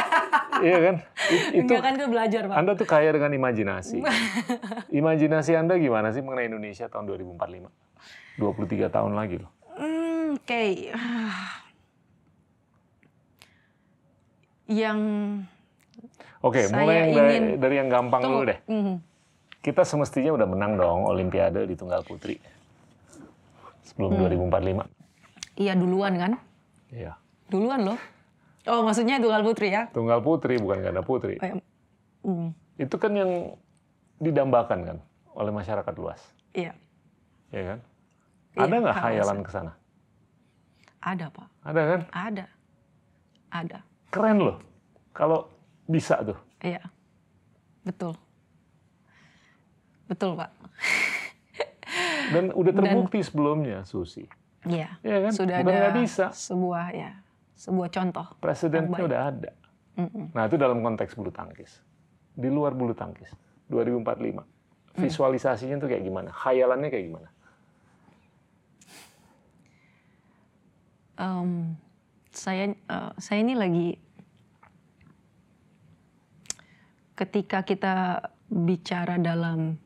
iya 0.68 0.76
kan? 0.84 1.00
Itu 1.48 1.64
Enggak 1.64 1.80
kan 1.80 1.96
itu 1.96 2.12
belajar 2.12 2.42
pak. 2.44 2.56
Anda 2.60 2.76
tuh 2.76 2.84
kaya 2.84 3.08
dengan 3.16 3.32
imajinasi. 3.32 4.04
imajinasi 5.00 5.56
Anda 5.56 5.80
gimana 5.80 6.12
sih 6.12 6.20
mengenai 6.20 6.44
Indonesia 6.44 6.92
tahun 6.92 7.08
2045? 7.08 7.72
23 8.36 8.92
tahun 8.92 9.12
lagi 9.16 9.40
loh. 9.40 9.48
Hmm, 9.80 10.36
Oke. 10.36 10.92
Yang 14.84 15.00
Oke, 16.44 16.68
Saya 16.68 16.76
mulai 16.76 16.94
yang 17.00 17.08
dari, 17.10 17.36
dari 17.56 17.74
yang 17.80 17.88
gampang 17.88 18.20
dulu 18.20 18.44
Tunggu. 18.44 18.50
deh. 18.52 18.58
Mhm. 18.68 18.94
Kita 19.58 19.80
semestinya 19.80 20.28
udah 20.30 20.44
menang 20.44 20.76
dong 20.76 21.08
Olimpiade 21.08 21.64
di 21.64 21.72
Tunggal 21.72 22.04
Putri. 22.04 22.36
Sebelum 23.82 24.12
Hmm. 24.12 24.28
2045. 24.28 24.84
Iya 25.56 25.72
duluan 25.72 26.12
kan? 26.14 26.32
Iya. 26.90 27.16
Duluan 27.48 27.80
loh. 27.82 27.98
Oh 28.64 28.80
maksudnya 28.80 29.16
tunggal 29.16 29.40
putri 29.40 29.68
ya? 29.70 29.88
Tunggal 29.88 30.20
Putri 30.20 30.56
bukan 30.56 30.80
ganda 30.80 31.00
putri. 31.00 31.36
Oh, 31.36 31.46
ya. 31.46 31.54
Hmm, 32.24 32.48
Itu 32.74 32.96
kan 32.96 33.12
yang 33.12 33.54
didambakan 34.18 34.78
kan 34.82 34.96
oleh 35.32 35.52
masyarakat 35.52 35.94
luas. 35.94 36.20
Iya. 36.52 36.72
Ya 37.50 37.62
kan? 37.66 37.78
Iya, 38.52 38.60
Ada 38.62 38.74
nggak 38.80 38.96
khayalan 38.98 39.38
ke 39.40 39.50
sana? 39.52 39.72
Ada 40.98 41.28
pak. 41.28 41.48
Ada 41.62 41.82
kan? 41.84 42.00
Ada. 42.10 42.44
Ada. 43.50 43.78
Keren 44.08 44.38
loh. 44.40 44.56
Kalau 45.12 45.46
bisa 45.84 46.20
tuh. 46.24 46.38
Iya. 46.64 46.82
Betul. 47.84 48.16
Betul 50.08 50.36
pak. 50.36 50.50
Dan 52.34 52.52
udah 52.56 52.72
terbukti 52.72 53.20
sebelumnya, 53.20 53.84
Susi. 53.84 54.24
Iya. 54.64 54.96
Iya 55.04 55.18
kan? 55.28 55.32
Sudah 55.32 55.56
Bukan 55.60 55.76
ada 55.76 55.90
bisa. 55.92 56.26
sebuah 56.32 56.86
ya 56.96 57.12
sebuah 57.54 57.88
contoh. 57.90 58.26
Presidennya 58.42 58.98
udah 58.98 59.20
ada. 59.30 59.52
Mm-mm. 59.94 60.34
Nah 60.34 60.42
itu 60.50 60.56
dalam 60.58 60.82
konteks 60.82 61.14
bulu 61.14 61.30
tangkis. 61.30 61.78
Di 62.34 62.50
luar 62.50 62.74
bulu 62.74 62.92
tangkis, 62.92 63.30
2045. 63.70 64.42
Visualisasinya 64.98 65.78
tuh 65.78 65.88
kayak 65.90 66.02
gimana? 66.02 66.30
Khayalannya 66.34 66.88
kayak 66.90 67.06
gimana? 67.10 67.28
Em, 71.14 71.78
saya 72.34 72.74
eh, 72.74 73.12
saya 73.22 73.38
ini 73.38 73.54
lagi 73.54 73.88
ketika 77.14 77.62
kita 77.62 78.26
bicara 78.50 79.18
dalam 79.18 79.78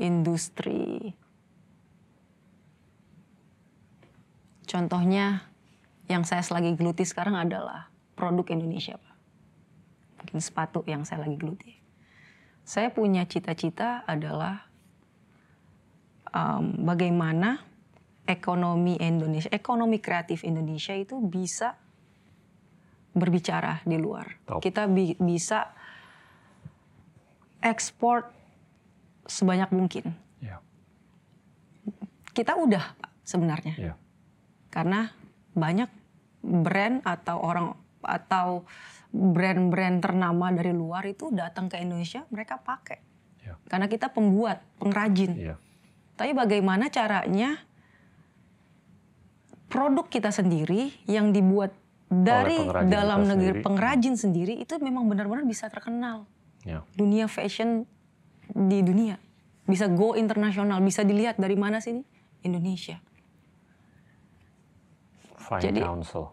industri 0.00 1.12
contohnya 4.68 5.48
yang 6.08 6.24
saya 6.24 6.40
lagi 6.52 6.72
geluti 6.76 7.04
sekarang 7.04 7.36
adalah 7.36 7.92
produk 8.16 8.48
Indonesia 8.50 8.96
Pak. 8.96 9.16
Mungkin 10.18 10.40
sepatu 10.42 10.82
yang 10.88 11.04
saya 11.06 11.22
lagi 11.22 11.36
geluti. 11.38 11.72
Saya 12.64 12.90
punya 12.90 13.24
cita-cita 13.28 14.02
adalah 14.08 14.66
em, 16.32 16.84
bagaimana 16.84 17.62
ekonomi 18.28 18.98
Indonesia, 19.00 19.48
ekonomi 19.52 20.02
kreatif 20.02 20.44
Indonesia 20.44 20.92
itu 20.92 21.20
bisa 21.22 21.76
berbicara 23.16 23.80
di 23.88 23.96
luar. 23.96 24.36
Top. 24.44 24.60
Kita 24.60 24.84
bi- 24.84 25.16
bisa 25.16 25.72
ekspor 27.62 28.30
sebanyak 29.28 29.70
mungkin. 29.74 30.14
Ya. 30.40 30.62
Kita 32.32 32.56
udah 32.56 32.96
Pak, 32.96 33.12
sebenarnya. 33.26 33.74
Ya. 33.76 33.94
Karena 34.72 35.10
banyak 35.52 35.90
brand 36.42 37.02
atau 37.02 37.36
orang 37.42 37.74
atau 37.98 38.62
brand-brand 39.10 39.98
ternama 40.04 40.52
dari 40.54 40.70
luar 40.70 41.02
itu 41.08 41.32
datang 41.34 41.66
ke 41.66 41.80
Indonesia, 41.80 42.24
mereka 42.30 42.60
pakai. 42.60 43.00
Ya. 43.42 43.54
Karena 43.66 43.90
kita 43.90 44.12
pembuat, 44.12 44.62
pengrajin. 44.78 45.34
Iya. 45.34 45.56
Tapi 46.18 46.34
bagaimana 46.34 46.90
caranya 46.90 47.58
produk 49.68 50.08
kita 50.08 50.32
sendiri 50.32 50.92
yang 51.04 51.30
dibuat 51.30 51.72
dari 52.08 52.56
dalam 52.88 53.24
kita 53.24 53.30
negeri 53.36 53.52
sendiri. 53.52 53.66
pengrajin 53.66 54.14
sendiri 54.16 54.54
itu 54.56 54.74
memang 54.80 55.04
benar-benar 55.04 55.44
bisa 55.44 55.68
terkenal 55.68 56.24
Ya. 56.68 56.84
dunia 56.92 57.24
fashion 57.26 57.88
di 58.46 58.80
dunia 58.80 59.16
bisa 59.64 59.88
go 59.88 60.12
internasional 60.12 60.76
bisa 60.80 61.00
dilihat 61.00 61.36
dari 61.36 61.56
mana 61.56 61.80
sini 61.80 62.04
Indonesia 62.40 63.00
Fine 65.38 65.62
Jadi- 65.62 65.80
Council. 65.80 66.28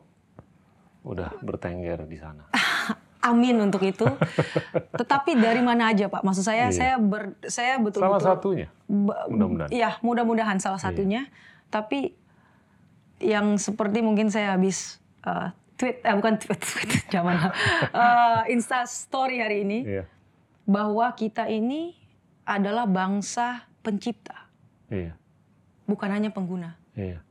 Udah 1.02 1.32
bertengger 1.40 2.04
di 2.04 2.18
sana. 2.18 2.50
amin 3.24 3.58
untuk 3.60 3.82
itu 3.82 4.06
tetapi 5.00 5.34
dari 5.34 5.58
mana 5.58 5.90
aja 5.90 6.06
pak 6.06 6.22
maksud 6.22 6.44
saya 6.44 6.70
Iya. 6.70 6.76
saya 6.76 6.96
ber 7.00 7.34
saya 7.42 7.74
Salah 7.74 7.82
betul-betul 7.82 8.22
satunya. 8.22 8.68
Ba- 8.86 9.26
Mudah-mudahan. 9.26 9.70
Iya, 9.72 9.90
mudah-mudahan 10.00 10.58
salah 10.60 10.78
Iya. 10.78 10.86
satunya. 10.86 11.22
Tapi 11.68 12.14
yang 13.18 13.58
seperti 13.58 14.00
mungkin 14.00 14.30
saya 14.30 14.54
habis 14.54 15.00
uh, 15.24 15.50
tweet, 15.74 16.02
eh 16.02 16.14
bukan 16.14 16.38
tweet, 16.38 16.62
tweet 16.70 16.92
zaman 17.08 17.50
uh, 17.90 18.46
Insta 18.46 18.86
Story 18.86 19.40
hari 19.40 19.64
ini 19.64 19.80
Iya. 19.82 20.04
Bahwa 20.66 21.08
kita 21.14 21.46
ini 21.48 21.94
adalah 22.44 22.86
bangsa 22.86 23.66
pencipta, 23.82 24.50
Iya. 24.90 25.14
bukan 25.86 26.10
hanya 26.10 26.30
pengguna. 26.30 26.78
Iya. 26.94 27.22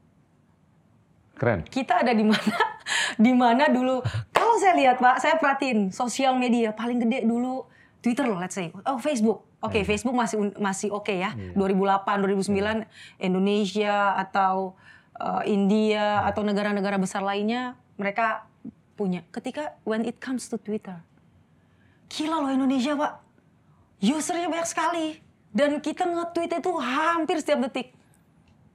Keren. 1.35 1.66
Kita 1.66 2.06
ada 2.06 2.15
di 2.15 2.23
mana? 2.23 2.55
di 3.24 3.32
mana 3.35 3.66
dulu? 3.66 3.98
Kalau 4.31 4.55
saya 4.62 4.78
lihat 4.78 5.02
Pak, 5.02 5.19
saya 5.19 5.35
perhatiin 5.35 5.90
sosial 5.90 6.39
media 6.39 6.70
paling 6.70 7.02
gede 7.02 7.27
dulu 7.27 7.66
Twitter 7.98 8.23
loh, 8.23 8.39
let's 8.39 8.55
say. 8.55 8.70
Oh 8.86 9.02
Facebook. 9.02 9.43
Oke, 9.59 9.82
Iya. 9.82 9.86
Facebook 9.89 10.15
masih 10.15 10.55
masih 10.61 10.89
oke 10.94 11.11
ya. 11.11 11.35
Iya. 11.35 11.59
2008, 11.59 12.23
2009 12.23 12.86
Indonesia 13.19 14.15
atau 14.15 14.78
uh, 15.19 15.43
India 15.43 16.23
Iya. 16.23 16.28
atau 16.31 16.47
negara-negara 16.47 17.02
besar 17.02 17.27
lainnya 17.27 17.74
mereka 17.98 18.47
punya. 18.94 19.27
Ketika 19.35 19.74
when 19.82 20.06
it 20.06 20.23
comes 20.23 20.47
to 20.47 20.55
Twitter, 20.55 21.02
gila 22.06 22.47
loh 22.47 22.52
Indonesia 22.52 22.94
Pak. 22.94 23.23
Usernya 24.01 24.49
banyak 24.51 24.69
sekali. 24.69 25.07
Dan 25.55 25.79
kita 25.79 26.03
nge-tweet 26.03 26.59
itu 26.59 26.71
hampir 26.83 27.39
setiap 27.39 27.71
detik. 27.71 27.95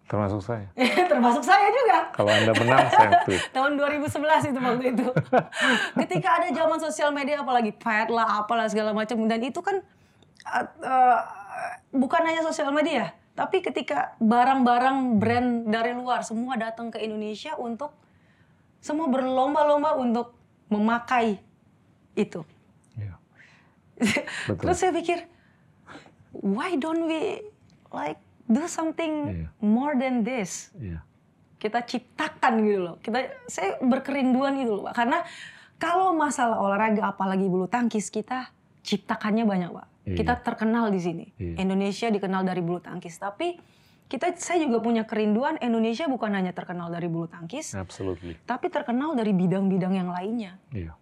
Termasuk 0.10 0.42
saya. 0.42 0.66
Termasuk 1.12 1.46
saya 1.46 1.70
juga. 1.70 1.98
Kalau 2.18 2.32
Anda 2.34 2.52
menang, 2.58 2.88
saya 2.90 3.22
tweet. 3.28 3.42
Tahun 3.56 3.78
2011 3.78 4.50
itu 4.50 4.60
waktu 4.60 4.86
itu. 4.98 5.08
Ketika 6.02 6.30
ada 6.42 6.48
zaman 6.50 6.80
sosial 6.82 7.14
media 7.14 7.46
apalagi 7.46 7.70
pet 7.70 8.10
lah 8.10 8.42
apalah 8.42 8.66
segala 8.66 8.90
macam 8.90 9.22
dan 9.30 9.38
itu 9.46 9.62
kan 9.62 9.86
uh, 10.50 10.66
uh, 10.82 11.20
bukan 11.94 12.26
hanya 12.26 12.42
sosial 12.42 12.74
media, 12.74 13.14
tapi 13.38 13.62
ketika 13.62 14.18
barang-barang 14.18 15.22
brand 15.22 15.70
dari 15.70 15.94
luar 15.94 16.26
semua 16.26 16.58
datang 16.58 16.90
ke 16.90 16.98
Indonesia 17.06 17.54
untuk 17.62 17.94
semua 18.82 19.06
berlomba-lomba 19.12 19.94
untuk 20.00 20.34
memakai 20.74 21.38
itu. 22.18 22.42
Betul. 24.00 24.58
Terus 24.64 24.78
saya 24.78 24.92
pikir 24.92 25.20
why 26.32 26.76
don't 26.76 27.06
we 27.06 27.44
like 27.92 28.18
do 28.46 28.66
something 28.66 29.14
Iya. 29.46 29.48
more 29.62 29.94
than 29.94 30.24
this? 30.24 30.74
Iya. 30.76 31.04
kita 31.60 31.84
ciptakan 31.84 32.64
gitu 32.64 32.80
loh. 32.80 32.96
Kita 33.04 33.20
saya 33.52 33.76
berkerinduan 33.84 34.56
gitu 34.64 34.80
loh, 34.80 34.88
Pak. 34.88 34.96
Karena 34.96 35.20
kalau 35.76 36.16
masalah 36.16 36.56
olahraga 36.56 37.12
apalagi 37.12 37.52
bulu 37.52 37.68
tangkis 37.68 38.08
kita 38.08 38.48
ciptakannya 38.80 39.44
banyak, 39.44 39.68
Pak. 39.68 39.88
Iya. 40.08 40.16
Kita 40.24 40.34
terkenal 40.40 40.88
di 40.88 41.04
sini. 41.04 41.26
Iya. 41.36 41.60
Indonesia 41.60 42.08
dikenal 42.08 42.48
dari 42.48 42.64
bulu 42.64 42.80
tangkis, 42.80 43.20
tapi 43.20 43.60
kita 44.08 44.32
saya 44.40 44.64
juga 44.64 44.80
punya 44.80 45.04
kerinduan 45.04 45.60
Indonesia 45.60 46.08
bukan 46.08 46.32
hanya 46.32 46.56
terkenal 46.56 46.88
dari 46.90 47.12
bulu 47.12 47.28
tangkis, 47.28 47.76
Absolutely. 47.76 48.40
tapi 48.48 48.72
terkenal 48.72 49.14
dari 49.14 49.36
bidang-bidang 49.36 49.94
yang 50.00 50.10
lainnya. 50.10 50.56
Iya. 50.72 50.96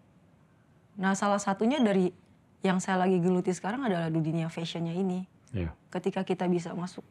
Nah 0.97 1.13
salah 1.13 1.37
satunya 1.37 1.77
dari 1.77 2.09
yang 2.67 2.83
saya 2.83 2.99
lagi 2.99 3.17
geluti 3.17 3.55
sekarang 3.55 3.87
adalah 3.87 4.11
di 4.11 4.19
dunia 4.19 4.51
fashionnya 4.51 4.91
ini. 4.91 5.23
Iya, 5.55 5.71
Ketika 5.87 6.27
kita 6.27 6.43
bisa 6.45 6.75
masuk 6.75 7.07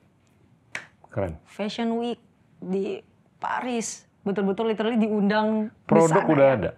keren. 1.08 1.40
Fashion 1.48 1.96
Week 1.96 2.20
di 2.60 3.00
Paris, 3.40 4.04
betul-betul 4.20 4.68
literally 4.68 5.00
diundang 5.00 5.72
di 5.72 5.88
Produk 5.88 6.20
sana 6.20 6.28
udah 6.28 6.46
ya. 6.46 6.56
ada. 6.60 6.70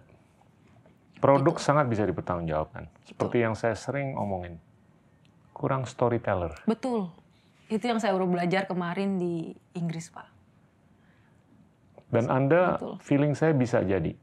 Produk 1.18 1.58
sangat 1.58 1.90
bisa 1.90 2.06
dipertanggungjawabkan. 2.06 2.86
Seperti 3.02 3.42
yang 3.42 3.58
saya 3.58 3.74
sering 3.74 4.14
omongin. 4.14 4.62
Kurang 5.50 5.82
storyteller. 5.82 6.54
Betul. 6.62 7.10
Itu 7.66 7.82
yang 7.82 7.98
saya 7.98 8.14
baru 8.14 8.30
belajar 8.30 8.70
kemarin 8.70 9.18
di 9.18 9.50
Inggris, 9.74 10.14
Pak. 10.14 10.30
Dan 12.14 12.30
Anda, 12.30 12.78
Betul. 12.78 12.94
feeling 13.02 13.34
saya 13.34 13.50
bisa 13.52 13.82
jadi 13.82 14.14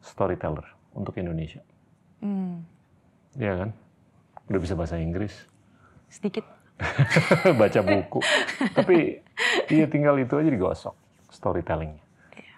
storyteller 0.00 0.64
untuk 0.94 1.18
Indonesia. 1.18 1.60
Hmm, 2.22 2.62
Iya 3.36 3.52
kan? 3.66 3.70
Udah 4.46 4.60
bisa 4.62 4.74
bahasa 4.78 4.98
Inggris. 4.98 5.34
sedikit. 6.06 6.46
baca 7.60 7.80
buku. 7.82 8.20
Tapi 8.76 9.20
iya 9.72 9.86
tinggal 9.90 10.16
itu 10.20 10.36
aja 10.38 10.48
digosok 10.52 10.94
storytellingnya 11.32 12.04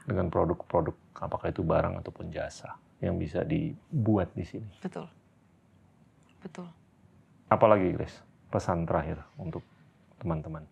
dengan 0.05 0.29
produk-produk 0.29 0.95
apakah 1.19 1.51
itu 1.51 1.63
barang 1.65 2.01
ataupun 2.03 2.31
jasa 2.31 2.77
yang 2.99 3.17
bisa 3.19 3.47
dibuat 3.47 4.33
di 4.35 4.45
sini. 4.45 4.69
Betul. 4.83 5.07
Betul. 6.43 6.67
Apalagi 7.51 7.95
Grace, 7.95 8.21
pesan 8.53 8.85
terakhir 8.85 9.23
untuk 9.41 9.63
teman-teman. 10.21 10.65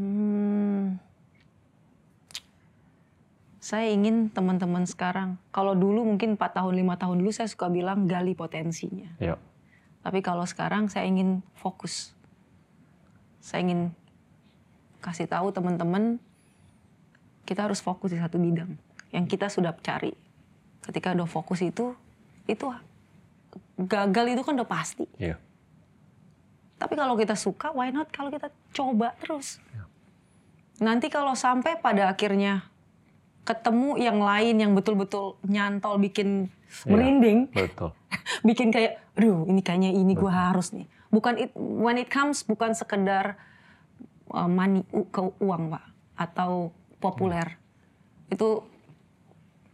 Hmm, 0.00 0.96
saya 3.70 3.86
ingin 3.94 4.26
teman-teman 4.34 4.82
sekarang, 4.82 5.38
kalau 5.54 5.78
dulu 5.78 6.02
mungkin 6.02 6.34
4 6.34 6.58
tahun, 6.58 6.74
5 6.74 7.02
tahun 7.06 7.16
dulu 7.22 7.30
saya 7.30 7.46
suka 7.46 7.70
bilang 7.70 8.10
gali 8.10 8.34
potensinya. 8.34 9.14
Ya, 9.22 9.38
Tapi 10.02 10.26
kalau 10.26 10.42
sekarang 10.42 10.90
saya 10.90 11.06
ingin 11.06 11.38
fokus. 11.54 12.10
Saya 13.38 13.62
ingin 13.62 13.94
kasih 14.98 15.30
tahu 15.30 15.54
teman-teman 15.54 16.18
kita 17.46 17.70
harus 17.70 17.78
fokus 17.78 18.10
di 18.10 18.18
satu 18.18 18.42
bidang 18.42 18.74
yang 19.14 19.30
kita 19.30 19.46
sudah 19.46 19.70
cari. 19.78 20.18
Ketika 20.82 21.14
udah 21.14 21.30
fokus 21.30 21.62
itu, 21.62 21.94
itu 22.50 22.66
gagal 23.86 24.34
itu 24.34 24.42
kan 24.42 24.58
udah 24.58 24.66
pasti. 24.66 25.06
iya, 25.14 25.38
Tapi 26.74 26.98
kalau 26.98 27.14
kita 27.14 27.38
suka, 27.38 27.70
why 27.70 27.94
not 27.94 28.10
kalau 28.10 28.34
kita 28.34 28.50
coba 28.74 29.14
terus. 29.22 29.62
Nanti 30.82 31.06
kalau 31.06 31.38
sampai 31.38 31.78
pada 31.78 32.10
akhirnya 32.10 32.69
ketemu 33.42 33.96
yang 33.96 34.18
lain 34.18 34.56
yang 34.56 34.72
betul-betul 34.72 35.40
nyantol 35.44 35.96
bikin 35.96 36.48
Iya. 36.70 36.86
merinding, 36.86 37.38
betul. 37.50 37.90
bikin 38.46 38.70
kayak, 38.70 39.02
aduh 39.18 39.42
ini 39.44 39.58
kayaknya 39.58 39.90
ini 39.90 40.14
gue 40.14 40.30
harus 40.30 40.70
nih. 40.70 40.86
Bukan 41.10 41.34
it, 41.36 41.50
when 41.58 41.98
it 41.98 42.06
comes 42.06 42.46
bukan 42.46 42.78
sekedar 42.78 43.34
uh, 44.30 44.46
money 44.46 44.86
ke 45.10 45.20
uang 45.42 45.74
pak 45.74 45.84
atau 46.14 46.70
populer. 47.02 47.58
Itu 48.30 48.62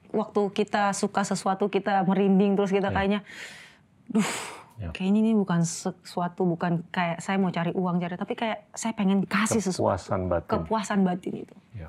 waktu 0.08 0.40
kita 0.50 0.96
suka 0.96 1.20
sesuatu 1.20 1.68
kita 1.68 2.00
merinding 2.02 2.56
terus 2.56 2.72
kita 2.72 2.88
kayaknya, 2.88 3.20
duh 4.08 4.24
Ya. 4.76 4.92
kayaknya 4.92 5.24
ini 5.24 5.32
bukan 5.32 5.64
sesuatu 5.64 6.44
bukan 6.44 6.84
kayak 6.92 7.24
saya 7.24 7.40
mau 7.40 7.48
cari 7.48 7.72
uang 7.72 7.96
cari 7.96 8.12
tapi 8.12 8.36
kayak 8.36 8.68
saya 8.76 8.92
pengen 8.92 9.24
kasih 9.24 9.64
sesuatu 9.64 9.96
Kepuasan 9.96 10.20
batin. 10.28 10.48
kepuasan 10.52 11.00
batin 11.00 11.34
itu. 11.48 11.56
Ya. 11.72 11.88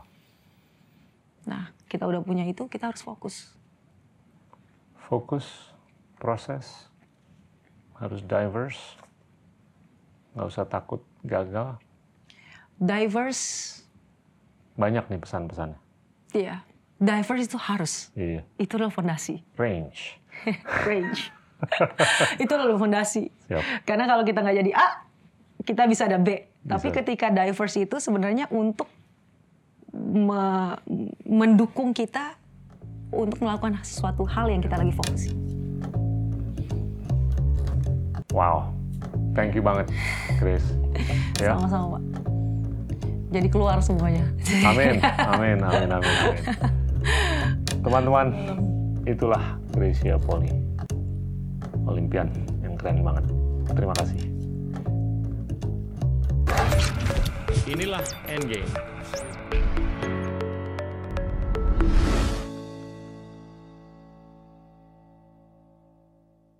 Nah 1.47 1.71
kita 1.87 2.03
udah 2.03 2.19
punya 2.19 2.43
itu 2.43 2.67
kita 2.67 2.91
harus 2.91 2.99
fokus. 2.99 3.55
Fokus, 5.07 5.47
proses, 6.19 6.91
harus 7.95 8.19
diverse, 8.21 8.99
nggak 10.35 10.45
usah 10.45 10.67
takut 10.67 10.99
gagal. 11.23 11.79
Diverse, 12.77 13.81
Banyak 14.77 15.09
nih 15.09 15.17
pesan-pesannya. 15.17 15.79
iya. 16.35 16.61
Diverse 16.97 17.45
itu 17.45 17.57
harus. 17.57 18.09
Iya, 18.13 18.41
Itu 18.57 18.77
adalah 18.77 18.89
fondasi. 18.89 19.41
range. 19.53 20.17
Range. 20.89 21.21
itu 22.43 22.51
adalah 22.53 22.77
fondasi. 22.77 23.29
Siap. 23.49 23.85
Karena 23.85 24.05
kalau 24.05 24.21
kita 24.21 24.41
nggak 24.41 24.57
jadi 24.61 24.71
A, 24.73 25.05
kita 25.61 25.85
bisa 25.85 26.05
ada 26.05 26.17
B. 26.17 26.45
Tapi 26.61 26.89
Bisa. 26.89 26.97
ketika 27.01 27.29
diverse 27.29 27.85
itu 27.85 27.97
sebenarnya 27.97 28.49
untuk 28.49 28.89
me- 29.97 30.77
mendukung 31.25 31.91
kita 31.91 32.37
untuk 33.09 33.41
melakukan 33.41 33.81
sesuatu 33.81 34.23
hal 34.23 34.47
yang 34.47 34.61
kita 34.61 34.77
lagi 34.77 34.93
fokus. 34.93 35.31
Wow, 38.29 38.69
thank 39.33 39.57
you 39.57 39.63
banget, 39.65 39.89
Chris. 40.37 40.61
Ya, 41.37 41.53
Sama-sama, 41.53 41.97
Pak. 41.97 42.03
Jadi 43.29 43.47
keluar 43.53 43.77
semuanya. 43.77 44.25
amin, 44.65 44.97
amin, 45.37 45.57
amin, 45.61 45.87
amin, 45.93 46.15
amin. 46.17 46.37
Teman-teman, 47.85 48.27
itulah 49.05 49.43
Gracia 49.69 50.17
Poli, 50.17 50.49
Olimpian 51.85 52.33
yang 52.65 52.73
keren 52.73 53.05
banget. 53.05 53.29
Terima 53.69 53.93
kasih. 53.93 54.17
Inilah 57.69 58.01
Endgame. 58.25 58.71